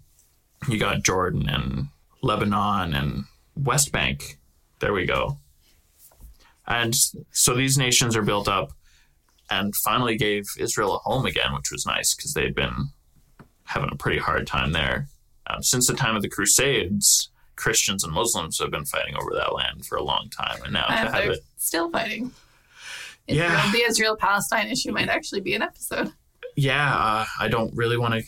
you 0.67 0.79
got 0.79 1.03
Jordan 1.03 1.49
and 1.49 1.89
Lebanon 2.23 2.95
and 2.95 3.25
West 3.57 3.93
Bank. 3.93 4.39
There 4.81 4.93
we 4.93 5.07
go. 5.07 5.39
And 6.67 6.95
so 7.33 7.55
these 7.55 7.79
nations 7.79 8.17
are 8.17 8.23
built 8.23 8.49
up 8.49 8.73
and 9.51 9.75
finally 9.77 10.17
gave 10.17 10.45
Israel 10.59 10.97
a 10.97 10.99
home 10.99 11.25
again, 11.27 11.55
which 11.55 11.71
was 11.73 11.87
nice 11.87 12.15
because 12.15 12.35
they'd 12.35 12.55
been 12.55 12.91
having 13.65 13.91
a 13.91 13.97
pretty 13.97 14.19
hard 14.19 14.47
time 14.47 14.73
there. 14.73 15.09
Um, 15.47 15.63
since 15.63 15.87
the 15.87 15.95
time 15.95 16.15
of 16.15 16.23
the 16.23 16.29
Crusades, 16.29 17.31
Christians 17.57 18.05
and 18.05 18.13
Muslims 18.13 18.59
have 18.61 18.71
been 18.71 18.85
fighting 18.85 19.15
over 19.17 19.31
that 19.35 19.55
land 19.55 19.87
for 19.87 19.97
a 19.97 20.03
long 20.03 20.29
time, 20.31 20.63
and 20.63 20.73
now 20.75 20.87
And 20.89 21.13
they're 21.15 21.33
it, 21.33 21.41
still 21.57 21.91
fighting. 21.91 22.33
Yeah. 23.27 23.71
The 23.73 23.83
Israel 23.83 24.17
Palestine 24.17 24.69
issue 24.69 24.93
might 24.93 25.09
actually 25.09 25.41
be 25.41 25.55
an 25.55 25.63
episode. 25.63 26.13
yeah, 26.57 26.95
uh, 26.95 27.25
I 27.41 27.49
don't 27.49 27.75
really 27.75 27.97
want 27.97 28.15
to 28.15 28.23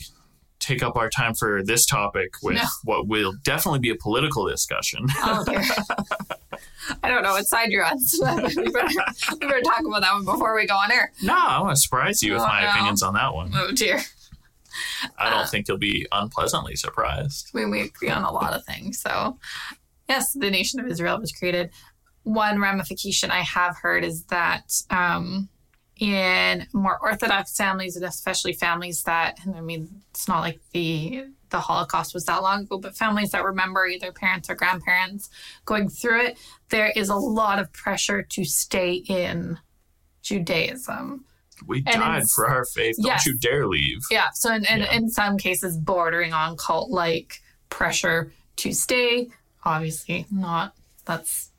take 0.61 0.83
up 0.83 0.97
our 0.97 1.09
time 1.11 1.35
for 1.35 1.63
this 1.65 1.85
topic 1.87 2.35
with 2.43 2.57
No. 2.57 2.63
what 2.85 3.09
will 3.09 3.33
definitely 3.43 3.81
be 3.81 3.91
a 3.91 3.97
political 3.97 4.47
discussion. 4.47 5.07
Oh. 5.19 5.45
I 7.03 7.09
don't 7.09 7.23
know 7.23 7.33
what 7.33 7.47
side 7.47 7.71
you're 7.71 7.85
on. 7.85 7.99
So 8.01 8.25
we, 8.37 8.71
better, 8.71 8.89
we 9.33 9.39
better 9.39 9.61
talk 9.63 9.81
about 9.87 10.01
that 10.03 10.13
one 10.13 10.25
before 10.25 10.55
we 10.55 10.67
go 10.67 10.75
on 10.75 10.91
air. 10.91 11.13
no, 11.23 11.35
I 11.37 11.61
want 11.61 11.75
to 11.77 11.81
surprise 11.81 12.23
you 12.23 12.33
with 12.35 12.43
Oh, 12.43 12.47
my 12.47 12.63
no. 12.63 12.71
opinions 12.71 13.03
on 13.03 13.15
that 13.15 13.33
one. 13.35 13.53
Oh, 13.55 13.71
dear. 13.73 14.01
I 15.19 15.31
don't 15.31 15.49
think 15.49 15.69
you'll 15.69 15.79
be 15.79 16.07
unpleasantly 16.13 16.77
surprised. 16.77 17.51
I 17.55 17.59
mean, 17.59 17.71
we 17.71 17.83
agree 17.83 18.11
on 18.11 18.25
a 18.25 18.31
lot 18.33 18.53
of 18.55 18.65
things. 18.65 19.01
So, 19.01 19.39
yes, 20.09 20.33
the 20.33 20.51
nation 20.51 20.81
of 20.81 20.87
Israel 20.87 21.19
was 21.21 21.33
created. 21.33 21.71
One 22.25 22.61
ramification 22.61 23.31
I 23.31 23.41
have 23.41 23.77
heard 23.77 24.05
is 24.05 24.25
that 24.25 24.73
um, 24.91 25.49
in 26.01 26.67
more 26.73 26.99
Orthodox 27.01 27.55
families, 27.57 27.95
and 27.95 28.05
especially 28.05 28.55
families 28.55 29.03
that, 29.05 29.39
and 29.45 29.55
I 29.55 29.61
mean, 29.61 29.89
it's 30.11 30.27
not 30.27 30.41
like 30.41 30.59
the 30.73 31.27
the 31.51 31.61
Holocaust 31.61 32.15
was 32.15 32.25
that 32.27 32.43
long 32.43 32.63
ago, 32.63 32.79
but 32.79 32.97
families 32.97 33.33
that 33.33 33.45
remember 33.45 33.85
either 33.85 34.13
parents 34.13 34.49
or 34.49 34.55
grandparents 34.55 35.29
going 35.65 35.89
through 35.89 36.21
it, 36.27 36.39
there 36.69 36.93
is 36.95 37.09
a 37.09 37.17
lot 37.17 37.59
of 37.59 37.73
pressure 37.73 38.23
to 38.23 38.45
stay 38.45 38.93
in 38.95 39.59
Judaism. 40.23 41.25
We 41.67 41.79
And 41.79 42.01
died 42.01 42.29
for 42.29 42.49
our 42.49 42.65
faith. 42.65 42.97
Don't 42.99 43.07
Yes. 43.07 43.27
you 43.27 43.37
dare 43.37 43.67
leave. 43.67 44.01
Yeah. 44.11 44.29
So 44.33 44.55
in, 44.55 44.65
in, 44.67 44.81
Yeah. 44.81 44.93
in 44.95 45.11
some 45.11 45.37
cases 45.37 45.77
bordering 45.77 46.33
on 46.33 46.57
cult 46.57 46.91
like 46.91 47.43
pressure 47.69 48.33
to 48.57 48.73
stay. 48.73 49.29
Obviously 49.65 50.27
not 50.31 50.75
that's 51.05 51.51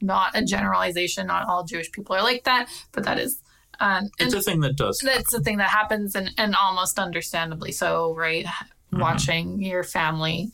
not 0.00 0.36
a 0.36 0.44
generalization. 0.44 1.26
Not 1.28 1.48
all 1.48 1.64
Jewish 1.64 1.90
people 1.92 2.14
are 2.16 2.22
like 2.22 2.44
that, 2.44 2.68
but 2.92 3.04
that 3.04 3.18
is 3.18 3.40
um 3.80 4.08
It's 4.18 4.34
a 4.34 4.40
thing 4.42 4.60
that 4.60 4.76
does. 4.76 4.98
that's 5.04 5.32
the 5.32 5.40
thing 5.40 5.58
that 5.58 5.70
happens 5.70 6.14
and, 6.14 6.30
and 6.38 6.54
almost 6.54 6.98
understandably 6.98 7.72
so, 7.72 8.14
right? 8.14 8.44
Mm-hmm. 8.46 9.00
Watching 9.00 9.62
your 9.62 9.84
family 9.84 10.50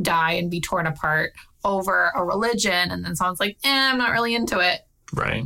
die 0.00 0.32
and 0.32 0.50
be 0.50 0.60
torn 0.60 0.86
apart 0.86 1.32
over 1.64 2.12
a 2.14 2.24
religion 2.24 2.90
and 2.90 3.04
then 3.04 3.16
someone's 3.16 3.40
like, 3.40 3.56
eh, 3.64 3.90
I'm 3.90 3.98
not 3.98 4.12
really 4.12 4.34
into 4.34 4.58
it. 4.60 4.80
Right. 5.12 5.44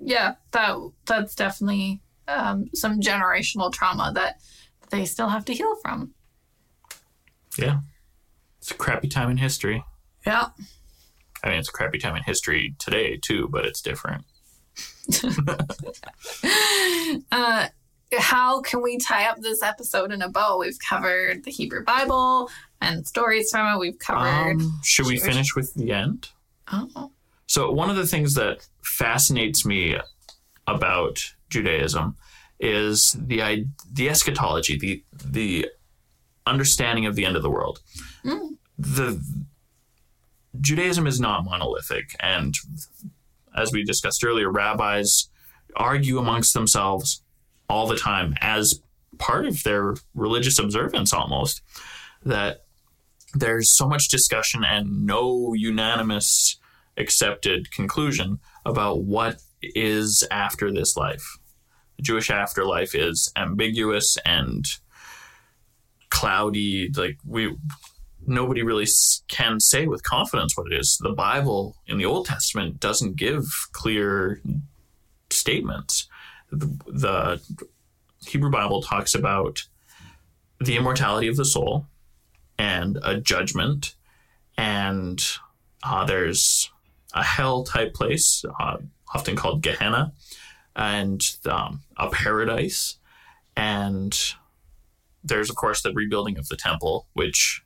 Yeah, 0.00 0.34
that 0.50 0.76
that's 1.06 1.34
definitely 1.34 2.00
um, 2.28 2.66
some 2.74 3.00
generational 3.00 3.72
trauma 3.72 4.12
that 4.14 4.40
they 4.90 5.04
still 5.04 5.28
have 5.28 5.44
to 5.46 5.54
heal 5.54 5.76
from. 5.82 6.12
Yeah. 7.58 7.78
It's 8.58 8.70
a 8.70 8.74
crappy 8.74 9.08
time 9.08 9.30
in 9.30 9.36
history. 9.38 9.84
Yeah. 10.26 10.48
I 11.42 11.48
mean, 11.50 11.58
it's 11.58 11.68
a 11.68 11.72
crappy 11.72 11.98
time 11.98 12.14
in 12.16 12.22
history 12.22 12.74
today, 12.78 13.16
too, 13.16 13.48
but 13.50 13.64
it's 13.64 13.80
different. 13.80 14.24
Uh, 17.30 17.68
how 18.18 18.60
can 18.60 18.82
we 18.82 18.98
tie 18.98 19.26
up 19.26 19.40
this 19.40 19.62
episode 19.62 20.12
in 20.12 20.22
a 20.22 20.28
bow? 20.28 20.58
We've 20.58 20.78
covered 20.86 21.44
the 21.44 21.50
Hebrew 21.50 21.84
Bible 21.84 22.50
and 22.80 23.06
stories 23.06 23.50
from 23.50 23.74
it. 23.74 23.78
We've 23.78 23.98
covered. 23.98 24.60
Um, 24.60 24.80
should 24.84 25.06
we 25.06 25.18
finish 25.18 25.54
with 25.54 25.72
the 25.74 25.92
end? 25.92 26.28
oh, 26.70 27.10
So, 27.46 27.70
one 27.70 27.90
of 27.90 27.96
the 27.96 28.06
things 28.06 28.34
that 28.34 28.66
fascinates 28.84 29.64
me 29.64 29.96
about 30.66 31.22
Judaism 31.50 32.16
is 32.60 33.16
the 33.18 33.66
the 33.90 34.08
eschatology, 34.08 34.78
the 34.78 35.04
the 35.24 35.68
understanding 36.46 37.06
of 37.06 37.16
the 37.16 37.24
end 37.24 37.36
of 37.36 37.42
the 37.42 37.50
world. 37.50 37.80
Mm. 38.24 38.56
The 38.78 39.22
Judaism 40.60 41.06
is 41.06 41.18
not 41.20 41.44
monolithic, 41.44 42.14
and 42.20 42.54
as 43.56 43.72
we 43.72 43.84
discussed 43.84 44.24
earlier, 44.24 44.50
rabbis 44.50 45.28
argue 45.76 46.18
amongst 46.18 46.54
themselves 46.54 47.22
all 47.68 47.86
the 47.86 47.96
time 47.96 48.34
as 48.40 48.80
part 49.18 49.46
of 49.46 49.62
their 49.62 49.94
religious 50.14 50.58
observance, 50.58 51.12
almost 51.12 51.62
that 52.24 52.64
there's 53.34 53.74
so 53.76 53.88
much 53.88 54.08
discussion 54.08 54.64
and 54.64 55.06
no 55.06 55.54
unanimous 55.54 56.58
accepted 56.96 57.70
conclusion 57.72 58.38
about 58.66 59.02
what 59.04 59.40
is 59.62 60.26
after 60.30 60.72
this 60.72 60.96
life. 60.96 61.38
The 61.96 62.02
Jewish 62.02 62.30
afterlife 62.30 62.94
is 62.94 63.32
ambiguous 63.36 64.16
and 64.26 64.64
cloudy. 66.10 66.90
Like 66.94 67.18
we, 67.24 67.56
nobody 68.26 68.62
really 68.62 68.86
can 69.28 69.60
say 69.60 69.86
with 69.86 70.02
confidence 70.02 70.56
what 70.56 70.70
it 70.70 70.78
is. 70.78 70.98
The 71.00 71.12
Bible 71.12 71.76
in 71.86 71.98
the 71.98 72.04
Old 72.04 72.26
Testament 72.26 72.80
doesn't 72.80 73.16
give 73.16 73.68
clear 73.72 74.40
statements. 75.30 76.08
The, 76.50 76.66
the 76.86 77.40
Hebrew 78.26 78.50
Bible 78.50 78.82
talks 78.82 79.14
about 79.14 79.64
the 80.60 80.76
immortality 80.76 81.28
of 81.28 81.36
the 81.36 81.44
soul 81.44 81.86
and 82.58 82.98
a 83.02 83.20
judgment, 83.20 83.94
and 84.56 85.24
uh, 85.82 86.04
there's 86.04 86.70
a 87.14 87.22
hell 87.22 87.64
type 87.64 87.94
place, 87.94 88.44
uh, 88.60 88.76
often 89.14 89.36
called 89.36 89.62
Gehenna, 89.62 90.12
and 90.76 91.22
um, 91.46 91.82
a 91.96 92.08
paradise. 92.10 92.96
And 93.56 94.18
there's, 95.24 95.50
of 95.50 95.56
course, 95.56 95.82
the 95.82 95.92
rebuilding 95.92 96.38
of 96.38 96.48
the 96.48 96.56
temple, 96.56 97.08
which 97.14 97.61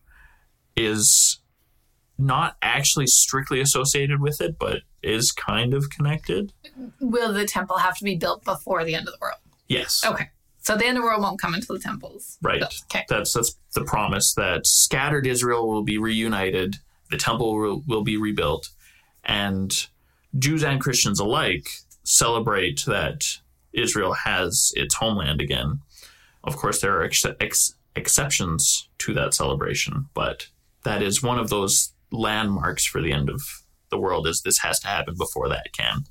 is 0.76 1.40
not 2.18 2.56
actually 2.62 3.06
strictly 3.06 3.60
associated 3.60 4.20
with 4.20 4.40
it, 4.40 4.58
but 4.58 4.82
is 5.02 5.32
kind 5.32 5.74
of 5.74 5.90
connected. 5.90 6.52
will 7.00 7.32
the 7.32 7.46
temple 7.46 7.78
have 7.78 7.96
to 7.96 8.04
be 8.04 8.16
built 8.16 8.44
before 8.44 8.84
the 8.84 8.94
end 8.94 9.06
of 9.06 9.14
the 9.14 9.18
world? 9.20 9.38
Yes. 9.68 10.02
Okay. 10.04 10.30
So 10.60 10.76
the 10.76 10.86
end 10.86 10.96
of 10.96 11.02
the 11.02 11.06
world 11.06 11.22
won't 11.22 11.40
come 11.40 11.54
until 11.54 11.76
the 11.76 11.82
temples. 11.82 12.38
Right. 12.42 12.60
built. 12.60 12.82
Okay. 12.90 13.04
That's 13.08 13.32
that's 13.32 13.56
the 13.74 13.84
promise 13.84 14.34
that 14.34 14.66
scattered 14.66 15.26
Israel 15.26 15.68
will 15.68 15.84
be 15.84 15.98
reunited, 15.98 16.76
the 17.10 17.18
temple 17.18 17.54
will, 17.54 17.82
will 17.86 18.02
be 18.02 18.16
rebuilt, 18.16 18.70
and 19.24 19.86
Jews 20.38 20.64
and 20.64 20.80
Christians 20.80 21.20
alike 21.20 21.68
celebrate 22.02 22.84
that 22.86 23.38
Israel 23.72 24.12
has 24.12 24.72
its 24.74 24.94
homeland 24.94 25.40
again. 25.40 25.80
Of 26.42 26.56
course, 26.56 26.80
there 26.80 26.96
are 26.98 27.04
ex- 27.04 27.24
ex- 27.40 27.74
exceptions 27.94 28.88
to 28.98 29.14
that 29.14 29.34
celebration, 29.34 30.06
but 30.14 30.48
that 30.86 31.02
is 31.02 31.22
one 31.22 31.38
of 31.38 31.50
those 31.50 31.92
landmarks 32.10 32.86
for 32.86 33.02
the 33.02 33.12
end 33.12 33.28
of 33.28 33.42
the 33.90 33.98
world. 33.98 34.26
Is 34.26 34.40
this 34.40 34.58
has 34.60 34.80
to 34.80 34.88
happen 34.88 35.14
before 35.18 35.48
that 35.50 35.72
can, 35.72 36.04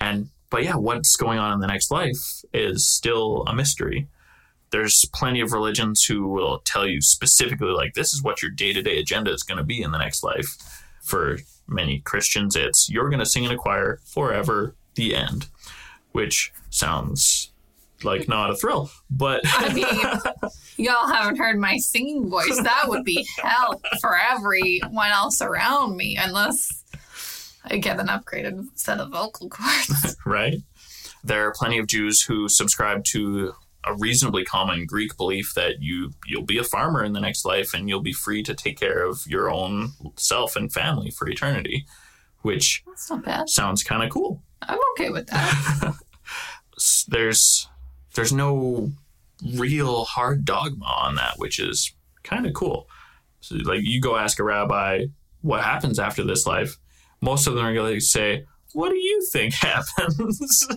and 0.00 0.30
but 0.50 0.64
yeah, 0.64 0.76
what's 0.76 1.16
going 1.16 1.38
on 1.38 1.52
in 1.52 1.60
the 1.60 1.66
next 1.66 1.90
life 1.90 2.42
is 2.52 2.88
still 2.88 3.44
a 3.46 3.54
mystery 3.54 4.08
there's 4.70 5.04
plenty 5.14 5.40
of 5.40 5.52
religions 5.52 6.04
who 6.04 6.28
will 6.28 6.58
tell 6.60 6.86
you 6.86 7.00
specifically 7.00 7.68
like 7.70 7.94
this 7.94 8.12
is 8.12 8.22
what 8.22 8.42
your 8.42 8.50
day-to-day 8.50 8.98
agenda 8.98 9.32
is 9.32 9.42
going 9.42 9.58
to 9.58 9.64
be 9.64 9.82
in 9.82 9.90
the 9.92 9.98
next 9.98 10.22
life 10.22 10.56
for 11.02 11.38
many 11.66 12.00
christians 12.00 12.56
it's 12.56 12.88
you're 12.88 13.08
going 13.08 13.20
to 13.20 13.26
sing 13.26 13.44
in 13.44 13.50
a 13.50 13.56
choir 13.56 14.00
forever 14.04 14.74
the 14.94 15.14
end 15.14 15.48
which 16.12 16.52
sounds 16.70 17.52
like 18.02 18.28
not 18.28 18.50
a 18.50 18.56
thrill 18.56 18.90
but 19.10 19.40
I 19.44 19.72
mean, 19.72 19.86
y'all 20.76 21.08
haven't 21.08 21.38
heard 21.38 21.58
my 21.58 21.78
singing 21.78 22.28
voice. 22.28 22.60
That 22.62 22.84
would 22.88 23.04
be 23.04 23.26
hell 23.42 23.80
for 24.00 24.16
everyone 24.18 25.10
else 25.10 25.40
around 25.40 25.96
me, 25.96 26.18
unless 26.20 26.84
I 27.64 27.78
get 27.78 27.98
an 27.98 28.08
upgraded 28.08 28.66
set 28.74 28.98
of 29.00 29.10
vocal 29.10 29.48
cords. 29.48 30.16
right 30.26 30.58
there 31.24 31.46
are 31.46 31.52
plenty 31.52 31.78
of 31.78 31.86
jews 31.86 32.22
who 32.22 32.48
subscribe 32.48 33.04
to 33.04 33.52
a 33.84 33.94
reasonably 33.94 34.44
common 34.44 34.84
greek 34.86 35.16
belief 35.16 35.52
that 35.54 35.80
you 35.80 36.10
you'll 36.26 36.44
be 36.44 36.58
a 36.58 36.64
farmer 36.64 37.04
in 37.04 37.12
the 37.12 37.20
next 37.20 37.44
life 37.44 37.72
and 37.72 37.88
you'll 37.88 38.00
be 38.02 38.12
free 38.12 38.42
to 38.42 38.54
take 38.54 38.78
care 38.78 39.04
of 39.06 39.22
your 39.26 39.50
own 39.50 39.92
self 40.16 40.56
and 40.56 40.72
family 40.72 41.10
for 41.10 41.28
eternity 41.28 41.86
which 42.42 42.82
That's 42.86 43.10
not 43.10 43.24
bad. 43.24 43.48
sounds 43.48 43.82
kind 43.82 44.02
of 44.02 44.10
cool 44.10 44.42
I'm 44.62 44.78
okay 44.92 45.10
with 45.10 45.26
that. 45.28 45.94
there's 47.08 47.68
there's 48.16 48.32
no 48.32 48.90
real 49.54 50.04
hard 50.04 50.44
dogma 50.44 50.86
on 50.86 51.14
that, 51.16 51.34
which 51.36 51.60
is 51.60 51.92
kind 52.24 52.46
of 52.46 52.54
cool. 52.54 52.88
So, 53.40 53.56
like 53.56 53.80
you 53.82 54.00
go 54.00 54.16
ask 54.16 54.40
a 54.40 54.44
rabbi 54.44 55.06
what 55.42 55.62
happens 55.62 55.98
after 55.98 56.24
this 56.24 56.46
life, 56.46 56.78
most 57.20 57.46
of 57.46 57.54
them 57.54 57.64
are 57.64 57.74
going 57.74 57.94
to 57.94 58.00
say, 58.00 58.44
"What 58.72 58.88
do 58.90 58.96
you 58.96 59.24
think 59.30 59.54
happens?" 59.60 60.66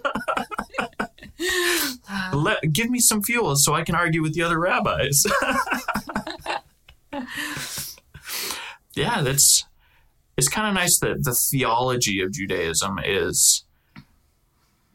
Let 2.33 2.73
give 2.73 2.89
me 2.89 2.99
some 2.99 3.23
fuel 3.23 3.55
so 3.55 3.73
I 3.73 3.83
can 3.83 3.95
argue 3.95 4.21
with 4.21 4.33
the 4.33 4.43
other 4.43 4.59
rabbis. 4.59 5.25
yeah, 8.93 9.21
that's 9.21 9.65
it's 10.37 10.49
kind 10.49 10.67
of 10.67 10.73
nice 10.73 10.99
that 10.99 11.23
the 11.23 11.33
theology 11.33 12.21
of 12.21 12.33
Judaism 12.33 12.99
is 13.03 13.63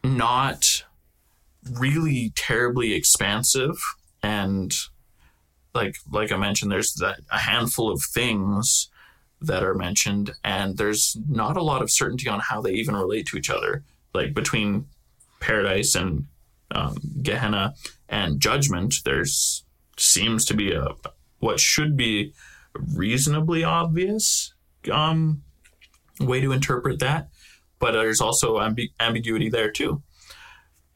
not 0.02 0.84
really 1.72 2.32
terribly 2.34 2.94
expansive. 2.94 3.76
And 4.22 4.74
like 5.74 5.96
like 6.10 6.32
I 6.32 6.36
mentioned 6.36 6.70
there's 6.70 6.94
that, 6.94 7.20
a 7.30 7.38
handful 7.38 7.90
of 7.90 8.02
things 8.02 8.88
that 9.40 9.62
are 9.62 9.74
mentioned 9.74 10.32
and 10.42 10.76
there's 10.78 11.16
not 11.28 11.56
a 11.56 11.62
lot 11.62 11.82
of 11.82 11.90
certainty 11.90 12.28
on 12.28 12.40
how 12.40 12.62
they 12.62 12.72
even 12.72 12.94
relate 12.96 13.26
to 13.26 13.36
each 13.36 13.50
other. 13.50 13.84
Like 14.14 14.32
between 14.32 14.86
paradise 15.40 15.94
and 15.94 16.26
um, 16.70 16.96
Gehenna 17.22 17.74
and 18.08 18.40
judgment 18.40 18.96
there's 19.04 19.64
seems 19.98 20.44
to 20.46 20.54
be 20.54 20.72
a 20.72 20.88
what 21.40 21.60
should 21.60 21.96
be 21.96 22.32
reasonably 22.74 23.62
obvious 23.62 24.54
um, 24.90 25.42
way 26.20 26.40
to 26.40 26.52
interpret 26.52 27.00
that, 27.00 27.28
but 27.78 27.92
there's 27.92 28.20
also 28.20 28.58
ambi- 28.58 28.92
ambiguity 29.00 29.48
there 29.48 29.70
too. 29.70 30.02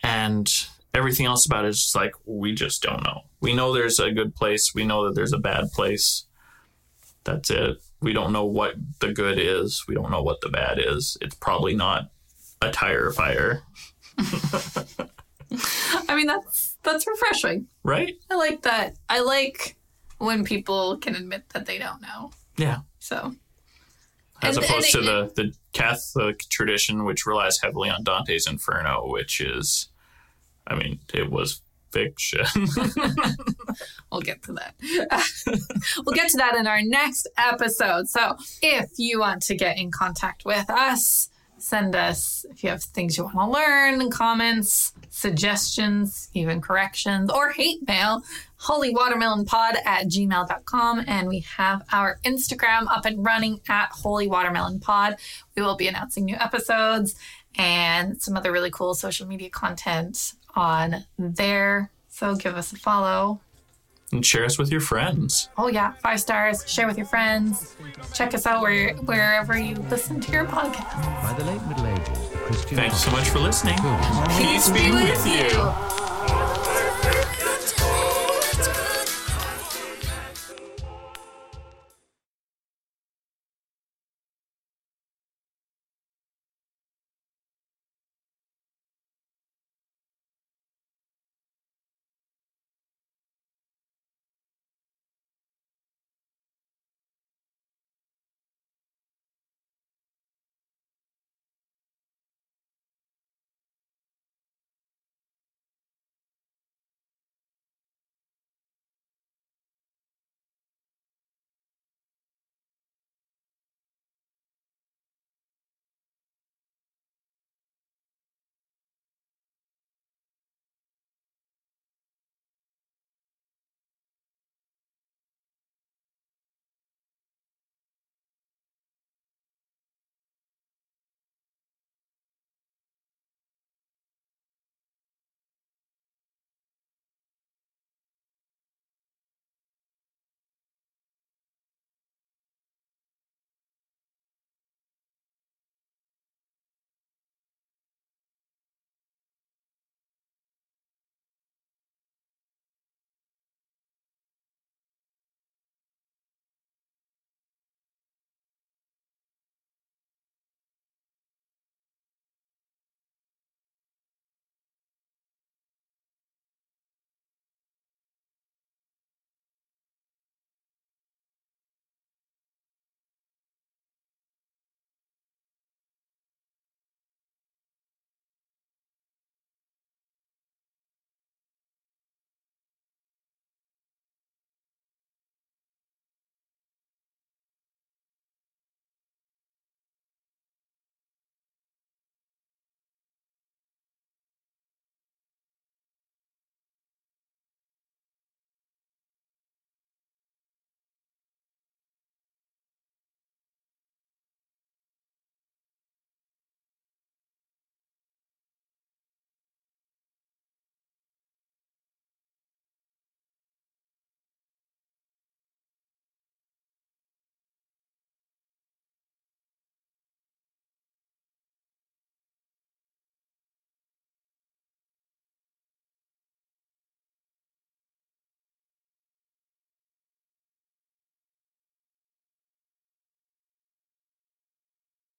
And 0.02 0.48
everything 0.94 1.26
else 1.26 1.46
about 1.46 1.64
it 1.64 1.68
is 1.68 1.82
just 1.82 1.94
like 1.96 2.12
we 2.24 2.54
just 2.54 2.82
don't 2.82 3.02
know. 3.04 3.22
We 3.40 3.54
know 3.54 3.72
there's 3.72 3.98
a 4.00 4.10
good 4.10 4.34
place. 4.34 4.72
We 4.74 4.84
know 4.84 5.04
that 5.04 5.14
there's 5.14 5.32
a 5.32 5.38
bad 5.38 5.70
place. 5.72 6.24
That's 7.24 7.50
it. 7.50 7.78
We 8.00 8.12
don't 8.12 8.32
know 8.32 8.46
what 8.46 8.74
the 9.00 9.12
good 9.12 9.38
is. 9.38 9.84
We 9.88 9.94
don't 9.94 10.10
know 10.10 10.22
what 10.22 10.40
the 10.40 10.48
bad 10.48 10.78
is. 10.78 11.16
It's 11.20 11.34
probably 11.34 11.74
not 11.74 12.10
a 12.62 12.70
tire 12.70 13.10
fire, 13.12 13.62
I 16.08 16.14
mean, 16.14 16.26
that's 16.26 16.76
that's 16.82 17.06
refreshing. 17.06 17.66
right? 17.82 18.14
I 18.30 18.34
like 18.36 18.62
that. 18.62 18.96
I 19.08 19.20
like 19.20 19.76
when 20.18 20.44
people 20.44 20.96
can 20.98 21.14
admit 21.14 21.48
that 21.50 21.66
they 21.66 21.78
don't 21.78 22.02
know. 22.02 22.30
Yeah. 22.56 22.78
So 22.98 23.34
As 24.42 24.56
And- 24.56 24.64
and 24.64 24.72
opposed 24.72 24.92
to 24.92 24.98
it- 25.00 25.34
the, 25.34 25.42
the 25.42 25.54
Catholic 25.78 26.40
tradition, 26.50 27.04
which 27.04 27.24
relies 27.24 27.60
heavily 27.62 27.88
on 27.88 28.02
Dante's 28.02 28.48
Inferno, 28.48 29.06
which 29.06 29.40
is, 29.40 29.88
I 30.66 30.74
mean, 30.74 30.98
it 31.14 31.30
was 31.30 31.62
fiction. 31.92 32.44
we'll 34.10 34.20
get 34.20 34.42
to 34.42 34.52
that. 34.54 34.74
we'll 36.04 36.14
get 36.14 36.30
to 36.30 36.36
that 36.38 36.56
in 36.56 36.66
our 36.66 36.82
next 36.82 37.28
episode. 37.36 38.08
So 38.08 38.36
if 38.60 38.90
you 38.98 39.20
want 39.20 39.42
to 39.42 39.54
get 39.54 39.78
in 39.78 39.92
contact 39.92 40.44
with 40.44 40.68
us, 40.68 41.28
send 41.58 41.94
us 41.94 42.44
if 42.50 42.62
you 42.62 42.70
have 42.70 42.82
things 42.82 43.16
you 43.16 43.24
want 43.24 43.36
to 43.36 43.46
learn, 43.46 44.10
comments, 44.10 44.92
suggestions, 45.10 46.28
even 46.34 46.60
corrections, 46.60 47.30
or 47.30 47.50
hate 47.50 47.86
mail, 47.86 48.22
holywatermelonpod 48.60 49.76
at 49.84 50.06
gmail.com. 50.06 51.04
And 51.06 51.28
we 51.28 51.40
have 51.40 51.82
our 51.92 52.18
Instagram 52.24 52.86
up 52.88 53.04
and 53.04 53.24
running 53.24 53.60
at 53.68 53.90
holywatermelonpod. 53.92 55.16
We 55.56 55.62
will 55.62 55.76
be 55.76 55.88
announcing 55.88 56.24
new 56.24 56.36
episodes 56.36 57.14
and 57.56 58.20
some 58.20 58.36
other 58.36 58.52
really 58.52 58.70
cool 58.70 58.94
social 58.94 59.26
media 59.26 59.50
content 59.50 60.34
on 60.54 61.04
there. 61.18 61.90
So 62.08 62.34
give 62.36 62.56
us 62.56 62.72
a 62.72 62.76
follow. 62.76 63.40
And 64.12 64.24
share 64.24 64.44
us 64.44 64.58
with 64.58 64.70
your 64.70 64.80
friends. 64.80 65.48
Oh 65.56 65.68
yeah, 65.68 65.92
five 66.02 66.20
stars. 66.20 66.64
Share 66.70 66.86
with 66.86 66.96
your 66.96 67.06
friends. 67.06 67.76
Check 68.14 68.34
us 68.34 68.46
out 68.46 68.62
where, 68.62 68.94
wherever 68.94 69.58
you 69.58 69.74
listen 69.90 70.20
to 70.20 70.32
your 70.32 70.44
podcast. 70.44 71.22
By 71.22 71.34
the 71.38 71.44
late 71.44 71.62
Middle 71.66 71.86
Ages, 71.86 72.30
the 72.30 72.38
Christian 72.38 72.76
Thanks 72.76 72.98
so 72.98 73.10
much 73.10 73.28
for 73.28 73.38
listening. 73.38 73.76
Good. 73.76 74.28
Peace 74.38 74.68
be 74.70 74.90
with 74.90 75.26
you. 75.26 76.17